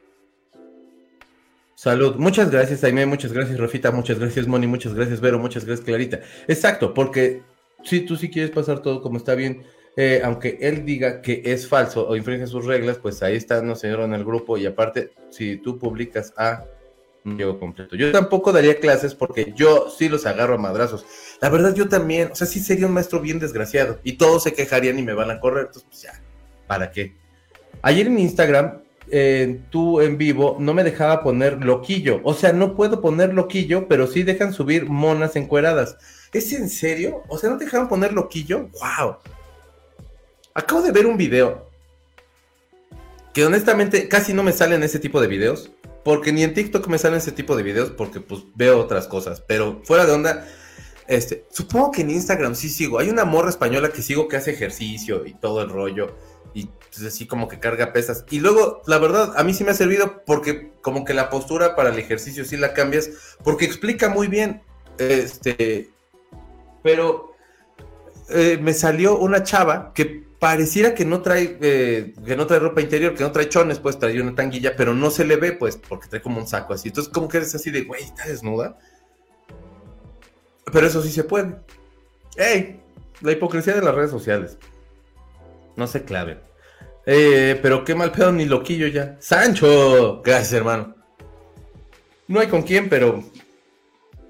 Salud. 1.82 2.14
Muchas 2.14 2.48
gracias, 2.48 2.82
Jaime. 2.82 3.06
Muchas 3.06 3.32
gracias, 3.32 3.58
Rafita. 3.58 3.90
Muchas 3.90 4.16
gracias, 4.16 4.46
Moni. 4.46 4.68
Muchas 4.68 4.94
gracias, 4.94 5.20
Vero. 5.20 5.40
Muchas 5.40 5.64
gracias, 5.64 5.84
Clarita. 5.84 6.20
Exacto, 6.46 6.94
porque 6.94 7.42
si 7.82 8.02
tú 8.02 8.14
sí 8.14 8.30
quieres 8.30 8.52
pasar 8.52 8.82
todo 8.82 9.02
como 9.02 9.16
está 9.16 9.34
bien, 9.34 9.64
eh, 9.96 10.20
aunque 10.22 10.58
él 10.60 10.84
diga 10.84 11.20
que 11.20 11.42
es 11.44 11.66
falso 11.66 12.06
o 12.06 12.14
infringe 12.14 12.46
sus 12.46 12.66
reglas, 12.66 12.98
pues 12.98 13.20
ahí 13.24 13.34
está, 13.34 13.62
no 13.62 13.74
señor, 13.74 13.98
en 14.02 14.14
el 14.14 14.24
grupo. 14.24 14.56
Y 14.56 14.64
aparte, 14.64 15.10
si 15.30 15.56
tú 15.56 15.76
publicas 15.76 16.32
a 16.36 16.66
no 17.24 17.36
llevo 17.36 17.58
completo. 17.58 17.96
Yo 17.96 18.12
tampoco 18.12 18.52
daría 18.52 18.78
clases 18.78 19.16
porque 19.16 19.52
yo 19.56 19.90
sí 19.90 20.08
los 20.08 20.24
agarro 20.24 20.54
a 20.54 20.58
madrazos. 20.58 21.04
La 21.40 21.48
verdad, 21.48 21.74
yo 21.74 21.88
también, 21.88 22.30
o 22.30 22.36
sea, 22.36 22.46
sí 22.46 22.60
sería 22.60 22.86
un 22.86 22.92
maestro 22.92 23.18
bien 23.18 23.40
desgraciado. 23.40 23.98
Y 24.04 24.12
todos 24.12 24.44
se 24.44 24.54
quejarían 24.54 25.00
y 25.00 25.02
me 25.02 25.14
van 25.14 25.32
a 25.32 25.40
correr. 25.40 25.66
Entonces, 25.66 25.88
pues 25.90 26.02
ya, 26.02 26.22
¿para 26.68 26.92
qué? 26.92 27.16
Ayer 27.82 28.06
en 28.06 28.20
Instagram, 28.20 28.82
eh, 29.10 29.60
tú 29.70 30.00
en 30.00 30.18
vivo, 30.18 30.56
no 30.60 30.74
me 30.74 30.84
dejaba 30.84 31.22
poner 31.22 31.64
loquillo. 31.64 32.20
O 32.24 32.34
sea, 32.34 32.52
no 32.52 32.76
puedo 32.76 33.00
poner 33.00 33.34
loquillo, 33.34 33.88
pero 33.88 34.06
sí 34.06 34.22
dejan 34.22 34.52
subir 34.52 34.86
monas 34.86 35.36
encueradas. 35.36 35.96
¿Es 36.32 36.52
en 36.52 36.68
serio? 36.68 37.22
O 37.28 37.38
sea, 37.38 37.50
¿no 37.50 37.58
te 37.58 37.64
dejaban 37.64 37.88
poner 37.88 38.12
loquillo? 38.12 38.68
¡Wow! 38.80 39.16
Acabo 40.54 40.82
de 40.82 40.92
ver 40.92 41.06
un 41.06 41.16
video 41.16 41.70
que 43.32 43.44
honestamente 43.44 44.08
casi 44.08 44.34
no 44.34 44.42
me 44.42 44.52
salen 44.52 44.82
ese 44.82 44.98
tipo 44.98 45.20
de 45.20 45.28
videos. 45.28 45.70
Porque 46.04 46.32
ni 46.32 46.42
en 46.42 46.52
TikTok 46.52 46.88
me 46.88 46.98
salen 46.98 47.18
ese 47.18 47.32
tipo 47.32 47.56
de 47.56 47.62
videos 47.62 47.90
porque 47.90 48.20
pues 48.20 48.42
veo 48.54 48.80
otras 48.80 49.06
cosas. 49.06 49.40
Pero 49.40 49.80
fuera 49.84 50.04
de 50.04 50.12
onda, 50.12 50.46
este, 51.06 51.44
supongo 51.50 51.92
que 51.92 52.02
en 52.02 52.10
Instagram 52.10 52.54
sí 52.54 52.68
sigo. 52.68 52.98
Hay 52.98 53.08
una 53.08 53.24
morra 53.24 53.50
española 53.50 53.90
que 53.90 54.02
sigo 54.02 54.28
que 54.28 54.36
hace 54.36 54.50
ejercicio 54.50 55.24
y 55.26 55.34
todo 55.34 55.62
el 55.62 55.70
rollo. 55.70 56.16
Y 56.54 56.66
pues, 56.66 57.06
así 57.06 57.26
como 57.26 57.48
que 57.48 57.58
carga 57.58 57.92
pesas. 57.92 58.24
Y 58.30 58.40
luego, 58.40 58.82
la 58.86 58.98
verdad, 58.98 59.32
a 59.36 59.44
mí 59.44 59.54
sí 59.54 59.64
me 59.64 59.70
ha 59.70 59.74
servido 59.74 60.22
porque 60.24 60.72
como 60.82 61.04
que 61.04 61.14
la 61.14 61.30
postura 61.30 61.76
para 61.76 61.90
el 61.90 61.98
ejercicio 61.98 62.44
sí 62.44 62.56
la 62.56 62.74
cambias. 62.74 63.10
Porque 63.42 63.64
explica 63.64 64.08
muy 64.08 64.28
bien. 64.28 64.62
Este. 64.98 65.90
Pero 66.82 67.32
eh, 68.28 68.58
me 68.60 68.74
salió 68.74 69.18
una 69.18 69.42
chava 69.42 69.92
que 69.94 70.24
pareciera 70.38 70.92
que 70.92 71.04
no 71.04 71.22
trae 71.22 71.56
eh, 71.60 72.14
que 72.26 72.34
no 72.36 72.48
trae 72.48 72.58
ropa 72.58 72.80
interior, 72.80 73.14
que 73.14 73.22
no 73.22 73.30
trae 73.30 73.48
chones, 73.48 73.78
pues 73.78 73.98
trae 73.98 74.20
una 74.20 74.34
tanguilla, 74.34 74.74
pero 74.74 74.92
no 74.92 75.10
se 75.10 75.24
le 75.24 75.36
ve, 75.36 75.52
pues, 75.52 75.76
porque 75.76 76.08
trae 76.08 76.20
como 76.20 76.40
un 76.40 76.48
saco 76.48 76.74
así. 76.74 76.88
Entonces, 76.88 77.12
como 77.12 77.28
que 77.28 77.36
eres 77.36 77.54
así 77.54 77.70
de, 77.70 77.82
güey, 77.82 78.02
está 78.02 78.26
desnuda. 78.26 78.76
Pero 80.72 80.86
eso 80.86 81.00
sí 81.00 81.12
se 81.12 81.24
puede. 81.24 81.56
¡Ey! 82.36 82.80
La 83.20 83.32
hipocresía 83.32 83.74
de 83.74 83.82
las 83.82 83.94
redes 83.94 84.10
sociales. 84.10 84.58
No 85.76 85.86
se 85.86 86.04
claven. 86.04 86.40
Eh, 87.06 87.58
pero 87.62 87.84
qué 87.84 87.94
mal 87.94 88.12
pedo 88.12 88.32
ni 88.32 88.44
loquillo 88.44 88.86
ya. 88.86 89.16
¡Sancho! 89.20 90.22
Gracias, 90.24 90.52
hermano. 90.52 90.94
No 92.28 92.40
hay 92.40 92.46
con 92.46 92.62
quién, 92.62 92.88
pero 92.88 93.22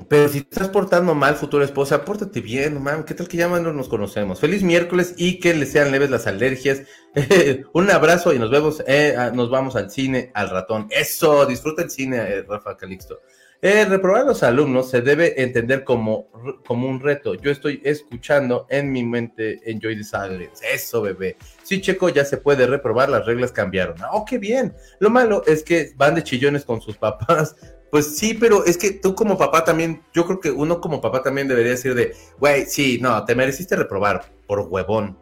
pero 0.09 0.28
si 0.28 0.38
estás 0.38 0.68
portando 0.68 1.14
mal, 1.14 1.36
futura 1.36 1.64
esposa, 1.64 2.05
pórtate 2.05 2.40
bien, 2.40 2.82
man. 2.82 3.05
¿Qué 3.05 3.14
tal 3.14 3.28
que 3.28 3.36
ya 3.36 3.49
no 3.49 3.72
nos 3.72 3.88
conocemos? 3.88 4.40
Feliz 4.40 4.62
miércoles 4.62 5.14
y 5.16 5.38
que 5.38 5.55
le 5.55 5.66
sean 5.66 5.90
leves 5.90 6.11
las 6.11 6.26
alergias. 6.26 6.82
Un 7.72 7.90
abrazo 7.90 8.34
y 8.34 8.38
nos 8.38 8.51
vemos. 8.51 8.82
Eh, 8.86 9.16
nos 9.34 9.51
vamos 9.51 9.76
al 9.76 9.90
cine, 9.90 10.30
al 10.34 10.51
ratón. 10.51 10.86
Eso, 10.90 11.47
disfruta 11.47 11.82
el 11.82 11.90
cine, 11.90 12.18
eh, 12.18 12.43
Rafa 12.43 12.76
Calixto. 12.76 13.20
Eh, 13.64 13.84
reprobar 13.84 14.22
a 14.22 14.24
los 14.24 14.42
alumnos 14.42 14.90
se 14.90 15.02
debe 15.02 15.40
entender 15.40 15.84
como, 15.84 16.28
como 16.66 16.88
un 16.88 17.00
reto. 17.00 17.34
Yo 17.34 17.52
estoy 17.52 17.80
escuchando 17.84 18.66
en 18.68 18.90
mi 18.90 19.04
mente 19.04 19.60
Enjoy 19.70 19.96
the 19.96 20.02
Silence. 20.02 20.66
Eso, 20.68 21.00
bebé. 21.00 21.36
Sí, 21.62 21.80
Checo, 21.80 22.08
ya 22.08 22.24
se 22.24 22.38
puede 22.38 22.66
reprobar, 22.66 23.08
las 23.08 23.24
reglas 23.24 23.52
cambiaron. 23.52 23.96
Oh, 24.10 24.24
qué 24.24 24.38
bien. 24.38 24.74
Lo 24.98 25.10
malo 25.10 25.44
es 25.46 25.62
que 25.62 25.92
van 25.96 26.16
de 26.16 26.24
chillones 26.24 26.64
con 26.64 26.80
sus 26.80 26.96
papás 26.96 27.54
pues 27.92 28.16
sí, 28.16 28.32
pero 28.32 28.64
es 28.64 28.78
que 28.78 28.92
tú 28.92 29.14
como 29.14 29.36
papá 29.36 29.64
también, 29.64 30.02
yo 30.14 30.24
creo 30.24 30.40
que 30.40 30.50
uno 30.50 30.80
como 30.80 31.02
papá 31.02 31.22
también 31.22 31.46
debería 31.46 31.72
decir 31.72 31.94
de, 31.94 32.16
güey, 32.40 32.64
sí, 32.64 32.98
no, 33.02 33.22
te 33.26 33.34
mereciste 33.34 33.76
reprobar 33.76 34.24
por 34.46 34.60
huevón. 34.60 35.18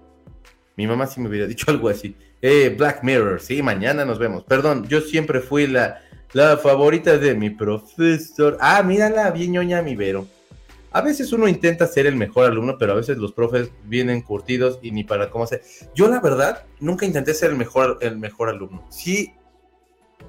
Mi 0.76 0.86
mamá 0.86 1.08
sí 1.08 1.20
me 1.20 1.28
hubiera 1.28 1.48
dicho 1.48 1.66
algo 1.70 1.88
así. 1.88 2.16
Eh, 2.40 2.74
Black 2.78 3.02
Mirror, 3.02 3.40
sí, 3.40 3.60
mañana 3.60 4.04
nos 4.04 4.20
vemos. 4.20 4.44
Perdón, 4.44 4.86
yo 4.88 5.00
siempre 5.00 5.40
fui 5.40 5.66
la, 5.66 6.00
la 6.32 6.56
favorita 6.56 7.18
de 7.18 7.34
mi 7.34 7.50
profesor. 7.50 8.56
Ah, 8.60 8.82
mírala, 8.82 9.30
bien 9.30 9.52
ñoña 9.52 9.82
mi 9.82 9.96
Vero. 9.96 10.26
A 10.92 11.02
veces 11.02 11.32
uno 11.32 11.46
intenta 11.46 11.86
ser 11.86 12.06
el 12.06 12.16
mejor 12.16 12.46
alumno, 12.46 12.76
pero 12.78 12.92
a 12.92 12.96
veces 12.96 13.18
los 13.18 13.32
profes 13.32 13.70
vienen 13.84 14.22
curtidos 14.22 14.78
y 14.82 14.90
ni 14.90 15.04
para 15.04 15.30
cómo 15.30 15.44
hacer. 15.44 15.62
Yo 15.94 16.08
la 16.08 16.20
verdad 16.20 16.64
nunca 16.80 17.06
intenté 17.06 17.32
ser 17.32 17.50
el 17.50 17.56
mejor, 17.56 17.98
el 18.00 18.18
mejor 18.18 18.48
alumno. 18.48 18.84
Sí 18.90 19.34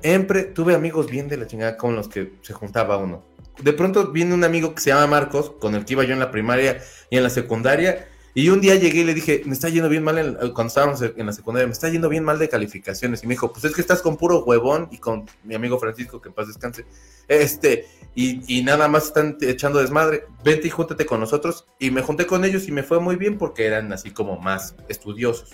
Siempre 0.02 0.44
tuve 0.44 0.74
amigos 0.74 1.08
bien 1.08 1.28
de 1.28 1.38
la 1.38 1.46
chingada 1.46 1.78
con 1.78 1.96
los 1.96 2.08
que 2.08 2.34
se 2.42 2.54
juntaba 2.54 2.98
uno. 2.98 3.24
De 3.62 3.72
pronto 3.74 4.12
viene 4.12 4.34
un 4.34 4.44
amigo 4.44 4.74
que 4.74 4.82
se 4.82 4.90
llama 4.90 5.06
Marcos, 5.06 5.52
con 5.60 5.76
el 5.76 5.86
que 5.86 5.94
iba 5.94 6.04
yo 6.04 6.14
en 6.14 6.20
la 6.20 6.32
primaria 6.32 6.82
y 7.12 7.18
en 7.18 7.24
la 7.24 7.30
secundaria. 7.30 8.08
Y 8.34 8.50
un 8.50 8.62
día 8.62 8.76
llegué 8.76 9.02
y 9.02 9.04
le 9.04 9.14
dije, 9.14 9.42
me 9.46 9.54
está 9.54 9.68
yendo 9.70 9.90
bien 9.90 10.04
mal 10.04 10.38
cuando 10.54 10.68
estábamos 10.68 11.02
en 11.02 11.26
la 11.26 11.34
secundaria, 11.34 11.68
me 11.68 11.74
está 11.74 11.90
yendo 11.90 12.08
bien 12.08 12.24
mal 12.24 12.40
de 12.40 12.48
calificaciones. 12.48 13.24
Y 13.24 13.28
me 13.28 13.34
dijo, 13.34 13.52
pues 13.52 13.66
es 13.66 13.76
que 13.76 13.82
estás 13.82 14.02
con 14.02 14.16
puro 14.16 14.44
huevón 14.44 14.88
y 14.92 14.98
con 14.98 15.26
mi 15.44 15.56
amigo 15.56 15.78
Francisco, 15.80 16.22
que 16.22 16.30
en 16.30 16.36
paz 16.36 16.48
descanse. 16.48 16.86
Este, 17.28 17.88
y, 18.16 18.62
nada 18.64 18.88
más 18.88 19.06
están 19.06 19.38
echando 19.42 19.80
desmadre. 19.80 20.26
Vente 20.44 20.68
y 20.68 20.70
júntate 20.70 21.06
con 21.06 21.20
nosotros. 21.20 21.68
Y 21.78 21.92
me 21.92 22.02
junté 22.02 22.26
con 22.26 22.46
ellos 22.46 22.68
y 22.68 22.72
me 22.72 22.84
fue 22.84 23.00
muy 23.00 23.18
bien 23.18 23.38
porque 23.38 23.66
eran 23.66 23.92
así 23.92 24.12
como 24.12 24.38
más 24.38 24.76
estudiosos. 24.88 25.52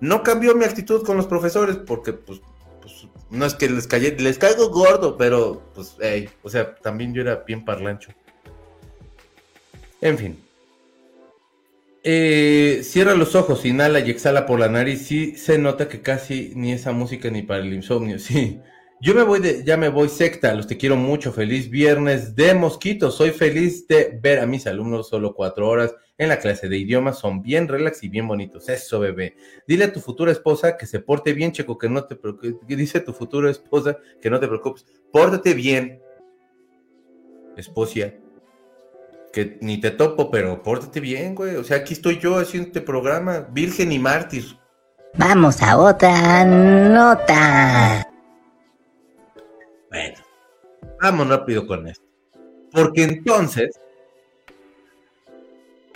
No 0.00 0.22
cambió 0.22 0.54
mi 0.54 0.64
actitud 0.64 1.04
con 1.04 1.16
los 1.16 1.26
profesores 1.26 1.76
porque 1.76 2.12
pues 2.12 2.40
pues, 2.84 3.06
no 3.30 3.46
es 3.46 3.54
que 3.54 3.70
les 3.70 3.86
calle, 3.86 4.14
les 4.18 4.36
caigo 4.36 4.68
gordo, 4.68 5.16
pero 5.16 5.62
pues, 5.74 5.96
hey, 6.00 6.28
o 6.42 6.50
sea, 6.50 6.74
también 6.74 7.14
yo 7.14 7.22
era 7.22 7.36
bien 7.36 7.64
parlancho. 7.64 8.10
En 10.02 10.18
fin. 10.18 10.44
Eh, 12.06 12.82
cierra 12.82 13.14
los 13.14 13.34
ojos, 13.34 13.64
inhala 13.64 13.98
y 14.00 14.10
exhala 14.10 14.44
por 14.44 14.60
la 14.60 14.68
nariz. 14.68 15.06
Sí 15.06 15.36
se 15.36 15.56
nota 15.56 15.88
que 15.88 16.02
casi 16.02 16.52
ni 16.54 16.72
esa 16.72 16.92
música 16.92 17.30
ni 17.30 17.42
para 17.42 17.62
el 17.62 17.72
insomnio, 17.72 18.18
sí. 18.20 18.60
Yo 19.00 19.14
me 19.14 19.22
voy 19.22 19.40
de, 19.40 19.64
ya 19.64 19.76
me 19.76 19.88
voy 19.88 20.08
secta, 20.08 20.54
los 20.54 20.66
te 20.66 20.76
quiero 20.76 20.96
mucho, 20.96 21.32
feliz 21.32 21.68
viernes 21.68 22.34
de 22.36 22.54
mosquito, 22.54 23.10
soy 23.10 23.30
feliz 23.30 23.86
de 23.88 24.18
ver 24.22 24.38
a 24.38 24.46
mis 24.46 24.66
alumnos 24.66 25.08
solo 25.08 25.34
cuatro 25.34 25.68
horas 25.68 25.94
en 26.16 26.28
la 26.28 26.38
clase 26.38 26.68
de 26.68 26.78
idiomas, 26.78 27.18
son 27.18 27.42
bien 27.42 27.68
relax 27.68 28.02
y 28.04 28.08
bien 28.08 28.28
bonitos, 28.28 28.68
eso 28.68 29.00
bebé. 29.00 29.36
Dile 29.66 29.86
a 29.86 29.92
tu 29.92 30.00
futura 30.00 30.30
esposa 30.30 30.76
que 30.76 30.86
se 30.86 31.00
porte 31.00 31.32
bien, 31.32 31.52
checo, 31.52 31.76
que 31.76 31.88
no 31.88 32.04
te 32.04 32.16
preocupes, 32.16 32.54
dice 32.66 33.00
tu 33.00 33.12
futura 33.12 33.50
esposa 33.50 33.98
que 34.22 34.30
no 34.30 34.38
te 34.40 34.46
preocupes, 34.46 34.86
pórtate 35.12 35.54
bien, 35.54 36.00
esposia, 37.56 38.18
que 39.34 39.58
ni 39.60 39.80
te 39.80 39.90
topo, 39.90 40.30
pero 40.30 40.62
pórtate 40.62 41.00
bien, 41.00 41.34
güey, 41.34 41.56
o 41.56 41.64
sea, 41.64 41.78
aquí 41.78 41.94
estoy 41.94 42.20
yo 42.20 42.38
haciendo 42.38 42.68
este 42.68 42.80
programa, 42.80 43.40
virgen 43.50 43.90
y 43.90 43.98
mártir. 43.98 44.44
Vamos 45.14 45.60
a 45.60 45.76
otra 45.76 46.44
nota. 46.44 48.08
Bueno, 49.90 50.18
vamos 51.02 51.28
rápido 51.28 51.66
con 51.66 51.88
esto. 51.88 52.04
Porque 52.70 53.02
entonces, 53.02 53.76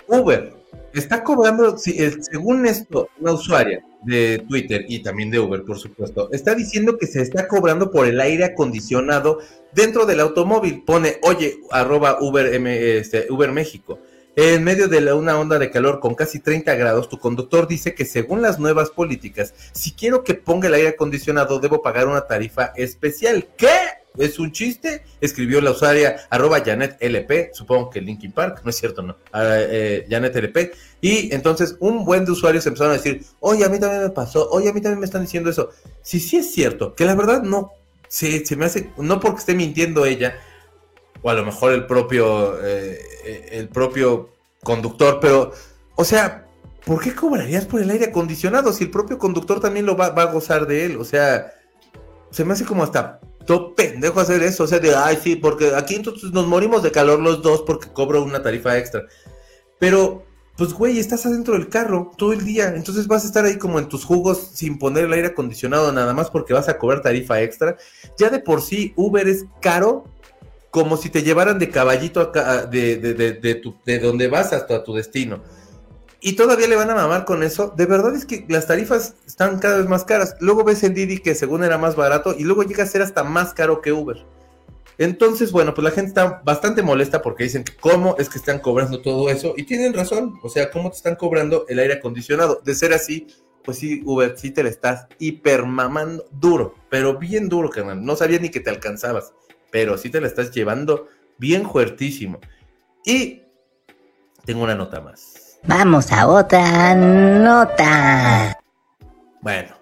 Uber 0.07 0.58
está 0.93 1.23
cobrando, 1.23 1.77
según 1.77 2.65
esto, 2.65 3.09
una 3.19 3.33
usuaria 3.33 3.83
de 4.03 4.43
Twitter 4.47 4.85
y 4.87 5.03
también 5.03 5.29
de 5.29 5.39
Uber, 5.39 5.63
por 5.63 5.77
supuesto, 5.77 6.29
está 6.31 6.55
diciendo 6.55 6.97
que 6.97 7.07
se 7.07 7.21
está 7.21 7.47
cobrando 7.47 7.91
por 7.91 8.07
el 8.07 8.19
aire 8.21 8.45
acondicionado 8.45 9.39
dentro 9.73 10.05
del 10.05 10.19
automóvil. 10.19 10.83
Pone, 10.85 11.17
oye, 11.23 11.59
arroba 11.71 12.17
Uber, 12.21 12.45
este, 12.47 13.27
Uber 13.29 13.51
México. 13.51 13.99
En 14.35 14.63
medio 14.63 14.87
de 14.87 15.11
una 15.11 15.37
onda 15.37 15.59
de 15.59 15.69
calor 15.69 15.99
con 15.99 16.15
casi 16.15 16.39
30 16.39 16.73
grados, 16.75 17.09
tu 17.09 17.19
conductor 17.19 17.67
dice 17.67 17.93
que 17.93 18.05
según 18.05 18.41
las 18.41 18.57
nuevas 18.57 18.89
políticas, 18.89 19.53
si 19.73 19.91
quiero 19.91 20.23
que 20.23 20.33
ponga 20.33 20.67
el 20.67 20.75
aire 20.75 20.89
acondicionado, 20.89 21.59
debo 21.59 21.81
pagar 21.81 22.07
una 22.07 22.21
tarifa 22.21 22.71
especial. 22.75 23.49
¿Qué? 23.57 23.67
¿Es 24.19 24.37
un 24.37 24.51
chiste? 24.51 25.03
Escribió 25.21 25.61
la 25.61 25.71
usuaria 25.71 26.17
arroba 26.29 26.61
Janet 26.63 26.97
LP, 26.99 27.51
supongo 27.53 27.89
que 27.89 28.01
Linkin 28.01 28.33
Park, 28.33 28.61
no 28.65 28.69
es 28.69 28.75
cierto, 28.75 29.01
no, 29.01 29.15
ah, 29.31 29.43
eh, 29.57 30.05
Janet 30.09 30.35
LP. 30.35 30.73
Y 30.99 31.33
entonces 31.33 31.77
un 31.79 32.03
buen 32.03 32.25
de 32.25 32.33
usuarios 32.33 32.67
empezaron 32.67 32.91
a 32.91 32.97
decir, 32.97 33.23
oye, 33.39 33.63
a 33.63 33.69
mí 33.69 33.79
también 33.79 34.03
me 34.03 34.09
pasó, 34.09 34.49
oye, 34.49 34.69
a 34.69 34.73
mí 34.73 34.81
también 34.81 34.99
me 34.99 35.05
están 35.05 35.21
diciendo 35.21 35.49
eso. 35.49 35.69
Si 36.01 36.19
sí 36.19 36.35
es 36.35 36.51
cierto, 36.51 36.95
que 36.95 37.05
la 37.05 37.15
verdad 37.15 37.43
no, 37.43 37.71
se, 38.09 38.43
me 38.57 38.65
hace, 38.65 38.91
no 38.97 39.21
porque 39.21 39.39
esté 39.39 39.55
mintiendo 39.55 40.05
ella, 40.05 40.35
o 41.21 41.29
a 41.29 41.33
lo 41.33 41.45
mejor 41.45 41.71
el 41.71 41.85
propio, 41.85 42.59
eh, 42.61 42.99
el 43.51 43.69
propio 43.69 44.31
conductor, 44.65 45.19
pero, 45.21 45.53
o 45.95 46.03
sea, 46.03 46.45
¿por 46.85 47.01
qué 47.01 47.15
cobrarías 47.15 47.65
por 47.65 47.81
el 47.81 47.89
aire 47.89 48.07
acondicionado 48.07 48.73
si 48.73 48.83
el 48.83 48.91
propio 48.91 49.17
conductor 49.17 49.61
también 49.61 49.85
lo 49.85 49.95
va, 49.95 50.07
a 50.07 50.25
gozar 50.25 50.67
de 50.67 50.85
él? 50.85 50.97
O 50.97 51.05
sea, 51.05 51.53
se 52.31 52.43
me 52.43 52.51
hace 52.51 52.65
como 52.65 52.83
hasta 52.83 53.21
todo 53.49 53.73
pendejo 53.73 54.19
hacer 54.19 54.43
eso, 54.43 54.65
o 54.65 54.67
sea, 54.67 54.77
de, 54.77 54.93
ay, 54.95 55.17
sí, 55.23 55.35
porque 55.35 55.73
aquí 55.75 55.95
entonces 55.95 56.31
nos 56.31 56.45
morimos 56.45 56.83
de 56.83 56.91
calor 56.91 57.19
los 57.19 57.41
dos 57.41 57.63
porque 57.65 57.91
cobro 57.91 58.21
una 58.21 58.43
tarifa 58.43 58.77
extra. 58.77 59.07
Pero, 59.79 60.23
pues, 60.55 60.71
güey, 60.71 60.99
estás 60.99 61.25
adentro 61.25 61.55
del 61.55 61.67
carro 61.67 62.11
todo 62.15 62.31
el 62.31 62.45
día, 62.45 62.75
entonces 62.75 63.07
vas 63.07 63.23
a 63.23 63.25
estar 63.25 63.45
ahí 63.45 63.57
como 63.57 63.79
en 63.79 63.89
tus 63.89 64.05
jugos 64.05 64.51
sin 64.53 64.77
poner 64.77 65.05
el 65.05 65.13
aire 65.13 65.29
acondicionado 65.29 65.91
nada 65.91 66.13
más 66.13 66.29
porque 66.29 66.53
vas 66.53 66.69
a 66.69 66.77
cobrar 66.77 67.01
tarifa 67.01 67.41
extra. 67.41 67.75
Ya 68.19 68.29
de 68.29 68.37
por 68.37 68.61
sí, 68.61 68.93
Uber 68.95 69.27
es 69.27 69.45
caro 69.63 70.03
como 70.69 70.95
si 70.95 71.09
te 71.09 71.23
llevaran 71.23 71.57
de 71.57 71.71
caballito 71.71 72.21
acá, 72.21 72.67
de, 72.67 72.97
de, 72.97 73.15
de, 73.15 73.63
de, 73.83 73.99
donde 73.99 74.27
vas 74.27 74.53
hasta 74.53 74.83
tu 74.83 74.93
destino. 74.93 75.41
Y 76.21 76.33
todavía 76.33 76.67
le 76.67 76.75
van 76.75 76.89
a 76.89 76.95
mamar 76.95 77.25
con 77.25 77.43
eso. 77.43 77.73
De 77.75 77.85
verdad 77.85 78.13
es 78.15 78.25
que 78.25 78.45
las 78.49 78.67
tarifas 78.67 79.15
están 79.25 79.59
cada 79.59 79.77
vez 79.77 79.87
más 79.87 80.03
caras. 80.03 80.35
Luego 80.41 80.63
ves 80.63 80.83
en 80.83 80.93
Didi 80.93 81.19
que 81.19 81.33
según 81.33 81.63
era 81.63 81.77
más 81.77 81.95
barato 81.95 82.35
y 82.37 82.43
luego 82.43 82.63
llega 82.63 82.83
a 82.83 82.87
ser 82.87 83.01
hasta 83.01 83.23
más 83.23 83.53
caro 83.53 83.81
que 83.81 83.93
Uber. 83.93 84.25
Entonces, 84.97 85.53
bueno, 85.53 85.73
pues 85.73 85.83
la 85.85 85.91
gente 85.91 86.09
está 86.09 86.41
bastante 86.43 86.81
molesta 86.81 87.21
porque 87.21 87.45
dicen 87.45 87.63
que 87.63 87.73
cómo 87.77 88.17
es 88.19 88.27
que 88.27 88.37
están 88.37 88.59
cobrando 88.59 89.01
todo 89.01 89.29
eso 89.29 89.53
y 89.55 89.63
tienen 89.63 89.93
razón, 89.93 90.37
o 90.43 90.49
sea, 90.49 90.69
cómo 90.71 90.89
te 90.89 90.97
están 90.97 91.15
cobrando 91.15 91.65
el 91.69 91.79
aire 91.79 91.93
acondicionado. 91.93 92.61
De 92.65 92.75
ser 92.75 92.91
así, 92.91 93.27
pues 93.63 93.77
sí, 93.77 94.01
Uber, 94.05 94.37
sí 94.37 94.51
te 94.51 94.61
le 94.61 94.69
estás 94.69 95.07
hipermamando 95.17 96.25
duro, 96.31 96.75
pero 96.89 97.17
bien 97.17 97.47
duro, 97.47 97.69
carnal. 97.69 98.03
No 98.03 98.17
sabía 98.17 98.39
ni 98.39 98.49
que 98.49 98.59
te 98.59 98.69
alcanzabas, 98.69 99.31
pero 99.71 99.97
sí 99.97 100.09
te 100.09 100.19
la 100.19 100.27
estás 100.27 100.51
llevando 100.51 101.07
bien 101.37 101.69
fuertísimo. 101.69 102.41
Y 103.05 103.43
tengo 104.43 104.63
una 104.63 104.75
nota 104.75 104.99
más. 104.99 105.38
Vamos 105.63 106.11
a 106.11 106.27
otra 106.27 106.95
nota. 106.95 108.59
Bueno, 109.41 109.75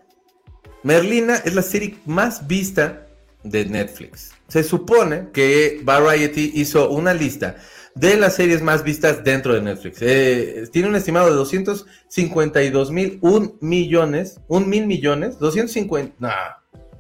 Merlina 0.83 1.35
es 1.37 1.55
la 1.55 1.61
serie 1.61 1.97
más 2.05 2.47
vista 2.47 3.07
de 3.43 3.65
Netflix. 3.65 4.31
Se 4.47 4.63
supone 4.63 5.29
que 5.31 5.81
Variety 5.83 6.51
hizo 6.55 6.89
una 6.89 7.13
lista 7.13 7.55
de 7.95 8.17
las 8.17 8.35
series 8.35 8.61
más 8.61 8.83
vistas 8.83 9.23
dentro 9.23 9.53
de 9.53 9.61
Netflix. 9.61 9.97
Eh, 10.01 10.67
tiene 10.71 10.89
un 10.89 10.95
estimado 10.95 11.29
de 11.29 11.35
252 11.35 12.91
mil, 12.91 13.19
un 13.21 13.57
millones, 13.61 14.39
un 14.47 14.69
mil 14.69 14.85
millones, 14.85 15.39
250, 15.39 16.15
no, 16.19 16.29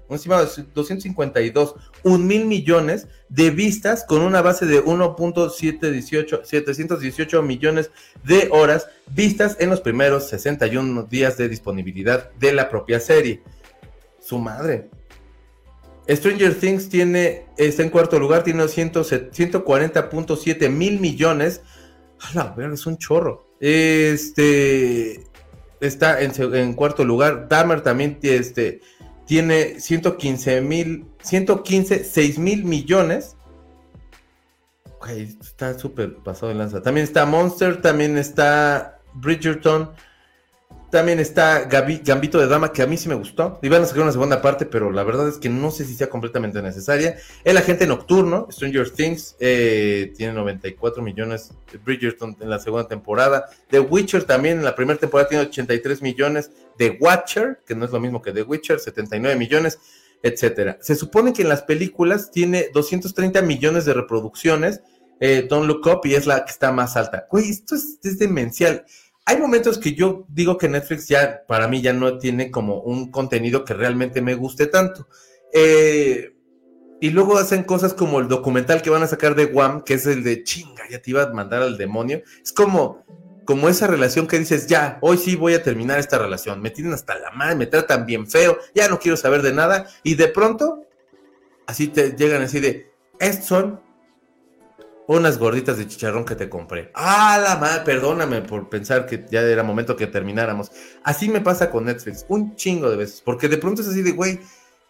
un 0.09 0.15
estimado 0.15 0.45
de 0.45 0.65
252, 0.73 1.75
un 2.07 2.27
mil 2.27 2.45
millones 2.45 3.07
de 3.29 3.51
vistas 3.51 4.03
con 4.03 4.21
una 4.21 4.41
base 4.41 4.65
de 4.65 4.83
1.718, 4.83 6.43
718 6.43 7.41
millones 7.41 7.91
de 8.23 8.49
horas 8.51 8.89
vistas 9.07 9.55
en 9.59 9.69
los 9.69 9.79
primeros 9.81 10.29
61 10.29 11.03
días 11.03 11.37
de 11.37 11.49
disponibilidad 11.49 12.31
de 12.33 12.53
la 12.53 12.69
propia 12.69 12.99
serie. 12.99 13.41
Su 14.19 14.39
madre, 14.39 14.89
Stranger 16.09 16.55
Things 16.55 16.89
tiene, 16.89 17.45
está 17.57 17.83
en 17.83 17.89
cuarto 17.89 18.19
lugar, 18.19 18.43
tiene 18.43 18.63
140.7 18.63 20.69
mil 20.69 20.99
millones. 20.99 21.61
A 22.19 22.33
la 22.33 22.55
es 22.73 22.85
un 22.85 22.97
chorro. 22.97 23.47
Este 23.59 25.23
está 25.81 26.21
en, 26.21 26.73
cuarto 26.73 27.03
lugar. 27.03 27.49
Dahmer 27.49 27.81
también 27.81 28.19
este, 28.21 28.79
tiene 29.27 29.79
115 29.79 30.61
mil, 30.61 31.05
115, 31.21 32.03
6 32.03 32.39
mil 32.39 32.63
millones. 32.63 33.35
está 35.41 35.77
súper 35.77 36.15
pasado 36.15 36.47
de 36.47 36.55
lanza. 36.55 36.81
También 36.81 37.03
está 37.03 37.25
Monster, 37.25 37.81
también 37.81 38.17
está 38.17 38.99
Bridgerton, 39.13 39.91
también 40.89 41.19
está 41.19 41.65
Gambito 41.65 42.39
de 42.39 42.47
Dama, 42.47 42.71
que 42.71 42.81
a 42.81 42.87
mí 42.87 42.95
sí 42.95 43.09
me 43.09 43.15
gustó. 43.15 43.59
Iban 43.61 43.83
a 43.83 43.85
sacar 43.85 44.03
una 44.03 44.13
segunda 44.13 44.41
parte, 44.41 44.65
pero 44.65 44.91
la 44.91 45.03
verdad 45.03 45.27
es 45.27 45.37
que 45.37 45.49
no 45.49 45.71
sé 45.71 45.83
si 45.83 45.93
sea 45.93 46.09
completamente 46.09 46.61
necesaria. 46.61 47.17
El 47.43 47.57
agente 47.57 47.85
nocturno, 47.85 48.47
Stranger 48.49 48.89
Things, 48.91 49.35
eh, 49.41 50.13
tiene 50.15 50.31
94 50.31 51.03
millones. 51.03 51.51
Bridgerton 51.83 52.37
en 52.39 52.49
la 52.49 52.59
segunda 52.59 52.87
temporada. 52.87 53.49
The 53.69 53.81
Witcher 53.81 54.23
también 54.23 54.59
en 54.59 54.63
la 54.63 54.75
primera 54.75 54.97
temporada 54.97 55.27
tiene 55.27 55.43
83 55.43 56.01
millones. 56.01 56.51
The 56.77 56.97
Watcher, 56.99 57.61
que 57.65 57.75
no 57.75 57.85
es 57.85 57.91
lo 57.91 57.99
mismo 57.99 58.21
que 58.21 58.31
The 58.31 58.43
Witcher, 58.43 58.79
79 58.79 59.35
millones, 59.35 59.79
etcétera. 60.23 60.77
Se 60.81 60.95
supone 60.95 61.33
que 61.33 61.43
en 61.43 61.49
las 61.49 61.63
películas 61.63 62.31
tiene 62.31 62.69
230 62.73 63.41
millones 63.41 63.85
de 63.85 63.93
reproducciones. 63.93 64.81
Eh, 65.19 65.47
Don't 65.49 65.67
Look 65.67 65.87
Up 65.87 66.01
y 66.05 66.15
es 66.15 66.27
la 66.27 66.45
que 66.45 66.51
está 66.51 66.71
más 66.71 66.95
alta. 66.95 67.27
Güey, 67.31 67.49
esto 67.49 67.75
es, 67.75 67.99
es 68.03 68.19
demencial 68.19 68.85
hay 69.29 69.37
momentos 69.41 69.77
que 69.77 69.93
yo 69.93 70.25
digo 70.29 70.57
que 70.57 70.69
Netflix 70.69 71.09
ya, 71.09 71.43
para 71.45 71.67
mí, 71.67 71.81
ya 71.81 71.91
no 71.91 72.17
tiene 72.17 72.49
como 72.49 72.79
un 72.79 73.11
contenido 73.11 73.65
que 73.65 73.73
realmente 73.73 74.21
me 74.21 74.35
guste 74.35 74.67
tanto. 74.67 75.09
Eh, 75.51 76.33
y 77.01 77.09
luego 77.09 77.37
hacen 77.37 77.63
cosas 77.63 77.93
como 77.93 78.21
el 78.21 78.29
documental 78.29 78.81
que 78.81 78.89
van 78.89 79.03
a 79.03 79.07
sacar 79.07 79.35
de 79.35 79.47
Guam, 79.47 79.83
que 79.83 79.95
es 79.95 80.05
el 80.05 80.23
de 80.23 80.45
chinga, 80.45 80.83
ya 80.89 81.01
te 81.01 81.09
iba 81.09 81.23
a 81.23 81.33
mandar 81.33 81.61
al 81.61 81.77
demonio. 81.77 82.21
Es 82.41 82.53
como, 82.53 83.03
como 83.47 83.69
esa 83.69 83.87
relación 83.87 84.27
que 84.27 84.37
dices, 84.37 84.67
ya, 84.67 84.97
hoy 84.99 85.17
sí 85.17 85.37
voy 85.37 85.53
a 85.53 85.63
terminar 85.63 85.99
esta 85.99 86.19
relación. 86.19 86.61
Me 86.61 86.69
tienen 86.69 86.93
hasta 86.93 87.17
la 87.17 87.31
madre, 87.31 87.55
me 87.55 87.65
tratan 87.65 88.05
bien 88.05 88.27
feo, 88.27 88.59
ya 88.75 88.89
no 88.89 88.99
quiero 88.99 89.15
saber 89.15 89.41
de 89.41 89.53
nada. 89.53 89.87
Y 90.03 90.15
de 90.15 90.27
pronto, 90.27 90.83
así 91.65 91.87
te 91.87 92.11
llegan 92.11 92.41
así 92.41 92.59
de, 92.59 92.91
estos 93.19 93.45
son 93.45 93.79
unas 95.07 95.37
gorditas 95.37 95.77
de 95.77 95.87
chicharrón 95.87 96.25
que 96.25 96.35
te 96.35 96.49
compré. 96.49 96.91
Ah, 96.93 97.39
la 97.41 97.55
madre, 97.55 97.85
perdóname 97.85 98.41
por 98.41 98.67
pensar 98.67 99.05
que 99.05 99.25
ya 99.31 99.39
era 99.39 99.63
momento 99.63 99.95
que 99.95 100.07
termináramos. 100.07 100.69
Así 101.03 101.29
me 101.29 101.39
pasa 101.39 101.71
con 101.71 101.85
Netflix, 101.85 102.25
un 102.27 102.53
chingo 102.57 102.89
de 102.89 102.97
veces, 102.97 103.21
porque 103.23 103.47
de 103.47 103.57
pronto 103.57 103.81
es 103.81 103.87
así 103.87 104.01
de, 104.01 104.11
güey, 104.11 104.41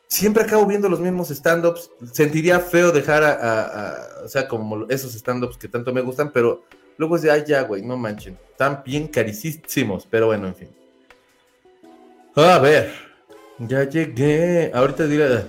siempre 0.08 0.42
acabo 0.42 0.66
viendo 0.66 0.90
los 0.90 1.00
mismos 1.00 1.30
stand-ups. 1.30 1.92
Sentiría 2.12 2.60
feo 2.60 2.92
dejar 2.92 3.24
a, 3.24 4.24
o 4.26 4.28
sea, 4.28 4.48
como 4.48 4.88
esos 4.90 5.14
stand-ups 5.14 5.58
que 5.58 5.68
tanto 5.68 5.94
me 5.94 6.02
gustan, 6.02 6.32
pero 6.32 6.64
luego 6.98 7.16
es 7.16 7.22
de, 7.22 7.32
ay, 7.32 7.44
ya, 7.48 7.62
güey, 7.64 7.82
no 7.82 7.98
manchen. 7.98 8.38
Están 8.52 8.82
bien 8.86 9.08
carísimos, 9.08 10.08
pero 10.10 10.28
bueno, 10.28 10.48
en 10.48 10.56
fin. 10.56 10.70
A 12.36 12.60
ver, 12.60 12.92
ya 13.60 13.84
llegué. 13.84 14.72
Ahorita 14.74 15.08
diré, 15.08 15.46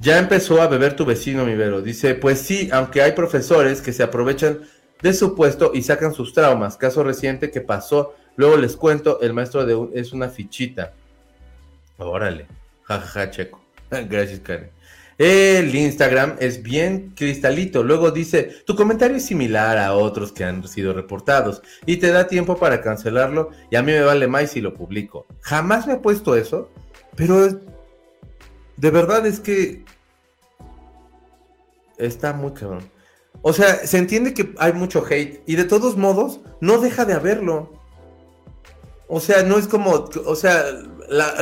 ya 0.00 0.18
empezó 0.18 0.60
a 0.60 0.66
beber 0.66 0.96
tu 0.96 1.04
vecino, 1.04 1.44
mi 1.44 1.54
Vero. 1.54 1.80
Dice, 1.80 2.14
pues 2.14 2.40
sí, 2.40 2.68
aunque 2.72 3.02
hay 3.02 3.12
profesores 3.12 3.80
que 3.80 3.92
se 3.92 4.02
aprovechan 4.02 4.60
de 5.00 5.12
su 5.14 5.34
puesto 5.34 5.72
y 5.74 5.82
sacan 5.82 6.12
sus 6.12 6.32
traumas. 6.32 6.76
Caso 6.76 7.04
reciente 7.04 7.50
que 7.50 7.60
pasó, 7.60 8.14
luego 8.36 8.56
les 8.56 8.76
cuento, 8.76 9.20
el 9.20 9.32
maestro 9.32 9.64
de 9.64 10.00
es 10.00 10.12
una 10.12 10.28
fichita. 10.28 10.92
Órale, 11.98 12.46
jajaja, 12.84 13.30
checo. 13.30 13.60
Gracias, 13.90 14.40
Karen. 14.40 14.70
El 15.24 15.72
Instagram 15.72 16.34
es 16.40 16.64
bien 16.64 17.12
cristalito. 17.14 17.84
Luego 17.84 18.10
dice, 18.10 18.56
tu 18.66 18.74
comentario 18.74 19.18
es 19.18 19.24
similar 19.24 19.78
a 19.78 19.94
otros 19.94 20.32
que 20.32 20.42
han 20.42 20.66
sido 20.66 20.92
reportados 20.92 21.62
y 21.86 21.98
te 21.98 22.10
da 22.10 22.26
tiempo 22.26 22.56
para 22.56 22.80
cancelarlo 22.80 23.50
y 23.70 23.76
a 23.76 23.84
mí 23.84 23.92
me 23.92 24.02
vale 24.02 24.26
más 24.26 24.50
si 24.50 24.60
lo 24.60 24.74
publico. 24.74 25.26
Jamás 25.40 25.86
me 25.86 25.92
he 25.92 25.98
puesto 25.98 26.34
eso, 26.34 26.70
pero 27.14 27.46
de 28.76 28.90
verdad 28.90 29.24
es 29.24 29.38
que 29.38 29.84
está 31.98 32.32
muy 32.32 32.50
cabrón. 32.50 32.90
O 33.42 33.52
sea, 33.52 33.86
se 33.86 33.98
entiende 33.98 34.34
que 34.34 34.52
hay 34.58 34.72
mucho 34.72 35.04
hate 35.08 35.40
y 35.46 35.54
de 35.54 35.66
todos 35.66 35.96
modos 35.96 36.40
no 36.60 36.78
deja 36.78 37.04
de 37.04 37.14
haberlo. 37.14 37.72
O 39.06 39.20
sea, 39.20 39.44
no 39.44 39.56
es 39.56 39.68
como, 39.68 40.08
o 40.26 40.34
sea, 40.34 40.64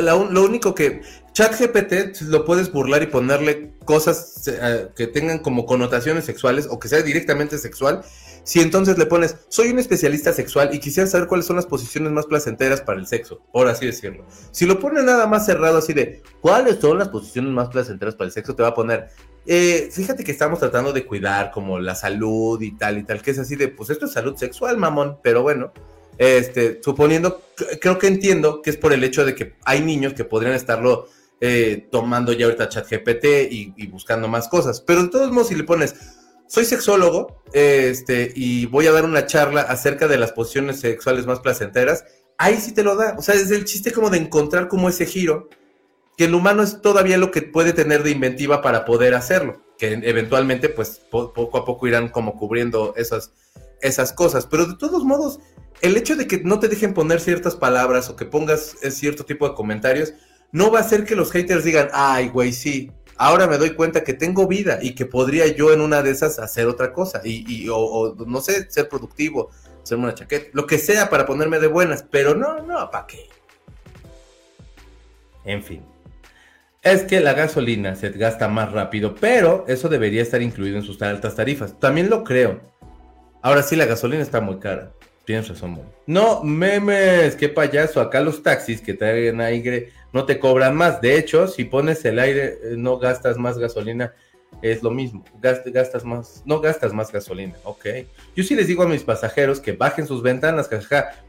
lo 0.03 0.43
único 0.45 0.75
que 0.75 1.01
ChatGPT 1.33 2.21
lo 2.23 2.45
puedes 2.45 2.73
burlar 2.73 3.03
y 3.03 3.07
ponerle 3.07 3.73
cosas 3.85 4.43
eh, 4.47 4.89
que 4.97 5.07
tengan 5.07 5.39
como 5.39 5.65
connotaciones 5.67 6.25
sexuales 6.25 6.67
o 6.69 6.79
que 6.79 6.89
sea 6.89 7.03
directamente 7.03 7.59
sexual 7.59 8.03
si 8.45 8.61
entonces 8.61 8.99
le 8.99 9.07
pones, 9.07 9.37
soy 9.49 9.71
un 9.71 9.79
especialista 9.79 10.33
sexual 10.33 10.75
y 10.75 10.81
quisiera 10.81 11.09
saber 11.09 11.29
cuáles 11.29 11.47
son 11.47 11.57
las 11.57 11.67
posiciones 11.67 12.13
más 12.13 12.27
placenteras 12.27 12.81
para 12.81 12.99
el 12.99 13.07
sexo, 13.07 13.41
por 13.53 13.69
así 13.69 13.87
decirlo. 13.87 14.25
Si 14.51 14.67
lo 14.67 14.81
pone 14.81 15.03
nada 15.03 15.27
más 15.27 15.47
cerrado 15.47 15.79
así 15.79 15.93
de, 15.93 16.23
¿cuáles 16.41 16.79
son 16.81 16.99
las 16.99 17.09
posiciones 17.09 17.53
más 17.53 17.69
placenteras 17.69 18.15
para 18.15 18.27
el 18.27 18.33
sexo? 18.33 18.55
Te 18.55 18.63
va 18.63 18.71
a 18.71 18.75
poner, 18.75 19.09
eh, 19.47 19.89
fíjate 19.93 20.25
que 20.25 20.33
estamos 20.33 20.59
tratando 20.59 20.93
de 20.93 21.05
cuidar 21.05 21.51
como 21.51 21.79
la 21.79 21.95
salud 21.95 22.61
y 22.61 22.73
tal 22.73 22.99
y 22.99 23.05
tal, 23.05 23.23
que 23.23 23.31
es 23.31 23.39
así 23.39 23.57
de, 23.57 23.69
pues 23.69 23.91
esto 23.91 24.07
es 24.07 24.13
salud 24.13 24.37
sexual, 24.37 24.79
mamón, 24.79 25.19
pero 25.23 25.43
bueno, 25.43 25.73
este, 26.19 26.81
suponiendo, 26.83 27.43
creo 27.81 27.99
que 27.99 28.07
entiendo 28.07 28.63
que 28.63 28.71
es 28.71 28.77
por 28.77 28.93
el 28.93 29.05
hecho 29.05 29.25
de 29.25 29.35
que 29.35 29.55
hay 29.65 29.81
niños 29.81 30.15
que 30.15 30.25
podrían 30.25 30.55
estarlo 30.55 31.09
eh, 31.41 31.89
tomando 31.91 32.33
ya 32.33 32.47
ahorita 32.47 32.69
chat 32.69 32.89
GPT 32.89 33.51
y, 33.51 33.75
y 33.77 33.87
buscando 33.87 34.29
más 34.29 34.49
cosas, 34.49 34.81
pero 34.81 35.05
de 35.05 35.09
todos 35.09 35.33
modos 35.33 35.49
si 35.49 35.55
le 35.55 35.65
pones, 35.65 35.95
soy 36.51 36.65
sexólogo 36.65 37.45
este, 37.53 38.33
y 38.35 38.67
voy 38.67 38.89
a 38.89 38.93
dar 38.93 39.05
una 39.05 39.25
charla 39.25 39.61
acerca 39.61 40.09
de 40.09 40.19
las 40.19 40.33
posiciones 40.33 40.81
sexuales 40.81 41.25
más 41.25 41.39
placenteras. 41.39 42.05
Ahí 42.39 42.57
sí 42.57 42.73
te 42.73 42.83
lo 42.83 42.97
da. 42.97 43.15
O 43.17 43.23
sea, 43.23 43.37
es 43.37 43.53
el 43.53 43.65
chiste 43.65 43.93
como 43.93 44.11
de 44.11 44.19
encontrar 44.19 44.67
como 44.67 44.89
ese 44.89 45.07
giro, 45.07 45.49
que 46.17 46.25
el 46.25 46.35
humano 46.35 46.65
es 46.65 46.83
todavía 46.83 47.19
lo 47.19 47.31
que 47.31 47.43
puede 47.43 47.73
tener 47.73 48.03
de 48.03 48.11
inventiva 48.11 48.63
para 48.63 48.85
poder 48.85 49.15
hacerlo, 49.15 49.63
que 49.79 49.93
eventualmente 49.93 50.69
pues 50.69 51.01
poco 51.11 51.57
a 51.57 51.65
poco 51.65 51.87
irán 51.87 52.09
como 52.09 52.37
cubriendo 52.37 52.95
esas, 52.97 53.33
esas 53.81 54.13
cosas. 54.13 54.47
Pero 54.47 54.67
de 54.67 54.77
todos 54.77 55.05
modos, 55.05 55.39
el 55.83 55.97
hecho 55.97 56.17
de 56.17 56.27
que 56.27 56.39
no 56.43 56.59
te 56.59 56.67
dejen 56.67 56.95
poner 56.95 57.21
ciertas 57.21 57.55
palabras 57.55 58.11
o 58.11 58.17
que 58.17 58.25
pongas 58.25 58.75
cierto 58.91 59.25
tipo 59.25 59.49
de 59.49 59.55
comentarios, 59.55 60.15
no 60.53 60.71
va 60.71 60.79
a 60.79 60.83
hacer 60.83 61.05
que 61.05 61.17
los 61.17 61.31
haters 61.31 61.65
digan, 61.65 61.89
ay, 61.93 62.29
güey, 62.29 62.53
sí, 62.53 62.91
ahora 63.17 63.47
me 63.47 63.59
doy 63.59 63.71
cuenta 63.71 64.03
que 64.03 64.15
tengo 64.15 64.47
vida 64.47 64.79
y 64.81 64.95
que 64.95 65.07
podría 65.07 65.47
yo 65.47 65.73
en 65.73 65.81
una 65.81 66.03
de 66.03 66.11
esas 66.11 66.39
hacer 66.39 66.67
otra 66.67 66.93
cosa 66.93 67.21
y, 67.25 67.69
o, 67.71 68.17
no 68.27 68.41
sé, 68.41 68.71
ser 68.71 68.89
productivo, 68.89 69.51
hacerme 69.83 70.05
una 70.05 70.15
chaqueta, 70.15 70.51
lo 70.53 70.67
que 70.67 70.79
sea 70.79 71.11
para 71.11 71.27
ponerme 71.27 71.59
de 71.59 71.67
buenas, 71.67 72.03
pero 72.03 72.35
no, 72.35 72.63
no, 72.63 72.91
¿para 72.91 73.07
qué? 73.07 73.29
En 75.45 75.63
fin. 75.63 75.83
Es 76.83 77.03
que 77.03 77.21
la 77.21 77.35
gasolina 77.35 77.95
se 77.95 78.09
gasta 78.11 78.49
más 78.49 78.73
rápido, 78.73 79.15
pero 79.15 79.67
eso 79.69 79.91
debería 79.91 80.23
estar 80.23 80.41
incluido 80.41 80.79
en 80.79 80.83
sus 80.83 81.01
altas 81.03 81.35
tarifas. 81.35 81.79
También 81.79 82.09
lo 82.09 82.25
creo. 82.25 82.61
Ahora 83.43 83.63
sí, 83.63 83.77
la 83.77 83.85
gasolina 83.85 84.23
está 84.23 84.41
muy 84.41 84.59
cara. 84.59 84.93
Tienes 85.27 85.49
razón, 85.49 85.79
No, 86.07 86.43
memes, 86.43 87.37
qué 87.37 87.51
payaso. 87.51 88.01
Acá 88.01 88.21
los 88.21 88.43
taxis 88.43 88.81
que 88.81 88.95
traen 88.95 89.41
aire 89.43 89.93
no 90.13 90.25
te 90.25 90.39
cobran 90.39 90.75
más. 90.77 91.01
De 91.01 91.17
hecho, 91.19 91.47
si 91.47 91.65
pones 91.65 92.05
el 92.05 92.19
aire, 92.19 92.59
eh, 92.63 92.75
no 92.77 92.99
gastas 92.99 93.37
más 93.39 93.59
gasolina 93.59 94.13
es 94.63 94.83
lo 94.83 94.91
mismo, 94.91 95.25
Gast- 95.41 95.71
gastas 95.73 96.05
más, 96.05 96.43
no 96.45 96.61
gastas 96.61 96.93
más 96.93 97.11
gasolina, 97.13 97.55
ok. 97.65 97.87
Yo 98.35 98.43
sí 98.43 98.55
les 98.57 98.67
digo 98.67 98.83
a 98.83 98.89
mis 98.89 99.05
pasajeros 99.05 99.61
que 99.61 99.73
bajen 99.73 100.07
sus 100.07 100.23
ventanas. 100.23 100.69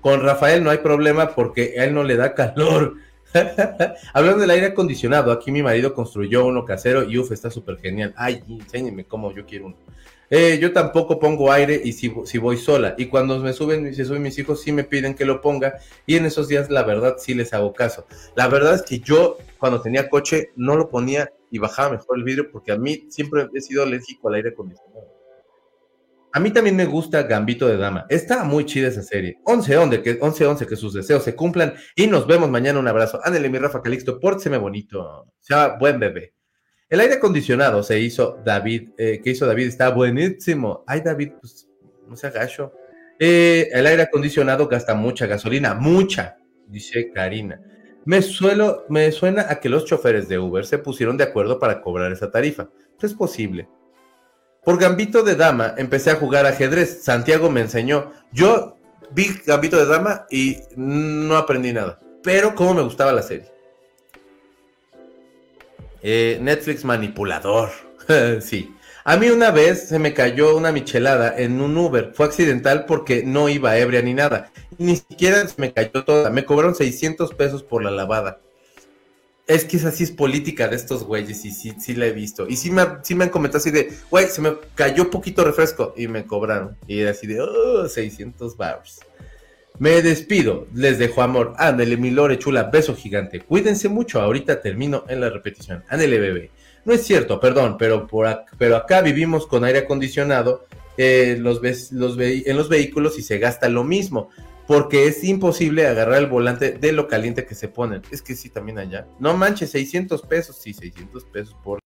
Con 0.02 0.22
Rafael 0.22 0.64
no 0.64 0.70
hay 0.72 0.80
problema 0.80 1.30
porque 1.36 1.76
él 1.76 1.94
no 1.94 2.04
le 2.04 2.16
da 2.18 2.34
calor. 2.34 2.96
Hablando 4.14 4.40
del 4.40 4.50
aire 4.50 4.66
acondicionado, 4.68 5.32
aquí 5.32 5.52
mi 5.52 5.62
marido 5.64 5.94
construyó 5.94 6.46
uno 6.46 6.66
casero 6.66 7.04
y 7.04 7.18
uff, 7.18 7.32
está 7.32 7.50
súper 7.50 7.78
genial. 7.78 8.14
Ay, 8.18 8.44
enséñenme 8.50 9.06
cómo 9.06 9.32
yo 9.34 9.46
quiero 9.46 9.68
uno. 9.68 9.76
Eh, 10.34 10.60
yo 10.62 10.72
tampoco 10.72 11.20
pongo 11.20 11.52
aire 11.52 11.80
y 11.84 11.92
si, 11.92 12.10
si 12.24 12.38
voy 12.38 12.56
sola. 12.56 12.96
Y 12.98 13.08
cuando 13.08 13.38
me 13.40 13.52
suben, 13.52 13.94
se 13.94 14.06
suben 14.06 14.22
mis 14.22 14.40
hijos, 14.40 14.62
sí 14.62 14.72
me 14.72 14.86
piden 14.86 15.14
que 15.14 15.26
lo 15.26 15.42
ponga. 15.42 15.76
Y 16.06 16.16
en 16.16 16.26
esos 16.26 16.48
días, 16.48 16.70
la 16.70 16.84
verdad, 16.84 17.18
sí 17.20 17.34
les 17.34 17.54
hago 17.54 17.74
caso. 17.74 18.08
La 18.36 18.48
verdad 18.48 18.76
es 18.76 18.82
que 18.84 19.00
yo, 19.00 19.38
cuando 19.60 19.82
tenía 19.82 20.10
coche, 20.10 20.52
no 20.56 20.78
lo 20.78 20.90
ponía 20.90 21.34
y 21.52 21.60
bajaba 21.60 21.92
mejor 21.92 22.18
el 22.18 22.24
vidrio 22.24 22.50
porque 22.50 22.72
a 22.72 22.78
mí 22.78 23.08
siempre 23.10 23.50
he 23.54 23.60
sido 23.60 23.84
alérgico 23.84 24.30
al 24.30 24.36
aire 24.36 24.50
acondicionado. 24.52 25.06
A 26.34 26.40
mí 26.40 26.52
también 26.52 26.78
me 26.78 26.86
gusta 26.86 27.24
Gambito 27.24 27.68
de 27.68 27.76
Dama. 27.76 28.06
Está 28.08 28.46
muy 28.46 28.66
chida 28.66 28.88
esa 28.88 29.04
serie. 29.04 29.40
11-11, 29.44 30.02
que, 30.02 30.18
11-11, 30.18 30.66
que 30.66 30.78
sus 30.78 30.94
deseos 30.94 31.26
se 31.26 31.36
cumplan. 31.36 31.74
Y 31.94 32.08
nos 32.08 32.26
vemos 32.26 32.50
mañana. 32.50 32.80
Un 32.80 32.88
abrazo. 32.88 33.20
Ándale, 33.22 33.50
mi 33.50 33.58
Rafa 33.58 33.82
Calixto, 33.82 34.18
pórteseme 34.18 34.58
bonito. 34.58 35.28
Sea 35.42 35.76
buen 35.78 36.00
bebé. 36.00 36.34
El 36.92 37.00
aire 37.00 37.14
acondicionado 37.14 37.84
se 37.84 37.98
hizo 38.02 38.42
David. 38.44 38.90
Eh, 38.98 39.22
¿Qué 39.24 39.30
hizo 39.30 39.46
David? 39.46 39.68
Está 39.68 39.90
buenísimo. 39.92 40.84
Ay, 40.86 41.00
David, 41.00 41.32
pues 41.40 41.70
no 42.06 42.18
se 42.18 42.28
agacho. 42.28 42.74
Eh, 43.18 43.70
el 43.72 43.88
aire 43.88 44.04
acondicionado 44.04 44.68
gasta 44.68 44.94
mucha 44.94 45.26
gasolina. 45.26 45.74
Mucha, 45.74 46.36
dice 46.68 47.10
Karina. 47.14 47.62
Me, 48.04 48.22
suelo, 48.22 48.86
me 48.90 49.10
suena 49.14 49.46
a 49.50 49.62
que 49.62 49.70
los 49.70 49.86
choferes 49.86 50.28
de 50.28 50.38
Uber 50.38 50.66
se 50.66 50.80
pusieron 50.80 51.16
de 51.16 51.24
acuerdo 51.24 51.60
para 51.60 51.82
cobrar 51.82 52.12
esa 52.12 52.30
tarifa. 52.30 52.68
Pues 53.00 53.14
es 53.14 53.18
posible. 53.18 53.70
Por 54.62 54.78
Gambito 54.78 55.24
de 55.24 55.36
Dama 55.36 55.76
empecé 55.78 56.12
a 56.12 56.16
jugar 56.16 56.46
ajedrez. 56.46 57.04
Santiago 57.04 57.50
me 57.50 57.62
enseñó. 57.62 58.12
Yo 58.34 58.76
vi 59.12 59.30
Gambito 59.46 59.78
de 59.78 59.86
Dama 59.86 60.26
y 60.30 60.58
no 60.76 61.38
aprendí 61.38 61.72
nada. 61.72 62.00
Pero 62.22 62.54
cómo 62.54 62.74
me 62.74 62.82
gustaba 62.82 63.14
la 63.14 63.22
serie. 63.22 63.61
Eh, 66.04 66.40
Netflix 66.42 66.84
manipulador. 66.84 67.70
sí. 68.42 68.74
A 69.04 69.18
mí 69.18 69.30
una 69.30 69.50
vez 69.50 69.88
se 69.88 69.98
me 69.98 70.14
cayó 70.14 70.56
una 70.56 70.72
michelada 70.72 71.36
en 71.36 71.60
un 71.60 71.76
Uber. 71.76 72.12
Fue 72.14 72.28
accidental 72.28 72.86
porque 72.86 73.24
no 73.24 73.50
iba 73.50 73.78
ebria 73.78 74.02
ni 74.02 74.14
nada. 74.14 74.52
Ni 74.78 74.98
siquiera 74.98 75.48
se 75.48 75.60
me 75.60 75.74
cayó 75.74 76.04
toda. 76.04 76.30
Me 76.30 76.46
cobraron 76.46 76.76
600 76.76 77.34
pesos 77.34 77.64
por 77.64 77.84
la 77.84 77.92
lavada. 77.92 78.40
Es 79.48 79.66
que 79.66 79.78
esa 79.78 79.92
sí 79.92 80.04
es 80.04 80.12
política 80.12 80.68
de 80.68 80.76
estos 80.76 81.04
güeyes 81.04 81.44
y 81.46 81.52
sí, 81.52 81.74
sí 81.80 81.96
la 81.96 82.06
he 82.06 82.12
visto. 82.12 82.48
Y 82.48 82.56
sí 82.58 82.70
me, 82.70 82.84
sí 83.02 83.16
me 83.16 83.24
han 83.24 83.32
comentado 83.32 83.58
así 83.58 83.72
de, 83.72 83.92
güey, 84.10 84.28
se 84.28 84.40
me 84.40 84.56
cayó 84.76 85.10
poquito 85.10 85.44
refresco 85.44 85.94
y 85.98 86.08
me 86.08 86.26
cobraron. 86.26 86.78
Y 86.88 87.00
era 87.00 87.12
así 87.12 87.26
de, 87.26 87.42
oh, 87.42 87.90
600 87.90 88.56
bars. 88.56 89.00
Me 89.82 90.04
despido, 90.04 90.68
les 90.76 91.00
dejo 91.00 91.24
amor. 91.24 91.56
Ándele, 91.58 91.98
mi 91.98 92.12
lore 92.12 92.38
chula, 92.38 92.66
beso 92.66 92.96
gigante. 92.96 93.40
Cuídense 93.40 93.90
mucho, 93.90 94.22
ahorita 94.22 94.62
termino 94.62 95.06
en 95.08 95.20
la 95.22 95.32
repetición. 95.32 95.84
Ándele, 95.90 96.20
bebé. 96.20 96.52
No 96.86 96.94
es 96.94 97.02
cierto, 97.02 97.40
perdón, 97.40 97.78
pero, 97.80 98.06
por 98.06 98.28
ac- 98.28 98.46
pero 98.60 98.76
acá 98.76 99.02
vivimos 99.02 99.48
con 99.48 99.64
aire 99.64 99.80
acondicionado 99.80 100.68
eh, 100.98 101.36
los 101.40 101.62
en 101.64 102.58
los 102.58 102.70
vehículos 102.70 103.18
y 103.18 103.24
se 103.24 103.40
gasta 103.40 103.70
lo 103.70 103.84
mismo. 103.84 104.30
Porque 104.68 105.08
es 105.08 105.24
imposible 105.24 105.88
agarrar 105.88 106.20
el 106.20 106.28
volante 106.28 106.74
de 106.74 106.92
lo 106.92 107.08
caliente 107.08 107.46
que 107.48 107.56
se 107.56 107.68
ponen. 107.68 108.04
Es 108.12 108.22
que 108.22 108.36
sí, 108.36 108.50
también 108.50 108.78
allá. 108.78 109.08
No 109.20 109.36
manches, 109.36 109.72
600 109.72 110.22
pesos. 110.22 110.58
Sí, 110.58 110.76
600 110.76 111.26
pesos 111.26 111.56
por... 111.64 111.81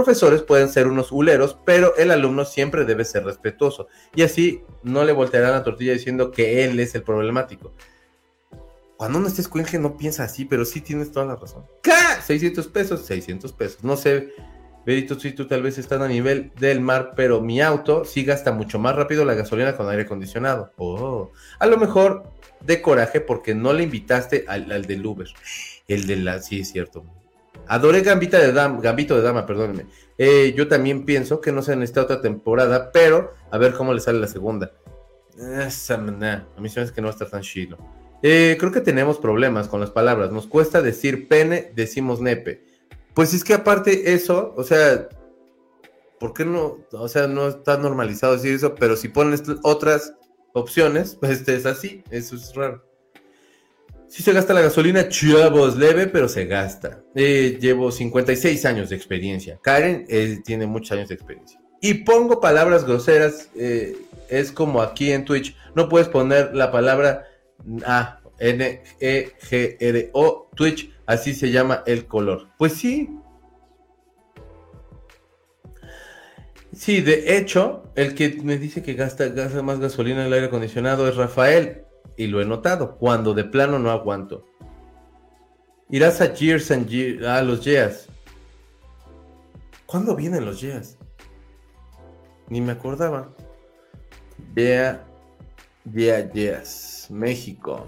Profesores 0.00 0.40
pueden 0.40 0.70
ser 0.70 0.86
unos 0.86 1.12
huleros, 1.12 1.58
pero 1.66 1.94
el 1.96 2.10
alumno 2.10 2.46
siempre 2.46 2.86
debe 2.86 3.04
ser 3.04 3.22
respetuoso. 3.22 3.88
Y 4.14 4.22
así 4.22 4.62
no 4.82 5.04
le 5.04 5.12
voltearán 5.12 5.52
la 5.52 5.62
tortilla 5.62 5.92
diciendo 5.92 6.30
que 6.30 6.64
él 6.64 6.80
es 6.80 6.94
el 6.94 7.02
problemático. 7.02 7.74
Cuando 8.96 9.18
uno 9.18 9.28
está 9.28 9.42
escuincle 9.42 9.78
no 9.78 9.98
piensa 9.98 10.24
así, 10.24 10.46
pero 10.46 10.64
sí 10.64 10.80
tienes 10.80 11.12
toda 11.12 11.26
la 11.26 11.36
razón. 11.36 11.66
¿Qué? 11.82 11.92
600 12.24 12.66
pesos, 12.68 13.04
600 13.04 13.52
pesos. 13.52 13.84
No 13.84 13.94
sé, 13.94 14.32
Berito, 14.86 15.20
si 15.20 15.32
tú 15.32 15.46
tal 15.46 15.62
vez 15.62 15.76
estás 15.76 16.00
a 16.00 16.08
nivel 16.08 16.50
del 16.58 16.80
mar, 16.80 17.12
pero 17.14 17.42
mi 17.42 17.60
auto 17.60 18.06
sí 18.06 18.24
gasta 18.24 18.52
mucho 18.52 18.78
más 18.78 18.96
rápido 18.96 19.26
la 19.26 19.34
gasolina 19.34 19.76
con 19.76 19.86
aire 19.90 20.04
acondicionado. 20.04 20.72
Oh, 20.78 21.30
a 21.58 21.66
lo 21.66 21.76
mejor 21.76 22.24
de 22.62 22.80
coraje 22.80 23.20
porque 23.20 23.54
no 23.54 23.74
le 23.74 23.82
invitaste 23.82 24.46
al, 24.48 24.72
al 24.72 24.86
del 24.86 25.04
Uber. 25.04 25.28
El 25.88 26.06
de 26.06 26.16
la, 26.16 26.40
sí, 26.40 26.60
es 26.60 26.70
cierto. 26.70 27.04
Adoré 27.70 28.00
Gambita 28.00 28.40
de 28.40 28.52
Dama, 28.52 28.80
Gambito 28.80 29.14
de 29.14 29.22
Dama, 29.22 29.46
perdónenme. 29.46 29.86
Eh, 30.18 30.52
yo 30.56 30.66
también 30.66 31.04
pienso 31.04 31.40
que 31.40 31.52
no 31.52 31.62
se 31.62 31.76
necesita 31.76 32.02
otra 32.02 32.20
temporada, 32.20 32.90
pero 32.90 33.32
a 33.48 33.58
ver 33.58 33.74
cómo 33.74 33.94
le 33.94 34.00
sale 34.00 34.18
la 34.18 34.26
segunda. 34.26 34.72
Esa, 35.38 35.96
nah, 35.96 36.46
a 36.56 36.60
mí 36.60 36.68
se 36.68 36.92
que 36.92 37.00
no 37.00 37.06
va 37.06 37.12
a 37.12 37.14
estar 37.14 37.30
tan 37.30 37.42
chido. 37.42 37.78
Eh, 38.24 38.56
creo 38.58 38.72
que 38.72 38.80
tenemos 38.80 39.18
problemas 39.18 39.68
con 39.68 39.80
las 39.80 39.92
palabras. 39.92 40.32
Nos 40.32 40.48
cuesta 40.48 40.82
decir 40.82 41.28
pene, 41.28 41.70
decimos 41.76 42.20
nepe. 42.20 42.64
Pues 43.14 43.34
es 43.34 43.44
que 43.44 43.54
aparte 43.54 44.14
eso, 44.14 44.52
o 44.56 44.64
sea, 44.64 45.08
¿por 46.18 46.34
qué 46.34 46.44
no? 46.44 46.78
O 46.90 47.06
sea, 47.06 47.28
no 47.28 47.46
está 47.46 47.76
normalizado 47.76 48.32
decir 48.32 48.52
eso, 48.52 48.74
pero 48.74 48.96
si 48.96 49.06
pones 49.06 49.44
otras 49.62 50.14
opciones, 50.54 51.14
pues 51.20 51.38
este 51.38 51.54
es 51.54 51.66
así, 51.66 52.02
eso 52.10 52.34
es 52.34 52.52
raro. 52.56 52.89
Si 54.10 54.24
se 54.24 54.32
gasta 54.32 54.52
la 54.52 54.62
gasolina, 54.62 55.08
chavos, 55.08 55.76
leve, 55.76 56.08
pero 56.08 56.28
se 56.28 56.44
gasta. 56.44 57.00
Eh, 57.14 57.58
llevo 57.60 57.92
56 57.92 58.66
años 58.66 58.90
de 58.90 58.96
experiencia. 58.96 59.60
Karen 59.62 60.04
tiene 60.42 60.66
muchos 60.66 60.90
años 60.90 61.08
de 61.08 61.14
experiencia. 61.14 61.60
Y 61.80 61.94
pongo 61.94 62.40
palabras 62.40 62.84
groseras, 62.84 63.50
eh, 63.54 63.96
es 64.28 64.50
como 64.50 64.82
aquí 64.82 65.12
en 65.12 65.24
Twitch, 65.24 65.56
no 65.76 65.88
puedes 65.88 66.08
poner 66.08 66.56
la 66.56 66.72
palabra 66.72 67.28
A, 67.86 68.20
N, 68.40 68.82
E, 68.98 69.32
G, 69.48 69.76
R, 69.78 70.10
O, 70.12 70.50
Twitch, 70.56 70.92
así 71.06 71.32
se 71.32 71.52
llama 71.52 71.84
el 71.86 72.06
color. 72.06 72.48
Pues 72.58 72.72
sí. 72.72 73.10
Sí, 76.72 77.00
de 77.00 77.36
hecho, 77.36 77.84
el 77.94 78.16
que 78.16 78.40
me 78.42 78.58
dice 78.58 78.82
que 78.82 78.94
gasta, 78.94 79.28
gasta 79.28 79.62
más 79.62 79.78
gasolina 79.78 80.22
en 80.22 80.26
el 80.26 80.32
aire 80.32 80.46
acondicionado 80.46 81.08
es 81.08 81.14
Rafael. 81.14 81.84
Y 82.16 82.26
lo 82.26 82.40
he 82.40 82.44
notado, 82.44 82.96
cuando 82.96 83.34
de 83.34 83.44
plano 83.44 83.78
no 83.78 83.90
aguanto. 83.90 84.46
Irás 85.88 86.20
a 86.20 86.32
Years 86.32 86.70
and 86.70 86.86
Years, 86.88 87.26
a 87.26 87.42
los 87.42 87.64
Yeas. 87.64 88.08
¿Cuándo 89.86 90.14
vienen 90.14 90.44
los 90.44 90.60
Yeas? 90.60 90.96
Ni 92.48 92.60
me 92.60 92.72
acordaba. 92.72 93.34
Yeah, 94.54 95.04
yeah, 95.92 96.30
yes. 96.32 97.08
México. 97.10 97.86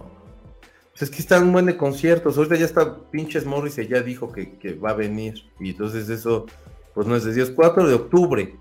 Pues 0.91 1.03
es 1.03 1.11
que 1.11 1.23
están 1.23 1.45
un 1.45 1.53
buen 1.53 1.67
de 1.67 1.77
conciertos. 1.77 2.37
Ahorita 2.37 2.57
ya 2.57 2.65
está 2.65 2.99
pinches 3.11 3.47
Morris 3.47 3.77
ya 3.77 4.01
dijo 4.01 4.33
que, 4.33 4.59
que 4.59 4.75
va 4.75 4.91
a 4.91 4.95
venir. 4.95 5.45
Y 5.61 5.71
entonces 5.71 6.09
eso, 6.09 6.47
pues 6.95 7.07
no 7.07 7.17
es 7.17 7.25
de 7.25 7.33
Dios. 7.33 7.51
4 7.51 7.87
de 7.87 7.95
octubre. 7.95 8.57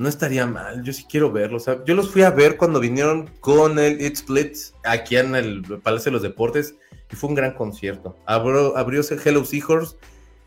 No 0.00 0.08
estaría 0.08 0.46
mal, 0.46 0.82
yo 0.82 0.94
sí 0.94 1.04
quiero 1.06 1.30
verlos. 1.30 1.60
O 1.60 1.64
sea, 1.66 1.84
yo 1.84 1.94
los 1.94 2.08
fui 2.10 2.22
a 2.22 2.30
ver 2.30 2.56
cuando 2.56 2.80
vinieron 2.80 3.28
con 3.40 3.78
el 3.78 4.00
It 4.00 4.16
Splits 4.16 4.74
aquí 4.82 5.18
en 5.18 5.34
el 5.34 5.62
Palacio 5.82 6.06
de 6.06 6.12
los 6.12 6.22
Deportes 6.22 6.74
y 7.12 7.16
fue 7.16 7.28
un 7.28 7.34
gran 7.34 7.52
concierto. 7.52 8.16
Abrió, 8.24 8.78
abrióse 8.78 9.18
Hello 9.22 9.44
Seahorse 9.44 9.96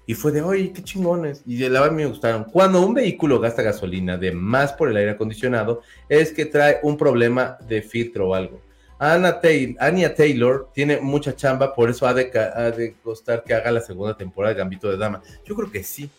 y 0.08 0.16
fue 0.16 0.32
de, 0.32 0.42
oye, 0.42 0.74
qué 0.74 0.84
chingones. 0.84 1.44
Y 1.46 1.60
la 1.70 1.82
verdad 1.82 1.96
me 1.96 2.08
gustaron. 2.08 2.46
Cuando 2.46 2.84
un 2.84 2.96
vehículo 2.96 3.40
gasta 3.40 3.62
gasolina 3.62 4.18
de 4.18 4.32
más 4.32 4.74
por 4.74 4.90
el 4.90 4.98
aire 4.98 5.12
acondicionado, 5.12 5.84
es 6.10 6.34
que 6.34 6.48
trae 6.48 6.80
un 6.82 6.98
problema 6.98 7.60
de 7.68 7.84
filtro 7.84 8.30
o 8.30 8.34
algo. 8.34 8.60
Anna 8.98 9.40
Taylor, 9.40 9.76
Anya 9.84 10.16
Taylor 10.16 10.70
tiene 10.74 11.00
mucha 11.00 11.36
chamba, 11.36 11.76
por 11.76 11.92
eso 11.92 12.08
ha 12.08 12.16
de, 12.16 12.32
ha 12.40 12.72
de 12.72 12.96
costar 13.04 13.44
que 13.44 13.54
haga 13.54 13.72
la 13.72 13.82
segunda 13.82 14.18
temporada 14.18 14.56
de 14.56 14.58
Gambito 14.58 14.90
de 14.90 14.98
Dama. 14.98 15.22
Yo 15.46 15.54
creo 15.56 15.72
que 15.72 15.84
sí. 15.84 16.10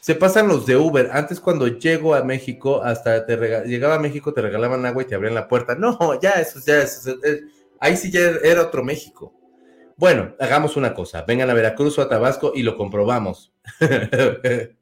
Se 0.00 0.14
pasan 0.14 0.48
los 0.48 0.64
de 0.64 0.76
Uber. 0.76 1.10
Antes 1.12 1.40
cuando 1.40 1.68
llego 1.68 2.14
a 2.14 2.24
México, 2.24 2.82
hasta 2.82 3.26
te 3.26 3.36
llegaba 3.66 3.96
a 3.96 3.98
México, 3.98 4.32
te 4.32 4.40
regalaban 4.40 4.86
agua 4.86 5.02
y 5.02 5.06
te 5.06 5.14
abrían 5.14 5.34
la 5.34 5.46
puerta. 5.46 5.74
No, 5.74 5.98
ya 6.20 6.30
eso, 6.32 6.58
ya 6.66 6.82
eso, 6.82 7.16
es, 7.22 7.42
ahí 7.78 7.96
sí 7.96 8.10
ya 8.10 8.20
era 8.42 8.62
otro 8.62 8.82
México. 8.82 9.34
Bueno, 9.96 10.34
hagamos 10.40 10.78
una 10.78 10.94
cosa. 10.94 11.24
Vengan 11.28 11.50
a 11.50 11.54
Veracruz 11.54 11.98
o 11.98 12.02
a 12.02 12.08
Tabasco 12.08 12.52
y 12.54 12.62
lo 12.62 12.78
comprobamos. 12.78 13.52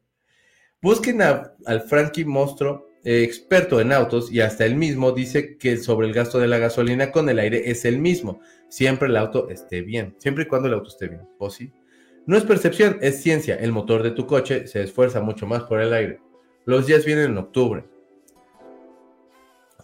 Busquen 0.81 1.21
al 1.21 1.81
Frankie 1.81 2.23
Mostro, 2.23 2.87
eh, 3.03 3.23
experto 3.23 3.81
en 3.81 3.91
autos, 3.91 4.31
y 4.31 4.39
hasta 4.39 4.65
él 4.65 4.75
mismo 4.75 5.11
dice 5.11 5.57
que 5.57 5.75
sobre 5.75 6.07
el 6.07 6.13
gasto 6.13 6.39
de 6.39 6.47
la 6.47 6.57
gasolina 6.57 7.11
con 7.11 7.27
el 7.27 7.39
aire 7.39 7.69
es 7.69 7.83
el 7.83 7.99
mismo. 7.99 8.39
Siempre 8.69 9.09
el 9.09 9.17
auto 9.17 9.49
esté 9.49 9.81
bien. 9.81 10.15
Siempre 10.19 10.45
y 10.45 10.47
cuando 10.47 10.69
el 10.69 10.75
auto 10.75 10.87
esté 10.87 11.09
bien. 11.09 11.27
¿O 11.37 11.49
sí? 11.49 11.73
No 12.25 12.37
es 12.37 12.43
percepción, 12.43 12.97
es 13.01 13.21
ciencia. 13.21 13.55
El 13.55 13.71
motor 13.71 14.03
de 14.03 14.11
tu 14.11 14.27
coche 14.27 14.67
se 14.67 14.83
esfuerza 14.83 15.21
mucho 15.21 15.47
más 15.47 15.63
por 15.63 15.81
el 15.81 15.93
aire. 15.93 16.21
Los 16.65 16.85
días 16.85 17.05
vienen 17.05 17.31
en 17.31 17.37
octubre. 17.37 17.83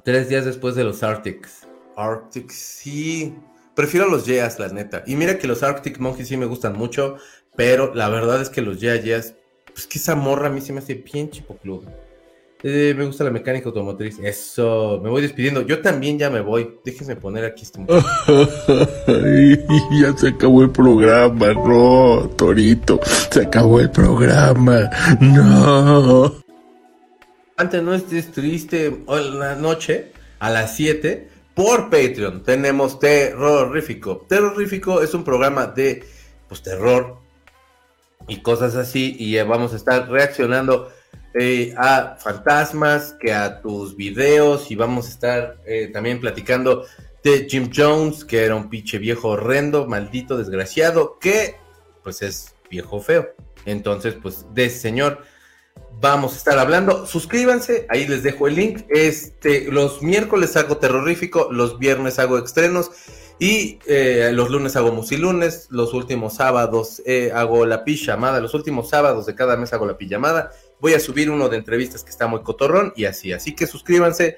Tres 0.03 0.29
días 0.29 0.45
después 0.45 0.75
de 0.75 0.83
los 0.83 1.01
Arctics. 1.01 1.67
Arctics, 1.95 2.53
sí. 2.53 3.35
Prefiero 3.73 4.07
los 4.07 4.25
Yeas, 4.25 4.59
la 4.59 4.69
neta. 4.69 5.03
Y 5.07 5.15
mira 5.15 5.39
que 5.39 5.47
los 5.47 5.63
Arctic 5.63 5.97
Monkeys 5.99 6.27
sí 6.27 6.37
me 6.37 6.45
gustan 6.45 6.77
mucho, 6.77 7.17
pero 7.55 7.93
la 7.95 8.09
verdad 8.09 8.41
es 8.41 8.49
que 8.49 8.61
los 8.61 8.79
Yeas 8.79 9.33
Pues 9.73 9.87
que 9.87 9.97
esa 9.97 10.15
morra 10.15 10.47
a 10.47 10.51
mí 10.51 10.61
se 10.61 10.73
me 10.73 10.79
hace 10.79 10.93
bien 10.93 11.29
chipocluda. 11.29 11.91
Eh, 12.63 12.95
me 12.97 13.05
gusta 13.05 13.23
la 13.23 13.31
mecánica 13.31 13.67
automotriz. 13.67 14.17
Eso, 14.19 14.99
me 15.03 15.09
voy 15.09 15.21
despidiendo. 15.21 15.61
Yo 15.61 15.81
también 15.81 16.17
ya 16.17 16.29
me 16.29 16.41
voy. 16.41 16.79
Déjenme 16.83 17.15
poner 17.15 17.45
aquí 17.45 17.63
este. 17.63 17.79
ya 20.01 20.17
se 20.17 20.29
acabó 20.29 20.63
el 20.63 20.71
programa, 20.71 21.53
no, 21.53 22.29
Torito. 22.35 22.99
Se 23.29 23.41
acabó 23.41 23.79
el 23.79 23.91
programa, 23.91 24.89
no. 25.19 26.45
Antes 27.57 27.83
no 27.83 27.93
estés 27.93 28.33
triste, 28.33 29.03
hoy 29.05 29.27
en 29.27 29.39
la 29.39 29.55
noche, 29.55 30.11
a 30.39 30.49
las 30.49 30.75
7, 30.75 31.29
por 31.53 31.89
Patreon, 31.89 32.43
tenemos 32.43 32.99
Terrorífico. 32.99 34.25
Terrorífico 34.27 35.01
es 35.01 35.13
un 35.13 35.23
programa 35.23 35.67
de 35.67 36.03
pues, 36.49 36.61
terror 36.61 37.19
y 38.27 38.41
cosas 38.41 38.75
así, 38.75 39.15
y 39.17 39.41
vamos 39.43 39.71
a 39.71 39.77
estar 39.77 40.09
reaccionando 40.09 40.91
eh, 41.37 41.73
a 41.77 42.15
fantasmas, 42.17 43.13
que 43.19 43.33
a 43.33 43.61
tus 43.61 43.97
videos, 43.97 44.71
y 44.71 44.75
vamos 44.75 45.07
a 45.07 45.09
estar 45.09 45.57
eh, 45.65 45.89
también 45.91 46.21
platicando 46.21 46.85
de 47.25 47.45
Jim 47.49 47.69
Jones, 47.75 48.23
que 48.23 48.45
era 48.45 48.55
un 48.55 48.69
pinche 48.69 48.99
viejo 48.99 49.29
horrendo, 49.29 49.85
maldito, 49.85 50.37
desgraciado, 50.37 51.19
que 51.19 51.55
pues 52.03 52.21
es 52.21 52.55
viejo 52.69 53.01
feo. 53.01 53.27
Entonces, 53.65 54.15
pues 54.21 54.45
de 54.53 54.65
ese 54.65 54.79
señor 54.79 55.23
vamos 55.99 56.35
a 56.35 56.37
estar 56.37 56.57
hablando. 56.57 57.05
Suscríbanse, 57.05 57.85
ahí 57.89 58.07
les 58.07 58.23
dejo 58.23 58.47
el 58.47 58.55
link. 58.55 58.83
Este, 58.87 59.69
los 59.69 60.01
miércoles 60.01 60.55
hago 60.55 60.77
terrorífico, 60.77 61.49
los 61.51 61.79
viernes 61.79 62.17
hago 62.17 62.37
estrenos 62.37 62.91
y 63.39 63.79
eh, 63.87 64.29
los 64.31 64.49
lunes 64.49 64.77
hago 64.77 64.93
musilunes, 64.93 65.67
los 65.69 65.93
últimos 65.93 66.35
sábados 66.35 67.01
hago 67.33 67.65
la 67.65 67.83
pijamada, 67.83 68.39
los 68.39 68.53
últimos 68.53 68.89
sábados 68.89 69.25
de 69.25 69.35
cada 69.35 69.57
mes 69.57 69.73
hago 69.73 69.85
la 69.85 69.97
pijamada. 69.97 70.53
Voy 70.85 70.93
a 70.93 70.99
subir 70.99 71.31
uno 71.31 71.49
de 71.49 71.57
entrevistas 71.57 72.03
que 72.03 72.11
está 72.11 72.27
muy 72.27 72.43
cotorrón 72.43 72.93
y 72.95 73.05
así. 73.05 73.33
Así 73.33 73.55
que 73.55 73.65
suscríbanse 73.65 74.37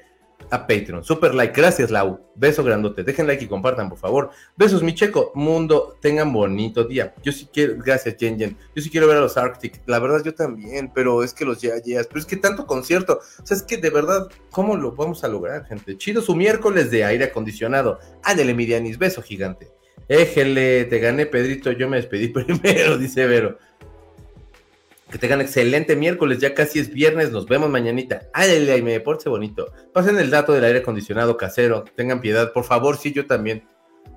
a 0.49 0.65
Patreon. 0.65 1.03
Super 1.03 1.35
like. 1.35 1.53
Gracias, 1.53 1.91
Lau. 1.91 2.21
Beso 2.35 2.63
grandote. 2.63 3.03
Dejen 3.03 3.27
like 3.27 3.43
y 3.43 3.49
compartan, 3.49 3.89
por 3.89 3.97
favor. 3.97 4.31
Besos, 4.55 4.81
mi 4.81 4.95
checo. 4.95 5.33
Mundo, 5.35 5.97
tengan 5.99 6.31
bonito 6.31 6.85
día. 6.85 7.13
Yo 7.21 7.33
sí 7.33 7.49
quiero, 7.51 7.75
gracias, 7.75 8.15
Jen. 8.17 8.37
Yo 8.39 8.81
sí 8.81 8.89
quiero 8.89 9.07
ver 9.07 9.17
a 9.17 9.19
los 9.19 9.35
Arctic. 9.35 9.81
La 9.87 9.99
verdad, 9.99 10.23
yo 10.23 10.33
también, 10.33 10.89
pero 10.95 11.21
es 11.21 11.33
que 11.33 11.43
los 11.43 11.61
ya. 11.61 11.73
Pero 11.83 12.17
es 12.17 12.25
que 12.25 12.37
tanto 12.37 12.65
concierto. 12.65 13.19
O 13.43 13.45
sea, 13.45 13.57
es 13.57 13.63
que 13.63 13.75
de 13.75 13.89
verdad, 13.89 14.29
¿cómo 14.49 14.77
lo 14.77 14.93
vamos 14.93 15.25
a 15.25 15.27
lograr, 15.27 15.65
gente? 15.65 15.97
Chido 15.97 16.21
su 16.21 16.33
miércoles 16.33 16.89
de 16.89 17.03
aire 17.03 17.25
acondicionado. 17.25 17.99
Ándale, 18.23 18.53
Mirianis. 18.53 18.97
Beso 18.97 19.21
gigante. 19.21 19.69
Éjele, 20.07 20.85
te 20.85 20.99
gané, 20.99 21.25
Pedrito. 21.25 21.73
Yo 21.73 21.89
me 21.89 21.97
despedí 21.97 22.27
primero, 22.29 22.97
dice 22.97 23.25
Vero. 23.25 23.57
Que 25.11 25.17
tengan 25.17 25.39
excelente 25.39 25.95
miércoles, 25.95 26.39
ya 26.39 26.53
casi 26.53 26.79
es 26.79 26.91
viernes, 26.91 27.31
nos 27.31 27.47
vemos 27.47 27.69
mañanita. 27.69 28.23
Ay, 28.33 28.69
ay, 28.69 28.81
me 28.81 28.99
porte 28.99 29.29
bonito. 29.29 29.71
Pasen 29.93 30.17
el 30.17 30.29
dato 30.29 30.51
del 30.51 30.65
aire 30.65 30.79
acondicionado 30.79 31.37
casero, 31.37 31.85
tengan 31.95 32.19
piedad, 32.19 32.51
por 32.51 32.65
favor, 32.65 32.97
sí, 32.97 33.13
yo 33.13 33.25
también. 33.25 33.63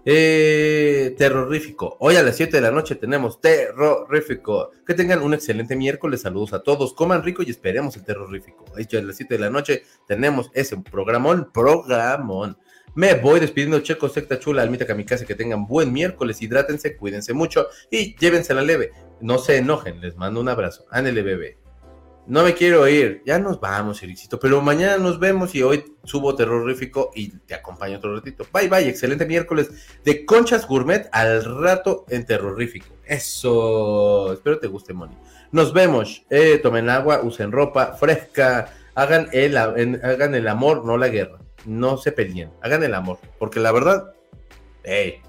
Eh, 0.05 1.15
terrorífico. 1.19 1.97
Hoy 2.01 2.17
a 2.17 2.23
las 2.23 2.37
7 2.37 2.57
de 2.57 2.63
la 2.63 2.71
noche 2.71 2.95
tenemos 2.95 3.41
terrorífico. 3.41 4.71
Que 4.87 4.95
tengan 4.95 5.23
un 5.23 5.35
excelente 5.35 5.77
miércoles. 5.77 6.23
Saludos 6.23 6.55
a 6.55 6.63
todos. 6.63 6.95
Coman 6.95 7.23
rico 7.23 7.43
y 7.43 7.51
esperemos 7.51 7.97
el 7.97 8.05
terrorífico. 8.05 8.65
Hoy 8.75 8.89
a 8.97 9.03
las 9.03 9.17
7 9.17 9.35
de 9.35 9.41
la 9.41 9.51
noche 9.51 9.83
tenemos 10.07 10.51
ese 10.55 10.79
programón, 10.79 11.51
programón. 11.53 12.57
Me 12.95 13.15
voy 13.15 13.39
despidiendo, 13.39 13.81
Checo, 13.81 14.09
secta 14.09 14.39
chula, 14.41 14.63
almita 14.63 14.85
kamikaze, 14.85 15.25
que 15.25 15.37
tengan 15.37 15.67
buen 15.67 15.93
miércoles, 15.93 16.43
hidrátense, 16.43 16.97
cuídense 16.97 17.33
mucho 17.33 17.69
y 17.89 18.17
llévensela 18.17 18.63
leve. 18.63 18.91
No 19.21 19.39
se 19.39 19.59
enojen, 19.59 20.01
les 20.01 20.17
mando 20.17 20.41
un 20.41 20.49
abrazo. 20.49 20.87
Ándele, 20.91 21.23
bebé. 21.23 21.61
No 22.27 22.45
me 22.45 22.55
quiero 22.55 22.87
ir. 22.87 23.23
Ya 23.27 23.39
nos 23.39 23.61
vamos, 23.61 24.03
Ericito. 24.03 24.39
Pero 24.39 24.61
mañana 24.63 24.99
nos 24.99 25.19
vemos 25.19 25.55
y 25.55 25.63
hoy 25.63 25.97
subo 26.05 26.35
terrorífico 26.35 27.11
y 27.15 27.31
te 27.41 27.55
acompaño 27.55 27.99
otro 27.99 28.15
ratito. 28.15 28.47
Bye, 28.53 28.69
bye. 28.69 28.89
Excelente 28.89 29.27
miércoles 29.27 29.71
de 30.05 30.25
Conchas 30.25 30.67
Gourmet 30.67 31.09
al 31.13 31.45
rato 31.45 32.07
en 32.09 32.25
terrorífico. 32.25 32.87
Eso. 33.05 34.33
Espero 34.33 34.61
te 34.61 34.69
guste, 34.69 34.93
Moni. 34.93 35.17
Nos 35.51 35.73
vemos. 35.73 36.25
Eh, 36.31 36.61
tomen 36.63 36.89
agua, 36.89 37.21
usen 37.23 37.51
ropa 37.51 37.95
fresca. 37.95 38.73
Hagan 38.95 39.29
el, 39.33 39.57
hagan 39.57 40.35
el 40.35 40.47
amor, 40.47 40.85
no 40.85 40.97
la 40.99 41.09
guerra. 41.09 41.41
No 41.65 41.97
se 41.97 42.13
peleen. 42.13 42.51
Hagan 42.63 42.85
el 42.85 42.95
amor. 42.95 43.19
Porque 43.39 43.59
la 43.59 43.73
verdad, 43.73 44.13
hey, 44.85 45.21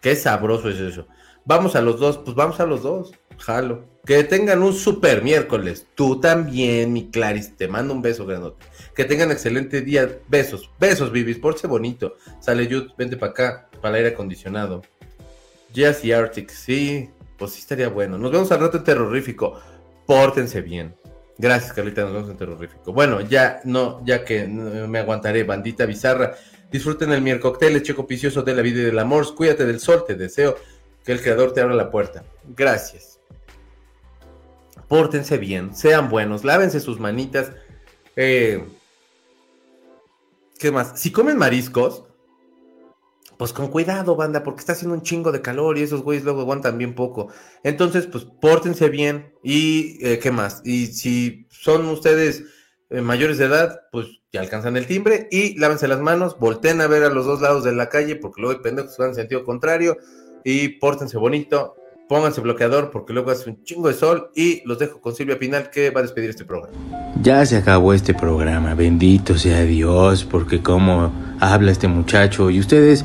qué 0.00 0.16
sabroso 0.16 0.70
es 0.70 0.78
eso. 0.78 1.06
Vamos 1.46 1.76
a 1.76 1.80
los 1.80 2.00
dos, 2.00 2.18
pues 2.18 2.34
vamos 2.34 2.58
a 2.58 2.66
los 2.66 2.82
dos. 2.82 3.12
Jalo. 3.38 3.84
Que 4.04 4.24
tengan 4.24 4.62
un 4.62 4.72
super 4.74 5.22
miércoles. 5.22 5.86
Tú 5.94 6.20
también, 6.20 6.92
mi 6.92 7.08
Claris. 7.08 7.56
Te 7.56 7.68
mando 7.68 7.94
un 7.94 8.02
beso 8.02 8.26
grandote. 8.26 8.66
Que 8.96 9.04
tengan 9.04 9.30
excelente 9.30 9.80
día. 9.80 10.18
Besos. 10.26 10.70
Besos, 10.80 11.12
Bibis. 11.12 11.38
Porse 11.38 11.68
bonito. 11.68 12.16
Sale 12.40 12.66
Yud, 12.66 12.90
vente 12.98 13.16
para 13.16 13.30
acá. 13.30 13.68
Para 13.80 13.90
el 13.90 13.94
aire 14.04 14.14
acondicionado. 14.14 14.82
Jazz 15.72 16.04
y 16.04 16.12
Arctic. 16.12 16.50
Sí, 16.50 17.10
pues 17.38 17.52
sí 17.52 17.60
estaría 17.60 17.88
bueno. 17.88 18.18
Nos 18.18 18.32
vemos 18.32 18.50
al 18.50 18.60
rato 18.60 18.78
en 18.78 18.84
terrorífico. 18.84 19.60
Pórtense 20.04 20.62
bien. 20.62 20.96
Gracias, 21.38 21.72
Carlita. 21.72 22.02
Nos 22.02 22.12
vemos 22.12 22.30
en 22.30 22.36
terrorífico. 22.38 22.92
Bueno, 22.92 23.20
ya 23.20 23.60
no, 23.62 24.02
ya 24.04 24.24
que 24.24 24.46
me 24.46 24.98
aguantaré. 24.98 25.44
Bandita 25.44 25.86
bizarra. 25.86 26.34
Disfruten 26.72 27.12
el 27.12 27.22
miércoles, 27.22 27.82
checo 27.84 28.04
picioso 28.08 28.42
de 28.42 28.52
la 28.52 28.62
vida 28.62 28.80
y 28.80 28.84
del 28.84 28.98
amor. 28.98 29.32
Cuídate 29.36 29.64
del 29.64 29.78
sol. 29.78 30.04
Te 30.06 30.16
deseo 30.16 30.56
que 31.06 31.12
el 31.12 31.22
creador 31.22 31.54
te 31.54 31.60
abra 31.60 31.74
la 31.74 31.90
puerta. 31.90 32.24
Gracias. 32.56 33.20
Pórtense 34.88 35.38
bien, 35.38 35.74
sean 35.74 36.10
buenos, 36.10 36.44
lávense 36.44 36.80
sus 36.80 36.98
manitas. 36.98 37.52
Eh, 38.16 38.62
¿Qué 40.58 40.72
más? 40.72 41.00
Si 41.00 41.12
comen 41.12 41.38
mariscos, 41.38 42.04
pues 43.36 43.52
con 43.52 43.68
cuidado, 43.68 44.16
banda, 44.16 44.42
porque 44.42 44.60
está 44.60 44.72
haciendo 44.72 44.94
un 44.94 45.02
chingo 45.02 45.30
de 45.30 45.42
calor 45.42 45.78
y 45.78 45.82
esos 45.82 46.02
güeyes 46.02 46.24
luego 46.24 46.40
aguantan 46.40 46.78
bien 46.78 46.94
poco. 46.94 47.28
Entonces, 47.62 48.06
pues 48.06 48.24
pórtense 48.24 48.88
bien 48.88 49.32
y 49.42 49.98
eh, 50.04 50.18
¿qué 50.18 50.32
más? 50.32 50.60
Y 50.64 50.88
si 50.88 51.46
son 51.50 51.86
ustedes 51.86 52.44
eh, 52.90 53.00
mayores 53.00 53.38
de 53.38 53.44
edad, 53.44 53.82
pues 53.92 54.06
ya 54.32 54.40
alcanzan 54.40 54.76
el 54.76 54.86
timbre 54.86 55.28
y 55.30 55.56
lávense 55.58 55.86
las 55.86 56.00
manos, 56.00 56.38
volteen 56.38 56.80
a 56.80 56.86
ver 56.88 57.04
a 57.04 57.10
los 57.10 57.26
dos 57.26 57.40
lados 57.40 57.62
de 57.62 57.72
la 57.72 57.88
calle 57.88 58.16
porque 58.16 58.40
luego 58.40 58.56
hay 58.56 58.62
pendejos 58.62 58.96
que 58.96 59.02
van 59.02 59.10
en 59.10 59.16
sentido 59.16 59.44
contrario 59.44 59.98
y 60.46 60.68
pórtense 60.68 61.18
bonito, 61.18 61.74
pónganse 62.08 62.40
bloqueador 62.40 62.92
porque 62.92 63.12
luego 63.12 63.32
hace 63.32 63.50
un 63.50 63.64
chingo 63.64 63.88
de 63.88 63.94
sol 63.94 64.30
y 64.36 64.62
los 64.64 64.78
dejo 64.78 65.00
con 65.00 65.12
Silvia 65.12 65.40
Pinal 65.40 65.70
que 65.70 65.90
va 65.90 65.98
a 65.98 66.02
despedir 66.04 66.30
este 66.30 66.44
programa. 66.44 66.72
Ya 67.20 67.44
se 67.44 67.56
acabó 67.56 67.92
este 67.92 68.14
programa, 68.14 68.76
bendito 68.76 69.36
sea 69.36 69.62
Dios, 69.62 70.24
porque 70.24 70.62
como 70.62 71.12
habla 71.40 71.72
este 71.72 71.88
muchacho 71.88 72.48
y 72.48 72.60
ustedes 72.60 73.04